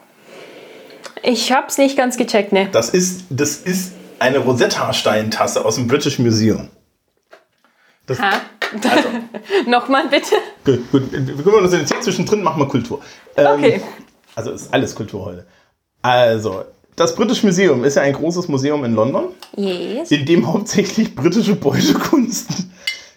Ich 1.25 1.51
hab's 1.51 1.77
nicht 1.77 1.97
ganz 1.97 2.17
gecheckt, 2.17 2.51
ne? 2.51 2.69
Das 2.71 2.89
ist, 2.89 3.21
das 3.29 3.55
ist 3.57 3.93
eine 4.19 4.37
Rosetta-Stein-Tasse 4.39 5.65
aus 5.65 5.75
dem 5.75 5.87
British 5.87 6.19
Museum. 6.19 6.69
Das, 8.05 8.19
Ha? 8.19 8.33
also, 8.71 9.07
Nochmal 9.69 10.07
bitte. 10.09 10.35
gut, 10.63 10.91
gut, 10.91 11.11
wir 11.11 11.43
kümmern 11.43 11.63
uns 11.63 11.73
jetzt 11.73 11.91
hier 11.91 12.01
zwischendrin, 12.01 12.43
machen 12.43 12.61
wir 12.61 12.67
Kultur. 12.67 13.01
Ähm, 13.37 13.47
Okay. 13.59 13.81
Also 14.35 14.51
ist 14.51 14.73
alles 14.73 14.93
Kultur 14.93 15.25
heute. 15.25 15.45
Also, 16.01 16.65
das 16.97 17.15
British 17.15 17.41
Museum 17.43 17.83
ist 17.83 17.95
ja 17.95 18.01
ein 18.03 18.13
großes 18.13 18.47
Museum 18.47 18.83
in 18.85 18.93
London, 18.93 19.29
Yes. 19.55 20.11
in 20.11 20.25
dem 20.25 20.45
hauptsächlich 20.45 21.15
britische 21.15 21.55
Beutekunst 21.55 22.49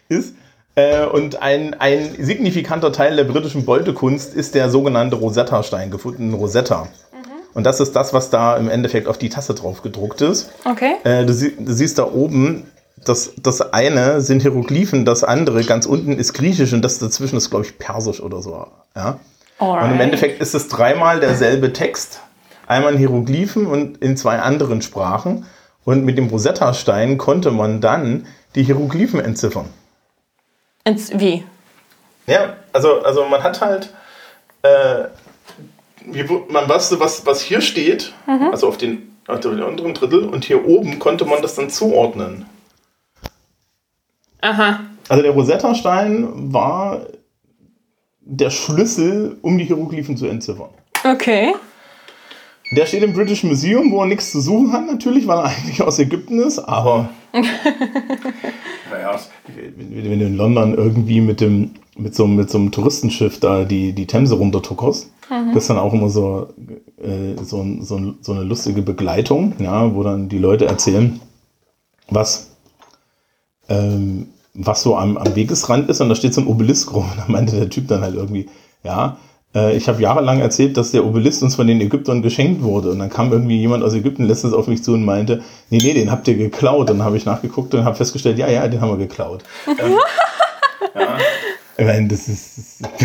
ist. 0.08 0.34
Äh, 0.76 1.04
Und 1.06 1.42
ein, 1.42 1.74
ein 1.74 2.14
signifikanter 2.18 2.92
Teil 2.92 3.16
der 3.16 3.24
britischen 3.24 3.64
Beutekunst 3.64 4.32
ist 4.32 4.54
der 4.54 4.70
sogenannte 4.70 5.16
Rosetta-Stein, 5.16 5.90
gefunden 5.90 6.32
Rosetta. 6.34 6.88
Und 7.54 7.64
das 7.64 7.80
ist 7.80 7.96
das, 7.96 8.12
was 8.12 8.30
da 8.30 8.56
im 8.56 8.68
Endeffekt 8.68 9.08
auf 9.08 9.18
die 9.18 9.28
Tasse 9.28 9.54
drauf 9.54 9.82
gedruckt 9.82 10.20
ist. 10.20 10.50
Okay. 10.64 10.96
Äh, 11.04 11.24
du, 11.24 11.32
sie, 11.32 11.56
du 11.56 11.72
siehst 11.72 11.98
da 11.98 12.04
oben, 12.04 12.70
das, 13.04 13.32
das 13.36 13.72
eine 13.72 14.20
sind 14.20 14.42
Hieroglyphen, 14.42 15.04
das 15.04 15.24
andere 15.24 15.64
ganz 15.64 15.86
unten 15.86 16.12
ist 16.12 16.34
Griechisch 16.34 16.72
und 16.72 16.82
das 16.82 16.98
dazwischen 16.98 17.36
ist, 17.36 17.50
glaube 17.50 17.64
ich, 17.64 17.78
Persisch 17.78 18.20
oder 18.20 18.42
so. 18.42 18.66
Ja? 18.94 19.18
Und 19.58 19.90
im. 19.90 20.00
Endeffekt 20.00 20.40
ist 20.40 20.54
es 20.54 20.68
dreimal 20.68 21.20
derselbe 21.20 21.72
Text. 21.72 22.20
Einmal 22.66 22.92
in 22.92 22.98
Hieroglyphen 22.98 23.66
und 23.66 23.98
in 23.98 24.16
zwei 24.16 24.38
anderen 24.38 24.82
Sprachen. 24.82 25.46
Und 25.84 26.04
mit 26.04 26.18
dem 26.18 26.28
Rosetta-Stein 26.28 27.18
konnte 27.18 27.50
man 27.50 27.80
dann 27.80 28.26
die 28.54 28.62
Hieroglyphen 28.62 29.20
entziffern. 29.20 29.66
Ins, 30.84 31.10
wie? 31.18 31.44
Ja, 32.26 32.56
also, 32.72 33.02
also 33.02 33.24
man 33.24 33.42
hat 33.42 33.60
halt, 33.60 33.92
äh, 34.62 35.04
man 36.50 36.68
wusste, 36.68 37.00
was, 37.00 37.26
was 37.26 37.42
hier 37.42 37.60
steht, 37.60 38.12
also 38.26 38.68
auf 38.68 38.76
den, 38.76 39.16
auf 39.26 39.40
den 39.40 39.62
unteren 39.62 39.94
Drittel, 39.94 40.24
und 40.24 40.44
hier 40.44 40.66
oben 40.66 40.98
konnte 40.98 41.24
man 41.24 41.42
das 41.42 41.54
dann 41.54 41.70
zuordnen. 41.70 42.46
Aha. 44.40 44.80
Also 45.08 45.22
der 45.22 45.32
Rosetta-Stein 45.32 46.52
war 46.52 47.06
der 48.20 48.50
Schlüssel, 48.50 49.38
um 49.42 49.58
die 49.58 49.64
Hieroglyphen 49.64 50.16
zu 50.16 50.26
entziffern. 50.26 50.70
Okay. 51.04 51.54
Der 52.72 52.84
steht 52.84 53.02
im 53.02 53.14
British 53.14 53.44
Museum, 53.44 53.90
wo 53.90 54.02
er 54.02 54.06
nichts 54.06 54.30
zu 54.30 54.40
suchen 54.40 54.72
hat, 54.72 54.86
natürlich, 54.86 55.26
weil 55.26 55.38
er 55.38 55.44
eigentlich 55.56 55.80
aus 55.82 55.98
Ägypten 55.98 56.40
ist, 56.40 56.58
aber. 56.58 57.08
naja, 57.32 59.18
wenn, 59.76 60.04
wenn 60.04 60.18
du 60.18 60.26
in 60.26 60.36
London 60.36 60.74
irgendwie 60.74 61.20
mit 61.20 61.40
dem 61.40 61.70
mit 61.98 62.14
so, 62.14 62.26
mit 62.26 62.48
so 62.48 62.58
einem 62.58 62.70
Touristenschiff 62.70 63.40
da 63.40 63.64
die, 63.64 63.92
die 63.92 64.06
Themse 64.06 64.36
runtertuckerst, 64.36 65.10
das 65.28 65.64
ist 65.64 65.70
dann 65.70 65.78
auch 65.78 65.92
immer 65.92 66.08
so, 66.08 66.48
äh, 67.02 67.34
so, 67.42 67.64
so, 67.80 68.14
so 68.20 68.32
eine 68.32 68.44
lustige 68.44 68.82
Begleitung, 68.82 69.54
ja, 69.58 69.94
wo 69.94 70.02
dann 70.02 70.28
die 70.28 70.38
Leute 70.38 70.66
erzählen, 70.66 71.20
was, 72.08 72.50
ähm, 73.68 74.28
was 74.54 74.82
so 74.82 74.96
am, 74.96 75.16
am 75.16 75.36
Wegesrand 75.36 75.88
ist 75.90 76.00
und 76.00 76.08
da 76.08 76.14
steht 76.14 76.34
so 76.34 76.40
ein 76.40 76.46
Obelisk 76.46 76.92
rum. 76.92 77.04
Und 77.10 77.18
da 77.18 77.24
meinte 77.28 77.56
der 77.56 77.70
Typ 77.70 77.88
dann 77.88 78.00
halt 78.00 78.14
irgendwie, 78.14 78.48
ja, 78.82 79.18
äh, 79.54 79.76
ich 79.76 79.88
habe 79.88 80.00
jahrelang 80.00 80.40
erzählt, 80.40 80.76
dass 80.76 80.92
der 80.92 81.04
Obelisk 81.04 81.42
uns 81.42 81.56
von 81.56 81.66
den 81.66 81.80
Ägyptern 81.80 82.22
geschenkt 82.22 82.62
wurde. 82.62 82.90
Und 82.90 82.98
dann 82.98 83.10
kam 83.10 83.30
irgendwie 83.30 83.58
jemand 83.58 83.84
aus 83.84 83.94
Ägypten 83.94 84.24
letztens 84.24 84.54
auf 84.54 84.66
mich 84.66 84.82
zu 84.82 84.94
und 84.94 85.04
meinte, 85.04 85.42
nee, 85.70 85.78
nee, 85.82 85.94
den 85.94 86.10
habt 86.10 86.26
ihr 86.28 86.36
geklaut. 86.36 86.90
Und 86.90 86.98
dann 86.98 87.06
habe 87.06 87.16
ich 87.16 87.26
nachgeguckt 87.26 87.74
und 87.74 87.84
habe 87.84 87.96
festgestellt, 87.96 88.38
ja, 88.38 88.48
ja, 88.48 88.66
den 88.66 88.80
haben 88.80 88.90
wir 88.90 88.98
geklaut. 88.98 89.44
ähm, 89.66 89.76
ja. 90.94 91.18
Ich 91.76 91.84
meine, 91.84 92.08
das 92.08 92.28
ist... 92.28 92.80
Das, 92.80 93.00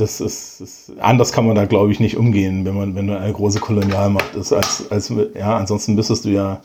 das 0.00 0.20
ist, 0.20 0.60
ist 0.60 0.92
anders 1.00 1.32
kann 1.32 1.46
man 1.46 1.54
da 1.54 1.64
glaube 1.66 1.92
ich 1.92 2.00
nicht 2.00 2.16
umgehen, 2.16 2.64
wenn 2.64 2.74
man 2.76 2.94
wenn 2.94 3.06
du 3.06 3.18
eine 3.18 3.32
große 3.32 3.60
Kolonialmacht 3.60 4.34
ist 4.34 4.52
als 4.52 4.90
als 4.90 5.12
ja 5.34 5.56
ansonsten 5.56 5.94
müsstest 5.94 6.24
du 6.24 6.30
ja 6.30 6.60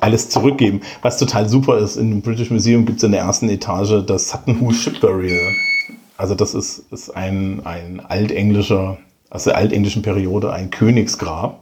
alles 0.00 0.30
zurückgeben. 0.30 0.80
Was 1.02 1.18
total 1.18 1.48
super 1.48 1.76
ist, 1.78 1.96
in 1.96 2.10
dem 2.10 2.22
British 2.22 2.50
Museum 2.50 2.86
gibt 2.86 2.98
es 2.98 3.04
in 3.04 3.12
der 3.12 3.20
ersten 3.20 3.50
Etage 3.50 4.02
das 4.06 4.30
Sutton 4.30 4.58
Hoo 4.60 4.72
Ship 4.72 4.98
Burial. 4.98 5.52
Also 6.16 6.34
das 6.34 6.54
ist, 6.54 6.84
ist 6.90 7.10
ein, 7.16 7.60
ein 7.64 8.00
altenglischer, 8.00 8.96
aus 9.28 9.44
der 9.44 9.56
altenglischen 9.56 10.00
Periode, 10.02 10.52
ein 10.52 10.70
Königsgrab. 10.70 11.60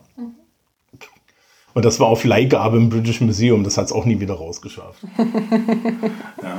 Und 1.74 1.84
das 1.84 1.98
war 2.00 2.06
auf 2.08 2.24
Leihgabe 2.24 2.76
im 2.76 2.88
British 2.90 3.20
Museum, 3.20 3.62
das 3.64 3.76
hat 3.76 3.86
es 3.86 3.92
auch 3.92 4.04
nie 4.04 4.20
wieder 4.20 4.34
rausgeschafft. 4.34 5.00
ja. 6.42 6.58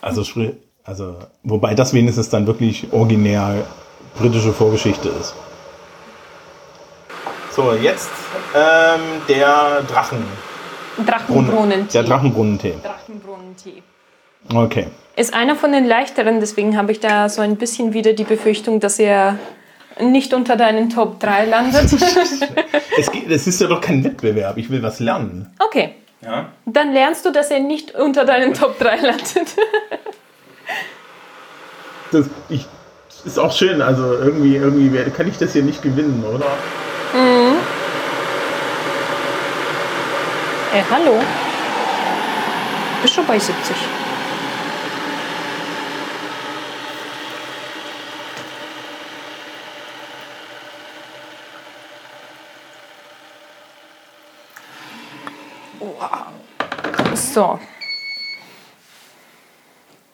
Also, 0.00 0.24
sprich- 0.24 0.54
also, 0.84 1.16
wobei 1.42 1.74
das 1.74 1.92
wenigstens 1.92 2.28
dann 2.30 2.46
wirklich 2.46 2.92
originär 2.92 3.66
britische 4.18 4.52
Vorgeschichte 4.52 5.08
ist. 5.08 5.34
So, 7.50 7.72
jetzt 7.72 8.10
ähm, 8.54 9.00
der 9.28 9.82
Drachen. 9.88 10.24
Drachenbrunnentee. 11.04 11.92
Der 11.92 12.02
Drachenbrunnentee. 12.04 12.74
Drachenbrunnentee. 12.82 13.82
Okay. 14.54 14.86
Ist 15.16 15.34
einer 15.34 15.56
von 15.56 15.72
den 15.72 15.84
leichteren, 15.86 16.40
deswegen 16.40 16.76
habe 16.76 16.92
ich 16.92 17.00
da 17.00 17.28
so 17.28 17.40
ein 17.42 17.56
bisschen 17.56 17.92
wieder 17.92 18.12
die 18.12 18.24
Befürchtung, 18.24 18.78
dass 18.80 18.98
er 18.98 19.38
nicht 20.00 20.32
unter 20.32 20.56
deinen 20.56 20.90
Top 20.90 21.18
3 21.20 21.46
landet. 21.46 21.90
Es, 22.96 23.12
geht, 23.12 23.30
es 23.30 23.46
ist 23.46 23.60
ja 23.60 23.68
doch 23.68 23.80
kein 23.80 24.02
Wettbewerb. 24.02 24.56
Ich 24.56 24.70
will 24.70 24.82
was 24.82 24.98
lernen. 24.98 25.52
okay, 25.64 25.94
Ja. 26.20 26.48
dann 26.66 26.92
lernst 26.92 27.24
du, 27.24 27.30
dass 27.30 27.48
er 27.52 27.60
nicht 27.60 27.94
unter 27.94 28.24
deinen 28.24 28.52
Top 28.54 28.76
3 28.80 28.96
landet. 28.96 29.54
Das 32.10 32.26
ich, 32.48 32.66
ist 33.28 33.38
auch 33.38 33.52
schön. 33.52 33.82
Also 33.82 34.14
irgendwie, 34.14 34.56
irgendwie 34.56 35.10
kann 35.10 35.28
ich 35.28 35.38
das 35.38 35.52
hier 35.52 35.62
nicht 35.62 35.82
gewinnen, 35.82 36.24
oder? 36.24 36.46
Ey, 40.74 40.84
hallo? 40.90 41.20
Bist 43.02 43.14
schon 43.14 43.26
bei 43.26 43.38
70. 43.38 43.76
Wow. 55.80 56.26
So. 57.14 57.58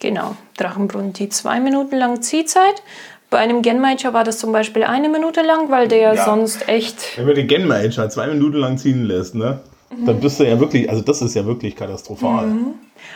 Genau, 0.04 0.36
Drachenbrunnen-Tee 0.58 1.30
zwei 1.30 1.60
Minuten 1.60 1.96
lang 1.96 2.20
Ziehzeit. 2.20 2.82
Bei 3.30 3.38
einem 3.38 3.62
Genmaicher 3.62 4.12
war 4.12 4.22
das 4.22 4.36
zum 4.36 4.52
Beispiel 4.52 4.84
eine 4.84 5.08
Minute 5.08 5.40
lang, 5.40 5.70
weil 5.70 5.88
der 5.88 6.12
Ja. 6.12 6.24
sonst 6.26 6.68
echt 6.68 7.16
Wenn 7.16 7.24
man 7.24 7.34
den 7.34 7.48
Genmanager 7.48 8.10
zwei 8.10 8.26
Minuten 8.26 8.58
lang 8.58 8.76
ziehen 8.76 9.04
lässt, 9.06 9.34
ne? 9.34 9.60
Dann 10.04 10.20
bist 10.20 10.38
du 10.40 10.44
ja 10.44 10.60
wirklich, 10.60 10.90
also 10.90 11.00
das 11.02 11.22
ist 11.22 11.34
ja 11.34 11.46
wirklich 11.46 11.74
katastrophal. 11.74 12.48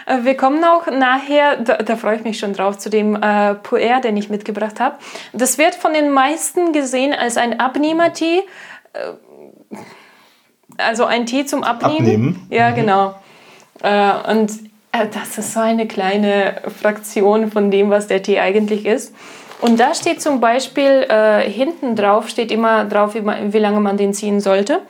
Äh, 0.07 0.25
Wir 0.25 0.35
kommen 0.35 0.65
auch 0.65 0.87
nachher, 0.91 1.57
da, 1.59 1.77
da 1.77 1.97
freue 1.97 2.17
ich 2.17 2.25
mich 2.25 2.39
schon 2.39 2.55
drauf, 2.55 2.79
zu 2.79 2.89
dem 2.89 3.17
äh, 3.23 3.55
Puer, 3.57 4.01
den 4.01 4.17
ich 4.17 4.31
mitgebracht 4.31 4.81
habe. 4.81 4.95
Das 5.35 5.59
wird 5.59 5.75
von 5.75 5.93
den 5.93 6.09
meisten 6.11 6.73
gesehen 6.73 7.13
als 7.13 7.37
ein 7.37 7.61
Abnehmertee. 7.61 8.39
Äh, 8.95 9.77
also 10.79 11.05
ein 11.05 11.27
Tee 11.27 11.45
zum 11.45 11.65
Abnehmen. 11.65 11.99
Abnehmen. 11.99 12.47
Ja, 12.49 12.71
genau. 12.71 13.15
Äh, 13.83 14.33
und 14.33 14.68
das 15.05 15.39
ist 15.39 15.53
so 15.53 15.61
eine 15.61 15.87
kleine 15.87 16.63
Fraktion 16.81 17.51
von 17.51 17.71
dem, 17.71 17.91
was 17.91 18.07
der 18.07 18.23
Tee 18.23 18.41
eigentlich 18.41 18.87
ist. 18.87 19.15
Und 19.61 19.81
da 19.81 19.95
steht 19.95 20.23
zum 20.23 20.41
Beispiel 20.41 21.07
äh, 21.09 21.49
hinten 21.51 21.97
drauf, 21.97 22.29
steht 22.29 22.53
immer 22.53 22.85
drauf, 22.85 23.15
wie, 23.15 23.23
man, 23.23 23.53
wie 23.53 23.59
lange 23.59 23.81
man 23.81 23.97
den 23.97 24.15
ziehen 24.15 24.41
sollte. 24.41 24.83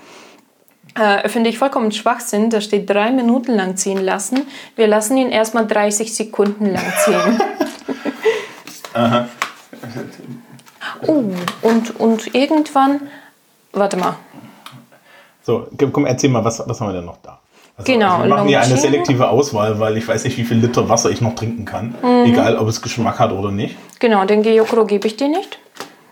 Äh, 0.94 1.28
Finde 1.28 1.48
ich 1.48 1.58
vollkommen 1.58 1.92
Schwachsinn. 1.92 2.50
Da 2.50 2.60
steht 2.60 2.90
drei 2.90 3.10
Minuten 3.10 3.54
lang 3.54 3.76
ziehen 3.76 4.04
lassen. 4.04 4.46
Wir 4.76 4.86
lassen 4.86 5.16
ihn 5.16 5.30
erstmal 5.30 5.66
30 5.66 6.14
Sekunden 6.14 6.66
lang 6.72 6.92
ziehen. 7.04 7.38
Oh, 11.06 11.22
und, 11.62 12.00
und 12.00 12.34
irgendwann, 12.34 13.08
warte 13.72 13.96
mal, 13.96 14.16
So, 15.42 15.68
komm, 15.92 16.06
erzähl 16.06 16.30
mal, 16.30 16.44
was, 16.44 16.62
was 16.66 16.80
haben 16.80 16.88
wir 16.88 16.94
denn 16.94 17.04
noch 17.04 17.18
da? 17.22 17.40
Also, 17.78 17.92
Genau, 17.92 18.18
wir 18.22 18.26
machen 18.28 18.48
hier 18.48 18.60
eine 18.60 18.76
selektive 18.76 19.28
Auswahl, 19.28 19.78
weil 19.78 19.96
ich 19.96 20.06
weiß 20.06 20.24
nicht, 20.24 20.36
wie 20.36 20.44
viel 20.44 20.56
Liter 20.58 20.88
Wasser 20.88 21.10
ich 21.10 21.20
noch 21.20 21.36
trinken 21.36 21.64
kann. 21.64 21.94
Mhm. 22.02 22.24
Egal, 22.32 22.56
ob 22.58 22.66
es 22.68 22.82
Geschmack 22.82 23.18
hat 23.20 23.30
oder 23.32 23.52
nicht. 23.52 23.76
Genau, 24.00 24.24
den 24.24 24.42
Gyokuro 24.42 24.84
gebe 24.84 25.06
ich 25.06 25.16
dir 25.16 25.28
nicht. 25.28 25.58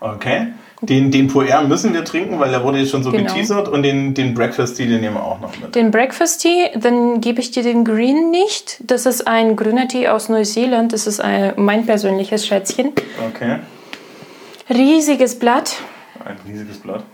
Okay. 0.01 0.47
Den, 0.83 1.11
den 1.11 1.27
Puer 1.29 1.63
müssen 1.63 1.93
wir 1.95 2.05
trinken, 2.05 2.39
weil 2.39 2.51
der 2.51 2.63
wurde 2.63 2.79
jetzt 2.79 2.91
schon 2.91 3.03
so 3.03 3.11
Genau. 3.11 3.25
geteasert. 3.33 3.67
Und 3.69 3.83
den, 3.83 4.15
den 4.15 4.35
Breakfast 4.35 4.77
Tea, 4.77 4.87
den 4.87 5.01
nehmen 5.01 5.17
wir 5.17 5.25
auch 5.25 5.41
noch 5.41 5.59
mit. 5.59 5.75
Den 5.75 5.91
Breakfast 5.91 6.43
Tea, 6.43 6.69
dann 6.77 7.21
gebe 7.21 7.41
ich 7.41 7.51
dir 7.51 7.63
den 7.63 7.83
Green 7.85 8.31
nicht. 8.31 8.79
Das 8.87 9.07
ist 9.07 9.27
ein 9.27 9.57
grüner 9.57 9.89
Tee 9.89 10.07
aus 10.09 10.29
Neuseeland. 10.29 10.93
Das 10.93 11.07
ist 11.07 11.19
ein, 11.21 11.55
mein 11.57 11.87
persönliches 11.87 12.47
Schätzchen. 12.47 12.93
Okay. 13.35 13.59
Riesiges 14.69 15.39
Blatt, 15.39 15.77
Ein 16.25 16.37
riesiges 16.47 16.79
Blatt. 16.79 17.05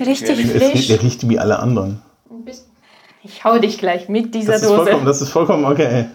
Richtig 0.00 0.46
frisch. 0.50 0.88
der 0.88 1.02
riecht 1.02 1.28
wie 1.28 1.38
alle 1.38 1.58
anderen. 1.58 2.02
Ich 3.22 3.44
hau 3.44 3.58
dich 3.58 3.78
gleich 3.78 4.08
mit 4.08 4.34
dieser 4.34 4.52
Das 4.52 4.62
ist, 4.62 4.68
vollkommen, 4.68 4.90
Dose. 4.92 5.04
das 5.04 5.20
ist 5.20 5.30
vollkommen 5.30 5.64
okay. 5.64 6.06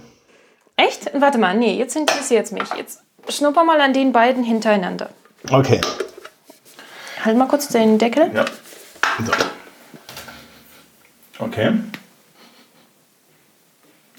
Echt? 0.78 1.12
Warte 1.14 1.38
mal, 1.38 1.56
nee, 1.58 1.76
jetzt 1.78 1.96
interessiert 1.96 2.46
es 2.46 2.52
mich. 2.52 2.70
Jetzt 2.78 3.02
schnupper 3.28 3.64
mal 3.66 3.82
an 3.82 3.94
den 3.94 4.12
beiden 4.14 4.44
hintereinander. 4.44 5.10
Okay. 5.52 5.82
Halt 7.24 7.38
mal 7.38 7.48
kurz 7.48 7.68
den 7.68 7.98
Deckel. 7.98 8.32
Ja. 8.34 8.46
So. 9.26 9.32
Okay. 11.40 11.74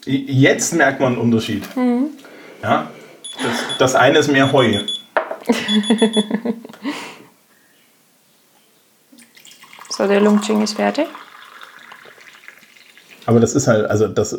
Jetzt 0.05 0.75
merkt 0.75 1.01
man 1.01 1.13
einen 1.15 1.23
Unterschied. 1.23 1.65
Ja. 2.63 2.91
Das, 3.43 3.79
das 3.79 3.95
eine 3.95 4.19
ist 4.19 4.29
mehr 4.31 4.53
Heu. 4.53 4.81
So, 9.97 10.07
der 10.07 10.21
Lungching 10.21 10.63
ist 10.63 10.75
fertig. 10.75 11.07
Aber 13.27 13.41
das 13.41 13.55
ist 13.55 13.69
halt, 13.69 13.89
also 13.89 14.09
das, 14.09 14.37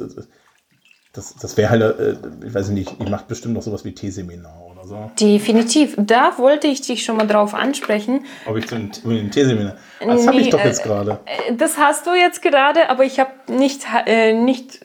das, 1.13 1.35
das 1.35 1.57
wäre 1.57 1.69
halt, 1.69 1.81
äh, 1.99 2.15
ich 2.45 2.53
weiß 2.53 2.69
nicht, 2.69 2.99
ihr 2.99 3.09
macht 3.09 3.27
bestimmt 3.27 3.53
noch 3.53 3.61
sowas 3.61 3.85
wie 3.85 3.93
Teeseminar 3.93 4.61
oder 4.71 4.85
so. 4.85 5.11
Definitiv. 5.19 5.95
Da 5.97 6.37
wollte 6.37 6.67
ich 6.67 6.81
dich 6.81 7.05
schon 7.05 7.17
mal 7.17 7.27
drauf 7.27 7.53
ansprechen. 7.53 8.25
Ob 8.45 8.57
ich 8.57 8.67
zu 8.67 8.75
einem 8.75 8.91
zu 8.91 9.07
einem 9.07 9.31
Teeseminar. 9.31 9.75
Das 9.99 10.27
habe 10.27 10.37
ich 10.37 10.45
Nee, 10.45 10.49
doch 10.51 10.59
äh, 10.59 10.67
jetzt 10.67 10.83
gerade. 10.83 11.19
Äh, 11.25 11.55
Das 11.55 11.77
hast 11.77 12.07
du 12.07 12.15
jetzt 12.15 12.41
gerade, 12.41 12.89
aber 12.89 13.03
ich 13.05 13.19
habe 13.19 13.31
nicht, 13.47 13.85
äh, 14.05 14.33
nicht, 14.33 14.82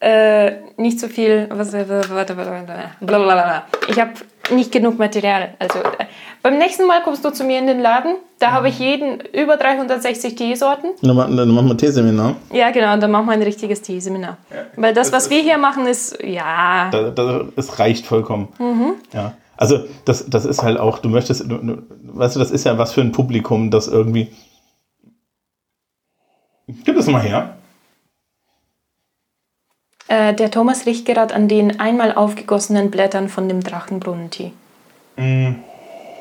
äh, 0.00 0.52
nicht 0.78 0.98
so 0.98 1.08
viel. 1.08 1.46
Was, 1.50 1.72
warte, 1.72 2.36
warte. 2.36 3.62
Ich 3.88 4.00
habe 4.00 4.12
nicht 4.50 4.72
genug 4.72 4.98
Material. 4.98 5.50
Also 5.58 5.78
äh, 5.78 6.06
beim 6.42 6.56
nächsten 6.56 6.86
Mal 6.86 7.02
kommst 7.02 7.24
du 7.24 7.30
zu 7.30 7.44
mir 7.44 7.58
in 7.58 7.66
den 7.66 7.80
Laden. 7.80 8.16
Da 8.38 8.52
habe 8.52 8.70
ich 8.70 8.78
jeden 8.78 9.20
über 9.20 9.58
360 9.58 10.34
Teesorten. 10.34 10.90
Dann 11.02 11.14
machen 11.14 11.68
wir 11.68 11.76
Teeseminar. 11.76 12.36
Ja, 12.50 12.70
genau. 12.70 12.96
Dann 12.96 13.10
machen 13.10 13.26
wir 13.26 13.32
ein 13.32 13.42
richtiges 13.42 13.82
Teeseminar. 13.82 14.38
Weil 14.76 14.94
das, 14.94 15.10
Das 15.10 15.24
was 15.24 15.30
wir 15.30 15.42
hier 15.42 15.58
machen, 15.58 15.86
ist 15.86 16.22
ja. 16.22 16.88
Da, 16.90 17.10
da, 17.10 17.44
es 17.56 17.78
reicht 17.78 18.06
vollkommen. 18.06 18.48
Mhm. 18.58 18.94
Ja. 19.12 19.34
Also 19.58 19.84
das, 20.06 20.30
das 20.30 20.46
ist 20.46 20.62
halt 20.62 20.80
auch, 20.80 21.00
du 21.00 21.10
möchtest, 21.10 21.42
du, 21.42 21.58
du, 21.58 21.82
weißt 22.04 22.36
du, 22.36 22.40
das 22.40 22.50
ist 22.50 22.64
ja 22.64 22.78
was 22.78 22.94
für 22.94 23.02
ein 23.02 23.12
Publikum, 23.12 23.70
das 23.70 23.88
irgendwie. 23.88 24.28
Gib 26.84 26.96
es 26.96 27.06
mal 27.08 27.20
her. 27.20 27.56
Äh, 30.10 30.34
der 30.34 30.50
Thomas 30.50 30.86
riecht 30.86 31.06
gerade 31.06 31.32
an 31.32 31.46
den 31.46 31.78
einmal 31.78 32.12
aufgegossenen 32.12 32.90
Blättern 32.90 33.28
von 33.28 33.48
dem 33.48 33.62
Drachenbrunnentee. 33.62 34.52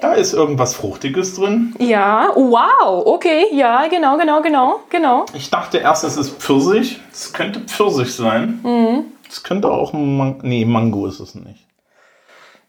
Da 0.01 0.13
ist 0.13 0.33
irgendwas 0.33 0.75
Fruchtiges 0.75 1.35
drin. 1.35 1.73
Ja, 1.79 2.29
wow, 2.35 3.03
okay, 3.05 3.45
ja, 3.51 3.87
genau, 3.87 4.17
genau, 4.17 4.41
genau, 4.43 4.79
genau. 4.91 5.25
Ich 5.33 5.49
dachte 5.49 5.79
erst, 5.79 6.03
es 6.03 6.17
ist 6.17 6.39
Pfirsich. 6.39 6.99
Es 7.11 7.33
könnte 7.33 7.61
Pfirsich 7.61 8.13
sein. 8.13 8.59
Mhm. 8.61 9.05
Es 9.27 9.41
könnte 9.41 9.71
auch 9.71 9.91
Man 9.93 10.37
nee, 10.43 10.65
Mango 10.65 11.07
ist 11.07 11.19
es 11.19 11.33
nicht. 11.33 11.65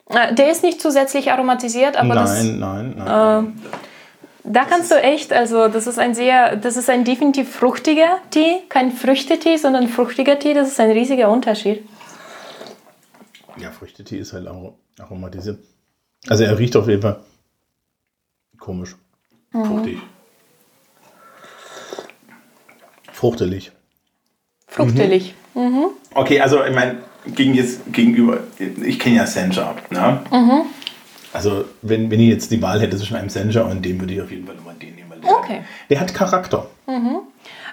Äh, 0.08 0.34
Der 0.34 0.50
ist 0.50 0.62
nicht 0.62 0.80
zusätzlich 0.80 1.30
aromatisiert, 1.30 1.96
aber 1.96 2.14
das, 2.14 2.42
nein, 2.44 2.58
nein, 2.58 2.94
nein. 2.96 3.60
Da 4.44 4.64
kannst 4.64 4.90
du 4.90 4.94
echt, 5.00 5.32
also 5.32 5.68
das 5.68 5.86
ist 5.86 5.98
ein 5.98 6.14
sehr, 6.14 6.56
das 6.56 6.76
ist 6.76 6.88
ein 6.90 7.04
definitiv 7.04 7.50
fruchtiger 7.54 8.18
Tee, 8.30 8.58
kein 8.68 8.92
Früchtetee, 8.92 9.56
sondern 9.56 9.88
fruchtiger 9.88 10.38
Tee, 10.38 10.54
das 10.54 10.68
ist 10.68 10.80
ein 10.80 10.90
riesiger 10.90 11.30
Unterschied. 11.30 11.86
Ja, 13.56 13.70
Früchtetee 13.70 14.18
ist 14.18 14.32
halt 14.32 14.46
aro- 14.46 14.74
aromatisiert. 14.98 15.58
Also 16.28 16.44
er 16.44 16.58
riecht 16.58 16.76
auf 16.76 16.88
jeden 16.88 17.02
Fall 17.02 17.20
komisch. 18.58 18.96
Mhm. 19.52 19.64
Fruchtig. 19.64 19.98
Fruchtelig. 23.12 23.72
Fruchtelig. 24.66 25.34
Okay, 26.14 26.40
also 26.40 26.64
ich 26.64 26.74
meine, 26.74 26.98
gegen 27.26 27.54
jetzt, 27.54 27.80
gegenüber, 27.92 28.38
ich 28.58 28.98
kenne 28.98 29.16
ja 29.16 29.26
Senja. 29.26 29.74
Ne? 29.90 30.22
Mhm. 30.30 30.62
Also 31.32 31.64
wenn, 31.82 32.10
wenn 32.10 32.20
ich 32.20 32.28
jetzt 32.28 32.50
die 32.50 32.60
Wahl 32.60 32.80
hätte 32.80 32.96
zwischen 32.96 33.16
einem 33.16 33.28
Senja 33.28 33.62
und 33.62 33.84
dem, 33.84 34.00
würde 34.00 34.14
ich 34.14 34.20
auf 34.22 34.30
jeden 34.30 34.46
Fall 34.46 34.56
immer 34.56 34.72
den 34.74 34.94
nehmen. 34.96 35.10
Weil 35.10 35.20
der, 35.20 35.30
Okay. 35.30 35.60
der 35.88 36.00
hat 36.00 36.12
Charakter. 36.14 36.66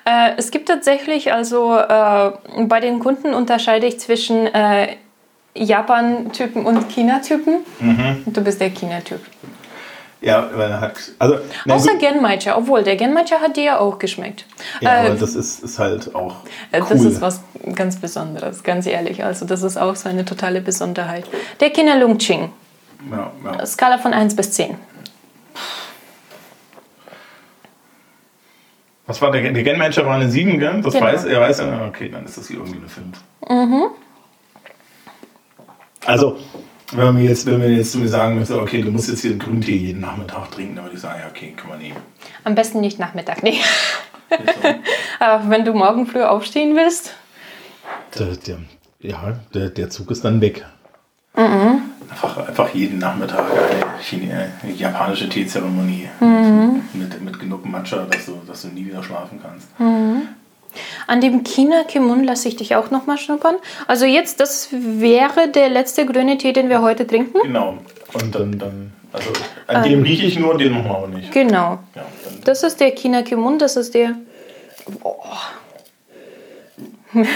Äh, 0.05 0.31
es 0.37 0.51
gibt 0.51 0.67
tatsächlich, 0.69 1.33
also 1.33 1.75
äh, 1.77 2.31
bei 2.65 2.79
den 2.79 2.99
Kunden 2.99 3.33
unterscheide 3.33 3.87
ich 3.87 3.99
zwischen 3.99 4.47
äh, 4.47 4.95
Japan-Typen 5.55 6.65
und 6.65 6.89
China-Typen. 6.89 7.57
Mhm. 7.79 8.23
Du 8.27 8.41
bist 8.43 8.61
der 8.61 8.69
China-Typ. 8.69 9.19
Ja, 10.21 10.49
weil 10.55 10.71
er 10.71 10.81
hat. 10.81 10.93
Also, 11.19 11.37
na 11.65 11.75
Außer 11.75 11.91
gut, 11.91 11.99
Genmaicha, 11.99 12.57
obwohl 12.57 12.83
der 12.83 12.95
Genmaicha 12.95 13.39
hat 13.39 13.55
dir 13.55 13.63
ja 13.63 13.79
auch 13.79 13.99
geschmeckt. 13.99 14.45
ja, 14.81 15.03
äh, 15.03 15.07
aber 15.07 15.15
das 15.15 15.35
ist, 15.35 15.63
ist 15.63 15.77
halt 15.77 16.13
auch. 16.15 16.37
Äh, 16.71 16.79
Cool. 16.81 16.87
Das 16.89 17.01
ist 17.03 17.21
was 17.21 17.41
ganz 17.75 17.97
Besonderes, 17.97 18.63
ganz 18.63 18.87
ehrlich. 18.87 19.23
Also 19.23 19.45
das 19.45 19.61
ist 19.61 19.77
auch 19.77 19.95
so 19.95 20.09
eine 20.09 20.25
totale 20.25 20.61
Besonderheit. 20.61 21.25
Der 21.59 21.69
China 21.69 21.95
Lung 21.99 22.17
Ching, 22.17 22.49
Ja, 23.11 23.31
ja. 23.43 23.65
Skala 23.65 23.97
von 23.97 24.13
1 24.13 24.35
bis 24.35 24.51
10. 24.51 24.75
Was 29.05 29.21
war 29.21 29.31
der, 29.31 29.51
der 29.53 29.63
Genmanager 29.63 30.05
war 30.05 30.15
eine 30.15 30.29
7, 30.29 30.59
gell? 30.59 30.81
Das 30.81 30.93
Genau. 30.93 31.05
weiß 31.05 31.25
er, 31.25 31.39
weiß 31.39 31.59
er. 31.59 31.85
Okay, 31.87 32.09
dann 32.09 32.25
ist 32.25 32.37
das 32.37 32.47
hier 32.47 32.57
irgendwie 32.57 32.79
eine 32.79 32.89
5. 32.89 33.87
Also, 36.05 36.37
wenn 36.91 37.15
mir 37.15 37.23
jetzt, 37.23 37.45
wenn 37.45 37.59
man 37.59 37.73
jetzt 37.73 37.93
zu 37.93 37.99
mir 37.99 38.09
sagen 38.09 38.37
müsste, 38.37 38.59
okay, 38.61 38.81
du 38.81 38.91
musst 38.91 39.09
jetzt 39.09 39.21
hier 39.21 39.31
einen 39.31 39.39
Grüntee 39.39 39.75
jeden 39.75 40.01
Nachmittag 40.01 40.51
trinken, 40.51 40.75
dann 40.75 40.85
würde 40.85 40.95
ich 40.95 41.01
sagen, 41.01 41.19
ja, 41.21 41.27
okay, 41.29 41.53
kann 41.55 41.69
man 41.69 41.79
nehmen. 41.79 41.97
Am 42.43 42.55
besten 42.55 42.81
nicht 42.81 42.99
Nachmittag, 42.99 43.43
nee. 43.43 43.59
Aber 45.19 45.49
wenn 45.49 45.63
du 45.63 45.73
morgen 45.73 46.05
früh 46.05 46.23
aufstehen 46.23 46.75
willst, 46.75 47.13
der, 48.19 48.35
der, 48.35 48.57
ja, 48.99 49.39
der, 49.53 49.69
der 49.69 49.89
Zug 49.89 50.11
ist 50.11 50.25
dann 50.25 50.41
weg. 50.41 50.65
Einfach, 52.23 52.47
einfach 52.47 52.73
jeden 52.73 52.97
Nachmittag 52.97 53.45
eine, 53.51 54.01
Chine, 54.01 54.51
eine 54.63 54.71
japanische 54.73 55.29
Teezeremonie 55.29 56.09
mit, 56.93 57.21
mit 57.21 57.39
genug 57.39 57.63
Matcha, 57.65 58.07
dass 58.09 58.25
du, 58.25 58.41
dass 58.47 58.63
du 58.63 58.69
nie 58.69 58.87
wieder 58.87 59.03
schlafen 59.03 59.39
kannst. 59.41 59.67
an 61.05 61.21
dem 61.21 61.43
China 61.43 61.83
Kimun 61.83 62.23
lasse 62.23 62.47
ich 62.47 62.55
dich 62.55 62.75
auch 62.75 62.89
nochmal 62.89 63.19
schnuppern. 63.19 63.55
Also 63.85 64.05
jetzt, 64.05 64.39
das 64.39 64.69
wäre 64.71 65.49
der 65.49 65.69
letzte 65.69 66.07
grüne 66.07 66.39
Tee, 66.39 66.53
den 66.53 66.69
wir 66.69 66.81
heute 66.81 67.05
trinken. 67.05 67.37
Genau. 67.43 67.77
Und 68.13 68.33
dann, 68.33 68.57
dann 68.57 68.93
also 69.13 69.29
an 69.67 69.83
dem 69.83 70.01
rieche 70.01 70.25
ich 70.25 70.39
nur, 70.39 70.57
den 70.57 70.73
machen 70.73 70.85
wir 70.85 70.97
auch 70.97 71.07
nicht. 71.07 71.31
Genau. 71.31 71.79
Ja, 71.95 72.05
dann, 72.23 72.41
Das 72.43 72.63
ist 72.63 72.79
der 72.79 72.91
China 72.91 73.21
Kimun, 73.21 73.59
das 73.59 73.75
ist 73.75 73.93
der... 73.93 74.15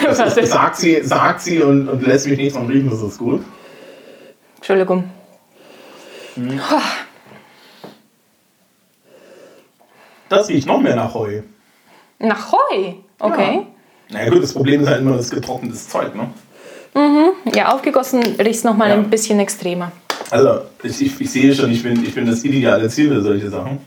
das 0.04 0.38
ist, 0.38 0.52
sagt 0.52 0.78
sie, 0.78 1.02
sagt 1.04 1.42
sie 1.42 1.62
und, 1.62 1.88
und 1.88 2.06
lässt 2.06 2.28
mich 2.28 2.38
nicht 2.38 2.56
dran 2.56 2.68
riechen, 2.68 2.90
das 2.90 3.02
ist 3.02 3.20
gut. 3.20 3.44
Entschuldigung. 4.72 5.04
Das 10.30 10.48
riecht 10.48 10.68
noch 10.68 10.80
mehr 10.80 10.96
nach 10.96 11.14
Heu. 11.14 11.42
Nach 12.20 12.52
Heu. 12.54 12.94
Okay. 13.20 13.68
Naja 14.10 14.30
gut, 14.30 14.44
das 14.44 14.54
Problem 14.54 14.82
ist 14.82 14.88
halt 14.88 15.02
immer 15.02 15.18
das 15.18 15.30
getrocknetes 15.30 15.90
Zeug, 15.90 16.14
ne? 16.16 16.30
Ja, 17.54 17.74
aufgegossen 17.74 18.22
riecht 18.40 18.60
es 18.60 18.64
nochmal 18.64 18.90
Ja. 18.90 18.96
ein 18.96 19.10
bisschen 19.10 19.40
extremer. 19.40 19.92
Also, 20.30 20.62
ich, 20.84 21.02
ich, 21.02 21.20
ich 21.20 21.32
sehe 21.32 21.54
schon, 21.54 21.72
ich 21.72 21.84
bin, 21.84 22.04
ich 22.06 22.16
bin 22.16 22.26
das 22.26 22.44
ideale 22.46 22.88
Ziel 22.90 23.10
für 23.10 23.22
solche 23.22 23.50
Sachen. 23.50 23.80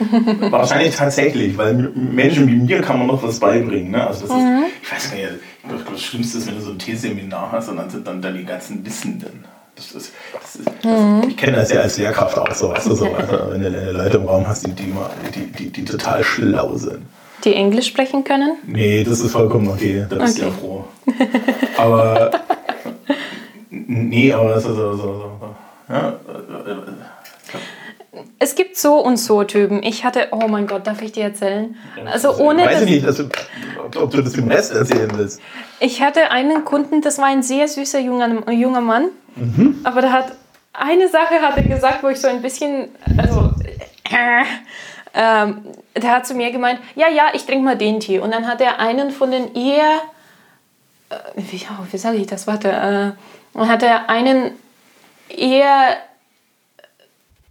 Wahrscheinlich 0.50 0.96
tatsächlich, 0.96 1.56
weil 1.56 1.74
Menschen 1.74 2.48
wie 2.48 2.56
mir 2.56 2.80
kann 2.80 2.98
man 2.98 3.06
noch 3.06 3.22
was 3.22 3.38
beibringen. 3.38 3.92
Ne? 3.92 4.04
Also 4.04 4.26
das 4.26 4.36
ist, 4.36 4.46
ich 4.82 4.92
weiß 4.92 5.12
nicht, 5.12 5.28
ich 5.62 5.68
glaube, 5.68 5.84
das 5.92 6.02
Schlimmste 6.02 6.38
ist, 6.38 6.46
wenn 6.48 6.56
du 6.56 6.60
so 6.60 6.72
ein 6.72 6.78
Teeseminar 6.78 7.52
hast 7.52 7.68
und 7.68 7.76
dann 7.76 7.88
sind 7.90 8.04
dann, 8.06 8.20
dann 8.20 8.36
die 8.36 8.44
ganzen 8.44 8.84
Wissenden. 8.84 9.44
Das 9.82 10.02
ist, 10.04 10.12
das 10.32 10.56
ist, 10.56 10.68
das, 10.82 11.26
ich 11.28 11.36
kenne 11.36 11.56
das 11.56 11.72
ja 11.72 11.80
als 11.80 11.98
Lehrkraft 11.98 12.38
auch 12.38 12.54
so, 12.54 12.70
weißt 12.70 12.86
du, 12.86 12.94
so 12.94 13.04
wenn 13.50 13.62
du 13.62 13.92
Leute 13.92 14.18
im 14.18 14.26
Raum 14.26 14.46
hast, 14.46 14.66
die, 14.66 14.72
die, 14.72 14.90
immer- 14.90 15.10
die, 15.34 15.46
die, 15.46 15.70
die 15.70 15.84
total 15.84 16.22
schlau 16.22 16.76
sind. 16.76 17.02
Die 17.44 17.54
Englisch 17.54 17.88
sprechen 17.88 18.22
können? 18.22 18.56
Nee, 18.64 19.02
das 19.02 19.20
ist 19.20 19.32
vollkommen 19.32 19.68
okay, 19.68 20.06
da 20.08 20.16
bist 20.16 20.38
du 20.38 20.42
ja 20.42 20.50
froh. 20.52 20.84
Aber, 21.76 22.30
nee, 23.70 24.32
aber 24.32 24.50
das 24.50 24.64
ist 24.64 24.76
so, 24.76 24.92
so, 24.92 24.96
so 24.96 25.32
ja, 25.88 26.14
Es 28.38 28.54
gibt 28.54 28.76
so 28.76 28.98
und 28.98 29.16
so 29.16 29.42
Typen. 29.44 29.82
Ich 29.82 30.04
hatte, 30.04 30.28
oh 30.30 30.46
mein 30.48 30.66
Gott, 30.66 30.86
darf 30.86 31.02
ich 31.02 31.12
dir 31.12 31.24
erzählen? 31.24 31.76
Also 32.06 32.36
ohne. 32.36 32.64
Weiß 32.64 32.82
ich 32.82 32.90
nicht, 32.90 33.06
also, 33.06 33.24
ob, 33.84 33.96
ob, 33.96 34.10
du 34.10 34.22
das 34.22 34.32
dem 34.34 34.48
Rest 34.48 34.72
erzählen 34.72 35.10
willst. 35.16 35.40
Ich 35.80 36.02
hatte 36.02 36.30
einen 36.30 36.64
Kunden, 36.64 37.02
das 37.02 37.18
war 37.18 37.26
ein 37.26 37.42
sehr 37.42 37.66
süßer 37.66 37.98
junger, 38.00 38.50
junger 38.52 38.80
Mann, 38.80 39.08
mhm. 39.34 39.80
aber 39.84 40.00
der 40.00 40.12
hat 40.12 40.32
eine 40.72 41.08
Sache 41.08 41.40
hat 41.40 41.56
er 41.56 41.64
gesagt, 41.64 42.02
wo 42.02 42.08
ich 42.08 42.18
so 42.18 42.28
ein 42.28 42.40
bisschen, 42.40 42.88
also, 43.18 43.50
äh, 44.04 44.44
ähm, 45.14 45.62
der 45.94 46.10
hat 46.10 46.26
zu 46.26 46.34
mir 46.34 46.50
gemeint, 46.50 46.80
ja, 46.94 47.08
ja, 47.08 47.24
ich 47.34 47.44
trinke 47.44 47.64
mal 47.64 47.76
den 47.76 48.00
Tee. 48.00 48.18
Und 48.18 48.32
dann 48.32 48.46
hat 48.46 48.60
er 48.60 48.80
einen 48.80 49.10
von 49.10 49.30
den 49.30 49.54
eher, 49.54 50.00
äh, 51.10 51.14
wie, 51.36 51.60
wie 51.90 51.98
sage 51.98 52.16
ich 52.16 52.26
das, 52.26 52.46
warte, 52.46 52.70
äh, 52.70 53.58
hat 53.58 53.82
er 53.82 54.08
einen 54.08 54.52
eher 55.28 55.98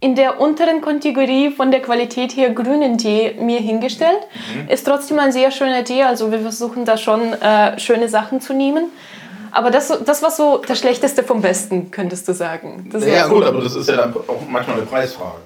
in 0.00 0.16
der 0.16 0.40
unteren 0.40 0.80
Kategorie 0.80 1.52
von 1.52 1.70
der 1.70 1.80
Qualität 1.80 2.36
her 2.36 2.50
grünen 2.50 2.98
Tee 2.98 3.36
mir 3.38 3.60
hingestellt. 3.60 4.18
Mhm. 4.56 4.68
Ist 4.68 4.84
trotzdem 4.84 5.20
ein 5.20 5.30
sehr 5.30 5.52
schöner 5.52 5.84
Tee, 5.84 6.02
also 6.02 6.32
wir 6.32 6.40
versuchen 6.40 6.84
da 6.84 6.96
schon 6.96 7.32
äh, 7.34 7.78
schöne 7.78 8.08
Sachen 8.08 8.40
zu 8.40 8.52
nehmen. 8.52 8.86
Aber 9.52 9.70
das, 9.70 9.92
das 10.04 10.22
war 10.22 10.30
so 10.30 10.62
das 10.66 10.78
Schlechteste 10.78 11.22
vom 11.22 11.42
Besten, 11.42 11.90
könntest 11.90 12.26
du 12.26 12.32
sagen. 12.32 12.88
Das 12.90 13.06
ja, 13.06 13.26
gut, 13.28 13.44
aber 13.44 13.60
das 13.60 13.76
ist 13.76 13.88
ja 13.88 13.96
dann 13.96 14.14
auch 14.14 14.40
manchmal 14.48 14.78
eine 14.78 14.86
Preisfrage. 14.86 15.36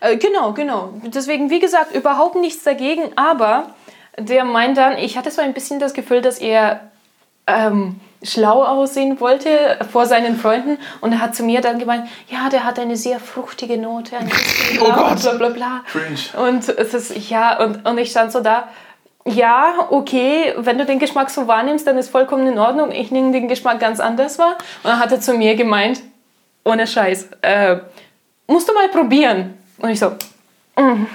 Äh, 0.00 0.16
genau, 0.16 0.52
genau. 0.52 0.94
Deswegen, 1.04 1.50
wie 1.50 1.58
gesagt, 1.58 1.94
überhaupt 1.94 2.36
nichts 2.36 2.62
dagegen, 2.62 3.10
aber 3.16 3.74
der 4.18 4.44
meint 4.44 4.78
dann, 4.78 4.96
ich 4.98 5.18
hatte 5.18 5.30
so 5.30 5.42
ein 5.42 5.52
bisschen 5.52 5.78
das 5.78 5.94
Gefühl, 5.94 6.22
dass 6.22 6.38
er 6.38 6.90
ähm, 7.46 8.00
schlau 8.22 8.62
aussehen 8.64 9.20
wollte 9.20 9.78
vor 9.90 10.06
seinen 10.06 10.36
Freunden 10.36 10.78
und 11.00 11.12
er 11.12 11.20
hat 11.20 11.34
zu 11.34 11.42
mir 11.42 11.60
dann 11.60 11.78
gemeint, 11.78 12.08
ja, 12.28 12.48
der 12.50 12.64
hat 12.64 12.78
eine 12.78 12.96
sehr 12.96 13.18
fruchtige 13.18 13.78
Note, 13.78 14.16
ein 14.16 14.28
bisschen 14.28 14.78
oh 14.82 14.92
Gott. 14.92 15.20
bla 15.20 15.32
bla 15.34 15.48
bla. 15.48 15.84
Cringe. 15.90 16.46
Und 16.46 16.68
es 16.68 16.94
ist, 16.94 17.30
ja, 17.30 17.58
und, 17.58 17.86
und 17.86 17.98
ich 17.98 18.10
stand 18.10 18.32
so 18.32 18.40
da, 18.40 18.68
ja, 19.26 19.86
okay, 19.90 20.54
wenn 20.56 20.78
du 20.78 20.86
den 20.86 20.98
Geschmack 20.98 21.30
so 21.30 21.46
wahrnimmst, 21.46 21.86
dann 21.86 21.98
ist 21.98 22.08
vollkommen 22.08 22.46
in 22.46 22.58
Ordnung. 22.58 22.90
Ich 22.90 23.10
nehme 23.10 23.32
den 23.32 23.48
Geschmack 23.48 23.78
ganz 23.78 24.00
anders 24.00 24.38
wahr. 24.38 24.56
Und 24.82 24.90
dann 24.90 24.98
hat 24.98 25.12
er 25.12 25.20
zu 25.20 25.34
mir 25.34 25.54
gemeint, 25.56 26.02
ohne 26.64 26.86
Scheiß, 26.86 27.28
äh, 27.42 27.78
musst 28.46 28.68
du 28.68 28.72
mal 28.72 28.88
probieren. 28.88 29.58
Und 29.78 29.90
ich 29.90 29.98
so, 29.98 30.10
mm. 30.76 31.06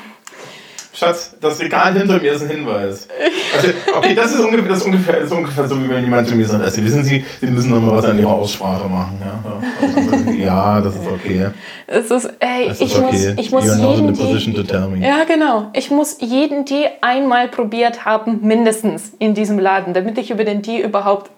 Schatz, 0.95 1.35
das 1.41 1.59
Regal 1.59 1.93
hinter 1.93 2.21
mir 2.21 2.31
ist 2.31 2.41
ein 2.43 2.49
Hinweis. 2.49 3.07
Also, 3.53 3.67
okay, 3.97 4.15
das 4.15 4.33
ist 4.33 4.39
ungefähr, 4.39 4.69
das 4.69 4.79
ist 4.79 4.85
ungefähr, 4.85 5.15
das 5.15 5.25
ist 5.25 5.31
ungefähr 5.31 5.67
so, 5.67 5.83
wie 5.83 5.89
wenn 5.89 6.03
jemand 6.03 6.27
zu 6.27 6.35
mir 6.35 6.47
sagt, 6.47 6.63
also 6.63 6.81
wissen 6.83 7.03
Sie, 7.03 7.25
Sie 7.41 7.47
müssen 7.47 7.69
noch 7.69 7.81
mal 7.81 7.97
was 7.97 8.05
an 8.05 8.17
Ihrer 8.17 8.31
Aussprache 8.31 8.87
machen. 8.87 9.21
Ja, 9.21 10.33
ja 10.33 10.81
das 10.81 10.95
ist 10.95 11.07
okay. 11.07 11.47
Es 11.87 12.09
ist, 12.09 12.29
ey, 12.39 12.69
das 12.69 12.79
ist 12.79 12.91
ich, 12.91 12.97
okay. 12.97 13.33
muss, 13.35 13.45
ich 13.45 13.51
muss 13.51 13.77
jeden 13.77 14.13
Tee, 14.13 15.01
Ja, 15.01 15.25
genau. 15.25 15.69
Ich 15.73 15.91
muss 15.91 16.17
jeden 16.21 16.65
Tee 16.65 16.87
einmal 17.01 17.49
probiert 17.49 18.05
haben, 18.05 18.39
mindestens 18.41 19.11
in 19.19 19.33
diesem 19.33 19.59
Laden, 19.59 19.93
damit 19.93 20.17
ich 20.17 20.31
über 20.31 20.45
den 20.45 20.63
Tee 20.63 20.81
überhaupt, 20.81 21.29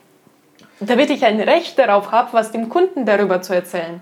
damit 0.79 1.09
ich 1.09 1.25
ein 1.25 1.39
Recht 1.39 1.79
darauf 1.79 2.11
habe, 2.11 2.29
was 2.33 2.51
dem 2.51 2.69
Kunden 2.69 3.07
darüber 3.07 3.41
zu 3.41 3.55
erzählen. 3.55 4.01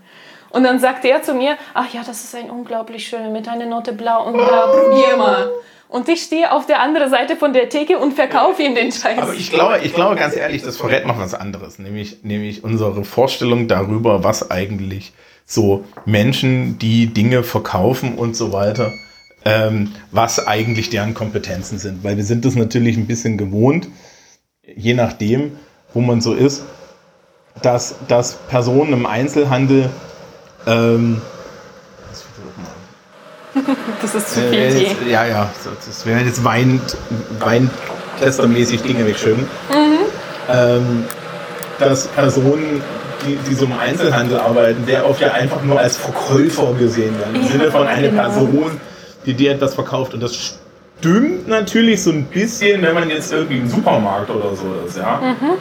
Und 0.55 0.63
dann 0.63 0.79
sagte 0.79 1.09
er 1.09 1.21
zu 1.21 1.33
mir, 1.33 1.57
ach 1.73 1.93
ja, 1.93 2.01
das 2.05 2.23
ist 2.23 2.33
ein 2.33 2.49
unglaublich 2.49 3.05
schön 3.05 3.33
mit 3.33 3.49
einer 3.49 3.65
Note 3.65 3.91
blau 3.91 4.25
und 4.25 4.35
blau, 4.35 4.71
probier 4.71 5.17
mal. 5.17 5.49
Und 5.89 6.07
ich 6.07 6.21
stehe 6.21 6.49
auf 6.53 6.65
der 6.65 6.79
anderen 6.79 7.09
Seite 7.09 7.35
von 7.35 7.51
der 7.51 7.67
Theke 7.67 7.99
und 7.99 8.13
verkaufe 8.13 8.63
ihm 8.63 8.73
den 8.73 8.89
Scheiß. 8.89 9.19
Aber 9.19 9.33
ich 9.33 9.51
glaube, 9.51 9.79
ich 9.83 9.93
glaube 9.93 10.15
ganz 10.15 10.33
ehrlich, 10.33 10.61
das 10.61 10.77
verrät 10.77 11.05
noch 11.05 11.19
was 11.19 11.33
anderes, 11.33 11.77
nämlich, 11.77 12.23
nämlich 12.23 12.63
unsere 12.63 13.03
Vorstellung 13.03 13.67
darüber, 13.67 14.23
was 14.23 14.49
eigentlich 14.49 15.11
so 15.45 15.83
Menschen, 16.05 16.79
die 16.79 17.07
Dinge 17.07 17.43
verkaufen 17.43 18.15
und 18.15 18.37
so 18.37 18.53
weiter, 18.53 18.93
ähm, 19.43 19.91
was 20.11 20.47
eigentlich 20.47 20.89
deren 20.89 21.15
Kompetenzen 21.15 21.79
sind. 21.79 22.01
Weil 22.05 22.15
wir 22.15 22.23
sind 22.23 22.45
das 22.45 22.55
natürlich 22.55 22.95
ein 22.95 23.07
bisschen 23.07 23.37
gewohnt, 23.37 23.89
je 24.63 24.93
nachdem, 24.93 25.57
wo 25.93 25.99
man 25.99 26.21
so 26.21 26.33
ist, 26.33 26.63
dass, 27.61 27.95
dass 28.07 28.37
Personen 28.47 28.93
im 28.93 29.05
Einzelhandel 29.05 29.89
ähm, 30.67 31.21
das 34.01 34.15
ist 34.15 34.33
zu 34.33 34.41
viel 34.41 34.53
äh, 34.53 34.79
jetzt, 34.79 34.95
Ja, 35.09 35.25
ja, 35.25 35.49
das 35.85 36.05
wäre 36.05 36.19
jetzt 36.21 36.43
Wein, 36.43 36.81
Weintestermäßig 37.39 38.81
Dinge 38.81 39.05
wegschwimmen. 39.07 39.47
Mhm. 39.69 39.97
Ähm, 40.49 41.05
dass 41.79 42.07
Personen, 42.07 42.81
die, 43.25 43.37
die 43.49 43.55
so 43.55 43.65
im 43.65 43.77
Einzelhandel 43.77 44.39
arbeiten, 44.39 44.85
der 44.85 45.09
oft 45.09 45.21
ja 45.21 45.31
einfach 45.31 45.63
nur 45.63 45.79
als 45.79 45.97
Verkäufer 45.97 46.73
gesehen 46.73 47.17
werden. 47.19 47.35
Im 47.35 47.43
ja, 47.43 47.47
Sinne 47.47 47.71
von 47.71 47.87
einer 47.87 48.09
genau. 48.09 48.23
Person, 48.23 48.71
die 49.25 49.33
dir 49.33 49.53
etwas 49.53 49.73
verkauft. 49.73 50.13
Und 50.13 50.21
das 50.21 50.57
stimmt 50.99 51.47
natürlich 51.47 52.03
so 52.03 52.11
ein 52.11 52.25
bisschen, 52.25 52.81
wenn 52.81 52.93
man 52.93 53.09
jetzt 53.09 53.31
irgendwie 53.31 53.57
im 53.57 53.69
Supermarkt 53.69 54.29
oder 54.29 54.55
so 54.55 54.65
ist, 54.87 54.97
ja. 54.97 55.21
Mhm. 55.21 55.51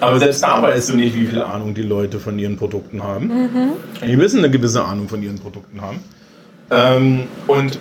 Aber 0.00 0.18
selbst 0.18 0.42
da 0.42 0.62
weißt 0.62 0.90
du 0.90 0.96
nicht, 0.96 1.14
wie 1.14 1.26
viel 1.26 1.42
Ahnung 1.42 1.74
die 1.74 1.82
Leute 1.82 2.18
von 2.18 2.38
ihren 2.38 2.56
Produkten 2.56 3.02
haben. 3.02 3.26
Mhm. 3.26 3.72
Die 4.06 4.16
müssen 4.16 4.38
eine 4.38 4.50
gewisse 4.50 4.84
Ahnung 4.84 5.08
von 5.08 5.22
ihren 5.22 5.38
Produkten 5.38 5.80
haben. 5.80 6.02
Ähm, 6.70 7.24
und, 7.46 7.78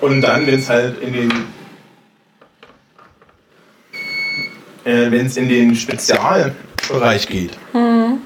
und 0.00 0.20
dann, 0.22 0.46
wenn 0.46 0.58
es 0.58 0.70
halt 0.70 1.00
in 1.00 1.12
den 1.12 1.30
äh, 4.84 5.10
wenn 5.10 5.26
es 5.26 5.36
in 5.36 5.48
den 5.48 5.74
Spezialbereich 5.74 7.26
geht. 7.28 7.52
Mhm. 7.72 8.18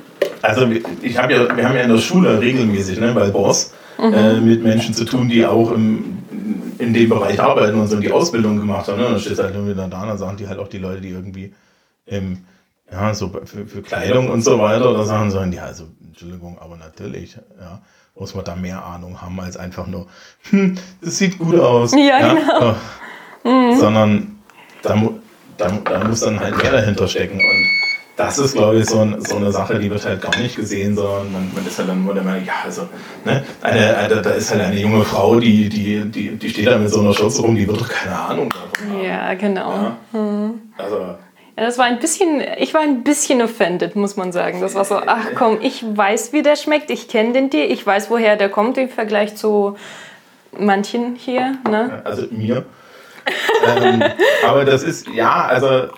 Also 0.42 0.68
ich 1.02 1.18
habe 1.18 1.32
ja, 1.32 1.56
wir 1.56 1.68
haben 1.68 1.76
ja 1.76 1.82
in 1.82 1.90
der 1.90 1.98
Schule 1.98 2.40
regelmäßig, 2.40 3.00
ne, 3.00 3.12
bei 3.12 3.28
Boss, 3.28 3.72
mhm. 3.98 4.14
äh, 4.14 4.40
mit 4.40 4.62
Menschen 4.62 4.94
zu 4.94 5.04
tun, 5.04 5.28
die 5.28 5.44
auch 5.44 5.72
im 5.72 6.18
in 6.78 6.94
dem 6.94 7.08
Bereich 7.08 7.40
arbeiten 7.40 7.78
und 7.78 7.88
so 7.88 7.98
die 7.98 8.12
Ausbildung 8.12 8.58
gemacht 8.58 8.88
haben. 8.88 8.98
Ne? 8.98 9.08
Dann 9.08 9.20
steht 9.20 9.38
halt 9.38 9.54
irgendwie 9.54 9.74
da, 9.74 9.86
da 9.88 10.06
dann 10.06 10.18
sagen 10.18 10.36
die 10.36 10.48
halt 10.48 10.58
auch 10.58 10.68
die 10.68 10.78
Leute, 10.78 11.00
die 11.00 11.10
irgendwie 11.10 11.54
ähm, 12.06 12.44
ja, 12.90 13.12
so 13.14 13.28
für, 13.44 13.66
für 13.66 13.82
Kleidung 13.82 14.30
und 14.30 14.42
so 14.42 14.58
weiter, 14.58 14.94
da 14.94 15.04
sagen 15.04 15.30
sollen, 15.30 15.52
ja, 15.52 15.64
also 15.64 15.84
Entschuldigung, 16.06 16.58
aber 16.58 16.76
natürlich, 16.76 17.36
ja, 17.60 17.82
muss 18.14 18.34
man 18.34 18.44
da 18.44 18.56
mehr 18.56 18.84
Ahnung 18.84 19.20
haben 19.20 19.38
als 19.40 19.56
einfach 19.56 19.86
nur, 19.86 20.06
hm, 20.50 20.76
das 21.00 21.18
sieht 21.18 21.38
gut 21.38 21.58
aus. 21.60 21.92
Ja, 21.92 21.98
ja? 22.00 22.34
genau. 22.34 22.74
Mhm. 23.44 23.78
Sondern 23.78 24.38
da, 24.82 24.96
da, 25.56 25.70
da 25.84 26.04
muss 26.04 26.20
dann 26.20 26.40
halt 26.40 26.56
mehr 26.56 26.72
dahinter 26.72 27.06
stecken 27.06 27.38
und 27.38 27.77
das 28.18 28.36
ist, 28.38 28.54
glaube 28.54 28.78
ich, 28.78 28.86
so, 28.86 28.98
ein, 28.98 29.24
so, 29.24 29.36
eine 29.36 29.52
Sache, 29.52 29.78
die 29.78 29.88
wird 29.88 30.04
halt 30.04 30.20
gar 30.20 30.36
nicht 30.38 30.56
gesehen, 30.56 30.96
sondern 30.96 31.32
man, 31.32 31.50
man 31.54 31.64
ist 31.64 31.78
halt 31.78 31.88
dann 31.88 32.04
nur 32.04 32.14
der 32.14 32.24
Meinung, 32.24 32.44
ja, 32.44 32.54
also, 32.64 32.88
ne, 33.24 33.44
eine, 33.62 33.96
eine, 33.96 34.20
da 34.20 34.30
ist 34.30 34.50
halt 34.50 34.60
eine 34.60 34.78
junge 34.78 35.04
Frau, 35.04 35.38
die, 35.38 35.68
die, 35.68 36.04
die, 36.04 36.36
die 36.36 36.50
steht 36.50 36.66
da 36.66 36.78
mit 36.78 36.90
so 36.90 37.00
einer 37.00 37.14
Schürze 37.14 37.42
rum, 37.42 37.54
die 37.54 37.66
wird 37.66 37.80
doch 37.80 37.88
keine 37.88 38.18
Ahnung 38.18 38.50
davon. 38.50 39.02
Ja, 39.04 39.34
genau. 39.34 39.70
Ja? 39.70 39.96
Hm. 40.12 40.60
Also, 40.76 40.96
ja, 40.96 41.64
das 41.64 41.78
war 41.78 41.84
ein 41.84 42.00
bisschen, 42.00 42.42
ich 42.58 42.74
war 42.74 42.80
ein 42.80 43.04
bisschen 43.04 43.40
offended, 43.40 43.94
muss 43.94 44.16
man 44.16 44.32
sagen. 44.32 44.60
Das 44.60 44.74
war 44.74 44.84
so, 44.84 44.96
ach 45.06 45.26
komm, 45.36 45.58
ich 45.62 45.84
weiß, 45.88 46.32
wie 46.32 46.42
der 46.42 46.56
schmeckt, 46.56 46.90
ich 46.90 47.08
kenne 47.08 47.32
den 47.32 47.50
Tee, 47.50 47.64
ich 47.64 47.86
weiß, 47.86 48.10
woher 48.10 48.36
der 48.36 48.48
kommt 48.48 48.78
im 48.78 48.88
Vergleich 48.88 49.36
zu 49.36 49.76
manchen 50.58 51.14
hier. 51.14 51.56
Ne? 51.70 52.02
Also 52.04 52.26
mir 52.30 52.64
ähm, 53.66 54.02
aber 54.46 54.64
das 54.64 54.82
ist, 54.82 55.08
ja, 55.08 55.46
also 55.46 55.88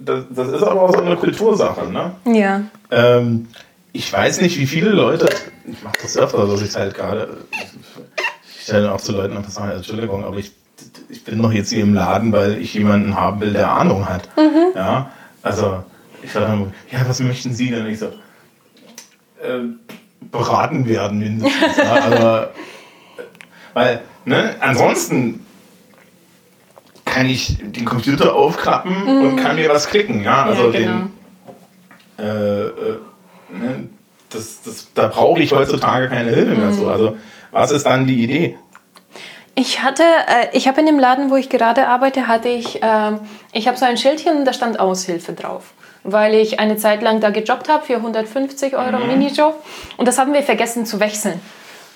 das, 0.00 0.24
das, 0.30 0.48
ist 0.48 0.62
aber 0.62 0.82
auch 0.82 0.92
so 0.92 1.02
eine 1.02 1.16
Kultursache, 1.16 1.86
ne? 1.90 2.14
Ja. 2.26 2.62
Ähm, 2.90 3.48
ich 3.92 4.12
weiß 4.12 4.40
nicht, 4.42 4.58
wie 4.58 4.66
viele 4.66 4.90
Leute, 4.90 5.28
ich 5.66 5.82
mache 5.82 5.96
das 6.02 6.16
öfter, 6.16 6.46
dass 6.46 6.62
ich 6.62 6.74
halt 6.74 6.94
gerade, 6.94 7.38
ich 8.56 8.62
stelle 8.62 8.92
auch 8.92 9.00
zu 9.00 9.12
Leuten 9.12 9.36
einfach 9.36 9.50
sagen, 9.50 9.72
Entschuldigung, 9.72 10.24
aber 10.24 10.36
ich, 10.36 10.52
ich 11.08 11.24
bin 11.24 11.38
noch 11.38 11.52
jetzt 11.52 11.70
hier 11.70 11.82
im 11.82 11.94
Laden, 11.94 12.32
weil 12.32 12.58
ich 12.58 12.74
jemanden 12.74 13.16
haben 13.16 13.40
will, 13.40 13.52
der 13.52 13.70
Ahnung 13.70 14.08
hat. 14.08 14.28
Mhm. 14.36 14.72
Ja, 14.74 15.10
also 15.42 15.82
ich 16.22 16.32
sage 16.32 16.46
dann, 16.46 16.74
ja, 16.90 16.98
was 17.08 17.20
möchten 17.20 17.54
Sie 17.54 17.70
denn? 17.70 17.86
Ich 17.86 18.00
so, 18.00 18.06
äh, 18.06 19.62
beraten 20.20 20.86
werden 20.86 21.18
mindestens. 21.18 21.76
ja, 21.76 22.04
aber, 22.04 22.50
weil, 23.72 24.00
ne, 24.24 24.56
ansonsten 24.60 25.45
kann 27.16 27.30
ich 27.30 27.56
den 27.62 27.86
Computer 27.86 28.34
aufklappen 28.34 29.04
mhm. 29.04 29.26
und 29.26 29.36
kann 29.36 29.56
mir 29.56 29.70
was 29.70 29.88
klicken. 29.88 30.22
Ja, 30.22 30.44
also 30.44 30.70
ja, 30.70 30.78
genau. 30.78 30.92
den, 32.18 32.24
äh, 32.26 32.66
äh, 32.66 32.98
ne, 33.48 33.88
das, 34.28 34.60
das, 34.62 34.88
da 34.94 35.08
brauche 35.08 35.40
ich 35.40 35.52
heutzutage 35.52 36.10
keine 36.10 36.30
Hilfe 36.30 36.54
mehr 36.54 36.72
zu. 36.72 36.82
Mhm. 36.82 36.88
Also 36.88 37.16
was 37.52 37.70
ist 37.70 37.86
dann 37.86 38.06
die 38.06 38.22
Idee? 38.22 38.58
Ich 39.54 39.82
hatte, 39.82 40.02
äh, 40.02 40.54
ich 40.54 40.68
habe 40.68 40.80
in 40.80 40.86
dem 40.86 40.98
Laden, 40.98 41.30
wo 41.30 41.36
ich 41.36 41.48
gerade 41.48 41.88
arbeite, 41.88 42.28
hatte 42.28 42.50
ich, 42.50 42.82
äh, 42.82 43.12
ich 43.52 43.66
habe 43.66 43.78
so 43.78 43.86
ein 43.86 43.96
Schildchen 43.96 44.36
und 44.36 44.44
da 44.44 44.52
stand 44.52 44.78
Aushilfe 44.78 45.32
drauf 45.32 45.72
weil 46.08 46.34
ich 46.34 46.60
eine 46.60 46.76
Zeit 46.76 47.02
lang 47.02 47.20
da 47.20 47.30
gejobbt 47.30 47.68
habe 47.68 47.84
für 47.84 47.96
150 47.96 48.76
Euro 48.76 48.98
mhm. 48.98 49.08
Minijob. 49.08 49.60
Und 49.96 50.06
das 50.06 50.18
haben 50.18 50.32
wir 50.32 50.44
vergessen 50.44 50.86
zu 50.86 51.00
wechseln. 51.00 51.40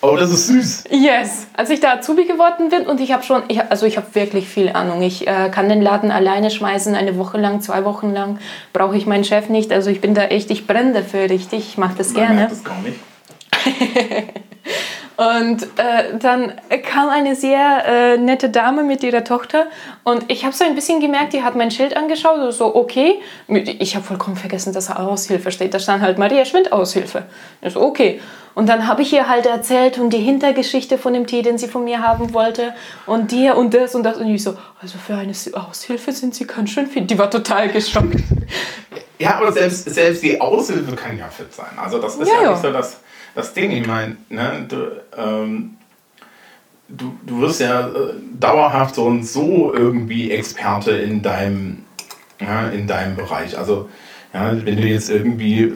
Oh, 0.03 0.17
das 0.17 0.31
ist 0.31 0.47
süß. 0.47 0.85
Yes. 0.91 1.47
Als 1.55 1.69
ich 1.69 1.81
da 1.81 1.95
Azubi 1.95 2.25
geworden 2.25 2.71
bin 2.71 2.87
und 2.87 3.01
ich 3.01 3.13
habe 3.13 3.23
schon, 3.23 3.43
ich, 3.49 3.61
also 3.63 3.85
ich 3.85 3.99
habe 3.99 4.07
wirklich 4.15 4.49
viel 4.49 4.71
Ahnung. 4.71 5.03
Ich 5.03 5.27
äh, 5.27 5.51
kann 5.51 5.69
den 5.69 5.83
Laden 5.83 6.11
alleine 6.11 6.51
schmeißen, 6.51 6.95
eine 6.95 7.19
Woche 7.19 7.39
lang, 7.39 7.61
zwei 7.61 7.85
Wochen 7.85 8.13
lang. 8.13 8.39
Brauche 8.73 8.97
ich 8.97 9.05
meinen 9.07 9.25
Chef 9.25 9.51
nicht. 9.51 9.73
Also 9.73 9.91
ich 9.91 10.01
bin 10.01 10.15
da 10.15 10.25
echt, 10.25 10.51
ich 10.51 10.67
brenne 10.67 10.95
dafür 10.95 11.29
richtig. 11.29 11.61
Ich 11.69 11.79
mache 11.79 11.97
das 11.99 12.15
Man 12.15 12.23
gerne. 12.23 12.35
Merkt 12.37 12.53
das 12.53 12.65
gar 12.65 12.81
nicht. 12.81 12.99
Und 15.21 15.65
äh, 15.77 16.17
dann 16.19 16.55
kam 16.83 17.11
eine 17.11 17.37
sehr 17.37 17.85
äh, 17.85 18.17
nette 18.17 18.49
Dame 18.49 18.85
mit 18.85 19.03
ihrer 19.03 19.23
Tochter 19.23 19.67
und 20.03 20.25
ich 20.33 20.47
habe 20.47 20.57
so 20.57 20.65
ein 20.65 20.75
bisschen 20.75 20.99
gemerkt, 20.99 21.35
die 21.35 21.43
hat 21.43 21.57
mein 21.57 21.71
Schild 21.71 21.95
angeschaut 21.95 22.39
und 22.39 22.53
so, 22.53 22.75
okay. 22.75 23.21
Ich 23.47 23.95
habe 23.97 24.03
vollkommen 24.03 24.37
vergessen, 24.37 24.73
dass 24.73 24.91
Aushilfe 24.91 25.53
steht. 25.53 25.75
Da 25.75 25.79
stand 25.79 26.03
halt 26.03 26.17
Maria 26.17 26.47
Schwind 26.47 26.73
Aushilfe. 26.73 27.25
Ich 27.61 27.75
so, 27.75 27.83
okay. 27.83 28.19
Und 28.55 28.71
dann 28.71 28.89
habe 28.89 29.03
ich 29.03 29.13
ihr 29.13 29.29
halt 29.29 29.45
erzählt 29.45 29.99
und 29.99 30.09
die 30.09 30.21
Hintergeschichte 30.21 30.97
von 30.97 31.13
dem 31.13 31.27
Tee, 31.27 31.43
den 31.43 31.59
sie 31.59 31.69
von 31.69 31.85
mir 31.85 32.01
haben 32.01 32.33
wollte 32.33 32.73
und 33.05 33.31
dir 33.31 33.59
und 33.59 33.75
das 33.75 33.95
und 33.95 34.05
das. 34.05 34.17
Und 34.17 34.27
ich 34.27 34.43
so, 34.43 34.57
also 34.81 34.97
für 34.97 35.17
eine 35.17 35.35
Aushilfe 35.53 36.13
sind 36.13 36.35
sie 36.35 36.47
ganz 36.47 36.71
schön 36.71 36.87
fit. 36.87 37.11
Die 37.11 37.19
war 37.19 37.31
total 37.31 37.69
geschockt. 37.69 38.23
Ja, 39.19 39.37
aber 39.37 39.53
selbst, 39.53 39.85
selbst 39.85 40.23
die 40.23 40.41
Aushilfe 40.41 40.97
kann 40.97 41.19
ja 41.19 41.29
fit 41.29 41.53
sein. 41.53 41.79
Also 41.79 41.99
das 41.99 42.17
ist 42.17 42.27
ja, 42.27 42.43
ja, 42.43 42.51
nicht 42.53 42.63
so 42.63 42.73
das, 42.73 43.01
das 43.35 43.53
Ding. 43.55 43.71
Ich 43.71 43.87
meine, 43.87 44.17
ne, 44.29 44.67
du, 44.69 45.03
ähm, 45.17 45.77
du, 46.89 47.15
du 47.27 47.41
wirst 47.41 47.61
ja 47.61 47.89
äh, 47.89 48.15
dauerhaft 48.39 48.95
so 48.95 49.05
und 49.05 49.25
so 49.25 49.73
irgendwie 49.75 50.31
Experte 50.31 50.93
in 50.93 51.23
deinem, 51.23 51.85
ja, 52.41 52.69
in 52.69 52.87
deinem 52.87 53.17
Bereich. 53.17 53.57
Also 53.59 53.89
ja, 54.33 54.53
wenn 54.65 54.77
du 54.77 54.87
jetzt 54.87 55.11
irgendwie 55.11 55.75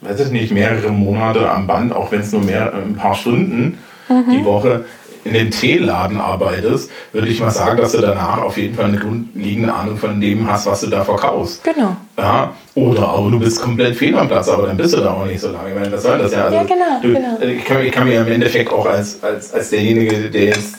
weiß 0.00 0.20
ich 0.20 0.30
nicht, 0.30 0.52
mehrere 0.52 0.90
Monate 0.90 1.50
am 1.50 1.66
Band, 1.66 1.92
auch 1.92 2.12
wenn 2.12 2.20
es 2.20 2.32
nur 2.32 2.42
mehr, 2.42 2.72
ein 2.74 2.94
paar 2.94 3.14
Stunden 3.14 3.78
mhm. 4.08 4.30
die 4.30 4.44
Woche 4.44 4.84
in 5.28 5.34
den 5.34 5.50
Teeladen 5.50 6.20
arbeitest, 6.20 6.90
würde 7.12 7.28
ich 7.28 7.40
mal 7.40 7.50
sagen, 7.50 7.78
dass 7.78 7.92
du 7.92 8.00
danach 8.00 8.38
auf 8.38 8.56
jeden 8.56 8.74
Fall 8.74 8.86
eine 8.86 8.98
grundlegende 8.98 9.72
Ahnung 9.72 9.98
von 9.98 10.20
dem 10.20 10.50
hast, 10.50 10.66
was 10.66 10.80
du 10.80 10.88
da 10.88 11.04
verkaufst. 11.04 11.62
Genau. 11.64 11.96
Ja, 12.16 12.54
oder 12.74 13.08
aber 13.08 13.30
du 13.30 13.38
bist 13.38 13.60
komplett 13.60 13.96
fehl 13.96 14.16
am 14.16 14.28
Platz, 14.28 14.48
aber 14.48 14.66
dann 14.66 14.76
bist 14.76 14.94
du 14.94 15.00
da 15.00 15.12
auch 15.12 15.26
nicht 15.26 15.40
so 15.40 15.50
lange. 15.50 15.68
Ich 15.68 15.74
meine, 15.74 15.90
das 15.90 16.02
soll 16.02 16.18
das 16.18 16.32
ja. 16.32 16.44
Also, 16.44 16.56
ja, 16.56 16.64
genau, 16.64 17.00
du, 17.02 17.12
genau. 17.12 17.38
Ich, 17.40 17.64
kann, 17.64 17.84
ich 17.84 17.92
kann 17.92 18.08
mir 18.08 18.20
im 18.20 18.32
Endeffekt 18.32 18.72
auch 18.72 18.86
als, 18.86 19.22
als, 19.22 19.52
als 19.52 19.70
derjenige, 19.70 20.30
der 20.30 20.46
jetzt 20.46 20.78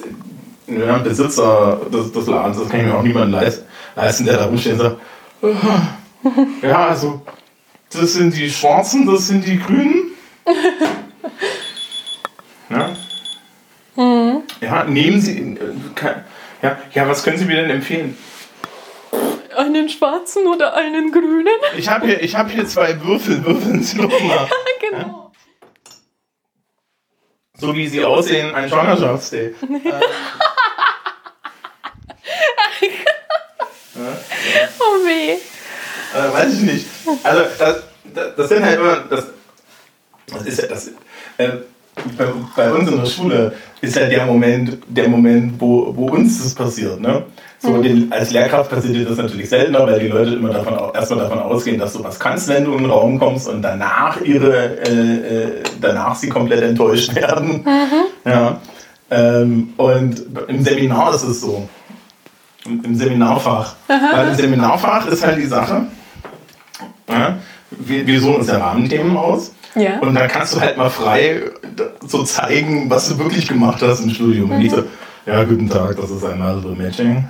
ja, 0.67 0.97
Besitzer 0.97 1.81
des, 1.91 2.11
des 2.11 2.27
Ladens, 2.27 2.57
das 2.57 2.69
kann 2.69 2.81
ich 2.81 2.87
mir 2.87 2.95
auch 2.95 3.03
niemand 3.03 3.31
leisten, 3.31 4.25
der 4.25 4.37
da 4.37 4.45
rumsteht 4.45 4.73
und 4.73 4.79
sagt, 4.79 4.97
ja, 6.61 6.87
also 6.87 7.21
das 7.91 8.13
sind 8.13 8.35
die 8.35 8.49
Schwarzen, 8.49 9.05
das 9.05 9.27
sind 9.27 9.45
die 9.45 9.59
Grünen. 9.59 10.11
ja. 12.69 12.89
Mhm. 13.95 14.43
Ja, 14.69 14.83
nehmen 14.83 15.19
Sie. 15.19 15.39
Äh, 15.39 16.15
ja, 16.61 16.77
ja, 16.93 17.07
was 17.07 17.23
können 17.23 17.37
Sie 17.37 17.45
mir 17.45 17.55
denn 17.55 17.71
empfehlen? 17.71 18.17
Einen 19.57 19.89
schwarzen 19.89 20.45
oder 20.47 20.75
einen 20.75 21.11
grünen? 21.11 21.47
Ich 21.75 21.89
habe 21.89 22.05
hier, 22.05 22.19
hab 22.37 22.51
hier 22.51 22.67
zwei 22.67 23.01
Würfel. 23.03 23.43
Würfeln 23.43 23.81
Sie 23.81 23.97
doch 23.97 24.09
mal. 24.09 24.19
ja, 24.21 24.49
genau. 24.79 24.97
Ja? 24.97 25.31
So 27.57 27.75
wie 27.75 27.87
sie 27.87 28.05
aussehen, 28.05 28.53
ein 28.55 28.69
Schwangerschaftsday. 28.69 29.55
oh 34.79 34.95
weh. 35.03 35.31
Äh, 35.31 36.33
weiß 36.33 36.53
ich 36.53 36.61
nicht. 36.61 36.85
Also, 37.23 37.43
das, 37.57 37.83
das 38.37 38.49
sind 38.49 38.63
halt 38.63 38.79
immer. 38.79 38.99
Das, 39.09 39.27
das 40.27 40.45
ist 40.45 40.61
ja 40.61 40.67
das. 40.67 40.91
Äh, 41.37 41.49
bei, 42.17 42.25
bei, 42.55 42.71
uns 42.71 42.89
in 42.89 42.97
der 42.97 43.05
Schule 43.05 43.53
ist 43.81 43.95
ja 43.95 44.07
der 44.07 44.25
Moment, 44.25 44.77
der 44.87 45.07
Moment, 45.07 45.59
wo, 45.59 45.93
wo 45.95 46.07
uns 46.09 46.41
das 46.43 46.53
passiert. 46.53 46.99
Ne? 46.99 47.23
So, 47.59 47.71
mhm. 47.71 47.83
den, 47.83 48.11
als 48.11 48.31
Lehrkraft 48.31 48.71
passiert 48.71 48.95
dir 48.95 49.05
das 49.05 49.17
natürlich 49.17 49.49
seltener, 49.49 49.85
weil 49.85 49.99
die 49.99 50.07
Leute 50.07 50.35
immer 50.35 50.49
davon, 50.49 50.75
erstmal 50.93 51.19
davon 51.19 51.39
ausgehen, 51.39 51.77
dass 51.77 51.93
du 51.93 52.03
was 52.03 52.19
kannst, 52.19 52.47
wenn 52.47 52.65
du 52.65 52.73
in 52.73 52.83
den 52.83 52.91
Raum 52.91 53.19
kommst 53.19 53.49
und 53.49 53.61
danach 53.61 54.21
ihre, 54.21 54.79
äh, 54.87 55.43
äh, 55.43 55.63
danach 55.81 56.15
sie 56.15 56.29
komplett 56.29 56.61
enttäuscht 56.61 57.13
werden. 57.15 57.65
Mhm. 57.65 58.31
Ja. 58.31 58.61
Ähm, 59.11 59.73
und 59.77 60.25
im 60.47 60.63
Seminar 60.63 61.13
ist 61.15 61.23
es 61.23 61.41
so. 61.41 61.67
Im, 62.65 62.83
im 62.83 62.95
Seminarfach. 62.95 63.75
Aha. 63.87 64.09
Weil 64.13 64.27
im 64.29 64.35
Seminarfach 64.35 65.07
ist 65.07 65.25
halt 65.25 65.37
die 65.37 65.45
Sache, 65.45 65.87
ja, 67.09 67.37
wir, 67.79 68.05
wir 68.05 68.19
suchen 68.19 68.35
uns 68.35 68.47
ja 68.47 68.57
Rahmenthemen 68.57 69.17
aus. 69.17 69.53
Ja. 69.75 69.99
Und 69.99 70.15
dann 70.15 70.27
kannst 70.27 70.55
du 70.55 70.61
halt 70.61 70.77
mal 70.77 70.89
frei 70.89 71.41
so 72.05 72.23
zeigen, 72.23 72.89
was 72.89 73.09
du 73.09 73.19
wirklich 73.19 73.47
gemacht 73.47 73.81
hast 73.81 74.01
im 74.01 74.09
Studium. 74.09 74.47
Mhm. 74.47 74.55
Und 74.55 74.59
nicht 74.59 74.75
so, 74.75 74.83
ja, 75.25 75.43
guten 75.43 75.69
Tag, 75.69 75.97
das 75.97 76.09
ist 76.09 76.23
ein 76.25 76.39
Multiple 76.39 76.75
Matching. 76.75 77.25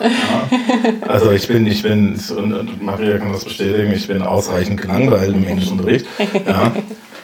Ja. 0.00 1.08
Also 1.08 1.30
ich 1.30 1.46
bin, 1.46 1.66
ich 1.66 1.82
bin, 1.82 2.18
und 2.36 2.82
Maria 2.82 3.18
kann 3.18 3.32
das 3.32 3.44
bestätigen, 3.44 3.92
ich 3.92 4.08
bin 4.08 4.22
ausreichend 4.22 4.80
gelangweilt 4.80 5.34
im 5.34 5.44
Englischunterricht. 5.44 6.06
Ja. 6.46 6.72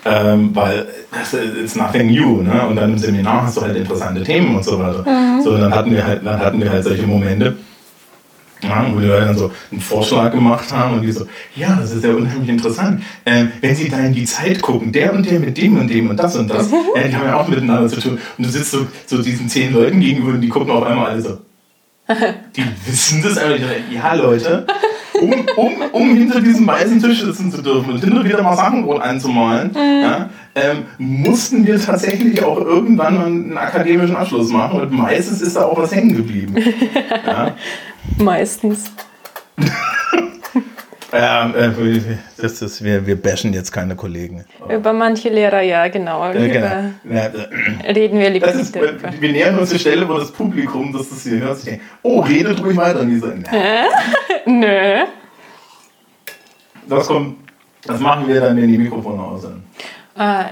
Ähm, 0.04 0.54
weil 0.54 0.86
das 1.10 1.32
ist 1.32 1.76
nothing 1.76 2.12
new, 2.12 2.42
ne? 2.42 2.64
Und 2.68 2.76
dann 2.76 2.92
im 2.92 2.98
Seminar 2.98 3.42
hast 3.44 3.56
du 3.56 3.62
halt 3.62 3.76
interessante 3.76 4.22
Themen 4.22 4.54
und 4.54 4.64
so 4.64 4.78
weiter. 4.78 5.04
Mhm. 5.04 5.42
So, 5.42 5.50
und 5.52 5.60
dann 5.60 5.74
hatten 5.74 5.90
wir 5.90 6.06
halt, 6.06 6.24
dann 6.24 6.38
hatten 6.38 6.60
wir 6.60 6.70
halt 6.70 6.84
solche 6.84 7.06
Momente, 7.06 7.56
ja, 8.62 8.86
wo 8.92 8.98
die 8.98 9.06
Leute 9.06 9.26
dann 9.26 9.36
so 9.36 9.52
einen 9.70 9.80
Vorschlag 9.80 10.32
gemacht 10.32 10.72
haben 10.72 10.94
und 10.94 11.02
die 11.02 11.12
so, 11.12 11.26
ja, 11.54 11.76
das 11.80 11.92
ist 11.92 12.04
ja 12.04 12.12
unheimlich 12.14 12.48
interessant. 12.48 13.02
Ähm, 13.24 13.52
wenn 13.60 13.74
Sie 13.74 13.88
da 13.88 13.98
in 13.98 14.14
die 14.14 14.24
Zeit 14.24 14.62
gucken, 14.62 14.92
der 14.92 15.12
und 15.12 15.26
der 15.30 15.38
mit 15.38 15.56
dem 15.58 15.78
und 15.78 15.88
dem 15.88 16.08
und 16.08 16.16
das 16.16 16.36
und 16.36 16.48
das, 16.48 16.72
äh, 16.94 17.08
die 17.08 17.16
haben 17.16 17.26
ja 17.26 17.36
auch 17.36 17.48
miteinander 17.48 17.88
zu 17.88 18.00
tun. 18.00 18.18
Und 18.38 18.46
du 18.46 18.50
sitzt 18.50 18.70
so, 18.70 18.86
so 19.06 19.22
diesen 19.22 19.48
zehn 19.48 19.72
Leuten 19.72 20.00
gegenüber 20.00 20.32
und 20.32 20.40
die 20.40 20.48
gucken 20.48 20.70
auf 20.70 20.84
einmal 20.84 21.10
alle 21.10 21.22
so. 21.22 21.38
Die 22.56 22.64
wissen 22.86 23.20
das 23.20 23.36
einfach. 23.36 23.66
Ja, 23.90 24.14
Leute, 24.14 24.64
um, 25.20 25.32
um, 25.56 25.72
um 25.92 26.16
hinter 26.16 26.40
diesem 26.40 26.66
weißen 26.66 27.00
Tisch 27.02 27.22
sitzen 27.22 27.50
zu 27.50 27.62
dürfen 27.62 27.92
und 27.92 28.04
hinter 28.04 28.24
wieder 28.24 28.42
mal 28.42 28.56
Sachen 28.56 28.88
anzumalen, 29.00 29.70
mhm. 29.70 30.02
ja, 30.02 30.30
ähm, 30.54 30.84
mussten 30.98 31.66
wir 31.66 31.80
tatsächlich 31.80 32.42
auch 32.42 32.58
irgendwann 32.58 33.22
einen 33.22 33.58
akademischen 33.58 34.16
Abschluss 34.16 34.50
machen 34.50 34.80
und 34.80 34.92
meistens 34.92 35.42
ist 35.42 35.56
da 35.56 35.64
auch 35.64 35.78
was 35.78 35.94
hängen 35.94 36.16
geblieben. 36.16 36.54
Ja. 37.26 37.54
Meistens. 38.18 38.84
Ja, 41.18 41.50
äh, 41.50 41.70
das 42.36 42.62
ist, 42.62 42.84
wir, 42.84 43.06
wir 43.06 43.20
bashen 43.20 43.52
jetzt 43.52 43.72
keine 43.72 43.96
Kollegen. 43.96 44.44
Über 44.68 44.92
manche 44.92 45.28
Lehrer, 45.28 45.62
ja, 45.62 45.88
genau. 45.88 46.24
Ja, 46.32 46.46
genau. 46.46 46.66
Ja, 47.10 47.30
äh, 47.84 47.92
reden 47.92 48.18
wir 48.18 48.30
lieber 48.30 48.52
nicht 48.54 48.74
darüber. 48.74 49.10
Wir 49.18 49.32
nähern 49.32 49.58
uns 49.58 49.70
die 49.70 49.78
Stelle, 49.78 50.08
wo 50.08 50.18
das 50.18 50.30
Publikum, 50.30 50.92
das 50.92 51.08
das 51.08 51.22
hier 51.22 51.40
hört, 51.40 51.58
oh, 52.02 52.20
redet 52.20 52.62
ruhig 52.62 52.76
weiter. 52.76 53.00
So, 53.00 53.32
Nö. 54.46 55.04
Das 56.88 57.06
kommt, 57.06 57.36
das 57.84 58.00
machen 58.00 58.28
wir 58.28 58.40
dann, 58.40 58.56
wenn 58.56 58.68
die 58.68 58.78
Mikrofone 58.78 59.22
aus 59.22 59.42
sind. 59.42 59.62
Äh, 60.16 60.44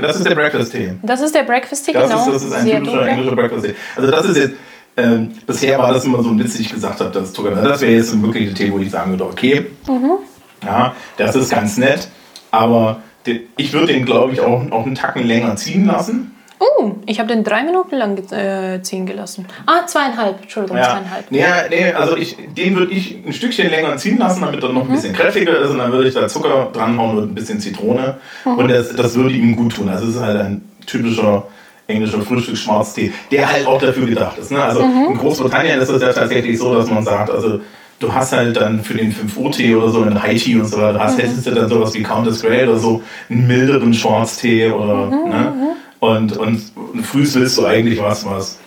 das 0.00 0.16
ist 0.16 0.28
der 0.28 0.34
Breakfast 0.34 0.72
Tea. 0.72 0.92
Das 1.02 1.20
ist 1.20 1.34
der 1.34 1.42
Breakfast 1.42 1.84
Tea, 1.84 1.92
genau. 1.92 2.04
Ist, 2.04 2.34
das 2.34 2.42
ist 2.44 2.52
ein 2.52 2.64
Sehr 2.64 2.78
typischer 2.78 3.08
englischer 3.08 3.36
Breakfast 3.36 3.64
Tea. 3.64 3.74
Also 3.96 4.10
das 4.10 4.24
ist 4.26 4.36
jetzt 4.36 4.54
ähm, 4.98 5.30
bisher 5.46 5.78
war 5.78 5.92
das 5.92 6.04
immer 6.04 6.22
so 6.22 6.30
ein 6.30 6.38
Witz, 6.38 6.58
ich 6.58 6.72
gesagt 6.72 7.00
habe, 7.00 7.10
das 7.10 7.32
Das 7.32 7.80
wäre 7.80 7.92
jetzt 7.92 8.12
ein 8.12 8.22
wirkliches 8.22 8.54
Thema, 8.54 8.74
wo 8.74 8.78
ich 8.80 8.90
sagen 8.90 9.12
würde, 9.12 9.24
okay, 9.26 9.66
mhm. 9.86 10.18
ja, 10.64 10.94
das 11.16 11.36
ist 11.36 11.50
ganz 11.50 11.78
nett, 11.78 12.08
aber 12.50 13.00
den, 13.24 13.42
ich 13.56 13.72
würde 13.72 13.92
den, 13.92 14.04
glaube 14.04 14.32
ich, 14.32 14.40
auch, 14.40 14.70
auch 14.70 14.84
einen 14.84 14.96
Tacken 14.96 15.24
länger 15.24 15.54
ziehen 15.56 15.86
lassen. 15.86 16.34
Oh, 16.60 16.96
ich 17.06 17.20
habe 17.20 17.28
den 17.28 17.44
drei 17.44 17.62
Minuten 17.62 17.94
lang 17.94 18.18
äh, 18.32 18.82
ziehen 18.82 19.06
gelassen. 19.06 19.46
Ah, 19.66 19.86
zweieinhalb, 19.86 20.42
Entschuldigung, 20.42 20.78
ja. 20.78 20.90
zweieinhalb. 20.90 21.30
Nee, 21.30 21.44
nee, 21.70 21.92
also 21.92 22.16
ich, 22.16 22.36
den 22.56 22.74
würde 22.74 22.92
ich 22.92 23.24
ein 23.24 23.32
Stückchen 23.32 23.70
länger 23.70 23.96
ziehen 23.96 24.18
lassen, 24.18 24.40
damit 24.40 24.60
er 24.60 24.72
noch 24.72 24.82
ein 24.82 24.88
mhm. 24.88 24.94
bisschen 24.94 25.12
kräftiger 25.12 25.60
ist 25.60 25.70
und 25.70 25.78
dann 25.78 25.92
würde 25.92 26.08
ich 26.08 26.14
da 26.14 26.26
Zucker 26.26 26.70
dranhauen 26.72 27.18
und 27.18 27.30
ein 27.30 27.34
bisschen 27.34 27.60
Zitrone 27.60 28.18
mhm. 28.44 28.58
und 28.58 28.68
das, 28.68 28.94
das 28.96 29.14
würde 29.14 29.34
ihm 29.36 29.54
gut 29.54 29.76
tun. 29.76 29.88
Also 29.88 30.08
es 30.08 30.16
ist 30.16 30.20
halt 30.20 30.40
ein 30.40 30.68
typischer 30.84 31.46
englischer 31.88 32.20
Frühstücksschwarztee, 32.20 33.12
der 33.30 33.50
halt 33.50 33.66
auch 33.66 33.80
dafür 33.80 34.06
gedacht 34.06 34.38
ist. 34.38 34.52
Ne? 34.52 34.62
Also 34.62 34.84
mhm. 34.84 35.12
in 35.12 35.18
Großbritannien 35.18 35.80
ist 35.80 35.88
es 35.88 36.02
ja 36.02 36.12
tatsächlich 36.12 36.58
so, 36.58 36.74
dass 36.74 36.90
man 36.90 37.02
sagt, 37.02 37.30
also 37.30 37.60
du 37.98 38.12
hast 38.12 38.32
halt 38.32 38.56
dann 38.56 38.84
für 38.84 38.94
den 38.94 39.10
5 39.10 39.36
Uhr 39.38 39.50
Tee 39.50 39.74
oder 39.74 39.88
so 39.88 40.02
einen 40.02 40.22
High 40.22 40.40
Tea 40.40 40.60
und 40.60 40.66
so 40.66 40.78
weiter, 40.78 41.00
hast, 41.00 41.16
mhm. 41.16 41.22
hättest 41.22 41.46
du 41.46 41.50
dann 41.50 41.68
sowas 41.68 41.94
wie 41.94 42.02
Countess 42.02 42.42
Grey 42.42 42.64
oder 42.64 42.76
so, 42.76 43.02
einen 43.30 43.46
milderen 43.46 43.94
Schwarztee 43.94 44.70
oder, 44.70 45.06
mhm. 45.06 45.30
ne? 45.30 45.54
Mhm. 45.56 45.68
Und, 46.00 46.36
und, 46.36 46.62
und 46.76 47.02
frühs 47.02 47.34
willst 47.34 47.58
du 47.58 47.66
eigentlich 47.66 48.00
was, 48.00 48.24
was 48.24 48.58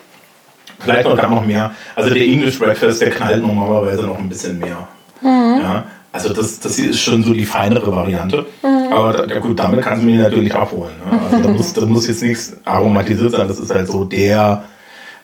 vielleicht 0.80 1.07
noch 1.07 1.15
gar 1.15 1.30
noch 1.30 1.45
mehr. 1.45 1.72
Also 1.95 2.10
der 2.10 2.23
English 2.23 2.60
Breakfast, 2.60 3.02
der 3.02 3.11
knallt 3.11 3.41
normalerweise 3.41 4.02
noch 4.02 4.18
ein 4.18 4.27
bisschen 4.27 4.60
mehr. 4.60 4.88
Mhm. 5.22 5.61
Ja? 5.61 5.85
Also 6.14 6.34
das, 6.34 6.60
das 6.60 6.76
hier 6.76 6.90
ist 6.90 7.00
schon 7.00 7.24
so 7.24 7.34
die 7.34 7.46
feinere 7.46 7.96
Variante. 7.96 8.46
Mhm. 8.64 8.92
Aber 8.92 9.14
da, 9.14 9.40
gut, 9.40 9.58
damit 9.58 9.82
kannst 9.82 10.04
du 10.04 10.08
mich 10.08 10.18
natürlich 10.18 10.54
abholen. 10.54 10.92
Ne? 11.10 11.20
Also 11.32 11.44
da 11.44 11.50
muss, 11.50 11.74
da 11.74 11.86
muss 11.86 12.08
jetzt 12.08 12.22
nichts 12.22 12.58
aromatisiert 12.66 13.32
sein. 13.32 13.48
Das 13.48 13.60
ist 13.60 13.74
halt 13.74 13.88
so 13.88 14.04
der, 14.04 14.64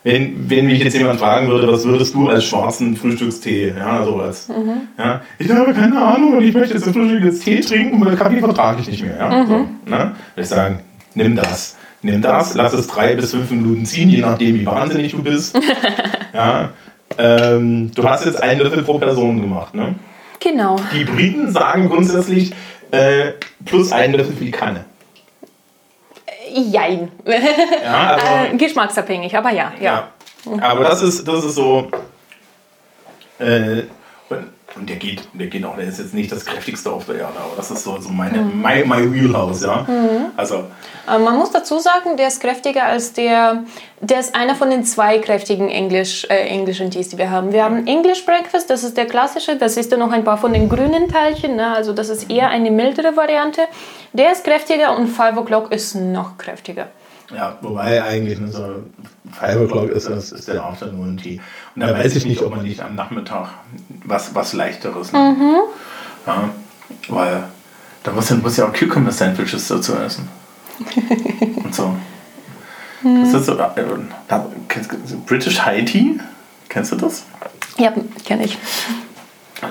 wenn, 0.03 0.49
wenn 0.49 0.67
mich 0.67 0.81
jetzt 0.81 0.95
jemand 0.95 1.19
fragen 1.19 1.49
würde, 1.49 1.69
was 1.69 1.83
würdest 1.83 2.13
du 2.13 2.29
als 2.29 2.45
schwarzen 2.45 2.95
Frühstückstee, 2.95 3.73
ja, 3.77 4.05
so 4.05 4.15
als, 4.15 4.47
mhm. 4.47 4.87
ja, 4.97 5.21
ich 5.37 5.49
habe 5.51 5.73
keine 5.73 6.01
Ahnung 6.01 6.37
und 6.37 6.43
ich 6.43 6.53
möchte 6.53 6.75
jetzt 6.75 6.85
Frühstück 6.85 7.23
jetzt 7.25 7.43
Tee 7.43 7.59
trinken, 7.59 8.05
weil 8.05 8.15
Kaffee 8.15 8.39
vertrage 8.39 8.79
ich 8.79 8.87
nicht 8.87 9.03
mehr, 9.03 9.17
ja, 9.17 9.43
mhm. 9.43 9.47
so, 9.47 9.53
ne? 9.57 9.67
Würde 9.85 10.13
ich 10.37 10.47
sagen, 10.47 10.79
nimm 11.13 11.35
das. 11.35 11.75
Nimm 12.03 12.21
das, 12.21 12.53
lass 12.53 12.73
es 12.73 12.87
drei 12.87 13.15
bis 13.15 13.31
fünf 13.31 13.51
Minuten 13.51 13.85
ziehen, 13.85 14.09
je 14.09 14.21
nachdem, 14.21 14.55
wie 14.55 14.65
wahnsinnig 14.65 15.11
du 15.11 15.23
bist. 15.23 15.59
ja, 16.33 16.69
ähm, 17.17 17.91
du 17.93 18.07
hast 18.07 18.25
jetzt 18.25 18.41
einen 18.41 18.61
Löffel 18.61 18.83
pro 18.83 18.99
Person 18.99 19.41
gemacht, 19.41 19.73
ne? 19.73 19.95
Genau. 20.39 20.77
Die 20.93 21.03
Briten 21.03 21.51
sagen 21.51 21.89
grundsätzlich 21.89 22.53
äh, 22.91 23.33
plus 23.65 23.91
einen 23.91 24.13
Löffel 24.13 24.35
für 24.35 24.45
die 24.45 24.51
Kanne. 24.51 24.85
Jein. 26.53 27.11
Ja, 27.25 28.15
also, 28.15 28.53
äh, 28.53 28.57
geschmacksabhängig, 28.57 29.35
aber 29.35 29.51
ja, 29.51 29.73
ja. 29.79 30.09
ja. 30.45 30.61
Aber 30.61 30.83
das 30.83 31.01
ist, 31.01 31.27
das 31.27 31.43
ist 31.43 31.55
so. 31.55 31.89
Äh, 33.39 33.83
und, 34.77 34.89
der 34.89 34.97
geht, 34.97 35.27
der 35.33 35.47
geht 35.47 35.63
auch, 35.65 35.75
der 35.75 35.85
ist 35.87 35.99
jetzt 35.99 36.13
nicht 36.13 36.31
das 36.31 36.45
kräftigste 36.45 36.91
auf 36.91 37.05
der 37.05 37.15
Erde, 37.15 37.33
aber 37.37 37.55
das 37.55 37.71
ist 37.71 37.83
so, 37.83 37.97
so 37.99 38.09
meine, 38.09 38.37
Mhm. 38.39 38.61
my, 38.61 38.83
my 38.85 39.13
Wheelhouse, 39.13 39.63
ja. 39.63 39.85
Also, 40.35 40.65
Äh, 41.09 41.17
Man 41.19 41.37
muss 41.37 41.51
dazu 41.51 41.79
sagen, 41.79 42.17
der 42.17 42.27
ist 42.27 42.41
kräftiger 42.41 42.83
als 42.85 43.13
der. 43.13 43.63
Der 44.01 44.19
ist 44.19 44.35
einer 44.35 44.55
von 44.55 44.69
den 44.69 44.83
zwei 44.83 45.17
kräftigen 45.19 45.69
Englisch, 45.69 46.25
äh, 46.29 46.35
englischen 46.49 46.91
Tees, 46.91 47.07
die 47.09 47.17
wir 47.17 47.31
haben. 47.31 47.51
Wir 47.53 47.63
haben 47.63 47.87
English 47.87 48.25
Breakfast, 48.25 48.69
das 48.69 48.83
ist 48.83 48.97
der 48.97 49.05
klassische. 49.05 49.55
Das 49.55 49.77
ist 49.77 49.91
dann 49.91 49.99
noch 49.99 50.11
ein 50.11 50.23
paar 50.25 50.37
von 50.37 50.51
den 50.53 50.67
grünen 50.69 51.07
Teilchen. 51.07 51.55
Ne? 51.55 51.73
Also, 51.73 51.93
das 51.93 52.09
ist 52.09 52.29
eher 52.29 52.49
eine 52.49 52.71
mildere 52.71 53.15
Variante. 53.15 53.61
Der 54.13 54.33
ist 54.33 54.43
kräftiger 54.43 54.97
und 54.97 55.07
Five 55.07 55.35
O'Clock 55.37 55.71
ist 55.71 55.95
noch 55.95 56.37
kräftiger. 56.37 56.87
Ja, 57.35 57.57
wobei 57.61 58.03
eigentlich 58.03 58.39
ne, 58.39 58.51
so 58.51 58.83
5 59.39 59.69
o'clock 59.71 59.89
ist, 59.89 60.07
ist, 60.07 60.31
ist 60.31 60.47
der 60.47 60.63
Afternoon 60.63 61.17
Tea. 61.17 61.39
Und 61.75 61.81
da 61.81 61.93
weiß 61.93 62.15
ich 62.15 62.25
nicht, 62.25 62.41
ob 62.41 62.55
man 62.55 62.63
nicht 62.63 62.81
am 62.81 62.95
Nachmittag 62.95 63.49
was, 64.05 64.33
was 64.33 64.53
leichteres 64.53 65.11
nimmt. 65.11 65.37
Ja, 66.25 66.49
weil 67.09 67.43
da 68.03 68.11
muss 68.11 68.29
ja, 68.29 68.35
muss 68.37 68.57
ja 68.57 68.67
auch 68.67 68.73
Cucumber-Sandwiches 68.73 69.67
dazu 69.67 69.95
essen. 69.95 70.27
Und 71.63 71.73
so. 71.75 71.95
Das 73.03 73.33
ist 73.33 73.45
so 73.45 73.53
äh, 73.53 73.85
da- 74.27 74.45
kennst 74.67 74.91
du- 74.91 75.19
British 75.25 75.59
High 75.63 75.85
Tea? 75.85 76.19
Kennst 76.69 76.91
du 76.91 76.95
das? 76.95 77.25
Ja, 77.77 77.93
kenne 78.25 78.45
ich. 78.45 78.57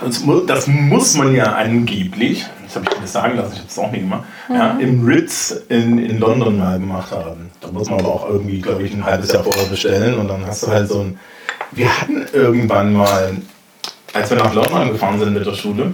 Das, 0.05 0.21
mu- 0.25 0.41
das 0.41 0.67
muss 0.67 1.15
man 1.15 1.35
ja 1.35 1.53
angeblich, 1.53 2.45
das 2.65 2.77
habe 2.77 2.87
ich 2.93 3.01
mir 3.01 3.07
sagen 3.07 3.37
lassen, 3.37 3.53
ich 3.53 3.59
habe 3.61 3.69
es 3.69 3.79
auch 3.79 3.91
nicht 3.93 4.01
gemacht, 4.03 4.25
ja, 4.49 4.77
im 4.81 5.05
Ritz 5.05 5.55
in, 5.69 5.99
in 5.99 6.19
London 6.19 6.59
mal 6.59 6.79
gemacht 6.79 7.13
haben. 7.13 7.51
Da 7.61 7.69
muss 7.71 7.89
man 7.89 8.01
aber 8.01 8.09
auch 8.09 8.29
irgendwie, 8.29 8.61
glaube 8.61 8.83
ich, 8.83 8.93
ein 8.93 9.05
halbes 9.05 9.33
Jahr 9.33 9.45
vorher 9.45 9.65
bestellen 9.67 10.19
und 10.19 10.29
dann 10.29 10.45
hast 10.47 10.63
du 10.65 10.69
halt 10.69 10.89
so 10.89 11.01
ein. 11.01 11.19
Wir 11.73 11.89
hatten 12.01 12.27
irgendwann 12.33 12.93
mal, 12.93 13.37
als 14.13 14.31
wir 14.31 14.37
nach 14.39 14.55
London 14.55 14.93
gefahren 14.93 15.19
sind 15.21 15.35
mit 15.35 15.47
der 15.47 15.55
Schule, 15.55 15.93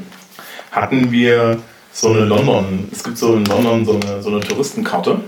hatten 0.70 1.10
wir 1.10 1.58
so 1.92 2.08
eine 2.10 2.24
London, 2.24 2.88
es 2.92 3.04
gibt 3.04 3.18
so 3.18 3.34
in 3.36 3.44
London 3.44 3.84
so 3.84 3.98
eine, 4.00 4.22
so 4.22 4.30
eine 4.30 4.40
Touristenkarte. 4.40 5.20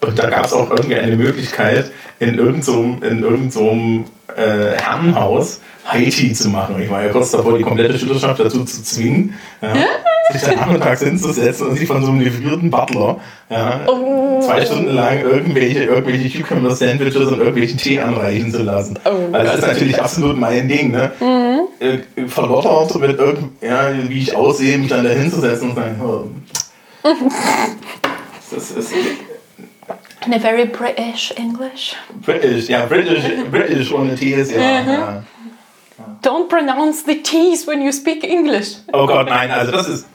Und 0.00 0.18
da 0.18 0.28
gab 0.30 0.44
es 0.46 0.52
auch 0.52 0.70
irgendwie 0.70 0.96
eine 0.96 1.16
Möglichkeit, 1.16 1.90
in 2.20 2.34
irgendeinem 2.38 2.62
so 2.62 3.06
in 3.06 3.22
irgend 3.22 3.52
so 3.52 3.70
einem, 3.70 4.04
äh, 4.36 4.76
Herrenhaus 4.80 5.60
Haiti 5.84 6.32
zu 6.32 6.48
machen. 6.48 6.80
Ich 6.80 6.90
war 6.90 7.04
ja 7.04 7.10
kurz 7.10 7.30
davor, 7.30 7.56
die 7.58 7.64
komplette 7.64 7.98
Schülerschaft 7.98 8.40
dazu 8.40 8.64
zu 8.64 8.82
zwingen, 8.82 9.34
ja, 9.60 9.74
sich 10.32 10.42
dann 10.42 10.56
nachmittags 10.56 11.02
hinzusetzen 11.02 11.68
und 11.68 11.76
sich 11.76 11.86
von 11.86 12.02
so 12.04 12.10
einem 12.10 12.20
livrierten 12.20 12.70
Butler 12.70 13.20
ja, 13.50 13.80
zwei 14.40 14.64
Stunden 14.64 14.94
lang 14.94 15.20
irgendwelche, 15.20 15.84
irgendwelche 15.84 16.42
Cucumber-Sandwiches 16.42 17.26
und 17.28 17.38
irgendwelchen 17.38 17.78
Tee 17.78 18.00
anreichen 18.00 18.50
zu 18.50 18.62
lassen. 18.62 18.98
Weil 19.30 19.44
das 19.44 19.56
ist 19.56 19.66
natürlich 19.66 20.00
absolut 20.00 20.38
mein 20.38 20.68
Ding. 20.68 20.90
Ne? 20.90 21.12
Äh, 21.80 22.26
verlottert 22.28 22.98
mit 22.98 23.18
irgend, 23.18 23.62
ja, 23.62 23.90
wie 24.08 24.20
ich 24.20 24.34
aussehe, 24.34 24.78
mich 24.78 24.88
dann 24.88 25.04
da 25.04 25.10
hinzusetzen 25.10 25.70
und 25.70 25.76
sagen, 25.76 26.00
oh. 26.02 26.24
das 28.50 28.70
ist 28.70 28.92
Eine 30.24 30.40
very 30.40 30.64
British 30.64 31.32
English. 31.36 31.96
British, 32.24 32.68
ja, 32.68 32.86
British, 32.86 33.24
British 33.50 33.92
ohne 33.92 34.14
T 34.14 34.30
ist 34.30 34.52
ja. 34.52 34.80
ja. 34.80 35.24
Don't 36.22 36.48
pronounce 36.48 37.02
the 37.04 37.22
T's 37.22 37.66
when 37.66 37.80
you 37.80 37.92
speak 37.92 38.24
English. 38.24 38.76
Oh 38.92 39.06
Gott, 39.06 39.28
nein, 39.28 39.50
also 39.50 39.72
das 39.72 39.88
ist. 39.88 40.06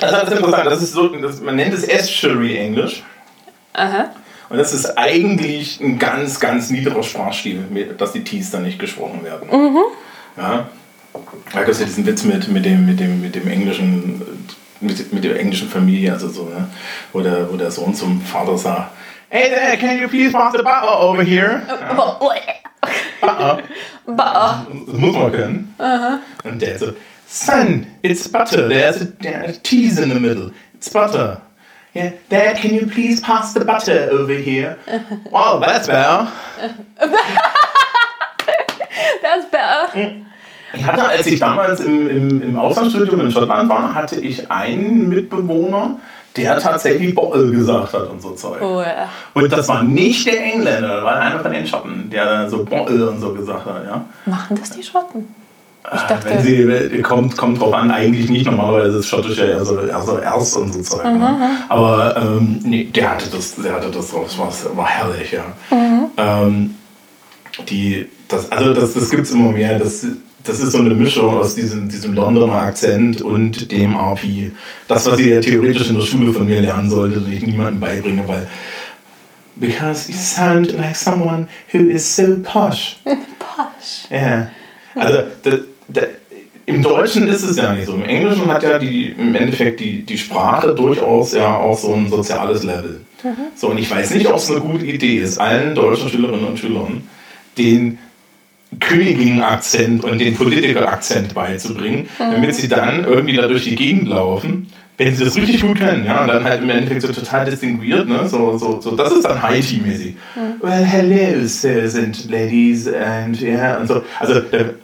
Das 0.00 0.22
ist 0.22 0.32
interessant, 0.32 0.66
das 0.66 0.82
ist 0.82 0.92
so, 0.92 1.08
das, 1.08 1.40
man 1.40 1.56
nennt 1.56 1.74
es 1.74 1.82
Estuary 1.82 2.56
Englisch. 2.56 3.02
Aha. 3.72 4.10
Und 4.48 4.58
das 4.58 4.72
ist 4.72 4.96
eigentlich 4.96 5.80
ein 5.80 5.98
ganz, 5.98 6.38
ganz 6.38 6.70
niederer 6.70 7.02
Sprachstil, 7.02 7.64
dass 7.98 8.12
die 8.12 8.22
T's 8.22 8.50
dann 8.50 8.62
nicht 8.62 8.78
gesprochen 8.78 9.24
werden. 9.24 9.48
Ja. 10.36 10.68
Da 11.52 11.58
gibt 11.58 11.70
es 11.70 11.80
ja 11.80 11.86
diesen 11.86 12.06
Witz 12.06 12.22
mit, 12.22 12.48
mit, 12.48 12.64
dem, 12.64 12.86
mit, 12.86 13.00
dem, 13.00 13.20
mit 13.20 13.34
dem 13.34 13.48
englischen, 13.48 14.22
mit, 14.80 15.12
mit 15.12 15.24
der 15.24 15.38
englischen 15.40 15.68
Familie, 15.68 16.12
also 16.12 16.28
so, 16.28 16.44
ne? 16.44 16.68
wo, 17.12 17.20
der, 17.20 17.52
wo 17.52 17.56
der 17.56 17.70
Sohn 17.72 17.94
zum 17.94 18.20
Vater 18.20 18.56
sagt, 18.56 18.92
Hey 19.30 19.50
there, 19.50 19.76
can 19.76 19.98
you 19.98 20.08
please 20.08 20.32
pass 20.32 20.52
the 20.52 20.62
butter 20.62 20.88
over 20.88 21.22
here? 21.22 21.62
Butter. 21.68 22.67
Ba. 23.20 24.66
Das 24.86 24.96
muss 24.96 25.14
man 25.14 25.32
können. 25.32 25.74
Und 26.44 26.62
der 26.62 26.78
so, 26.78 26.92
Son, 27.26 27.86
it's 28.02 28.26
butter. 28.26 28.68
There's 28.68 29.02
a, 29.02 29.06
there's 29.20 29.60
cheese 29.62 29.98
in 29.98 30.08
the 30.08 30.18
middle. 30.18 30.50
It's 30.74 30.88
butter. 30.88 31.42
Yeah, 31.94 32.12
Dad, 32.30 32.56
can 32.56 32.72
you 32.74 32.86
please 32.86 33.20
pass 33.20 33.52
the 33.52 33.64
butter 33.64 34.08
over 34.10 34.32
here? 34.32 34.78
Wow, 35.30 35.60
that's 35.60 35.86
better. 35.86 36.30
That's 39.22 39.50
better. 39.50 40.10
Ich 40.72 40.84
hatte, 40.84 41.08
als 41.08 41.26
ich 41.26 41.38
damals 41.40 41.80
im, 41.80 42.08
im, 42.08 42.42
im 42.42 42.58
Auslandsstudium 42.58 43.20
in 43.20 43.30
Schottland 43.30 43.68
war, 43.68 43.94
hatte 43.94 44.20
ich 44.20 44.50
einen 44.50 45.08
Mitbewohner, 45.08 45.98
der 46.42 46.58
tatsächlich 46.58 47.14
Bottle 47.14 47.50
gesagt 47.50 47.92
hat 47.92 48.10
und 48.10 48.20
so 48.20 48.30
Zeug. 48.30 48.60
Oh, 48.60 48.80
ja. 48.80 49.08
Und 49.34 49.52
das 49.52 49.68
war 49.68 49.82
nicht 49.82 50.26
der 50.26 50.42
Engländer, 50.42 50.88
das 50.96 51.04
war 51.04 51.16
einer 51.16 51.40
von 51.40 51.52
den 51.52 51.66
Schotten, 51.66 52.10
der 52.10 52.48
so 52.48 52.64
Bottle 52.64 53.10
und 53.10 53.20
so 53.20 53.32
gesagt 53.32 53.66
hat, 53.66 53.84
ja. 53.84 54.04
Machen 54.26 54.56
das 54.58 54.70
die 54.70 54.82
Schotten? 54.82 55.34
Ich 55.94 56.00
Wenn 56.02 56.08
dachte, 56.08 56.40
sie, 56.42 57.02
kommt, 57.02 57.36
kommt 57.36 57.60
drauf 57.60 57.72
an, 57.72 57.90
eigentlich 57.90 58.28
nicht. 58.28 58.44
Normalerweise 58.44 58.98
ist 58.98 59.08
Schottisch 59.08 59.38
ja 59.38 59.46
eher 59.46 59.64
so, 59.64 59.78
eher 59.78 60.02
so 60.02 60.18
erst 60.18 60.56
und 60.56 60.72
so 60.72 60.82
Zeug. 60.82 61.04
Ne? 61.04 61.50
Aber 61.68 62.16
ähm, 62.16 62.60
nee, 62.62 62.84
der 62.84 63.12
hatte 63.12 63.30
das, 63.30 63.54
der 63.56 63.74
hatte 63.74 63.90
das 63.90 64.10
drauf. 64.10 64.24
Das 64.26 64.38
war, 64.38 64.46
das 64.46 64.76
war 64.76 64.86
herrlich, 64.86 65.32
ja. 65.32 65.44
Ähm, 65.70 66.74
die, 67.68 68.08
das, 68.28 68.52
also 68.52 68.74
das, 68.74 68.94
das 68.94 69.10
gibt 69.10 69.22
es 69.22 69.30
immer 69.30 69.52
mehr. 69.52 69.78
Das, 69.78 70.04
das 70.48 70.60
ist 70.60 70.72
so 70.72 70.78
eine 70.78 70.94
Mischung 70.94 71.36
aus 71.36 71.54
diesem, 71.54 71.88
diesem 71.88 72.14
Londoner 72.14 72.54
Akzent 72.54 73.20
und 73.20 73.70
dem 73.70 73.94
RP. 73.94 74.52
Das, 74.88 75.06
was 75.06 75.18
ihr 75.20 75.40
theoretisch 75.40 75.90
in 75.90 75.96
der 75.96 76.06
Schule 76.06 76.32
von 76.32 76.46
mir 76.46 76.60
lernen 76.60 76.90
solltet 76.90 77.24
und 77.24 77.32
ich 77.32 77.46
niemandem 77.46 77.80
beibringe, 77.80 78.26
weil 78.26 78.46
because 79.56 80.10
you 80.10 80.16
sound 80.16 80.72
like 80.72 80.96
someone 80.96 81.48
who 81.72 81.78
is 81.78 82.16
so 82.16 82.36
posh. 82.42 82.96
Posh. 83.38 84.10
Ja. 84.10 84.50
Also 84.94 85.18
da, 85.42 85.50
da, 85.88 86.02
im 86.66 86.82
Deutschen 86.82 87.26
ist 87.28 87.42
es 87.42 87.56
ja 87.56 87.72
nicht 87.72 87.86
so. 87.86 87.94
Im 87.94 88.04
Englischen 88.04 88.46
hat 88.46 88.62
ja 88.62 88.78
die, 88.78 89.10
im 89.10 89.34
Endeffekt 89.34 89.80
die, 89.80 90.02
die 90.02 90.18
Sprache 90.18 90.74
durchaus 90.74 91.32
ja 91.32 91.56
auch 91.56 91.78
so 91.78 91.94
ein 91.94 92.08
soziales 92.08 92.62
Level. 92.62 93.00
So, 93.56 93.70
und 93.70 93.78
ich 93.78 93.90
weiß 93.90 94.10
nicht, 94.12 94.28
ob 94.28 94.36
es 94.36 94.50
eine 94.50 94.60
gute 94.60 94.84
Idee 94.84 95.16
ist, 95.18 95.38
allen 95.38 95.74
deutschen 95.74 96.08
Schülerinnen 96.08 96.44
und 96.44 96.58
Schülern 96.58 97.02
den 97.56 97.98
Königin-Akzent 98.80 100.04
und 100.04 100.18
den 100.18 100.34
Politiker-Akzent 100.34 101.34
beizubringen, 101.34 102.08
damit 102.18 102.54
sie 102.54 102.68
dann 102.68 103.04
irgendwie 103.04 103.36
da 103.36 103.48
durch 103.48 103.64
die 103.64 103.76
Gegend 103.76 104.08
laufen. 104.08 104.68
Wenn 104.98 105.14
sie 105.14 105.24
das 105.24 105.36
richtig 105.36 105.62
gut 105.62 105.78
können, 105.78 106.04
ja, 106.04 106.22
und 106.22 106.28
dann 106.28 106.42
halt 106.42 106.60
im 106.60 106.70
Endeffekt 106.70 107.02
so 107.02 107.12
total 107.12 107.44
distinguiert, 107.44 108.08
ne? 108.08 108.28
So, 108.28 108.58
so, 108.58 108.80
so, 108.80 108.96
das 108.96 109.12
ist 109.12 109.24
dann 109.24 109.40
Haiti-mäßig. 109.40 110.16
Well, 110.60 110.84
hello, 110.84 111.46
sirs 111.46 111.94
and 111.94 112.28
ladies, 112.28 112.88
and 112.88 113.40
yeah, 113.40 113.78
und 113.78 113.86
so. 113.86 114.02
Also, 114.18 114.40
der, 114.40 114.74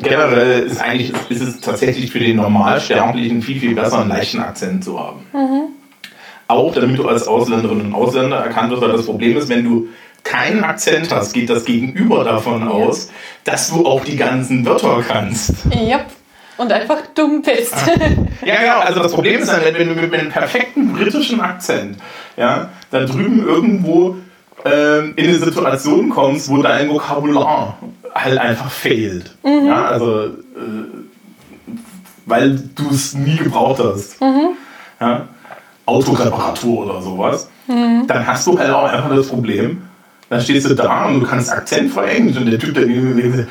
generell 0.00 0.62
ist 0.62 0.80
eigentlich 0.80 1.12
ist 1.28 1.42
es 1.42 1.60
tatsächlich 1.60 2.12
für 2.12 2.20
den 2.20 2.36
Normalsterblichen 2.36 3.42
viel, 3.42 3.58
viel 3.58 3.74
besser, 3.74 3.98
einen 3.98 4.10
leichten 4.10 4.38
Akzent 4.38 4.84
zu 4.84 4.98
haben. 4.98 5.22
Auch 6.46 6.72
damit 6.72 6.96
du 6.96 7.08
als 7.08 7.26
Ausländerin 7.26 7.80
und 7.80 7.94
Ausländer 7.94 8.36
erkannt 8.36 8.70
wirst, 8.70 8.80
weil 8.80 8.92
das 8.92 9.06
Problem 9.06 9.36
ist, 9.36 9.48
wenn 9.48 9.64
du 9.64 9.88
keinen 10.24 10.64
Akzent 10.64 11.12
hast, 11.12 11.32
geht 11.32 11.50
das 11.50 11.64
Gegenüber 11.64 12.24
davon 12.24 12.68
aus, 12.68 13.10
dass 13.44 13.70
du 13.70 13.86
auch 13.86 14.04
die 14.04 14.16
ganzen 14.16 14.64
Wörter 14.64 15.02
kannst. 15.06 15.52
Yep. 15.74 16.06
Und 16.58 16.72
einfach 16.72 16.98
dumm 17.14 17.42
bist. 17.42 17.74
Ja, 18.44 18.56
genau. 18.56 18.80
Also 18.84 19.00
das 19.00 19.12
Problem 19.12 19.40
ist 19.40 19.48
dann, 19.48 19.62
wenn 19.62 19.88
du 19.88 19.94
mit 19.94 20.12
einem 20.12 20.30
perfekten 20.30 20.92
britischen 20.92 21.40
Akzent 21.40 21.98
ja, 22.36 22.70
da 22.90 23.04
drüben 23.04 23.46
irgendwo 23.46 24.16
ähm, 24.64 25.12
in 25.16 25.28
eine 25.28 25.38
Situation 25.38 26.10
kommst, 26.10 26.48
wo 26.48 26.60
dein 26.62 26.88
Vokabular 26.88 27.78
halt 28.14 28.38
einfach 28.38 28.70
fehlt. 28.70 29.36
Ja, 29.44 29.84
also, 29.84 30.24
äh, 30.24 30.30
weil 32.26 32.58
du 32.74 32.90
es 32.90 33.14
nie 33.14 33.36
gebraucht 33.36 33.80
hast. 33.82 34.20
Ja, 35.00 35.28
Autoreparatur 35.86 36.86
oder 36.86 37.02
sowas. 37.02 37.48
Dann 37.66 38.26
hast 38.26 38.46
du 38.46 38.58
halt 38.58 38.70
auch 38.70 38.90
einfach 38.90 39.14
das 39.14 39.28
Problem, 39.28 39.87
dann 40.30 40.40
stehst 40.42 40.68
du 40.68 40.74
da 40.74 41.06
und 41.06 41.20
du 41.20 41.26
kannst 41.26 41.50
akzentfrei 41.50 42.16
Englisch 42.16 42.36
und 42.36 42.46
der 42.46 42.58
Typ, 42.58 42.74
der 42.74 42.86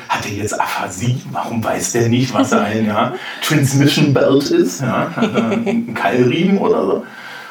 hat 0.08 0.24
der 0.24 0.32
jetzt 0.32 0.58
Aphasie? 0.60 1.20
Warum 1.32 1.62
weiß 1.62 1.92
der 1.92 2.08
nicht, 2.08 2.32
was 2.32 2.52
ein 2.52 2.86
ja, 2.86 3.14
Transmission 3.42 4.14
Belt 4.14 4.50
ist? 4.50 4.80
Ja? 4.80 5.10
Einen 5.16 5.94
Keilriemen 5.94 6.58
oder 6.58 6.86
so? 6.86 7.06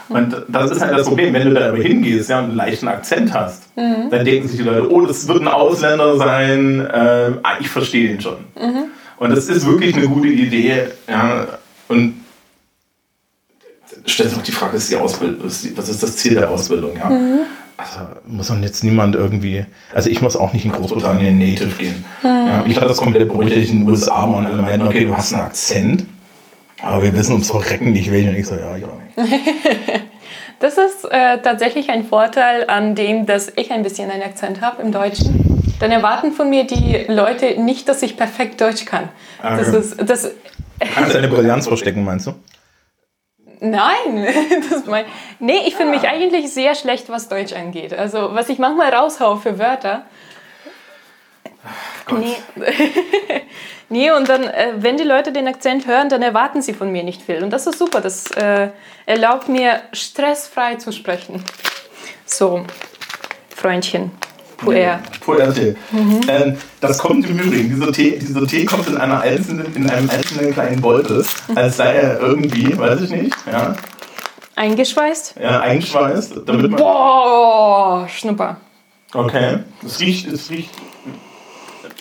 Und 0.09 0.33
das 0.47 0.71
ist 0.71 0.79
halt 0.79 0.97
das 0.97 1.05
Problem, 1.05 1.33
wenn 1.33 1.49
du 1.49 1.53
da 1.53 1.67
aber 1.67 1.79
hingehst 1.79 2.29
ja, 2.29 2.39
und 2.39 2.45
einen 2.45 2.55
leichten 2.55 2.87
Akzent 2.87 3.33
hast, 3.33 3.63
dann 3.75 4.23
denken 4.23 4.47
sich 4.47 4.57
die 4.57 4.63
Leute, 4.63 4.89
oh, 4.89 5.05
das 5.05 5.27
wird 5.27 5.41
ein 5.41 5.49
Ausländer 5.49 6.15
sein, 6.15 6.79
äh, 6.79 7.31
ah, 7.43 7.57
ich 7.59 7.67
verstehe 7.67 8.11
ihn 8.11 8.21
schon. 8.21 8.37
Und 9.17 9.29
das 9.31 9.49
ist 9.49 9.65
wirklich 9.65 9.95
eine 9.97 10.07
gute 10.07 10.29
Idee. 10.29 10.87
Ja, 11.09 11.47
und 11.89 12.23
stellt 14.05 14.29
sich 14.29 14.39
auch 14.39 14.43
die 14.43 14.51
Frage, 14.51 14.77
ist 14.77 14.89
die 14.89 14.95
Ausbildung, 14.95 15.43
was 15.43 15.63
ist 15.89 16.03
das 16.03 16.15
Ziel 16.15 16.35
der 16.35 16.49
Ausbildung, 16.49 16.95
ja? 16.95 17.09
Mhm. 17.09 17.39
Also 17.77 17.99
muss 18.25 18.49
man 18.49 18.63
jetzt 18.63 18.83
niemand 18.83 19.15
irgendwie, 19.15 19.65
also 19.93 20.09
ich 20.09 20.21
muss 20.21 20.35
auch 20.35 20.51
nicht 20.51 20.65
in 20.65 20.71
Großbritannien 20.71 21.37
Native 21.37 21.75
gehen. 21.77 22.03
Mhm. 22.23 22.27
Ja, 22.27 22.63
ich 22.65 22.75
hatte 22.75 22.87
das 22.87 22.97
komplett 22.97 23.27
beruhigt 23.27 23.55
in 23.55 23.81
den 23.81 23.89
USA 23.89 24.23
und 24.23 24.47
alle 24.47 24.61
meinten, 24.61 24.87
okay, 24.87 25.05
du 25.05 25.15
hast 25.15 25.33
einen 25.33 25.43
Akzent, 25.43 26.05
aber 26.81 27.03
wir 27.03 27.13
wissen 27.13 27.33
ums 27.33 27.51
Verrecken 27.51 27.91
nicht 27.91 28.11
welchen. 28.11 28.29
Und 28.29 28.35
ich 28.35 28.47
so, 28.47 28.55
ja, 28.55 28.75
ich 28.75 28.83
auch 28.83 28.99
nicht. 29.15 29.41
Das 30.59 30.77
ist 30.79 31.05
äh, 31.11 31.39
tatsächlich 31.43 31.91
ein 31.91 32.03
Vorteil 32.03 32.65
an 32.67 32.95
dem, 32.95 33.27
dass 33.27 33.51
ich 33.55 33.71
ein 33.71 33.83
bisschen 33.83 34.09
einen 34.09 34.23
Akzent 34.23 34.59
habe 34.61 34.81
im 34.81 34.91
Deutschen. 34.91 35.61
Dann 35.79 35.91
erwarten 35.91 36.31
von 36.31 36.49
mir 36.49 36.65
die 36.65 37.05
Leute 37.07 37.61
nicht, 37.61 37.87
dass 37.87 38.01
ich 38.01 38.17
perfekt 38.17 38.59
Deutsch 38.59 38.85
kann. 38.85 39.09
Okay. 39.39 39.57
Das 39.59 39.67
ist, 39.67 40.09
das, 40.09 40.31
Kannst 40.79 41.13
du 41.13 41.17
eine 41.19 41.27
Brillanz 41.27 41.67
verstecken, 41.67 42.03
meinst 42.03 42.27
du? 42.27 42.33
Nein, 43.59 44.27
das 44.69 44.85
mein, 44.85 45.05
nee, 45.39 45.61
ich 45.65 45.75
finde 45.75 45.93
mich 45.93 46.07
eigentlich 46.07 46.53
sehr 46.53 46.75
schlecht, 46.75 47.09
was 47.09 47.27
Deutsch 47.27 47.53
angeht. 47.53 47.93
Also, 47.93 48.33
was 48.33 48.49
ich 48.49 48.59
manchmal 48.59 48.93
raushau 48.93 49.35
für 49.37 49.57
Wörter. 49.57 50.05
Ach, 52.05 52.11
nee. 52.11 52.35
nee, 53.89 54.11
und 54.11 54.29
dann, 54.29 54.43
äh, 54.43 54.73
wenn 54.77 54.97
die 54.97 55.03
Leute 55.03 55.31
den 55.31 55.47
Akzent 55.47 55.87
hören, 55.87 56.09
dann 56.09 56.21
erwarten 56.21 56.61
sie 56.61 56.73
von 56.73 56.91
mir 56.91 57.03
nicht 57.03 57.21
viel. 57.21 57.43
Und 57.43 57.51
das 57.51 57.67
ist 57.67 57.79
super, 57.79 57.99
das 57.99 58.29
äh, 58.31 58.69
erlaubt 59.05 59.49
mir, 59.49 59.81
stressfrei 59.91 60.75
zu 60.75 60.91
sprechen. 60.91 61.43
So, 62.25 62.63
Freundchen. 63.49 64.11
Puer. 64.57 64.99
Puerte. 65.21 65.75
Mhm. 65.91 66.21
Ähm, 66.27 66.57
das 66.81 66.97
kommt 66.97 67.29
im 67.29 67.37
Übrigen, 67.37 67.69
dieser 67.69 67.91
Tee, 67.91 68.17
dieser 68.19 68.45
Tee 68.47 68.65
kommt 68.65 68.87
in, 68.87 68.97
einer 68.97 69.21
einzelnen, 69.21 69.73
in 69.75 69.89
einem 69.89 70.09
einzelnen 70.09 70.53
kleinen 70.53 70.81
Beutel, 70.81 71.23
als 71.55 71.77
sei 71.77 71.93
er 71.93 72.19
irgendwie, 72.19 72.77
weiß 72.77 73.01
ich 73.01 73.09
nicht, 73.11 73.35
ja. 73.51 73.75
Eingeschweißt? 74.55 75.35
Ja, 75.39 75.59
eingeschweißt. 75.59 76.41
Damit 76.45 76.71
man 76.71 76.79
Boah, 76.79 78.07
Schnupper. 78.09 78.57
Okay, 79.13 79.59
es 79.85 79.99
riecht, 79.99 80.27
es 80.27 80.49
riecht 80.49 80.71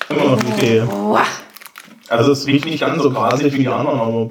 immer 0.09 0.25
noch 0.25 0.43
wie 0.43 0.61
Tee. 0.61 0.83
Also 2.09 2.33
es 2.33 2.47
riecht 2.47 2.65
nicht 2.65 2.81
ganz 2.81 3.03
so 3.03 3.11
grasig 3.11 3.53
wie 3.53 3.59
die 3.59 3.69
anderen, 3.69 4.01
aber 4.01 4.31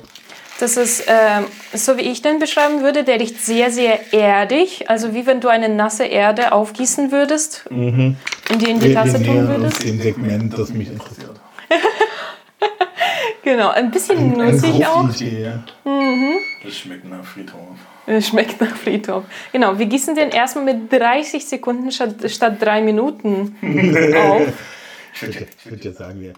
das 0.59 0.77
ist, 0.77 1.01
äh, 1.01 1.41
so 1.73 1.97
wie 1.97 2.03
ich 2.03 2.21
den 2.21 2.39
beschreiben 2.39 2.81
würde, 2.81 3.03
der 3.03 3.19
riecht 3.19 3.41
sehr, 3.41 3.71
sehr 3.71 4.13
erdig. 4.13 4.89
Also 4.89 5.13
wie 5.13 5.25
wenn 5.25 5.41
du 5.41 5.49
eine 5.49 5.67
nasse 5.67 6.05
Erde 6.05 6.53
aufgießen 6.53 7.11
würdest, 7.11 7.65
mhm. 7.69 8.15
in 8.51 8.59
die 8.59 8.69
in 8.69 8.79
die 8.79 8.93
Tasse 8.93 9.21
tun 9.21 9.47
würdest. 9.47 9.79
Das 9.79 9.85
ist 9.85 10.01
Segment, 10.01 10.57
das 10.57 10.69
mich 10.69 10.89
interessiert. 10.89 11.39
genau, 13.43 13.69
ein 13.69 13.91
bisschen 13.91 14.17
ein, 14.17 14.51
nussig 14.51 14.75
ein 14.75 14.83
auch. 14.85 15.03
Mhm. 15.83 16.35
Das 16.63 16.77
schmeckt 16.77 17.05
nach 17.05 17.25
Friedhof. 17.25 17.77
Es 18.07 18.27
schmeckt 18.27 18.61
nach 18.61 18.75
Friedhof. 18.75 19.23
Genau, 19.51 19.77
wir 19.77 19.87
gießen 19.87 20.15
den 20.15 20.29
erstmal 20.29 20.63
mit 20.63 20.91
30 20.91 21.45
Sekunden 21.45 21.91
statt, 21.91 22.15
statt 22.27 22.61
drei 22.61 22.81
Minuten 22.81 23.55
auf. 24.15 24.47
Ich 25.13 25.21
würde, 25.21 25.47
ich 25.57 25.71
würde 25.71 25.83
jetzt 25.83 25.97
sagen, 25.97 26.21
wir, 26.21 26.33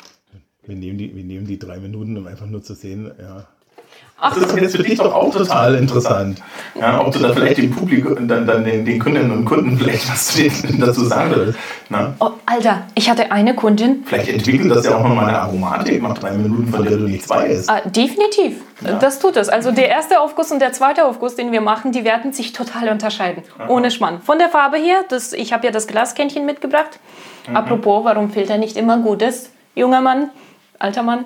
wir, 0.66 0.76
nehmen 0.76 0.98
die, 0.98 1.16
wir 1.16 1.24
nehmen 1.24 1.46
die 1.46 1.60
drei 1.60 1.78
Minuten, 1.78 2.18
um 2.18 2.26
einfach 2.26 2.46
nur 2.46 2.64
zu 2.64 2.74
sehen, 2.74 3.12
ja, 3.20 3.48
Ach, 4.20 4.34
das 4.34 4.52
ist 4.52 4.60
jetzt 4.60 4.76
für 4.76 4.84
dich 4.84 4.98
doch 4.98 5.14
auch 5.14 5.32
total 5.32 5.76
interessant. 5.76 6.42
Ja, 6.80 7.06
ob 7.06 7.14
du 7.14 7.20
da 7.20 7.34
vielleicht 7.34 7.60
dem 7.60 7.70
Publikum, 7.70 8.28
dann, 8.28 8.48
dann 8.48 8.64
den, 8.66 8.84
den, 8.84 8.98
Kundinnen 9.00 9.32
und 9.32 9.46
Kunden 9.46 9.78
vielleicht 9.78 10.10
was 10.10 10.36
dazu 10.80 11.06
sagen 11.06 11.34
willst. 11.36 11.60
Oh, 12.20 12.32
Alter, 12.48 12.88
ich 12.96 13.12
hatte 13.12 13.32
eine 13.32 13.54
Kundin. 13.54 14.04
Vielleicht 14.08 14.30
entwickelt 14.30 14.72
das 14.72 14.86
ja 14.86 14.96
auch 14.96 15.04
nochmal 15.04 15.30
eine 15.30 15.40
Aromatik 15.40 16.02
nach 16.02 16.18
drei 16.18 16.32
Minuten, 16.32 16.68
von 16.68 16.84
der 16.84 16.98
du 16.98 17.04
nichts 17.04 17.30
weißt. 17.30 17.70
Ah, 17.70 17.82
definitiv. 17.86 18.56
Ja. 18.82 18.94
Das 18.94 19.20
tut 19.20 19.38
es. 19.38 19.50
Also 19.50 19.72
der 19.72 19.90
erste 19.90 20.20
Aufguss 20.20 20.52
und 20.52 20.60
der 20.60 20.74
zweite 20.74 21.06
Aufguss, 21.06 21.36
den 21.36 21.52
wir 21.52 21.62
machen, 21.62 21.92
die 21.92 22.04
werden 22.04 22.34
sich 22.34 22.54
total 22.54 22.90
unterscheiden. 22.90 23.44
Aha. 23.60 23.70
Ohne 23.70 23.92
Schmann. 23.92 24.22
Von 24.24 24.40
der 24.40 24.50
Farbe 24.50 24.78
her, 24.78 25.06
das, 25.10 25.34
ich 25.34 25.54
habe 25.54 25.68
ja 25.68 25.72
das 25.72 25.86
Glaskännchen 25.86 26.44
mitgebracht. 26.44 27.00
Mhm. 27.48 27.56
Apropos, 27.56 28.04
warum 28.04 28.32
Filter 28.32 28.58
nicht 28.58 28.78
immer 28.78 28.98
gut 28.98 29.22
ist, 29.22 29.52
junger 29.76 30.02
Mann, 30.02 30.32
alter 30.80 31.04
Mann. 31.04 31.26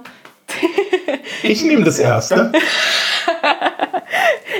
Ich 1.43 1.63
nehme 1.63 1.83
das 1.83 1.99
erste. 1.99 2.51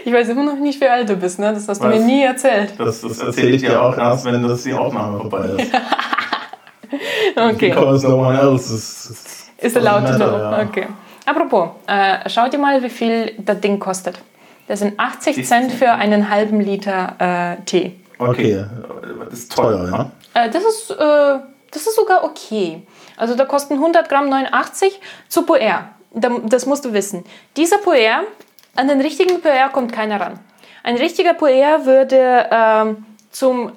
Ich 0.04 0.12
weiß 0.12 0.30
immer 0.30 0.44
noch 0.44 0.56
nicht, 0.56 0.82
wie 0.82 0.88
alt 0.88 1.08
du 1.10 1.16
bist, 1.16 1.40
ne? 1.40 1.54
Das 1.54 1.68
hast 1.68 1.82
du 1.82 1.88
Was? 1.88 1.96
mir 1.96 2.04
nie 2.04 2.24
erzählt. 2.24 2.74
Das, 2.78 3.02
das 3.02 3.20
erzähle 3.20 3.52
ich 3.52 3.62
dir 3.62 3.82
auch 3.82 3.96
erst, 3.98 4.26
wenn 4.26 4.42
das 4.46 4.64
die 4.64 4.74
Aufnahme 4.74 5.20
vorbei 5.20 5.46
ist. 5.58 5.72
okay. 7.36 7.70
Because 7.70 8.08
no 8.08 8.18
one 8.18 8.38
else 8.38 8.74
is, 8.74 9.52
is 9.60 9.78
allowed 9.78 10.08
to 10.08 10.16
know. 10.16 10.38
Ja. 10.38 10.64
Okay. 10.64 10.88
Apropos, 11.26 11.70
äh, 11.88 12.28
schau 12.30 12.50
dir 12.50 12.58
mal, 12.58 12.82
wie 12.82 12.90
viel 12.90 13.34
das 13.38 13.62
Ding 13.62 13.80
kostet. 13.80 14.20
Das 14.68 14.80
sind 14.80 15.00
80 15.00 15.46
Cent 15.46 15.72
für 15.72 15.92
einen 15.92 16.30
halben 16.30 16.62
Liter 16.62 17.16
äh, 17.60 17.64
Tee. 17.66 17.96
Okay, 18.18 18.66
das 19.30 19.40
ist 19.40 19.56
teuer, 19.56 20.12
ja? 20.34 20.42
Äh, 20.42 20.50
das, 20.50 20.64
ist, 20.64 20.92
äh, 20.92 20.96
das 21.72 21.88
ist 21.88 21.96
sogar 21.96 22.24
okay. 22.24 22.82
Also 23.18 23.36
da 23.36 23.46
kosten 23.46 23.76
100 23.76 24.10
Gramm 24.10 24.30
89 24.30 25.00
zu 25.28 25.46
Puer. 25.46 25.90
Das 26.14 26.66
musst 26.66 26.86
du 26.86 26.94
wissen. 26.94 27.24
Dieser 27.56 27.78
Puer, 27.78 28.24
an 28.76 28.88
den 28.88 29.02
richtigen 29.02 29.42
Puer 29.42 29.70
kommt 29.72 29.94
keiner 29.94 30.20
ran. 30.20 30.40
Ein 30.84 30.98
richtiger 30.98 31.34
Puer 31.34 31.86
würde 31.86 32.50
ähm, 32.52 33.06
zum, 33.30 33.72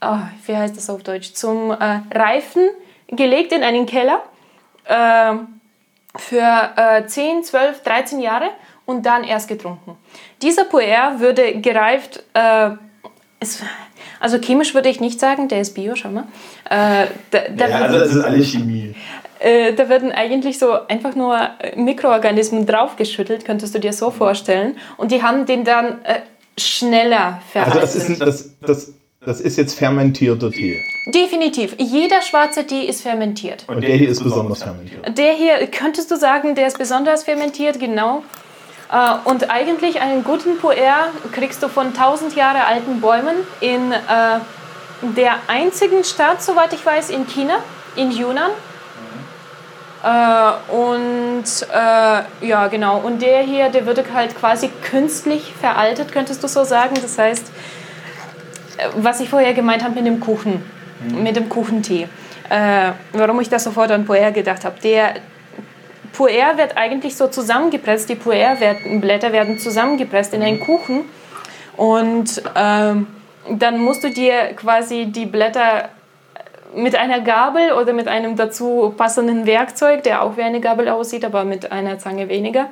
oh, 0.00 0.18
wie 0.46 0.56
heißt 0.56 0.76
das 0.76 0.88
auf 0.88 1.02
Deutsch, 1.02 1.34
zum 1.34 1.70
äh, 1.70 2.00
Reifen 2.12 2.68
gelegt 3.08 3.52
in 3.52 3.62
einen 3.62 3.86
Keller 3.86 4.22
äh, 4.84 5.34
für 6.16 6.70
äh, 6.76 7.06
10, 7.06 7.44
12, 7.44 7.82
13 7.82 8.20
Jahre 8.20 8.50
und 8.86 9.04
dann 9.04 9.24
erst 9.24 9.48
getrunken. 9.48 9.96
Dieser 10.42 10.64
Puer 10.64 11.14
würde 11.18 11.60
gereift, 11.60 12.22
äh, 12.34 12.70
es, 13.40 13.60
also 14.20 14.38
chemisch 14.38 14.74
würde 14.74 14.88
ich 14.88 15.00
nicht 15.00 15.18
sagen, 15.18 15.48
der 15.48 15.60
ist 15.60 15.74
Bio, 15.74 15.96
schau 15.96 16.10
mal. 16.10 16.24
Äh, 16.70 17.06
da, 17.30 17.40
da 17.50 17.68
ja, 17.68 17.76
also 17.76 17.98
das 17.98 18.14
ist 18.14 18.24
alles 18.24 18.52
Chemie. 18.52 18.94
Äh, 19.44 19.74
da 19.74 19.90
werden 19.90 20.10
eigentlich 20.10 20.58
so 20.58 20.72
einfach 20.88 21.14
nur 21.14 21.38
Mikroorganismen 21.76 22.64
draufgeschüttelt, 22.64 23.44
könntest 23.44 23.74
du 23.74 23.78
dir 23.78 23.92
so 23.92 24.10
vorstellen. 24.10 24.76
Und 24.96 25.12
die 25.12 25.22
haben 25.22 25.44
den 25.44 25.64
dann 25.64 26.02
äh, 26.04 26.20
schneller 26.58 27.42
verarbeitet. 27.52 27.82
Also 27.82 27.98
das 27.98 28.08
ist, 28.08 28.20
das, 28.22 28.50
das, 28.60 28.92
das 29.20 29.40
ist 29.42 29.58
jetzt 29.58 29.78
fermentierter 29.78 30.50
Tee. 30.50 30.82
Definitiv. 31.06 31.76
Jeder 31.76 32.22
schwarze 32.22 32.66
Tee 32.66 32.86
ist 32.86 33.02
fermentiert. 33.02 33.64
Und 33.66 33.82
der 33.82 33.96
hier 33.96 34.08
ist 34.08 34.24
besonders 34.24 34.62
fermentiert. 34.62 35.18
Der 35.18 35.34
hier, 35.34 35.66
könntest 35.66 36.10
du 36.10 36.16
sagen, 36.16 36.54
der 36.54 36.66
ist 36.66 36.78
besonders 36.78 37.24
fermentiert, 37.24 37.78
genau. 37.78 38.22
Äh, 38.90 39.28
und 39.28 39.50
eigentlich 39.50 40.00
einen 40.00 40.24
guten 40.24 40.56
Puer 40.56 40.74
kriegst 41.32 41.62
du 41.62 41.68
von 41.68 41.88
1000 41.88 42.34
Jahre 42.34 42.64
alten 42.64 43.02
Bäumen 43.02 43.36
in 43.60 43.92
äh, 43.92 44.38
der 45.14 45.34
einzigen 45.48 46.02
Stadt, 46.02 46.42
soweit 46.42 46.72
ich 46.72 46.84
weiß, 46.84 47.10
in 47.10 47.26
China, 47.26 47.58
in 47.94 48.10
Yunnan. 48.10 48.50
Äh, 50.04 50.72
und 50.72 51.44
äh, 51.72 52.46
ja, 52.46 52.68
genau. 52.68 52.98
Und 52.98 53.22
der 53.22 53.40
hier, 53.40 53.70
der 53.70 53.86
wird 53.86 54.04
halt 54.12 54.36
quasi 54.38 54.70
künstlich 54.90 55.52
veraltet, 55.58 56.12
könntest 56.12 56.42
du 56.44 56.48
so 56.48 56.64
sagen. 56.64 56.94
Das 57.00 57.18
heißt, 57.18 57.46
äh, 58.76 58.88
was 58.96 59.20
ich 59.20 59.30
vorher 59.30 59.54
gemeint 59.54 59.82
habe 59.82 59.94
mit 59.94 60.06
dem 60.06 60.20
Kuchen, 60.20 60.62
mhm. 61.00 61.22
mit 61.22 61.36
dem 61.36 61.48
Kuchentee. 61.48 62.08
Äh, 62.50 62.92
warum 63.12 63.40
ich 63.40 63.48
da 63.48 63.58
sofort 63.58 63.90
an 63.90 64.04
Puer 64.04 64.30
gedacht 64.30 64.66
habe. 64.66 64.78
Der, 64.82 65.14
Puer 66.12 66.56
wird 66.56 66.76
eigentlich 66.76 67.16
so 67.16 67.26
zusammengepresst, 67.26 68.08
die 68.08 68.14
Puer-Blätter 68.14 69.32
werden 69.32 69.58
zusammengepresst 69.58 70.32
in 70.32 70.42
einen 70.42 70.60
Kuchen 70.60 71.00
und 71.76 72.40
ähm, 72.54 73.08
dann 73.50 73.80
musst 73.80 74.04
du 74.04 74.10
dir 74.10 74.52
quasi 74.54 75.06
die 75.06 75.26
Blätter 75.26 75.88
mit 76.76 76.96
einer 76.96 77.20
Gabel 77.20 77.72
oder 77.72 77.92
mit 77.92 78.08
einem 78.08 78.36
dazu 78.36 78.94
passenden 78.96 79.46
Werkzeug, 79.46 80.02
der 80.02 80.22
auch 80.22 80.36
wie 80.36 80.42
eine 80.42 80.60
Gabel 80.60 80.88
aussieht, 80.88 81.24
aber 81.24 81.44
mit 81.44 81.72
einer 81.72 81.98
Zange 81.98 82.28
weniger, 82.28 82.66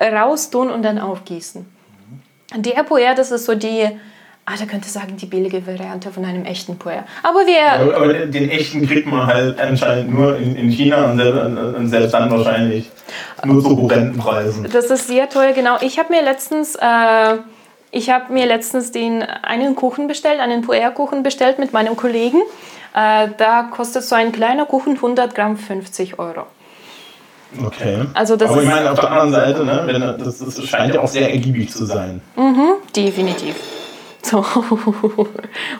raustun 0.00 0.70
und 0.70 0.82
dann 0.82 0.98
aufgießen. 0.98 1.66
Der 2.56 2.82
Puer, 2.82 3.14
das 3.14 3.30
ist 3.30 3.46
so 3.46 3.54
die 3.54 3.88
Ah, 4.46 4.54
da 4.58 4.64
könnte 4.64 4.88
sagen, 4.88 5.16
die 5.16 5.26
billige 5.26 5.64
Variante 5.64 6.10
von 6.10 6.24
einem 6.24 6.44
echten 6.44 6.76
Puer. 6.76 7.04
Aber 7.22 7.46
wir. 7.46 7.94
Aber, 7.94 8.12
den 8.26 8.50
echten 8.50 8.84
kriegt 8.84 9.06
man 9.06 9.26
halt 9.26 9.60
anscheinend 9.60 10.12
nur 10.12 10.36
in, 10.38 10.56
in 10.56 10.70
China 10.70 11.12
und, 11.12 11.88
selbst 11.88 12.12
dann 12.12 12.30
wahrscheinlich 12.30 12.90
nur 13.44 13.62
zu 13.62 13.76
horrenden 13.80 14.18
Preisen. 14.18 14.66
Das 14.72 14.86
ist 14.86 15.06
sehr 15.06 15.28
teuer, 15.28 15.52
genau. 15.52 15.76
Ich 15.82 16.00
habe 16.00 16.12
mir 16.12 16.22
letztens. 16.22 16.74
Äh, 16.74 17.36
ich 17.92 18.08
habe 18.10 18.32
mir 18.32 18.46
letztens 18.46 18.92
den, 18.92 19.22
einen 19.22 19.74
Kuchen 19.74 20.06
bestellt, 20.06 20.38
einen 20.38 20.62
Puer-Kuchen 20.62 21.24
bestellt 21.24 21.58
mit 21.58 21.72
meinem 21.72 21.96
Kollegen. 21.96 22.40
Äh, 22.94 23.28
da 23.36 23.64
kostet 23.64 24.04
so 24.04 24.14
ein 24.14 24.32
kleiner 24.32 24.66
Kuchen 24.66 24.96
100 24.96 25.34
Gramm 25.34 25.56
50 25.56 26.18
Euro. 26.18 26.46
Okay. 27.64 28.04
Also 28.14 28.36
das 28.36 28.50
Aber 28.50 28.62
ich 28.62 28.68
meine, 28.68 28.90
auf 28.90 29.00
der 29.00 29.10
anderen 29.10 29.32
Seite, 29.32 29.64
ne, 29.64 30.16
das, 30.18 30.38
das 30.38 30.64
scheint 30.64 30.94
ja 30.94 31.00
auch 31.00 31.08
sehr 31.08 31.30
ergiebig 31.32 31.72
zu 31.72 31.84
sein. 31.84 32.20
Mhm, 32.36 32.74
definitiv. 32.94 33.56
So. 34.22 34.44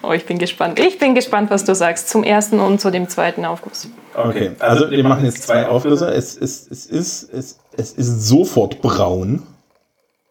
Oh, 0.03 0.13
ich 0.13 0.25
bin 0.25 0.39
gespannt. 0.39 0.81
Ich 0.81 0.99
bin 0.99 1.15
gespannt, 1.15 1.51
was 1.51 1.65
du 1.65 1.75
sagst 1.75 2.09
zum 2.09 2.25
ersten 2.25 2.59
und 2.59 2.81
zu 2.81 2.91
dem 2.91 3.09
zweiten 3.09 3.45
Aufguss. 3.45 3.89
Okay, 4.15 4.53
also 4.59 4.91
wir 4.91 5.05
machen 5.05 5.25
jetzt 5.25 5.43
zwei 5.43 5.69
Aufgüsse. 5.69 6.09
Es, 6.09 6.37
es, 6.37 6.67
es, 6.71 6.87
ist, 6.87 7.33
es, 7.33 7.59
es 7.77 7.93
ist 7.93 8.27
sofort 8.27 8.81
braun. 8.81 9.43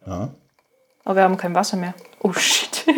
Ja. 0.07 0.29
Aber 1.05 1.15
wir 1.15 1.23
haben 1.23 1.37
kein 1.37 1.53
Wasser 1.53 1.77
mehr. 1.77 1.93
Oh 2.21 2.33
shit. 2.33 2.85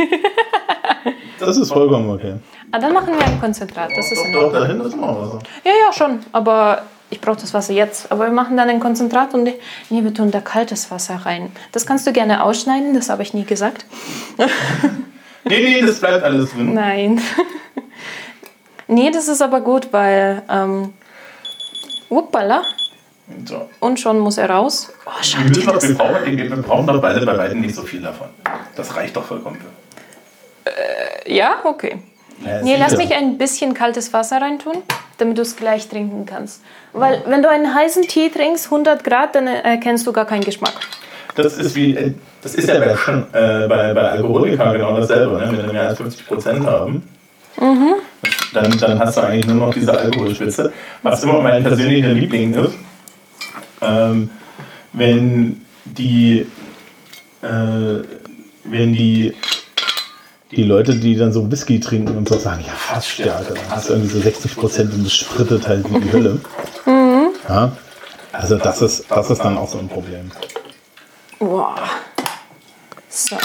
Das 1.42 1.58
ist 1.58 1.74
vollkommen 1.74 2.08
okay. 2.12 2.36
Ah, 2.72 2.80
dann 2.80 2.94
machen 2.94 3.14
wir 3.18 3.26
ein 3.26 3.40
Konzentrat. 3.40 3.92
Das 3.96 4.12
ist 4.12 4.26
in 4.26 4.36
Ordnung. 4.36 4.54
da 4.54 4.66
hinten 4.66 4.86
ist 4.86 4.96
noch 4.96 5.22
Wasser. 5.22 5.40
Ja, 5.64 5.72
ja, 5.72 5.94
schon. 5.94 6.20
Aber 6.32 6.84
ich 7.10 7.20
brauche 7.20 7.40
das 7.40 7.54
Wasser 7.54 7.74
jetzt. 7.74 8.12
Aber 8.12 8.26
wir 8.26 8.32
machen 8.32 8.58
dann 8.58 8.70
ein 8.70 8.80
Konzentrat 8.80 9.34
und 9.34 9.44
nee, 9.44 9.56
wir 9.90 10.14
tun 10.14 10.32
da 10.32 10.42
kaltes 10.42 10.90
Wasser 10.92 11.16
rein. 11.26 11.52
Das 11.72 11.86
kannst 11.86 12.08
du 12.08 12.14
gerne 12.14 12.44
ausschneiden, 12.44 12.94
das 12.94 13.10
habe 13.10 13.24
ich 13.24 13.34
nie 13.34 13.46
gesagt. 13.46 13.86
Nee, 15.44 15.60
nee, 15.60 15.82
das 15.82 16.00
bleibt 16.00 16.24
alles 16.24 16.52
drin. 16.52 16.76
Nein. 16.76 17.20
nee, 18.88 19.10
das 19.10 19.28
ist 19.28 19.42
aber 19.42 19.60
gut, 19.62 19.92
weil. 19.92 20.44
Ähm, 20.48 20.94
uppala. 22.10 22.62
So. 23.46 23.68
Und 23.80 24.00
schon 24.00 24.20
muss 24.20 24.38
er 24.38 24.52
raus. 24.52 24.94
Oh, 25.04 25.10
Wir, 25.20 25.46
müssen 25.46 25.66
das? 25.66 25.88
wir, 25.88 25.96
brauchen, 25.96 26.38
wir 26.38 26.56
brauchen 26.58 26.86
doch 26.86 27.02
beide 27.02 27.26
bei 27.26 27.36
beiden 27.36 27.60
nicht 27.60 27.74
so 27.74 27.82
viel 27.82 28.02
davon. 28.02 28.28
Das 28.76 28.96
reicht 28.96 29.16
doch 29.16 29.26
vollkommen. 29.26 29.58
Ja, 31.26 31.62
okay. 31.64 31.98
Ja, 32.46 32.62
Nee, 32.62 32.76
lass 32.78 32.98
mich 32.98 33.14
ein 33.14 33.38
bisschen 33.38 33.74
kaltes 33.74 34.14
Wasser 34.14 34.42
reintun, 34.42 34.78
damit 35.18 35.38
du 35.38 35.42
es 35.42 35.56
gleich 35.56 35.88
trinken 35.88 36.26
kannst. 36.26 36.62
Weil, 36.94 37.24
wenn 37.26 37.42
du 37.42 37.50
einen 37.50 37.74
heißen 37.74 38.04
Tee 38.04 38.30
trinkst, 38.30 38.66
100 38.66 39.04
Grad, 39.04 39.36
dann 39.36 39.48
erkennst 39.48 40.06
du 40.08 40.12
gar 40.12 40.26
keinen 40.26 40.44
Geschmack. 40.44 40.74
Das 41.36 41.58
ist 41.58 41.76
wie, 41.76 41.96
äh, 41.96 42.14
das 42.42 42.56
ist 42.56 42.68
ja 42.68 42.80
bei, 42.80 42.96
schon, 42.96 43.24
äh, 43.34 43.68
bei, 43.68 43.94
bei 43.94 44.12
Alkoholikern 44.12 44.74
genau 44.74 44.98
dasselbe. 44.98 45.38
Ne? 45.38 45.48
Wenn 45.52 45.66
wir 45.66 45.74
mehr 45.74 45.88
als 45.90 45.98
50 45.98 46.28
Prozent 46.28 46.66
haben, 46.66 47.08
dann, 48.54 48.78
dann 48.78 49.00
hast 49.00 49.18
du 49.18 49.22
eigentlich 49.22 49.48
nur 49.48 49.68
noch 49.68 49.74
diese 49.74 49.98
Alkoholspitze. 49.98 50.74
Was 51.04 51.24
immer 51.24 51.42
mein 51.42 51.64
persönlicher 51.64 52.10
Liebling 52.10 52.54
ist, 52.54 52.74
ähm, 53.82 54.30
wenn 54.94 55.66
die, 55.86 56.46
äh, 57.42 58.04
wenn 58.64 58.94
die, 58.94 59.34
die 60.52 60.64
Leute, 60.64 60.96
die 60.96 61.16
dann 61.16 61.32
so 61.32 61.50
Whisky 61.50 61.80
trinken 61.80 62.18
und 62.18 62.28
so 62.28 62.38
sagen, 62.38 62.64
ja, 62.66 62.74
Fassstärke, 62.74 63.54
dann 63.54 63.70
hast 63.70 63.90
du 63.90 63.94
irgendwie 63.94 64.14
so 64.14 64.20
60 64.20 64.56
Prozent 64.56 64.94
und 64.94 65.06
es 65.06 65.14
sprittet 65.14 65.68
halt 65.68 65.92
wie 65.94 66.00
die 66.00 66.12
Hölle. 66.12 66.40
Ja, 67.50 67.72
also 68.32 68.58
das 68.58 68.82
ist, 68.82 69.06
das 69.10 69.30
ist 69.30 69.40
dann 69.40 69.58
auch 69.58 69.68
so 69.68 69.80
ein 69.80 69.90
Problem. 69.90 70.32
Wow. 71.40 71.80
So. 73.10 73.36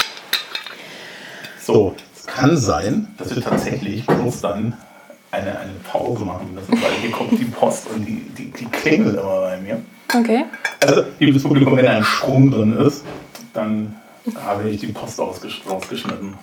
So, 1.61 1.97
es 2.15 2.27
kann 2.27 2.57
sein, 2.57 3.09
dass 3.17 3.35
wir 3.35 3.43
tatsächlich 3.43 4.07
kurz 4.07 4.43
dann 4.43 4.75
eine, 5.31 5.59
eine 5.59 5.73
Pause 5.91 6.25
machen 6.25 6.55
müssen, 6.55 6.81
weil 6.81 6.93
hier 7.01 7.11
kommt 7.11 7.33
die 7.33 7.47
Post 7.47 7.89
und 7.93 8.05
die, 8.05 8.21
die, 8.37 8.53
die 8.53 8.67
klingelt 8.67 9.15
immer 9.15 9.41
bei 9.41 9.57
mir. 9.57 9.83
Okay. 10.15 10.45
Also, 10.81 11.05
liebes 11.19 11.43
Publikum, 11.43 11.77
wenn 11.77 11.85
da 11.85 11.93
ein 11.93 12.05
Strom 12.05 12.51
drin 12.51 12.77
ist, 12.77 13.03
dann 13.55 13.97
habe 14.35 14.69
ich 14.71 14.81
die 14.81 14.89
Post 14.89 15.21
ausgesch 15.21 15.63
rausgeschnitten. 15.69 16.37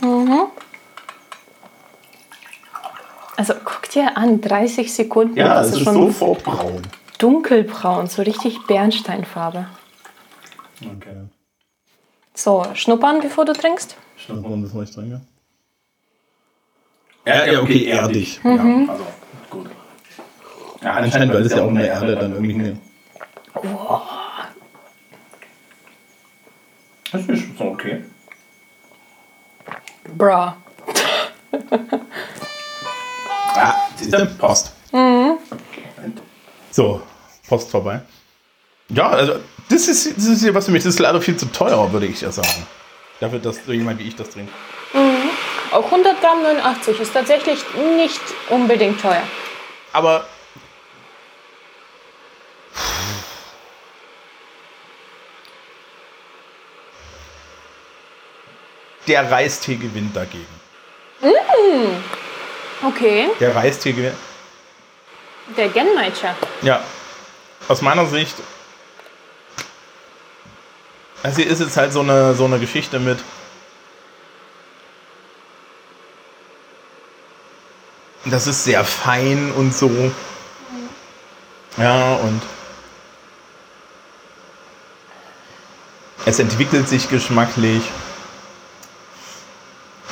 Also 3.35 3.53
guck 3.63 3.89
dir 3.89 4.15
an, 4.17 4.41
30 4.41 4.93
Sekunden. 4.93 5.35
Ja, 5.35 5.55
das 5.55 5.67
es 5.67 5.73
ist 5.73 5.79
ist 5.79 5.83
schon 5.85 5.95
sofort 5.95 6.43
braun. 6.43 6.81
dunkelbraun, 7.17 8.07
so 8.07 8.21
richtig 8.21 8.65
Bernsteinfarbe. 8.67 9.67
Okay. 10.79 11.27
So, 12.35 12.65
schnuppern, 12.73 13.21
bevor 13.21 13.45
du 13.45 13.53
trinkst. 13.53 13.95
Schnuppern 14.17 14.63
das 14.63 14.73
nicht 14.73 14.93
trinke. 14.93 15.21
Ja, 17.25 17.45
ja, 17.45 17.61
okay, 17.61 17.85
erdig. 17.85 18.41
Ja, 18.43 18.51
also, 18.51 19.05
gut. 19.49 19.69
Ja, 20.81 20.91
anscheinend, 20.93 21.33
weil 21.33 21.45
es 21.45 21.53
ja 21.53 21.63
auch 21.63 21.69
in 21.69 21.75
der 21.75 21.87
Erde 21.87 22.15
dann 22.15 22.33
irgendwie 22.33 22.53
hingeht. 22.53 22.77
Das 27.13 27.25
ist 27.27 27.57
so 27.57 27.65
okay. 27.65 28.03
Bra. 30.17 30.57
Ah, 33.55 33.75
siehst 33.95 34.13
du? 34.13 34.25
Post. 34.39 34.73
So, 36.71 37.03
Post 37.47 37.69
vorbei. 37.69 38.01
Ja, 38.89 39.09
also 39.09 39.35
das 39.69 39.87
ist, 39.87 40.17
das 40.17 40.25
ist 40.25 40.41
hier 40.41 40.55
was 40.55 40.65
für 40.65 40.71
mich. 40.71 40.83
Das 40.83 40.95
ist 40.95 40.99
leider 40.99 41.21
viel 41.21 41.37
zu 41.37 41.45
teuer, 41.51 41.93
würde 41.93 42.07
ich 42.07 42.19
ja 42.21 42.31
sagen. 42.31 42.65
Dafür, 43.19 43.37
dass 43.37 43.63
so 43.63 43.71
jemand 43.71 43.99
wie 43.99 44.07
ich 44.07 44.15
das 44.15 44.31
trinkt. 44.31 44.51
Auch 45.71 45.85
100 45.85 46.19
Gramm 46.19 46.41
89 46.41 46.99
ist 46.99 47.13
tatsächlich 47.13 47.59
nicht 47.95 48.21
unbedingt 48.49 48.99
teuer. 48.99 49.23
Aber. 49.93 50.25
Der 59.07 59.29
Reistee 59.29 59.75
gewinnt 59.75 60.15
dagegen. 60.15 60.45
Okay, 62.85 63.29
Der 63.39 63.55
Reistee 63.55 63.93
gewinnt. 63.93 64.15
der 65.57 65.69
Genmaicha. 65.69 66.35
Ja, 66.61 66.81
aus 67.67 67.81
meiner 67.81 68.05
Sicht. 68.05 68.35
Also 71.21 71.41
hier 71.41 71.47
ist 71.51 71.59
jetzt 71.61 71.77
halt 71.77 71.93
so 71.93 72.01
eine, 72.01 72.33
so 72.35 72.45
eine 72.45 72.59
Geschichte 72.59 72.99
mit. 72.99 73.19
Das 78.25 78.47
ist 78.47 78.63
sehr 78.63 78.83
fein 78.85 79.51
und 79.51 79.73
so. 79.75 80.11
Ja, 81.77 82.15
und. 82.15 82.41
Es 86.25 86.39
entwickelt 86.39 86.87
sich 86.87 87.09
geschmacklich. 87.09 87.81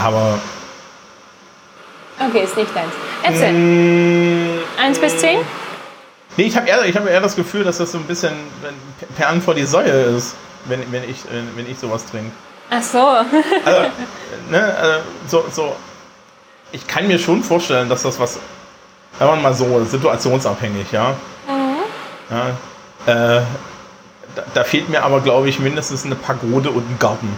Aber. 0.03 0.39
Okay, 2.19 2.43
ist 2.43 2.57
nicht 2.57 2.75
deins. 2.75 2.93
Erzähl. 3.23 3.53
Mm, 3.53 4.59
1 4.79 4.99
bis 4.99 5.17
10? 5.17 5.39
Nee, 6.37 6.43
ich 6.43 6.55
habe 6.55 6.67
eher, 6.67 6.85
ich 6.85 6.95
hab 6.95 7.07
eher 7.07 7.19
das 7.19 7.35
Gefühl, 7.35 7.63
dass 7.63 7.77
das 7.77 7.91
so 7.91 7.97
ein 7.97 8.05
bisschen 8.05 8.33
Perlen 9.17 9.41
vor 9.41 9.53
die 9.53 9.65
Säue 9.65 9.91
ist, 9.91 10.35
wenn, 10.65 10.91
wenn, 10.91 11.09
ich, 11.09 11.19
wenn 11.55 11.69
ich 11.69 11.77
sowas 11.77 12.05
trinke. 12.05 12.31
Ach 12.69 12.81
so. 12.81 12.99
Also, 13.65 13.81
ne, 14.49 14.75
also 14.75 15.01
so, 15.27 15.45
so, 15.51 15.75
ich 16.71 16.87
kann 16.87 17.07
mir 17.07 17.19
schon 17.19 17.43
vorstellen, 17.43 17.89
dass 17.89 18.03
das 18.03 18.19
was, 18.19 18.39
sagen 19.19 19.31
wir 19.31 19.35
mal 19.35 19.53
so, 19.53 19.83
situationsabhängig, 19.83 20.91
ja. 20.91 21.15
ja 22.29 22.47
äh, 23.05 23.41
da, 24.35 24.43
da 24.53 24.63
fehlt 24.63 24.89
mir 24.89 25.03
aber, 25.03 25.19
glaube 25.19 25.49
ich, 25.49 25.59
mindestens 25.59 26.05
eine 26.05 26.15
Pagode 26.15 26.71
und 26.71 26.89
ein 26.89 26.97
Garten. 26.97 27.37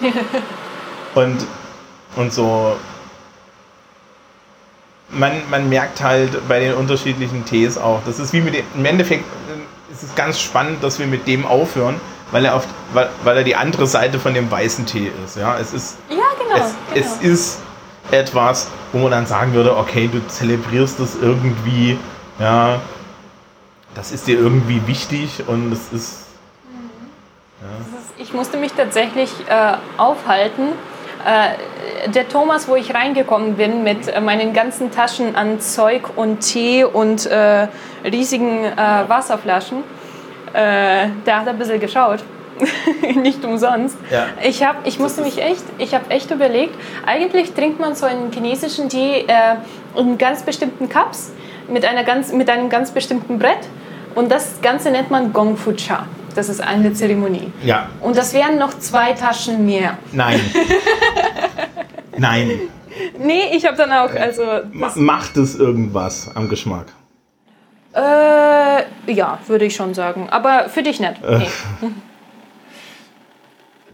und, 1.14 1.46
und 2.16 2.32
so, 2.32 2.76
man, 5.10 5.32
man 5.50 5.68
merkt 5.68 6.02
halt 6.02 6.46
bei 6.48 6.60
den 6.60 6.74
unterschiedlichen 6.74 7.44
Tees 7.44 7.78
auch, 7.78 8.00
das 8.06 8.18
ist 8.18 8.32
wie 8.32 8.40
mit 8.40 8.54
dem, 8.54 8.64
im 8.74 8.84
Endeffekt 8.84 9.24
äh, 9.24 9.92
ist 9.92 10.02
es 10.02 10.14
ganz 10.14 10.40
spannend, 10.40 10.82
dass 10.82 10.98
wir 10.98 11.06
mit 11.06 11.26
dem 11.26 11.46
aufhören, 11.46 12.00
weil 12.30 12.44
er, 12.44 12.54
auf, 12.54 12.66
weil, 12.92 13.08
weil 13.24 13.38
er 13.38 13.44
die 13.44 13.56
andere 13.56 13.86
Seite 13.86 14.18
von 14.18 14.34
dem 14.34 14.50
weißen 14.50 14.86
Tee 14.86 15.10
ist. 15.24 15.36
Ja, 15.36 15.58
es 15.58 15.72
ist, 15.72 15.98
Ja, 16.08 16.16
genau. 16.38 16.64
es, 16.64 16.74
genau. 16.94 17.06
es 17.06 17.22
ist 17.22 17.58
etwas, 18.10 18.68
wo 18.92 18.98
man 18.98 19.10
dann 19.10 19.26
sagen 19.26 19.52
würde, 19.52 19.76
okay, 19.76 20.08
du 20.10 20.26
zelebrierst 20.28 21.00
das 21.00 21.16
irgendwie, 21.20 21.98
ja, 22.38 22.80
das 23.94 24.12
ist 24.12 24.26
dir 24.26 24.38
irgendwie 24.38 24.86
wichtig 24.86 25.42
und 25.46 25.72
es 25.72 25.92
ist, 25.92 26.26
Ich 28.16 28.32
musste 28.32 28.58
mich 28.58 28.72
tatsächlich 28.72 29.30
äh, 29.48 29.74
aufhalten. 29.96 30.72
Äh, 31.24 32.10
der 32.10 32.28
Thomas, 32.28 32.68
wo 32.68 32.76
ich 32.76 32.94
reingekommen 32.94 33.56
bin 33.56 33.82
mit 33.82 34.08
äh, 34.08 34.20
meinen 34.20 34.52
ganzen 34.52 34.90
Taschen 34.90 35.36
an 35.36 35.60
Zeug 35.60 36.16
und 36.16 36.40
Tee 36.40 36.84
und 36.84 37.26
äh, 37.26 37.68
riesigen 38.04 38.64
äh, 38.64 38.76
Wasserflaschen, 39.08 39.78
äh, 40.52 41.08
der 41.26 41.40
hat 41.40 41.48
ein 41.48 41.58
bisschen 41.58 41.80
geschaut. 41.80 42.20
Nicht 43.14 43.44
umsonst. 43.44 43.96
Ja. 44.10 44.26
Ich, 44.42 44.64
hab, 44.64 44.86
ich 44.86 44.98
musste 44.98 45.22
mich 45.22 45.42
echt, 45.42 45.64
ich 45.78 45.94
habe 45.94 46.10
echt 46.10 46.30
überlegt, 46.30 46.74
eigentlich 47.06 47.52
trinkt 47.54 47.80
man 47.80 47.94
so 47.94 48.06
einen 48.06 48.32
chinesischen 48.32 48.88
Tee 48.88 49.24
äh, 49.26 49.56
in 49.98 50.18
ganz 50.18 50.42
bestimmten 50.42 50.88
Cups 50.88 51.32
mit, 51.68 51.84
einer 51.84 52.04
ganz, 52.04 52.32
mit 52.32 52.50
einem 52.50 52.68
ganz 52.68 52.90
bestimmten 52.90 53.38
Brett 53.38 53.60
und 54.14 54.30
das 54.30 54.60
Ganze 54.60 54.90
nennt 54.90 55.10
man 55.10 55.32
Gong 55.32 55.56
Fu 55.56 55.72
Cha. 55.72 56.06
Das 56.34 56.48
ist 56.48 56.60
eine 56.60 56.92
Zeremonie. 56.92 57.52
ja, 57.64 57.88
Und 58.00 58.16
das 58.16 58.32
wären 58.34 58.58
noch 58.58 58.78
zwei 58.78 59.12
Taschen 59.12 59.66
mehr. 59.66 59.98
nein. 60.12 60.40
nein. 62.18 62.50
Nee, 63.18 63.54
ich 63.56 63.66
habe 63.66 63.76
dann 63.76 63.92
auch, 63.92 64.14
also, 64.14 64.42
Ma 64.72 64.90
macht 64.96 65.36
es 65.36 65.54
irgendwas 65.54 66.30
am 66.34 66.48
Geschmack? 66.48 66.86
äh, 67.94 68.82
ja, 69.12 69.38
würde 69.48 69.64
ich 69.64 69.74
schon 69.74 69.94
sagen. 69.94 70.28
Aber 70.30 70.68
für 70.68 70.82
dich 70.82 71.00
nicht. 71.00 71.14
Nee. 71.28 71.46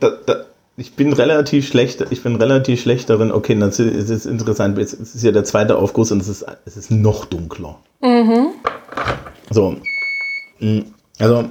Da, 0.01 0.11
da, 0.27 0.45
ich 0.77 0.95
bin 0.95 1.15
relativ 1.15 1.67
schlecht, 1.67 2.05
ich 2.11 2.23
bin 2.23 2.37
relativ 2.37 2.83
schlecht 2.83 3.09
darin, 3.09 3.33
okay, 3.33 3.59
das 3.59 3.79
ist, 3.79 4.11
ist 4.11 4.27
interessant, 4.27 4.77
jetzt 4.77 4.93
ist 4.93 5.23
ja 5.25 5.33
der 5.33 5.45
zweite 5.45 5.77
Aufguss 5.79 6.13
und 6.13 6.21
es 6.21 6.29
ist, 6.29 6.45
es 6.67 6.77
ist 6.77 6.91
noch 6.91 7.25
dunkler. 7.25 7.79
So. 9.49 9.77
Mm, 10.61 10.81
Also, 11.19 11.49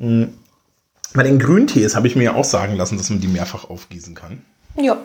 Bei 0.00 1.22
den 1.22 1.38
Grüntees 1.38 1.94
habe 1.94 2.06
ich 2.06 2.16
mir 2.16 2.24
ja 2.24 2.34
auch 2.34 2.44
sagen 2.44 2.74
lassen, 2.76 2.96
dass 2.96 3.10
man 3.10 3.20
die 3.20 3.28
mehrfach 3.28 3.68
aufgießen 3.68 4.14
kann. 4.14 4.42
Ja, 4.76 4.96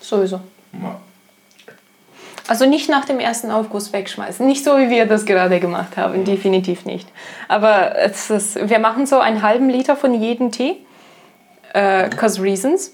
sowieso. 0.00 0.40
Ja. 0.72 1.00
Also 2.46 2.64
nicht 2.64 2.88
nach 2.88 3.04
dem 3.04 3.20
ersten 3.20 3.50
Aufguss 3.50 3.92
wegschmeißen. 3.92 4.46
Nicht 4.46 4.64
so, 4.64 4.78
wie 4.78 4.88
wir 4.88 5.04
das 5.04 5.26
gerade 5.26 5.60
gemacht 5.60 5.98
haben. 5.98 6.24
Definitiv 6.24 6.86
nicht. 6.86 7.06
Aber 7.46 7.96
es 7.96 8.30
ist, 8.30 8.70
wir 8.70 8.78
machen 8.78 9.06
so 9.06 9.18
einen 9.18 9.42
halben 9.42 9.68
Liter 9.68 9.96
von 9.96 10.18
jedem 10.18 10.50
Tee. 10.50 10.78
Äh, 11.74 12.08
cause 12.08 12.42
reasons. 12.42 12.92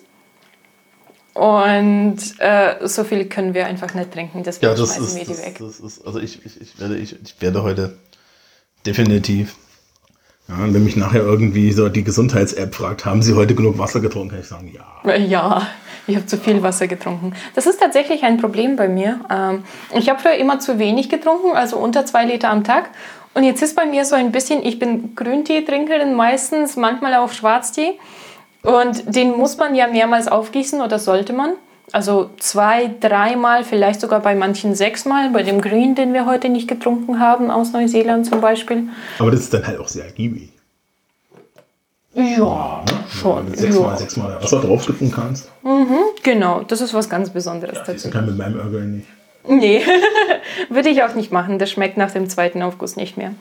Und 1.35 2.19
äh, 2.39 2.87
so 2.87 3.05
viel 3.05 3.27
können 3.29 3.55
wir 3.55 3.67
einfach 3.67 3.95
nicht 3.95 4.13
trinken. 4.13 4.43
Deswegen 4.43 4.73
Ja, 4.73 4.77
das 4.77 4.97
schmeißen 4.97 5.05
ist, 5.05 5.15
wir 5.15 5.25
die 5.25 5.31
das, 5.31 5.47
weg. 5.47 5.57
das 5.61 5.79
ist, 5.81 6.05
also 6.05 6.19
ich, 6.19 6.45
ich, 6.45 6.61
ich, 6.61 6.81
werde, 6.81 6.97
ich, 6.97 7.21
ich 7.23 7.41
werde 7.41 7.63
heute 7.63 7.97
definitiv, 8.85 9.57
ja, 10.49 10.57
wenn 10.59 10.85
mich 10.85 10.97
nachher 10.97 11.23
irgendwie 11.23 11.73
so 11.73 11.89
die 11.89 12.05
Gesundheits-App 12.05 12.75
fragt, 12.75 13.05
haben 13.05 13.23
Sie 13.23 13.35
heute 13.35 13.55
genug 13.55 13.79
Wasser 13.79 14.01
getrunken, 14.01 14.31
kann 14.31 14.41
ich 14.41 14.47
sagen, 14.47 14.71
ja. 14.73 15.17
Ja, 15.17 15.67
ich 16.07 16.17
habe 16.17 16.27
zu 16.27 16.37
viel 16.37 16.63
Wasser 16.63 16.87
getrunken. 16.87 17.33
Das 17.55 17.67
ist 17.67 17.81
tatsächlich 17.81 18.25
ein 18.25 18.37
Problem 18.37 18.77
bei 18.77 18.89
mir. 18.89 19.21
Ähm, 19.31 19.65
Ich 19.97 20.11
habe 20.11 20.21
früher 20.21 20.35
immer 20.35 20.59
zu 20.59 20.79
wenig 20.79 21.09
getrunken, 21.09 21.53
also 21.57 21.79
unter 21.79 22.05
zwei 22.05 22.27
Liter 22.27 22.51
am 22.51 22.63
Tag. 22.63 22.91
Und 23.33 23.45
jetzt 23.45 23.63
ist 23.63 23.75
bei 23.75 23.87
mir 23.87 24.05
so 24.05 24.15
ein 24.15 24.31
bisschen, 24.33 24.65
ich 24.65 24.79
bin 24.79 25.15
Grüntee-Trinkerin 25.17 26.15
meistens, 26.15 26.77
manchmal 26.77 27.15
auch 27.15 27.33
Schwarztee. 27.33 27.99
Und 28.63 29.15
den 29.15 29.37
muss 29.37 29.57
man 29.57 29.75
ja 29.75 29.89
mehrmals 29.89 30.29
aufgießen 30.29 30.81
oder 30.81 30.99
sollte 30.99 31.33
man. 31.33 31.53
Also 31.93 32.31
zwei, 32.39 32.91
dreimal, 33.01 33.63
vielleicht 33.65 34.01
sogar 34.01 34.21
bei 34.21 34.35
manchen 34.35 34.75
sechsmal. 34.75 35.31
Bei 35.31 35.43
dem 35.43 35.61
Green, 35.61 35.95
den 35.95 36.13
wir 36.13 36.27
heute 36.27 36.49
nicht 36.49 36.67
getrunken 36.67 37.21
haben, 37.21 37.51
aus 37.51 37.73
Neuseeland 37.73 38.27
zum 38.27 38.41
Beispiel. 38.41 38.89
Aber 39.19 39.31
das 39.31 39.41
ist 39.41 39.55
dann 39.55 39.67
halt 39.67 39.79
auch 39.79 39.89
sehr 39.89 40.05
ergiebig. 40.07 40.51
Ja, 42.15 42.85
schon. 43.11 43.47
Wenn 43.47 43.53
du 43.53 43.59
sechsmal, 43.59 43.91
Ja. 43.91 43.97
sechsmal 43.97 44.43
Wasser 44.43 44.61
draufschütten 44.61 45.11
kannst. 45.11 45.51
Genau, 46.23 46.61
das 46.63 46.81
ist 46.81 46.95
was 46.95 47.09
ganz 47.09 47.31
Besonderes 47.31 47.79
Das 47.79 47.87
tatsächlich. 47.87 48.13
kann 48.13 48.27
mit 48.27 48.39
meinem 48.39 48.59
Ärger 48.59 48.81
nicht. 48.81 49.07
Nee, 49.47 49.83
würde 50.71 50.89
ich 50.89 51.03
auch 51.03 51.15
nicht 51.15 51.33
machen. 51.33 51.59
Das 51.59 51.71
schmeckt 51.71 51.97
nach 51.97 52.11
dem 52.13 52.29
zweiten 52.31 52.63
Aufguss 52.63 52.97
nicht 52.97 53.17
mehr. 53.17 53.33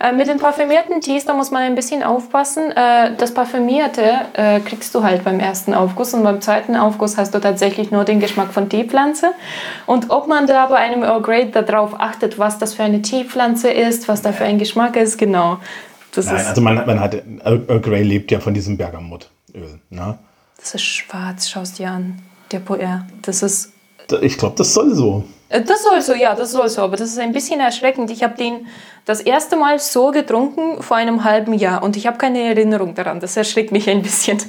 Äh, 0.00 0.12
mit 0.12 0.28
den 0.28 0.38
parfümierten 0.38 1.00
Tees, 1.00 1.24
da 1.24 1.34
muss 1.34 1.50
man 1.50 1.62
ein 1.62 1.74
bisschen 1.74 2.02
aufpassen. 2.02 2.70
Äh, 2.70 3.16
das 3.16 3.34
Parfümierte 3.34 4.02
äh, 4.34 4.60
kriegst 4.60 4.94
du 4.94 5.02
halt 5.02 5.24
beim 5.24 5.40
ersten 5.40 5.74
Aufguss 5.74 6.14
und 6.14 6.22
beim 6.22 6.40
zweiten 6.40 6.76
Aufguss 6.76 7.16
hast 7.16 7.34
du 7.34 7.40
tatsächlich 7.40 7.90
nur 7.90 8.04
den 8.04 8.20
Geschmack 8.20 8.52
von 8.52 8.68
Teepflanze. 8.68 9.32
Und 9.86 10.10
ob 10.10 10.28
man 10.28 10.46
da 10.46 10.66
bei 10.66 10.76
einem 10.76 11.02
Earl 11.02 11.22
Grey 11.22 11.50
darauf 11.50 11.98
achtet, 11.98 12.38
was 12.38 12.58
das 12.58 12.74
für 12.74 12.84
eine 12.84 13.02
Teepflanze 13.02 13.70
ist, 13.70 14.08
was 14.08 14.22
da 14.22 14.32
für 14.32 14.44
ein 14.44 14.58
Geschmack 14.58 14.96
ist, 14.96 15.18
genau. 15.18 15.58
Das, 16.12 16.26
Nein, 16.26 16.36
ist, 16.36 16.46
also 16.46 16.60
man, 16.60 16.86
man 16.86 17.00
hat, 17.00 17.14
Earl 17.44 17.80
Grey 17.80 18.02
lebt 18.02 18.30
ja 18.30 18.40
von 18.40 18.54
diesem 18.54 18.76
Bergamottöl. 18.76 19.80
Ne? 19.90 20.18
das 20.58 20.74
ist 20.74 20.82
schwarz, 20.82 21.48
schau 21.48 21.60
es 21.60 21.74
dir 21.74 21.90
an. 21.90 22.20
Der 22.52 22.60
Puer. 22.60 23.06
Das 23.22 23.42
ist 23.42 23.72
Ich 24.20 24.38
glaube, 24.38 24.56
das 24.56 24.74
soll 24.74 24.94
so. 24.94 25.24
Äh, 25.48 25.62
Das 25.62 25.82
soll 25.84 26.00
so, 26.02 26.14
ja, 26.14 26.34
das 26.34 26.52
soll 26.52 26.68
so, 26.68 26.82
aber 26.82 26.96
das 26.96 27.10
ist 27.10 27.18
ein 27.18 27.32
bisschen 27.32 27.60
erschreckend. 27.60 28.10
Ich 28.10 28.22
habe 28.22 28.36
den 28.36 28.66
das 29.04 29.20
erste 29.20 29.56
Mal 29.56 29.78
so 29.78 30.10
getrunken 30.10 30.82
vor 30.82 30.96
einem 30.98 31.24
halben 31.24 31.54
Jahr 31.54 31.82
und 31.82 31.96
ich 31.96 32.06
habe 32.06 32.18
keine 32.18 32.40
Erinnerung 32.40 32.94
daran. 32.94 33.20
Das 33.20 33.36
erschreckt 33.36 33.72
mich 33.72 33.88
ein 33.88 34.02
bisschen. 34.02 34.38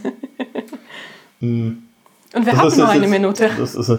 Und 1.41 2.45
wir 2.45 2.51
Das 2.51 2.57
haben 2.57 2.67
ist- 2.67 2.77
nur 2.77 2.85
das 2.87 2.95
eine 2.95 3.05
ist- 3.05 3.11
Minute. 3.11 3.49
Das 3.57 3.75
ist, 3.75 3.91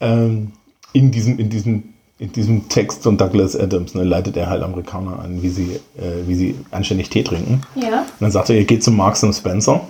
ähm, 0.00 0.52
in, 0.92 1.10
diesem, 1.10 1.38
in, 1.38 1.48
diesem, 1.48 1.94
in 2.18 2.32
diesem 2.32 2.68
Text 2.68 3.02
von 3.04 3.16
Douglas 3.16 3.56
Adams 3.56 3.94
ne, 3.94 4.02
leitet 4.04 4.36
er 4.36 4.50
halt 4.50 4.62
Amerikaner 4.62 5.20
an, 5.20 5.42
wie 5.42 5.48
sie, 5.48 5.76
äh, 5.96 6.26
wie 6.26 6.34
sie 6.34 6.56
anständig 6.72 7.08
Tee 7.10 7.22
trinken. 7.22 7.62
Ja. 7.76 8.00
Und 8.00 8.06
dann 8.20 8.30
sagt 8.30 8.50
er, 8.50 8.56
ihr 8.56 8.64
geht 8.64 8.82
zum 8.82 8.96
Marks 8.96 9.24
Spencer 9.36 9.82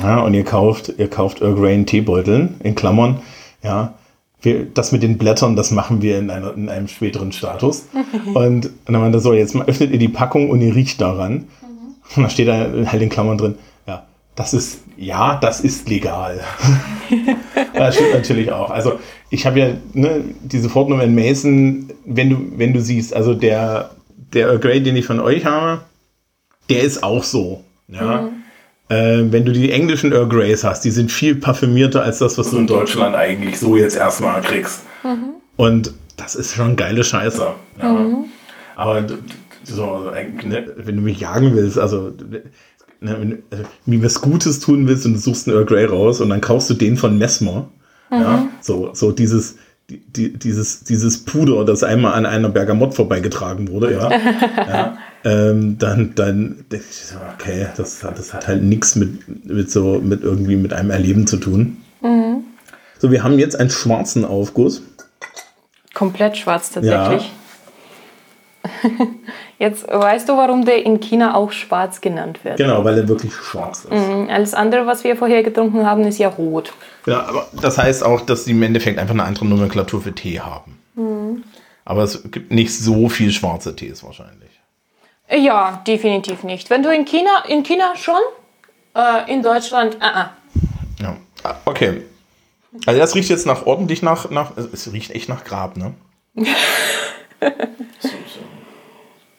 ja, 0.00 0.20
und 0.22 0.34
ihr 0.34 0.44
kauft, 0.44 0.92
ihr 0.98 1.08
kauft 1.08 1.40
Earl 1.40 1.54
Grey 1.54 1.74
in 1.74 1.86
Teebeuteln, 1.86 2.56
in 2.64 2.74
Klammern, 2.74 3.20
ja. 3.62 3.94
Wir, 4.40 4.66
das 4.66 4.92
mit 4.92 5.02
den 5.02 5.18
Blättern, 5.18 5.56
das 5.56 5.70
machen 5.70 6.00
wir 6.00 6.18
in, 6.18 6.30
einer, 6.30 6.54
in 6.54 6.68
einem 6.68 6.88
späteren 6.88 7.32
Status. 7.32 7.88
und, 8.26 8.66
und 8.66 8.72
dann 8.86 9.00
meinte 9.00 9.18
er 9.18 9.20
so, 9.20 9.32
jetzt 9.32 9.56
öffnet 9.56 9.90
ihr 9.90 9.98
die 9.98 10.08
Packung 10.08 10.50
und 10.50 10.60
ihr 10.60 10.74
riecht 10.74 11.00
daran. 11.00 11.48
Und 12.16 12.22
da 12.22 12.30
steht 12.30 12.48
da 12.48 12.70
halt 12.86 13.02
in 13.02 13.08
Klammern 13.08 13.36
drin, 13.36 13.54
ja, 13.86 14.06
das 14.34 14.54
ist, 14.54 14.80
ja, 14.96 15.36
das 15.36 15.60
ist 15.60 15.88
legal. 15.88 16.40
das 17.74 17.96
stimmt 17.96 18.14
natürlich 18.14 18.52
auch. 18.52 18.70
Also 18.70 18.98
ich 19.30 19.44
habe 19.46 19.58
ja 19.58 19.68
ne, 19.92 20.24
diese 20.42 20.68
Fortnum 20.68 20.98
Mason, 21.14 21.90
wenn 22.04 22.30
du, 22.30 22.36
wenn 22.56 22.72
du 22.72 22.80
siehst, 22.80 23.14
also 23.14 23.34
der, 23.34 23.90
der 24.32 24.56
Grey, 24.58 24.82
den 24.82 24.96
ich 24.96 25.06
von 25.06 25.20
euch 25.20 25.44
habe, 25.44 25.82
der 26.70 26.82
ist 26.82 27.02
auch 27.02 27.24
so. 27.24 27.64
Ja. 27.88 28.30
Äh, 28.88 29.24
wenn 29.30 29.44
du 29.44 29.52
die 29.52 29.70
englischen 29.70 30.12
Earl 30.12 30.28
Greys 30.28 30.64
hast, 30.64 30.84
die 30.84 30.90
sind 30.90 31.12
viel 31.12 31.34
parfümierter 31.36 32.02
als 32.02 32.18
das, 32.18 32.38
was 32.38 32.50
du 32.50 32.58
in 32.58 32.66
Deutschland 32.66 33.14
eigentlich 33.14 33.58
so 33.58 33.76
jetzt 33.76 33.96
erstmal 33.96 34.40
kriegst. 34.40 34.80
Und 35.56 35.92
das 36.16 36.34
ist 36.34 36.54
schon 36.54 36.76
geile 36.76 37.04
Scheiße. 37.04 37.46
Ja. 37.82 38.06
Aber 38.76 39.02
d- 39.02 39.14
d- 39.14 39.20
so, 39.64 39.84
also, 39.84 40.10
ne, 40.10 40.72
wenn 40.76 40.96
du 40.96 41.02
mich 41.02 41.20
jagen 41.20 41.54
willst, 41.54 41.78
also 41.78 42.12
ne, 42.30 42.42
wenn 43.00 43.30
du 43.30 43.36
also, 43.50 43.64
mir 43.84 44.02
was 44.02 44.20
Gutes 44.20 44.60
tun 44.60 44.88
willst 44.88 45.04
und 45.04 45.14
du 45.14 45.18
suchst 45.18 45.46
einen 45.48 45.56
Earl 45.56 45.66
Grey 45.66 45.84
raus 45.84 46.20
und 46.20 46.30
dann 46.30 46.40
kaufst 46.40 46.70
du 46.70 46.74
den 46.74 46.96
von 46.96 47.18
Messmer. 47.18 47.68
Ja, 48.10 48.48
so, 48.62 48.90
so 48.94 49.12
dieses, 49.12 49.56
die, 49.90 49.98
die, 49.98 50.32
dieses, 50.32 50.84
dieses 50.84 51.24
Puder, 51.24 51.64
das 51.66 51.82
einmal 51.82 52.14
an 52.14 52.24
einer 52.24 52.48
Bergamott 52.48 52.94
vorbeigetragen 52.94 53.68
wurde, 53.68 53.92
ja. 53.92 54.10
ja 54.56 54.98
ähm, 55.24 55.78
dann, 55.78 56.14
dann 56.14 56.64
denke 56.70 56.86
ich, 56.90 56.96
so, 57.06 57.16
okay, 57.34 57.66
das, 57.76 58.02
hat- 58.04 58.18
das 58.18 58.32
hat 58.34 58.46
halt 58.48 58.62
nichts 58.62 58.94
mit, 58.96 59.46
mit 59.46 59.70
so, 59.70 60.00
mit 60.00 60.22
irgendwie 60.22 60.56
mit 60.56 60.72
einem 60.72 60.90
Erleben 60.90 61.26
zu 61.26 61.36
tun. 61.38 61.78
So, 63.00 63.10
wir 63.12 63.22
haben 63.22 63.38
jetzt 63.38 63.58
einen 63.58 63.70
schwarzen 63.70 64.24
Aufguss. 64.24 64.82
Komplett 65.94 66.36
schwarz 66.36 66.70
tatsächlich. 66.70 67.30
Jetzt 69.58 69.88
weißt 69.88 70.28
du, 70.28 70.36
warum 70.36 70.64
der 70.64 70.84
in 70.84 71.00
China 71.00 71.34
auch 71.34 71.52
schwarz 71.52 72.00
genannt 72.00 72.40
wird. 72.44 72.58
Genau, 72.58 72.84
weil 72.84 72.98
er 72.98 73.08
wirklich 73.08 73.32
schwarz 73.34 73.84
ist. 73.84 73.92
Alles 74.30 74.54
andere, 74.54 74.86
was 74.86 75.04
wir 75.04 75.16
vorher 75.16 75.42
getrunken 75.42 75.84
haben, 75.86 76.04
ist 76.04 76.18
ja 76.18 76.28
rot. 76.28 76.72
Ja, 77.06 77.22
aber 77.26 77.48
das 77.60 77.78
heißt 77.78 78.04
auch, 78.04 78.20
dass 78.20 78.44
sie 78.44 78.50
im 78.52 78.62
Endeffekt 78.62 78.98
einfach 78.98 79.14
eine 79.14 79.24
andere 79.24 79.46
Nomenklatur 79.46 80.02
für 80.02 80.12
Tee 80.12 80.40
haben. 80.40 81.44
Aber 81.84 82.02
es 82.02 82.22
gibt 82.30 82.50
nicht 82.52 82.76
so 82.76 83.08
viel 83.08 83.30
schwarze 83.32 83.74
Tees 83.74 84.02
wahrscheinlich. 84.04 84.47
Ja, 85.30 85.82
definitiv 85.86 86.42
nicht. 86.42 86.70
Wenn 86.70 86.82
du 86.82 86.92
in 86.92 87.04
China, 87.04 87.44
in 87.46 87.62
China 87.62 87.94
schon, 87.96 88.20
äh, 88.94 89.30
in 89.32 89.42
Deutschland, 89.42 89.96
ah, 90.00 90.12
ah. 90.14 90.30
Ja. 91.00 91.16
Ah, 91.42 91.56
Okay. 91.64 92.04
Also 92.86 93.00
das 93.00 93.14
riecht 93.14 93.30
jetzt 93.30 93.46
nach 93.46 93.64
ordentlich 93.66 94.02
nach, 94.02 94.30
nach 94.30 94.56
es 94.56 94.92
riecht 94.92 95.10
echt 95.10 95.28
nach 95.28 95.42
Grab, 95.44 95.76
ne? 95.76 95.94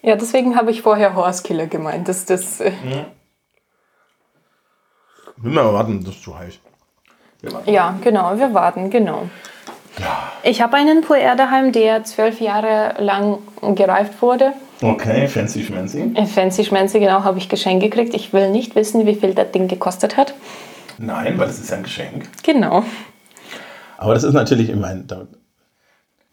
Ja, 0.02 0.16
deswegen 0.16 0.56
habe 0.56 0.72
ich 0.72 0.82
vorher 0.82 1.14
Horsekiller 1.14 1.68
gemeint. 1.68 2.07
Das, 2.07 2.26
das, 2.26 2.61
äh, 2.61 2.72
Will 5.38 5.52
mal 5.52 5.74
warten, 5.74 6.03
das 6.03 6.16
ist 6.16 6.24
zu 6.24 6.38
heiß. 6.38 6.60
Ja, 7.66 7.98
genau, 8.02 8.38
wir 8.38 8.53
warten, 8.53 8.90
genau. 8.90 9.30
Ja. 9.99 10.32
Ich 10.44 10.61
habe 10.61 10.78
einen 10.78 11.02
Puer 11.02 11.36
daheim, 11.36 11.72
der 11.72 12.03
zwölf 12.03 12.40
Jahre 12.41 12.95
lang 13.02 13.40
gereift 13.76 14.22
wurde. 14.22 14.53
Okay, 14.82 15.28
fancy 15.28 15.64
schmancy. 15.64 16.12
Äh, 16.16 16.26
Fancy 16.26 16.64
Schmancy, 16.64 17.00
genau, 17.00 17.24
habe 17.24 17.38
ich 17.38 17.50
geschenkt 17.50 17.84
gekriegt. 17.84 18.14
Ich 18.14 18.32
will 18.32 18.50
nicht 18.50 18.76
wissen, 18.76 19.06
wie 19.06 19.16
viel 19.16 19.34
das 19.34 19.52
Ding 19.52 19.68
gekostet 19.68 20.16
hat. 20.16 20.34
Nein, 20.98 21.38
weil 21.38 21.50
es 21.50 21.60
ist 21.60 21.70
ja 21.70 21.78
ein 21.78 21.84
Geschenk. 21.84 22.30
Genau. 22.44 22.84
Aber 23.98 24.14
das 24.14 24.24
ist 24.24 24.34
natürlich, 24.34 24.70
ich 24.70 24.76
meine, 24.78 25.04
da- 25.04 25.28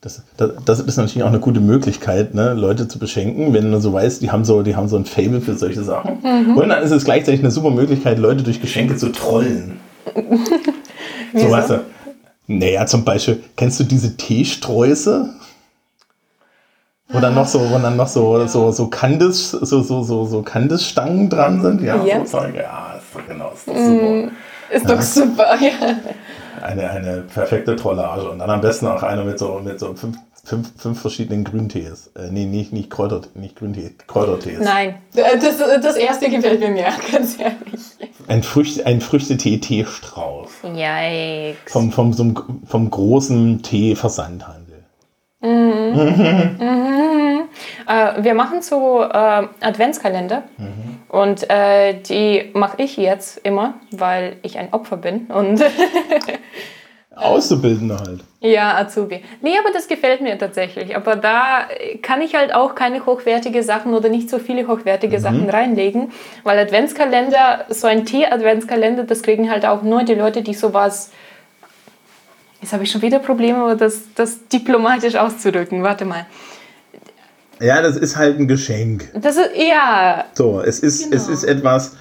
das, 0.01 0.23
das, 0.37 0.51
das 0.65 0.81
ist 0.81 0.97
natürlich 0.97 1.25
auch 1.25 1.29
eine 1.29 1.41
gute 1.41 1.59
Möglichkeit, 1.61 2.35
ne, 2.35 2.55
Leute 2.55 2.87
zu 2.87 3.01
beschenken, 3.01 3.53
wenn 3.53 3.73
du 3.73 3.81
so 3.81 3.93
weißt, 3.93 4.23
die 4.23 4.31
haben 4.31 4.45
so, 4.45 4.63
die 4.63 4.77
haben 4.77 4.89
so 4.89 4.97
ein 4.97 5.05
Fable 5.05 5.41
für 5.41 5.57
solche 5.57 5.83
Sachen. 5.83 6.19
Und 6.55 6.69
dann 6.69 6.83
ist 6.85 6.93
es 6.93 7.05
gleichzeitig 7.05 7.41
eine 7.41 7.51
super 7.51 7.71
Möglichkeit, 7.71 8.19
Leute 8.19 8.45
durch 8.45 8.61
Geschenke 8.61 8.95
zu 8.97 9.11
trollen. 9.11 9.81
so 11.35 11.51
weißt 11.51 11.71
du. 11.71 11.81
Naja, 12.47 12.87
zum 12.87 13.05
Beispiel, 13.05 13.43
kennst 13.57 13.81
du 13.81 13.85
diese 13.85 14.17
Teesträuße? 14.17 15.31
Wo 17.09 17.21
dann 17.21 17.35
noch 17.35 17.47
so, 17.47 17.61
wo 17.71 17.79
dann 17.79 17.97
noch 17.97 18.09
so, 18.09 18.47
so, 18.47 18.73
so 18.73 18.89
Candice, 18.89 19.53
so, 19.61 19.81
so, 19.83 20.03
so, 20.03 20.25
so 20.25 20.43
Candice-Stangen 20.43 21.31
dran 21.31 21.63
sind? 21.63 21.81
Ja, 21.81 22.03
Ja. 22.05 22.19
so 22.27 22.39
Zeug. 22.39 22.55
Ja, 22.57 22.95
ist 22.99 23.15
doch 23.15 23.27
genau, 23.29 23.53
ist 23.55 23.69
doch 23.69 23.77
super. 23.77 24.31
Ist 24.71 24.91
doch 24.91 25.01
super, 25.03 25.57
ja. 25.61 25.97
Eine, 26.63 26.91
eine 26.91 27.19
perfekte 27.33 27.77
Trollage. 27.77 28.29
Und 28.29 28.41
dann 28.41 28.51
am 28.51 28.61
besten 28.61 28.87
auch 28.89 29.03
eine 29.05 29.23
mit 29.25 29.39
so, 29.39 29.61
mit 29.63 29.79
so 29.79 29.95
fünf, 29.95 30.17
fünf, 30.43 30.73
fünf 30.77 31.01
verschiedenen 31.01 31.45
Grüntees. 31.45 32.11
Äh, 32.17 32.31
nee, 32.33 32.47
nicht, 32.47 32.73
nicht, 32.73 32.91
Kräuter, 32.91 33.21
nicht 33.35 33.55
Grüntee, 33.57 33.95
Kräutertees. 34.09 34.59
Nein, 34.61 34.97
das, 35.15 35.59
das 35.81 35.97
erste 35.97 36.29
gefällt 36.29 36.59
mir 36.59 36.71
mehr, 36.71 36.93
ganz 37.13 37.39
ehrlich. 37.39 37.83
Ein, 38.27 38.43
Früchte, 38.43 38.85
ein 38.85 39.01
Früchtetee-Teestrauß. 39.01 40.49
Yikes. 40.75 41.73
Vom, 41.73 41.93
vom, 41.93 42.13
einem- 42.13 42.35
vom 42.67 42.91
großen 42.91 43.63
Tee-Versandhandel. 43.63 44.65
Äh, 47.87 48.23
wir 48.23 48.35
machen 48.35 48.63
so 48.63 49.03
äh, 49.03 49.09
Adventskalender 49.61 50.45
mhm. 50.59 51.01
und 51.09 51.49
äh, 51.51 51.95
die 52.01 52.51
mache 52.55 52.83
ich 52.83 52.97
jetzt 52.97 53.39
immer, 53.45 53.75
weil 53.91 54.37
ich 54.43 54.59
ein 54.59 54.73
Opfer 54.73 54.97
bin 54.97 55.27
und 55.27 55.63
Auszubildende 57.17 57.97
halt. 57.99 58.21
Ja, 58.41 58.77
Azubi. 58.77 59.23
Nee, 59.41 59.59
aber 59.59 59.73
das 59.73 59.89
gefällt 59.89 60.21
mir 60.21 60.37
tatsächlich. 60.37 60.95
Aber 60.95 61.17
da 61.17 61.67
kann 62.03 62.21
ich 62.21 62.35
halt 62.35 62.55
auch 62.55 62.75
keine 62.75 63.07
hochwertige 63.07 63.63
Sachen 63.63 63.95
oder 63.95 64.11
nicht 64.11 64.29
so 64.29 64.39
viele 64.39 64.69
hochwertige 64.69 65.17
mhm. 65.17 65.23
Sachen 65.23 65.51
reinlegen, 65.51 66.13
weil 66.45 66.59
Adventskalender, 66.59 67.65
so 67.71 67.87
ein 67.87 68.05
Tee-Adventskalender, 68.05 69.05
das 69.05 69.23
kriegen 69.23 69.51
halt 69.51 69.65
auch 69.65 69.83
nur 69.83 70.03
die 70.03 70.15
Leute, 70.15 70.43
die 70.43 70.53
sowas. 70.53 71.11
Jetzt 72.61 72.75
habe 72.75 72.85
ich 72.85 72.91
schon 72.91 73.03
wieder 73.03 73.19
Probleme, 73.19 73.61
aber 73.61 73.77
das, 73.77 74.03
das 74.15 74.47
diplomatisch 74.49 75.15
auszudrücken. 75.15 75.83
Warte 75.83 76.05
mal. 76.05 76.27
Ja, 77.61 77.83
das 77.83 77.97
ist 77.97 78.17
halt 78.17 78.39
ein 78.39 78.49
Geschenk. 78.49 79.09
Das 79.21 79.37
ist, 79.37 79.51
ja. 79.57 80.25
So, 80.35 80.61
es 80.61 80.81
ist, 80.81 81.05
genau. 81.05 81.17
es 81.17 81.29
ist 81.29 81.45
etwas. 81.45 81.97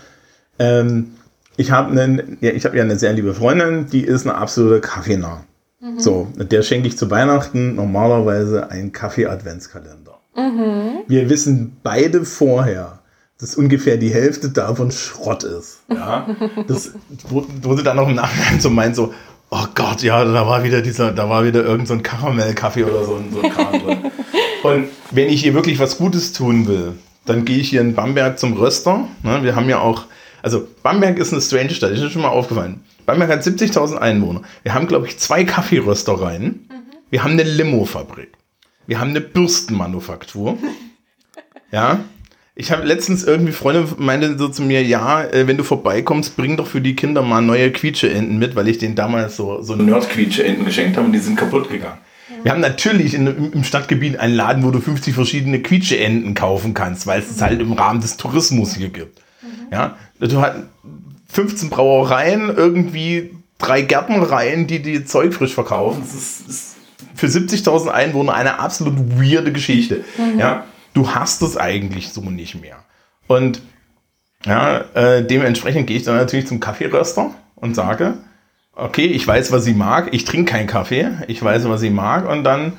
Ähm, 0.59 1.11
ich 1.57 1.71
habe 1.71 1.95
ja, 2.41 2.51
ich 2.51 2.65
habe 2.65 2.77
ja 2.77 2.83
eine 2.83 2.97
sehr 2.97 3.13
liebe 3.13 3.33
Freundin, 3.33 3.87
die 3.87 4.01
ist 4.01 4.27
eine 4.27 4.35
absolute 4.35 4.81
Kaffeenah. 4.81 5.43
Mhm. 5.79 5.99
So, 5.99 6.27
der 6.35 6.63
schenke 6.63 6.87
ich 6.87 6.97
zu 6.97 7.09
Weihnachten 7.09 7.75
normalerweise 7.75 8.69
einen 8.69 8.91
Kaffee-Adventskalender. 8.91 10.19
Mhm. 10.35 11.03
Wir 11.07 11.29
wissen 11.29 11.77
beide 11.83 12.25
vorher, 12.25 12.99
dass 13.39 13.55
ungefähr 13.55 13.97
die 13.97 14.13
Hälfte 14.13 14.49
davon 14.49 14.91
Schrott 14.91 15.43
ist. 15.43 15.79
Ja? 15.89 16.27
Das 16.67 16.93
wurde 17.29 17.83
dann 17.83 17.97
noch 17.97 18.07
im 18.07 18.15
Nachhinein 18.15 18.59
so 18.59 18.69
meint, 18.69 18.95
so, 18.95 19.13
oh 19.49 19.65
Gott, 19.75 20.01
ja, 20.01 20.23
da 20.23 20.47
war 20.47 20.63
wieder 20.63 20.81
dieser, 20.81 21.11
da 21.11 21.29
war 21.29 21.45
wieder 21.45 21.63
irgendein 21.63 21.97
so 21.97 22.03
Karamellkaffee 22.03 22.83
oder 22.83 23.03
so, 23.03 23.21
so 23.31 23.41
ein 23.41 23.51
Kram 23.51 23.71
drin. 23.83 23.97
Und 24.73 24.87
wenn 25.11 25.29
ich 25.29 25.45
ihr 25.45 25.53
wirklich 25.53 25.79
was 25.79 25.97
Gutes 25.97 26.33
tun 26.33 26.67
will, 26.67 26.93
dann 27.25 27.45
gehe 27.45 27.57
ich 27.57 27.69
hier 27.69 27.81
in 27.81 27.95
Bamberg 27.95 28.39
zum 28.39 28.53
Röster. 28.53 29.07
Ne? 29.23 29.43
Wir 29.43 29.55
haben 29.55 29.69
ja 29.69 29.79
auch 29.79 30.05
also 30.45 30.67
Bamberg 30.83 31.17
ist 31.17 31.33
eine 31.33 31.41
strange 31.41 31.71
Stadt, 31.71 31.89
ist 31.89 32.01
mir 32.01 32.11
schon 32.11 32.21
mal 32.21 32.27
aufgefallen. 32.27 32.83
Bamberg 33.07 33.31
hat 33.31 33.41
70.000 33.41 33.95
Einwohner. 33.95 34.43
Wir 34.61 34.75
haben, 34.75 34.85
glaube 34.85 35.07
ich, 35.07 35.17
zwei 35.17 35.43
Kaffeeröstereien. 35.43 36.43
Mhm. 36.43 36.83
Wir 37.09 37.23
haben 37.23 37.31
eine 37.31 37.41
Limo-Fabrik. 37.41 38.29
Wir 38.85 38.99
haben 38.99 39.09
eine 39.09 39.21
Bürstenmanufaktur. 39.21 40.59
ja. 41.71 42.01
Ich 42.53 42.71
habe 42.71 42.85
letztens 42.85 43.23
irgendwie 43.23 43.53
Freunde 43.53 43.87
meinte 43.97 44.37
so 44.37 44.47
zu 44.47 44.61
mir, 44.61 44.83
ja, 44.83 45.23
äh, 45.23 45.47
wenn 45.47 45.57
du 45.57 45.63
vorbeikommst, 45.63 46.37
bring 46.37 46.57
doch 46.57 46.67
für 46.67 46.79
die 46.79 46.95
Kinder 46.95 47.23
mal 47.23 47.41
neue 47.41 47.71
Quietscheenten 47.71 48.37
mit, 48.37 48.55
weil 48.55 48.67
ich 48.67 48.77
denen 48.77 48.93
damals 48.93 49.37
so, 49.37 49.63
so 49.63 49.75
Nerd-Quietscheenten 49.75 50.63
geschenkt 50.63 50.95
habe 50.95 51.07
und 51.07 51.13
die 51.13 51.19
sind 51.19 51.37
kaputt 51.37 51.71
gegangen. 51.71 51.97
Wir 52.45 52.51
haben 52.51 52.61
natürlich 52.61 53.15
in, 53.15 53.53
im 53.53 53.63
Stadtgebiet 53.63 54.19
einen 54.19 54.35
Laden, 54.35 54.63
wo 54.63 54.69
du 54.69 54.79
50 54.79 55.15
verschiedene 55.15 55.63
Quietscheenten 55.63 56.35
kaufen 56.35 56.75
kannst, 56.75 57.07
weil 57.07 57.19
es 57.19 57.31
es 57.31 57.41
halt 57.41 57.59
im 57.59 57.73
Rahmen 57.73 58.01
des 58.01 58.17
Tourismus 58.17 58.75
hier 58.75 58.89
gibt. 58.89 59.19
Ja, 59.71 59.97
du 60.19 60.39
hast 60.39 60.57
15 61.29 61.71
Brauereien, 61.71 62.55
irgendwie 62.55 63.31
drei 63.57 63.81
Gärtnereien, 63.81 64.67
die 64.67 64.79
die 64.79 65.05
Zeug 65.05 65.33
frisch 65.33 65.55
verkaufen. 65.55 66.03
Das 66.05 66.13
ist, 66.13 66.47
ist 66.47 66.75
für 67.15 67.25
70.000 67.25 67.87
Einwohner 67.87 68.35
eine 68.35 68.59
absolut 68.59 69.19
weirde 69.19 69.51
Geschichte. 69.51 70.03
Mhm. 70.15 70.37
Ja, 70.37 70.65
du 70.93 71.15
hast 71.15 71.41
es 71.41 71.57
eigentlich 71.57 72.09
so 72.09 72.21
nicht 72.21 72.61
mehr. 72.61 72.77
Und 73.25 73.59
ja, 74.45 74.81
äh, 74.93 75.25
dementsprechend 75.25 75.87
gehe 75.87 75.97
ich 75.97 76.03
dann 76.03 76.17
natürlich 76.17 76.45
zum 76.45 76.59
Kaffeeröster 76.59 77.31
und 77.55 77.73
sage, 77.73 78.19
okay, 78.75 79.05
ich 79.05 79.25
weiß, 79.25 79.51
was 79.51 79.63
sie 79.63 79.73
mag. 79.73 80.09
Ich 80.11 80.25
trinke 80.25 80.51
keinen 80.51 80.67
Kaffee. 80.67 81.09
Ich 81.27 81.41
weiß, 81.41 81.67
was 81.69 81.81
sie 81.81 81.89
mag. 81.89 82.29
Und 82.29 82.43
dann 82.43 82.73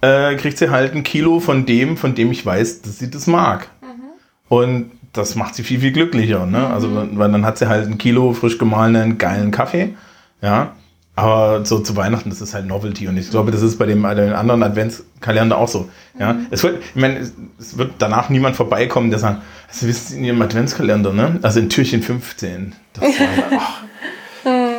äh, 0.00 0.34
kriegt 0.36 0.58
sie 0.58 0.70
halt 0.70 0.94
ein 0.94 1.02
Kilo 1.02 1.40
von 1.40 1.66
dem, 1.66 1.96
von 1.96 2.14
dem 2.14 2.30
ich 2.30 2.44
weiß, 2.44 2.82
dass 2.82 2.98
sie 2.98 3.10
das 3.10 3.26
mag. 3.26 3.68
Mhm. 3.82 4.56
Und 4.56 4.90
das 5.12 5.36
macht 5.36 5.54
sie 5.54 5.62
viel, 5.62 5.80
viel 5.80 5.92
glücklicher. 5.92 6.46
Ne? 6.46 6.66
Also, 6.66 6.88
mhm. 6.88 7.18
weil 7.18 7.30
dann 7.30 7.46
hat 7.46 7.58
sie 7.58 7.68
halt 7.68 7.86
ein 7.86 7.98
Kilo 7.98 8.32
frisch 8.32 8.58
gemahlenen, 8.58 9.18
geilen 9.18 9.50
Kaffee. 9.50 9.94
Ja. 10.42 10.72
Aber 11.16 11.64
so 11.64 11.78
zu 11.78 11.94
Weihnachten, 11.94 12.28
das 12.28 12.40
ist 12.40 12.54
halt 12.54 12.66
Novelty. 12.66 13.06
Und 13.06 13.16
ich 13.16 13.30
glaube, 13.30 13.52
das 13.52 13.62
ist 13.62 13.78
bei 13.78 13.86
dem, 13.86 14.02
bei 14.02 14.16
dem 14.16 14.34
anderen 14.34 14.64
Adventskalender 14.64 15.56
auch 15.56 15.68
so. 15.68 15.88
Ja. 16.18 16.32
Mhm. 16.32 16.46
Es 16.50 16.64
wird, 16.64 16.82
ich 16.82 17.00
meine, 17.00 17.20
es 17.58 17.78
wird 17.78 17.92
danach 17.98 18.30
niemand 18.30 18.56
vorbeikommen, 18.56 19.10
der 19.10 19.20
sagt, 19.20 19.40
also 19.68 19.86
wisst 19.86 20.10
ihr 20.10 20.18
in 20.18 20.24
ihrem 20.24 20.42
Adventskalender, 20.42 21.12
ne? 21.12 21.38
Also 21.42 21.60
in 21.60 21.68
Türchen 21.68 22.02
15. 22.02 22.74
Das, 22.94 23.02
war, 23.02 23.10
mhm. 23.50 23.58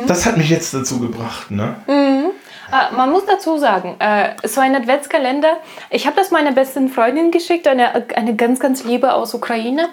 Das 0.06 0.26
hat 0.26 0.36
mich 0.36 0.50
jetzt 0.50 0.74
dazu 0.74 1.00
gebracht, 1.00 1.50
ne? 1.50 1.76
Mhm. 1.86 2.30
Äh, 2.72 2.96
man 2.96 3.10
muss 3.10 3.24
dazu 3.26 3.58
sagen, 3.58 3.96
äh, 4.00 4.30
so 4.46 4.60
ein 4.60 4.74
Adventskalender, 4.74 5.56
ich 5.90 6.06
habe 6.06 6.16
das 6.16 6.30
meiner 6.30 6.52
besten 6.52 6.88
Freundin 6.88 7.30
geschickt, 7.30 7.68
eine, 7.68 8.04
eine 8.16 8.34
ganz, 8.34 8.58
ganz 8.58 8.84
liebe 8.84 9.14
aus 9.14 9.34
Ukraine 9.34 9.88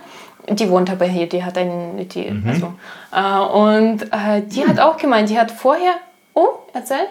die 0.49 0.69
wohnt 0.69 0.89
aber 0.89 1.05
hier, 1.05 1.27
die 1.27 1.43
hat 1.43 1.57
einen, 1.57 2.07
die, 2.07 2.29
mhm. 2.29 2.49
also, 2.49 2.73
äh, 3.11 3.57
und 3.57 4.03
äh, 4.11 4.41
die 4.45 4.65
hat 4.65 4.79
auch 4.79 4.97
gemeint, 4.97 5.29
die 5.29 5.39
hat 5.39 5.51
vorher, 5.51 5.93
oh, 6.33 6.49
erzähl. 6.73 7.07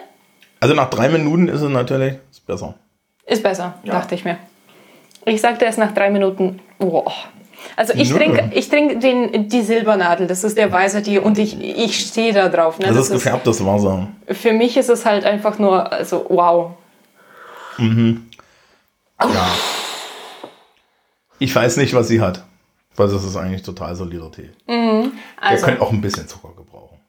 Also 0.59 0.75
nach 0.75 0.89
drei 0.89 1.09
Minuten 1.09 1.47
ist 1.47 1.61
es 1.61 1.69
natürlich 1.69 2.15
ist 2.31 2.45
besser. 2.45 2.75
Ist 3.25 3.43
besser, 3.43 3.75
ja. 3.83 3.93
dachte 3.93 4.15
ich 4.15 4.23
mir. 4.23 4.37
Ich 5.25 5.41
sagte 5.41 5.65
erst 5.65 5.77
nach 5.77 5.93
drei 5.93 6.09
Minuten, 6.09 6.59
boah. 6.77 7.11
Also 7.75 7.93
ich 7.93 8.11
trinke 8.11 8.51
ich 8.53 8.69
trink 8.69 8.99
die 9.01 9.61
Silbernadel, 9.61 10.27
das 10.27 10.43
ist 10.43 10.57
der 10.57 10.71
weiße 10.71 11.03
Tee 11.03 11.19
und 11.19 11.37
ich, 11.37 11.59
ich 11.59 11.99
stehe 11.99 12.33
da 12.33 12.49
drauf. 12.49 12.79
Ne? 12.79 12.87
Das, 12.87 12.95
das 12.95 13.05
ist 13.07 13.13
gefärbtes 13.13 13.65
Wasser. 13.65 14.07
Für 14.27 14.53
mich 14.53 14.77
ist 14.77 14.89
es 14.89 15.05
halt 15.05 15.25
einfach 15.25 15.59
nur, 15.59 15.91
also 15.91 16.25
wow. 16.29 16.71
Mhm. 17.77 18.27
Ja. 19.21 19.47
Ich 21.39 21.55
weiß 21.55 21.77
nicht, 21.77 21.93
was 21.93 22.07
sie 22.07 22.21
hat. 22.21 22.43
Weil 22.95 23.07
das 23.07 23.23
ist 23.23 23.35
eigentlich 23.35 23.63
total 23.63 23.95
solider 23.95 24.31
Tee. 24.31 24.49
Mhm. 24.67 25.13
Also, 25.39 25.65
Der 25.65 25.73
könnte 25.73 25.81
auch 25.81 25.91
ein 25.91 26.01
bisschen 26.01 26.27
Zucker 26.27 26.49
gebrauchen. 26.55 26.99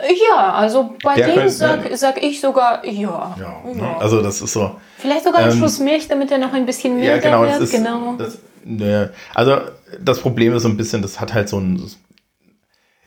Ja, 0.00 0.52
also 0.54 0.94
bei 1.02 1.14
Der 1.16 1.34
dem 1.34 1.48
sag, 1.48 1.80
sag 1.96 2.22
ich 2.22 2.40
sogar 2.40 2.84
ja. 2.84 3.36
Ja, 3.38 3.62
ja. 3.74 3.96
also 3.98 4.22
das 4.22 4.40
ist 4.40 4.52
so. 4.52 4.76
Vielleicht 4.98 5.24
sogar 5.24 5.40
ein 5.42 5.52
ähm, 5.52 5.58
Schuss 5.58 5.78
Milch, 5.78 6.08
damit 6.08 6.30
er 6.30 6.38
noch 6.38 6.52
ein 6.52 6.66
bisschen 6.66 6.96
milder 6.96 7.16
ja, 7.16 7.20
genau, 7.20 7.42
wird. 7.42 7.60
Ist, 7.60 7.70
genau. 7.72 8.14
Das, 8.18 8.38
ne, 8.64 9.12
also 9.34 9.58
das 10.00 10.20
Problem 10.20 10.54
ist 10.54 10.62
so 10.62 10.68
ein 10.68 10.76
bisschen, 10.76 11.02
das 11.02 11.20
hat 11.20 11.34
halt 11.34 11.48
so 11.48 11.58
ein. 11.58 11.82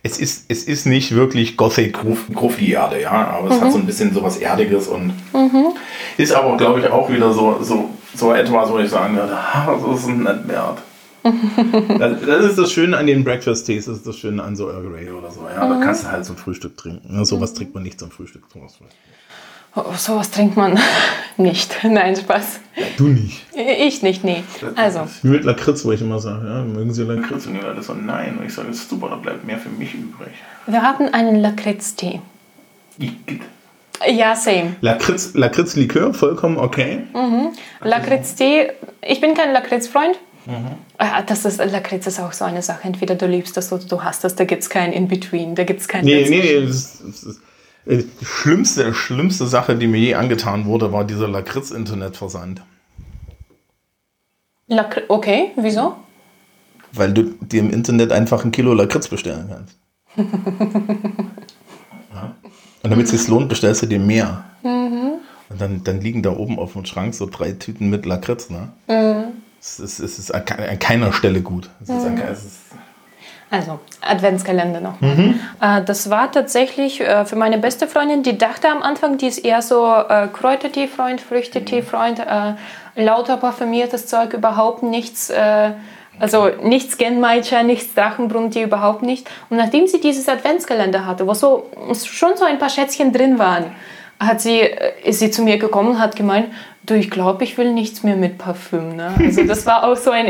Es 0.04 0.20
ist, 0.20 0.46
es 0.48 0.64
ist 0.64 0.86
nicht 0.86 1.16
wirklich 1.16 1.58
Gothic 1.58 1.98
Gruffy 2.34 2.72
Erde, 2.72 3.02
ja, 3.02 3.12
aber 3.12 3.50
es 3.50 3.60
mhm. 3.60 3.64
hat 3.64 3.72
so 3.74 3.78
ein 3.78 3.86
bisschen 3.86 4.14
so 4.14 4.24
was 4.24 4.38
Erdiges 4.38 4.88
und 4.88 5.08
mhm. 5.34 5.74
ist 6.18 6.32
aber, 6.32 6.56
glaube 6.56 6.80
ich, 6.80 6.88
auch 6.88 7.10
wieder 7.10 7.34
so, 7.34 7.62
so, 7.62 7.90
so 8.16 8.34
etwas, 8.34 8.70
wo 8.70 8.78
ich 8.78 8.90
sagen 8.90 9.16
würde, 9.16 9.38
das 9.54 10.00
ist 10.00 10.08
ein 10.08 10.24
nicht 10.24 10.48
wert 10.48 10.78
das, 12.00 12.22
das, 12.22 12.46
ist 12.46 12.58
das 12.58 12.72
Schöne 12.72 12.98
an 12.98 13.08
den 13.08 13.24
Breakfast 13.24 13.66
Tees, 13.66 13.86
das 13.86 13.98
ist 13.98 14.08
das 14.08 14.18
Schöne 14.18 14.44
an 14.44 14.56
so 14.56 14.70
Earl 14.70 14.90
Grey 14.90 15.10
oder 15.10 15.32
so. 15.32 15.42
Ja, 15.42 15.66
mhm. 15.66 15.80
da 15.80 15.86
kannst 15.86 16.04
du 16.04 16.12
halt 16.12 16.26
zum 16.26 16.38
Frühstück 16.38 16.78
trinken. 16.78 17.14
Ja, 17.14 17.26
sowas 17.26 17.54
trinkt 17.54 17.74
man 17.74 17.84
nicht 17.84 18.00
zum 18.00 18.12
Frühstück. 18.12 18.44
Oh, 19.78 19.94
sowas 19.96 20.32
trinkt 20.32 20.58
man 20.58 20.80
nicht. 21.38 21.84
Nein, 21.84 22.16
Spaß. 22.16 22.60
Ja, 22.76 22.86
du 22.98 23.10
nicht. 23.10 23.46
Ich 23.56 24.02
nicht, 24.02 24.24
nee. 24.24 24.44
Also. 24.76 25.02
Wie 25.22 25.30
mit 25.30 25.44
Lakritz, 25.44 25.86
wo 25.86 25.92
ich 25.92 26.02
immer 26.02 26.20
sage, 26.20 26.48
ja, 26.48 26.64
mögen 26.64 26.92
Sie 26.94 27.04
Lakritz? 27.04 27.46
Und 27.46 27.54
die 27.54 27.60
Leute 27.60 27.84
so, 27.84 27.94
nein. 27.94 28.40
Und 28.40 28.46
ich 28.48 28.54
sage, 28.54 28.70
das 28.70 28.78
ist 28.78 28.90
super, 28.90 29.10
da 29.10 29.18
bleibt 29.18 29.46
mehr 29.46 29.60
für 29.60 29.70
mich 29.70 29.94
übrig. 29.94 30.30
Wir 30.66 30.82
hatten 30.82 31.14
einen 31.14 31.36
Lakritz-Tee. 31.36 32.22
Ja, 34.10 34.36
same. 34.36 34.76
Lakritz, 34.82 35.36
Lakritz-Likör, 35.36 36.14
vollkommen 36.16 36.58
okay. 36.58 37.04
Mhm. 37.14 37.50
Lakritz-Tee, 37.82 38.72
ich 39.08 39.22
bin 39.22 39.36
kein 39.36 39.54
Lakritz-Freund. 39.54 40.18
Mhm. 40.48 40.72
Das 41.28 41.46
ist, 41.46 41.60
Lakritz 41.60 42.08
ist 42.08 42.20
auch 42.20 42.34
so 42.34 42.46
eine 42.46 42.64
Sache. 42.64 42.88
Entweder 42.88 43.14
du 43.14 43.28
liebst 43.28 43.56
das 43.58 43.72
oder 43.72 43.84
du 43.84 44.04
hast 44.04 44.24
das. 44.24 44.36
Da 44.36 44.46
gibt 44.46 44.64
es 44.64 44.70
kein 44.70 44.92
In-Between. 44.92 45.54
Da 45.54 45.66
gibt 45.66 45.82
es 45.82 45.88
kein. 45.88 46.04
Nee, 46.04 46.26
nee, 46.28 46.40
nee. 46.40 46.66
Das, 46.66 47.00
das, 47.04 47.40
äh, 47.88 48.04
die 48.20 48.26
schlimmste, 48.26 48.94
schlimmste 48.94 49.48
Sache, 49.48 49.76
die 49.76 49.88
mir 49.88 50.00
je 50.00 50.16
angetan 50.16 50.66
wurde, 50.66 50.92
war 50.92 51.04
dieser 51.04 51.28
Lakritz-Internetversand. 51.28 52.62
Lakritz, 54.68 55.06
okay, 55.08 55.52
wieso? 55.56 55.96
Weil 56.92 57.14
du 57.14 57.24
dir 57.42 57.62
im 57.62 57.72
Internet 57.72 58.12
einfach 58.12 58.44
ein 58.44 58.52
Kilo 58.52 58.74
Lakritz 58.74 59.08
bestellen 59.08 59.50
kannst. 59.50 59.78
ja. 62.14 62.36
Und 62.84 62.90
damit 62.90 63.06
es 63.06 63.12
sich 63.12 63.28
lohnt, 63.28 63.50
bestellst 63.50 63.84
du 63.84 63.86
dir 63.86 64.00
mehr. 64.00 64.44
Mhm. 64.64 65.20
Und 65.50 65.62
dann, 65.62 65.84
dann 65.84 66.02
liegen 66.02 66.24
da 66.24 66.32
oben 66.32 66.60
auf 66.60 66.74
dem 66.74 66.86
Schrank 66.86 67.14
so 67.14 67.26
drei 67.26 67.54
Tüten 67.54 67.90
mit 67.90 68.06
Lakritz, 68.06 68.50
ne? 68.50 68.74
Mhm. 68.88 69.34
Es 69.60 69.80
ist, 69.80 70.00
es 70.00 70.20
ist 70.20 70.32
an 70.34 70.46
keiner 70.80 71.12
Stelle 71.14 71.42
gut. 71.42 71.70
Es 71.82 71.90
ist 71.90 72.06
mhm. 72.06 72.18
es 72.18 72.46
ist 72.46 72.60
also, 73.50 73.80
Adventskalender 74.02 74.82
noch. 74.82 75.00
Mhm. 75.00 75.40
Äh, 75.62 75.82
das 75.84 76.10
war 76.10 76.32
tatsächlich 76.32 77.00
äh, 77.00 77.26
für 77.26 77.38
meine 77.38 77.58
beste 77.58 77.88
Freundin, 77.88 78.24
die 78.24 78.38
dachte 78.38 78.70
am 78.70 78.82
Anfang, 78.82 79.18
die 79.18 79.28
ist 79.28 79.40
eher 79.40 79.62
so 79.62 79.86
äh, 79.88 80.28
Kräutertee-Freund, 80.28 81.22
Früchtetee-Freund, 81.22 82.20
äh, 82.20 83.02
lauter 83.02 83.38
parfümiertes 83.38 84.08
Zeug, 84.08 84.34
überhaupt 84.34 84.82
nichts, 84.82 85.32
also 86.20 86.50
nichts 86.64 86.98
Genmaicha, 86.98 87.62
nichts 87.62 87.94
Drachenbrunnen, 87.94 88.52
überhaupt 88.52 89.04
nicht. 89.04 89.30
Und 89.52 89.58
nachdem 89.58 89.86
sie 89.86 90.00
dieses 90.00 90.28
Adventskalender 90.28 91.06
hatte, 91.06 91.28
wo 91.28 91.36
so 91.36 91.70
schon 91.94 92.36
so 92.36 92.44
ein 92.44 92.58
paar 92.58 92.72
Schätzchen 92.72 93.14
drin 93.14 93.38
waren, 93.38 93.66
hat 94.20 94.42
sie, 94.42 94.62
ist 95.04 95.20
sie 95.20 95.30
zu 95.30 95.44
mir 95.44 95.60
gekommen 95.60 95.90
und 95.90 96.00
hat 96.00 96.16
gemeint, 96.16 96.48
Du, 96.88 96.94
ich 96.94 97.10
glaube, 97.10 97.44
ich 97.44 97.58
will 97.58 97.74
nichts 97.74 98.04
mehr 98.04 98.16
mit 98.16 98.38
Parfüm. 98.38 98.96
Ne? 98.96 99.14
Also 99.20 99.44
das 99.44 99.66
war 99.66 99.84
auch 99.84 99.98
so 99.98 100.10
ein 100.10 100.26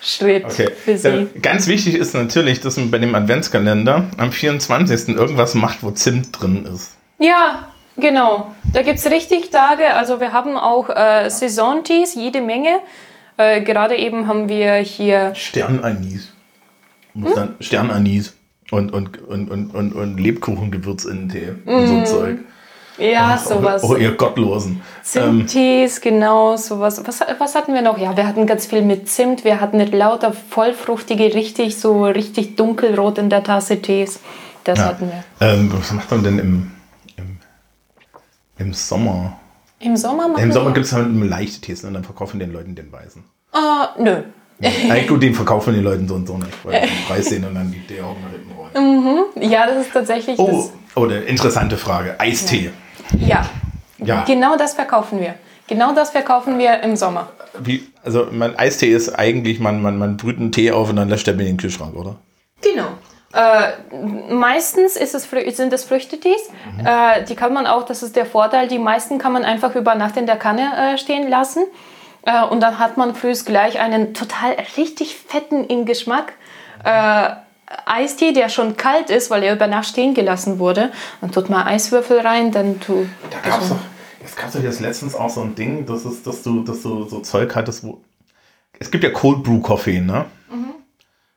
Erkenntnisschritt 0.00 0.44
Okay. 0.44 0.68
für 0.84 0.96
sie. 0.98 1.28
Ganz 1.40 1.66
wichtig 1.66 1.94
ist 1.94 2.14
natürlich, 2.14 2.60
dass 2.60 2.76
man 2.76 2.90
bei 2.90 2.98
dem 2.98 3.14
Adventskalender 3.14 4.04
am 4.16 4.32
24. 4.32 5.10
irgendwas 5.16 5.54
macht, 5.54 5.82
wo 5.82 5.90
Zimt 5.90 6.40
drin 6.40 6.66
ist. 6.72 6.96
Ja, 7.18 7.68
genau. 7.96 8.54
Da 8.72 8.82
gibt 8.82 8.98
es 8.98 9.10
richtig 9.10 9.50
Tage. 9.50 9.94
Also 9.94 10.20
wir 10.20 10.32
haben 10.32 10.56
auch 10.56 10.88
äh, 10.88 11.28
Saison-Teas, 11.28 12.14
jede 12.14 12.40
Menge. 12.40 12.80
Äh, 13.36 13.62
gerade 13.62 13.96
eben 13.96 14.26
haben 14.26 14.48
wir 14.48 14.74
hier, 14.76 15.34
Sternanis. 15.34 16.32
Dann 17.14 17.56
Sternanis 17.60 18.34
und, 18.70 18.92
und, 18.92 19.20
und, 19.22 19.50
und, 19.50 19.74
und, 19.74 19.92
und 19.92 20.18
Lebkuchengewürz 20.18 21.04
in 21.04 21.28
den 21.28 21.28
Tee. 21.28 21.52
Und 21.70 21.86
so 21.88 21.94
ein 21.96 22.06
Zeug. 22.06 22.38
Ja, 23.00 23.38
sowas. 23.38 23.82
Oh, 23.84 23.96
ihr 23.96 24.12
Gottlosen. 24.12 24.72
Ähm, 24.72 25.46
Zimttees, 25.46 26.00
genau, 26.00 26.56
sowas. 26.56 27.02
Was, 27.06 27.20
was 27.38 27.54
hatten 27.54 27.74
wir 27.74 27.82
noch? 27.82 27.98
Ja, 27.98 28.16
wir 28.16 28.26
hatten 28.26 28.46
ganz 28.46 28.66
viel 28.66 28.82
mit 28.82 29.08
Zimt. 29.08 29.44
Wir 29.44 29.60
hatten 29.60 29.78
nicht 29.78 29.92
lauter 29.94 30.32
vollfruchtige, 30.32 31.34
richtig 31.34 31.78
so 31.78 32.04
richtig 32.04 32.56
dunkelrot 32.56 33.18
in 33.18 33.30
der 33.30 33.42
Tasse 33.42 33.80
Tees. 33.80 34.20
Das 34.64 34.78
ja. 34.78 34.84
hatten 34.86 35.10
wir. 35.10 35.24
ähm, 35.46 35.72
was 35.74 35.90
macht 35.92 36.10
man 36.10 36.22
denn 36.22 36.38
im, 36.38 36.70
im, 37.16 37.38
im 38.58 38.74
Sommer? 38.74 39.38
Im 39.78 39.96
Sommer 39.96 40.28
machen 40.28 40.42
Im 40.42 40.52
Sommer 40.52 40.72
gibt 40.72 40.86
es 40.86 40.92
halt 40.92 41.08
leichte 41.10 41.62
Tees 41.62 41.84
und 41.84 41.94
dann 41.94 42.04
verkaufen 42.04 42.38
den 42.38 42.52
Leuten 42.52 42.74
den 42.74 42.92
weißen. 42.92 43.24
Ah, 43.52 43.88
nö. 43.98 44.22
Nein, 44.60 45.06
gut, 45.06 45.22
den 45.22 45.34
verkaufen 45.34 45.72
die 45.72 45.80
Leuten 45.80 46.06
so 46.06 46.14
und 46.16 46.26
so 46.26 46.36
nicht, 46.36 46.52
weil 46.64 46.82
den 46.82 46.90
Preis 47.08 47.26
sehen 47.26 47.46
und 47.46 47.54
dann 47.54 47.74
die 47.88 48.00
Augen 48.02 48.20
nach 48.22 48.30
hinten 48.30 48.52
rollen. 48.52 49.50
Ja, 49.50 49.66
das 49.66 49.86
ist 49.86 49.92
tatsächlich 49.94 50.38
Oh, 50.38 50.46
das. 50.46 50.72
oh, 50.96 51.04
eine 51.04 51.20
interessante 51.20 51.78
Frage. 51.78 52.20
Eistee. 52.20 52.66
Ja. 52.66 52.70
Ja. 53.18 54.24
Genau 54.26 54.56
das 54.56 54.74
verkaufen 54.74 55.20
wir. 55.20 55.34
Genau 55.66 55.94
das 55.94 56.10
verkaufen 56.10 56.58
wir 56.58 56.80
im 56.82 56.96
Sommer. 56.96 57.28
Wie, 57.58 57.86
also 58.04 58.26
mein 58.32 58.58
Eistee 58.58 58.92
ist 58.92 59.10
eigentlich, 59.10 59.60
man, 59.60 59.82
man, 59.82 59.98
man 59.98 60.16
brüht 60.16 60.38
einen 60.38 60.52
Tee 60.52 60.72
auf 60.72 60.90
und 60.90 60.96
dann 60.96 61.08
lässt 61.08 61.28
er 61.28 61.34
mir 61.34 61.42
in 61.42 61.50
den 61.50 61.56
Kühlschrank, 61.58 61.94
oder? 61.94 62.16
Genau. 62.60 62.88
Äh, 63.32 64.32
meistens 64.32 64.96
ist 64.96 65.14
es, 65.14 65.30
sind 65.56 65.72
es 65.72 65.84
Früchtetees. 65.84 66.50
Äh, 66.84 67.24
die 67.24 67.36
kann 67.36 67.52
man 67.52 67.66
auch, 67.66 67.84
das 67.84 68.02
ist 68.02 68.16
der 68.16 68.26
Vorteil, 68.26 68.66
die 68.66 68.80
meisten 68.80 69.18
kann 69.18 69.32
man 69.32 69.44
einfach 69.44 69.76
über 69.76 69.94
Nacht 69.94 70.16
in 70.16 70.26
der 70.26 70.36
Kanne 70.36 70.94
äh, 70.94 70.98
stehen 70.98 71.28
lassen. 71.28 71.62
Äh, 72.22 72.44
und 72.46 72.60
dann 72.60 72.78
hat 72.80 72.96
man 72.96 73.14
frühs 73.14 73.44
gleich 73.44 73.78
einen 73.78 74.14
total 74.14 74.56
richtig 74.76 75.16
fetten 75.16 75.64
im 75.64 75.84
Geschmack. 75.86 76.32
Eistee, 77.86 78.32
der 78.32 78.48
schon 78.48 78.76
kalt 78.76 79.10
ist, 79.10 79.30
weil 79.30 79.42
er 79.42 79.54
über 79.54 79.66
Nacht 79.66 79.88
stehen 79.88 80.14
gelassen 80.14 80.58
wurde. 80.58 80.90
Dann 81.20 81.30
tut 81.30 81.50
man 81.50 81.66
Eiswürfel 81.66 82.20
rein, 82.20 82.50
dann 82.50 82.80
tu. 82.80 83.06
Da 83.30 83.48
gab's 83.48 83.68
doch, 83.68 83.76
es 84.24 84.36
gab 84.36 84.52
doch 84.52 84.62
jetzt 84.62 84.80
letztens 84.80 85.14
auch 85.14 85.30
so 85.30 85.42
ein 85.42 85.54
Ding, 85.54 85.86
dass, 85.86 86.04
es, 86.04 86.22
dass 86.22 86.42
du, 86.42 86.62
dass 86.62 86.82
du 86.82 87.08
so 87.08 87.20
Zeug 87.20 87.54
hattest, 87.54 87.84
wo. 87.84 88.00
Es 88.78 88.90
gibt 88.90 89.04
ja 89.04 89.10
Cold 89.10 89.42
Brew 89.42 89.60
Kaffee, 89.60 90.00
ne? 90.00 90.26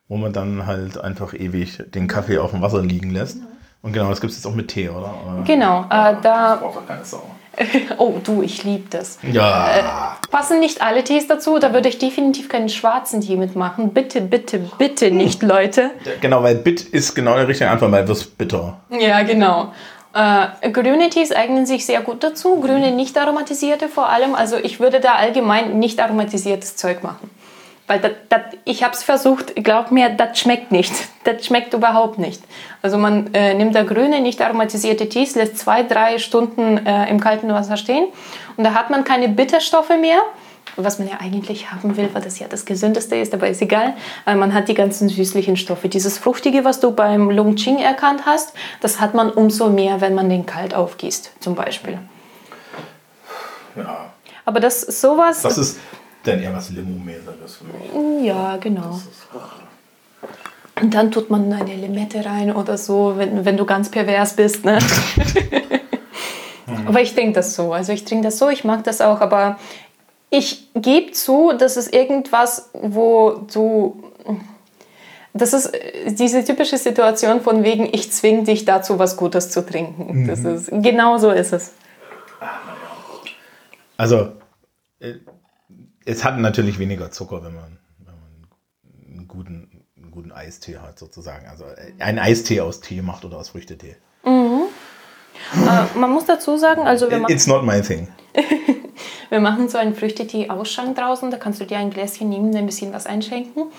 Wo 0.07 0.17
man 0.17 0.33
dann 0.33 0.65
halt 0.65 0.97
einfach 0.97 1.33
ewig 1.33 1.81
den 1.87 2.07
Kaffee 2.07 2.37
auf 2.37 2.51
dem 2.51 2.61
Wasser 2.61 2.81
liegen 2.81 3.09
lässt. 3.09 3.37
Und 3.81 3.93
genau, 3.93 4.09
das 4.09 4.21
gibt 4.21 4.31
es 4.31 4.37
jetzt 4.37 4.45
auch 4.45 4.55
mit 4.55 4.69
Tee, 4.69 4.89
oder? 4.89 5.43
Genau, 5.45 5.81
äh, 5.89 6.15
da. 6.21 6.55
Braucht 6.55 6.77
doch 6.77 6.87
keine 6.87 7.03
Sau. 7.03 7.23
Oh, 7.97 8.15
du, 8.23 8.41
ich 8.41 8.63
liebe 8.63 8.89
das. 8.89 9.19
Ja. 9.31 10.17
Passen 10.31 10.59
nicht 10.59 10.81
alle 10.81 11.03
Tees 11.03 11.27
dazu, 11.27 11.59
da 11.59 11.73
würde 11.73 11.89
ich 11.89 11.97
definitiv 11.97 12.49
keinen 12.49 12.69
schwarzen 12.69 13.21
Tee 13.21 13.35
mitmachen. 13.35 13.93
Bitte, 13.93 14.21
bitte, 14.21 14.59
bitte 14.77 15.11
nicht, 15.11 15.43
Leute. 15.43 15.91
Genau, 16.21 16.43
weil 16.43 16.55
Bit 16.55 16.81
ist 16.81 17.13
genau 17.13 17.35
der 17.35 17.47
richtige 17.47 17.69
Antwort, 17.69 17.91
weil 17.91 18.05
das 18.05 18.23
bitter. 18.23 18.77
Ja, 18.89 19.21
genau. 19.23 19.71
Äh, 20.13 20.69
grüne 20.69 21.09
Tees 21.09 21.31
eignen 21.31 21.65
sich 21.65 21.85
sehr 21.85 22.01
gut 22.01 22.23
dazu, 22.23 22.59
grüne 22.59 22.91
nicht 22.91 23.17
aromatisierte 23.17 23.89
vor 23.89 24.09
allem. 24.09 24.35
Also 24.35 24.57
ich 24.57 24.79
würde 24.79 24.99
da 24.99 25.15
allgemein 25.15 25.79
nicht 25.79 25.99
aromatisiertes 25.99 26.75
Zeug 26.75 27.01
machen. 27.03 27.29
Weil 27.85 27.99
dat, 27.99 28.13
dat, 28.29 28.41
ich 28.63 28.83
habe 28.83 28.93
es 28.93 29.03
versucht, 29.03 29.55
glaub 29.55 29.91
mir, 29.91 30.09
das 30.09 30.39
schmeckt 30.39 30.71
nicht. 30.71 30.93
Das 31.25 31.45
schmeckt 31.45 31.73
überhaupt 31.73 32.19
nicht. 32.19 32.43
Also 32.81 32.97
man 32.97 33.33
äh, 33.33 33.53
nimmt 33.53 33.73
da 33.75 33.83
grüne, 33.83 34.19
nicht 34.19 34.41
aromatisierte 34.41 35.07
Tees, 35.07 35.35
lässt 35.35 35.57
zwei, 35.57 35.81
drei 35.83 36.17
Stunden 36.17 36.85
äh, 36.85 37.09
im 37.09 37.21
kalten 37.21 37.47
Wasser 37.47 37.77
stehen 37.77 38.07
und 38.57 38.65
da 38.65 38.73
hat 38.73 38.89
man 38.89 39.05
keine 39.05 39.29
Bitterstoffe 39.29 39.97
mehr, 40.01 40.17
was 40.75 40.99
man 40.99 41.07
ja 41.07 41.21
eigentlich 41.21 41.71
haben 41.71 41.95
will, 41.95 42.09
weil 42.11 42.21
das 42.21 42.39
ja 42.39 42.47
das 42.49 42.65
Gesündeste 42.65 43.15
ist, 43.15 43.33
aber 43.33 43.47
ist 43.47 43.61
egal. 43.61 43.93
Äh, 44.25 44.35
man 44.35 44.53
hat 44.53 44.67
die 44.67 44.73
ganzen 44.73 45.07
süßlichen 45.07 45.55
Stoffe. 45.55 45.87
Dieses 45.87 46.17
Fruchtige, 46.17 46.65
was 46.65 46.81
du 46.81 46.91
beim 46.91 47.29
Longqing 47.29 47.77
erkannt 47.77 48.25
hast, 48.25 48.53
das 48.81 48.99
hat 48.99 49.13
man 49.13 49.29
umso 49.29 49.69
mehr, 49.69 50.01
wenn 50.01 50.13
man 50.13 50.29
den 50.29 50.45
kalt 50.45 50.73
aufgießt, 50.73 51.31
zum 51.39 51.55
Beispiel. 51.55 51.99
Ja. 53.77 54.11
Aber 54.43 54.59
das 54.59 54.81
sowas, 54.81 55.41
Das 55.41 55.57
ist 55.57 55.79
dann 56.23 56.41
eher 56.41 56.53
was 56.53 56.69
Limo-mäßiges 56.69 57.57
für 57.57 57.65
mich. 57.65 58.25
ja 58.25 58.57
genau. 58.57 58.99
Und 60.81 60.93
dann 60.93 61.11
tut 61.11 61.29
man 61.29 61.51
eine 61.53 61.75
Limette 61.75 62.25
rein 62.25 62.55
oder 62.55 62.77
so, 62.77 63.13
wenn, 63.17 63.45
wenn 63.45 63.57
du 63.57 63.65
ganz 63.65 63.89
pervers 63.89 64.35
bist. 64.35 64.65
Ne? 64.65 64.79
aber 66.87 67.01
ich 67.01 67.13
trinke 67.13 67.33
das 67.33 67.55
so. 67.55 67.73
Also 67.73 67.91
ich 67.91 68.05
trinke 68.05 68.25
das 68.25 68.39
so, 68.39 68.49
ich 68.49 68.63
mag 68.63 68.83
das 68.83 69.01
auch, 69.01 69.21
aber 69.21 69.59
ich 70.29 70.69
gebe 70.73 71.11
zu, 71.11 71.53
dass 71.57 71.77
es 71.77 71.87
irgendwas, 71.87 72.71
wo 72.73 73.45
du... 73.53 74.03
Das 75.35 75.53
ist 75.53 75.71
diese 76.07 76.43
typische 76.43 76.77
Situation 76.77 77.41
von 77.41 77.63
wegen, 77.63 77.85
ich 77.91 78.11
zwinge 78.11 78.43
dich 78.43 78.65
dazu, 78.65 78.99
was 78.99 79.17
Gutes 79.17 79.49
zu 79.49 79.65
trinken. 79.65 80.27
Das 80.27 80.39
ist, 80.41 80.69
genau 80.71 81.17
so 81.17 81.31
ist 81.31 81.53
es. 81.53 81.73
Also, 83.97 84.33
äh, 84.99 85.13
es 86.05 86.23
hat 86.23 86.37
natürlich 86.37 86.79
weniger 86.79 87.11
Zucker, 87.11 87.43
wenn 87.43 87.55
man, 87.55 87.79
wenn 87.99 88.15
man 88.15 89.17
einen, 89.17 89.27
guten, 89.27 89.85
einen 89.97 90.11
guten 90.11 90.31
Eistee 90.31 90.77
hat, 90.77 90.99
sozusagen. 90.99 91.47
Also 91.47 91.65
äh, 91.65 91.93
einen 91.99 92.19
Eistee 92.19 92.61
aus 92.61 92.81
Tee 92.81 93.01
macht 93.01 93.25
oder 93.25 93.37
aus 93.37 93.49
Früchtetee. 93.49 93.95
Äh, 95.53 95.97
man 95.97 96.11
muss 96.11 96.25
dazu 96.25 96.57
sagen, 96.57 96.83
also 96.83 97.09
wir, 97.09 97.19
ma 97.19 97.27
It's 97.29 97.47
not 97.47 97.63
my 97.63 97.81
thing. 97.81 98.07
wir 99.29 99.39
machen 99.39 99.69
so 99.69 99.77
einen 99.77 99.95
Früchtetee-Ausschank 99.95 100.95
draußen. 100.95 101.31
Da 101.31 101.37
kannst 101.37 101.61
du 101.61 101.65
dir 101.65 101.77
ein 101.77 101.89
Gläschen 101.89 102.29
nehmen, 102.29 102.55
ein 102.55 102.65
bisschen 102.65 102.93
was 102.93 103.05
einschenken. 103.05 103.71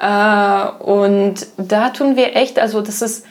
Äh, 0.00 0.68
und 0.82 1.46
da 1.56 1.90
tun 1.90 2.16
wir 2.16 2.36
echt, 2.36 2.58
also 2.58 2.80
das 2.80 3.02
ist, 3.02 3.26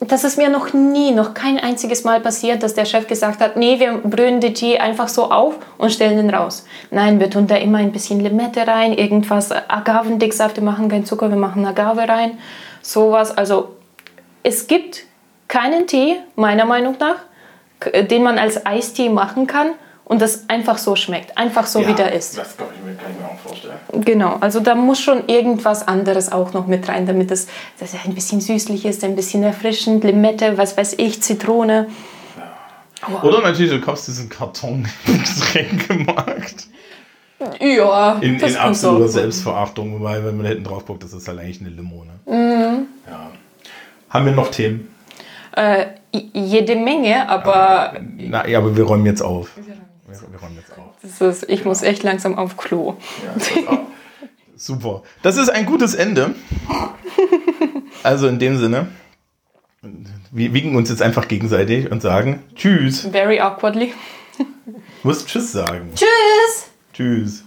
das 0.00 0.24
ist 0.24 0.38
mir 0.38 0.48
noch 0.48 0.72
nie, 0.72 1.12
noch 1.12 1.34
kein 1.34 1.58
einziges 1.58 2.04
Mal 2.04 2.20
passiert, 2.20 2.62
dass 2.62 2.74
der 2.74 2.86
Chef 2.86 3.06
gesagt 3.06 3.40
hat, 3.40 3.56
nee, 3.56 3.78
wir 3.78 3.98
brühen 3.98 4.40
den 4.40 4.54
Tee 4.54 4.78
einfach 4.78 5.08
so 5.08 5.30
auf 5.30 5.56
und 5.76 5.92
stellen 5.92 6.18
ihn 6.18 6.30
raus. 6.30 6.64
Nein, 6.90 7.20
wir 7.20 7.28
tun 7.28 7.46
da 7.46 7.56
immer 7.56 7.78
ein 7.78 7.92
bisschen 7.92 8.20
Limette 8.20 8.66
rein, 8.66 8.94
irgendwas, 8.94 9.52
Agavendicksaft, 9.52 10.56
wir 10.56 10.64
machen 10.64 10.88
keinen 10.88 11.04
Zucker, 11.04 11.28
wir 11.28 11.36
machen 11.36 11.66
Agave 11.66 12.08
rein, 12.08 12.38
sowas. 12.80 13.36
Also 13.36 13.76
es 14.42 14.66
gibt 14.66 15.04
keinen 15.48 15.86
Tee, 15.86 16.16
meiner 16.34 16.64
Meinung 16.64 16.96
nach, 16.98 17.16
den 18.08 18.22
man 18.22 18.38
als 18.38 18.64
Eistee 18.64 19.10
machen 19.10 19.46
kann 19.46 19.72
und 20.10 20.20
das 20.20 20.48
einfach 20.48 20.76
so 20.76 20.96
schmeckt, 20.96 21.38
einfach 21.38 21.66
so 21.66 21.86
wie 21.86 21.94
der 21.94 22.12
ist. 22.12 22.36
Das 22.36 22.56
kann 22.56 22.66
ich 22.74 22.84
mir, 22.84 22.96
kann 22.96 23.12
ich 23.12 23.20
mir 23.20 23.28
auch 23.28 23.38
vorstellen. 23.38 23.76
Genau, 24.04 24.38
also 24.40 24.58
da 24.58 24.74
muss 24.74 25.00
schon 25.00 25.28
irgendwas 25.28 25.86
anderes 25.86 26.32
auch 26.32 26.52
noch 26.52 26.66
mit 26.66 26.88
rein, 26.88 27.06
damit 27.06 27.30
es 27.30 27.46
dass 27.78 27.94
es 27.94 28.04
ein 28.04 28.12
bisschen 28.12 28.40
süßlich 28.40 28.86
ist, 28.86 29.04
ein 29.04 29.14
bisschen 29.14 29.44
erfrischend, 29.44 30.02
Limette, 30.02 30.58
was 30.58 30.76
weiß 30.76 30.94
ich, 30.98 31.22
Zitrone. 31.22 31.86
Oder 33.22 33.40
natürlich, 33.40 33.70
du 33.70 33.80
kaufst 33.80 34.08
diesen 34.08 34.28
Karton 34.28 34.88
im 35.06 35.22
Getränkemarkt. 35.22 36.66
Ja, 37.60 38.14
In, 38.14 38.40
das 38.40 38.50
in 38.50 38.56
absoluter 38.56 39.06
so. 39.06 39.20
Selbstverachtung, 39.20 39.92
wobei, 39.92 40.24
wenn 40.24 40.36
man 40.36 40.44
hinten 40.46 40.64
drauf 40.64 40.86
guckt, 40.86 41.04
das 41.04 41.12
ist 41.12 41.28
halt 41.28 41.38
eigentlich 41.38 41.60
eine 41.60 41.70
Limone. 41.70 42.10
Mhm. 42.26 42.86
Ja. 43.08 43.30
Haben 44.08 44.26
wir 44.26 44.32
noch 44.32 44.50
Themen? 44.50 44.92
Äh, 45.54 45.86
jede 46.12 46.74
Menge, 46.74 47.28
aber 47.28 47.94
Na, 48.18 48.48
ja, 48.48 48.58
aber 48.58 48.76
wir 48.76 48.82
räumen 48.82 49.06
jetzt 49.06 49.22
auf. 49.22 49.52
Wir, 50.10 50.38
räumen 50.38 50.56
jetzt 50.56 50.72
auf. 50.76 51.20
ist, 51.20 51.48
ich 51.48 51.64
muss 51.64 51.82
echt 51.82 52.02
langsam 52.02 52.36
auf 52.36 52.56
Klo. 52.56 52.96
Ja. 53.24 53.86
Super. 54.56 55.02
Das 55.22 55.36
ist 55.36 55.48
ein 55.48 55.66
gutes 55.66 55.94
Ende. 55.94 56.34
Also 58.02 58.28
in 58.28 58.38
dem 58.38 58.58
Sinne, 58.58 58.88
wir 60.30 60.54
wiegen 60.54 60.76
uns 60.76 60.88
jetzt 60.88 61.02
einfach 61.02 61.28
gegenseitig 61.28 61.90
und 61.90 62.02
sagen 62.02 62.42
Tschüss. 62.54 63.06
Very 63.10 63.40
awkwardly. 63.40 63.94
Du 64.38 64.74
musst 65.02 65.28
Tschüss 65.28 65.52
sagen. 65.52 65.90
Tschüss! 65.94 66.70
Tschüss. 66.92 67.44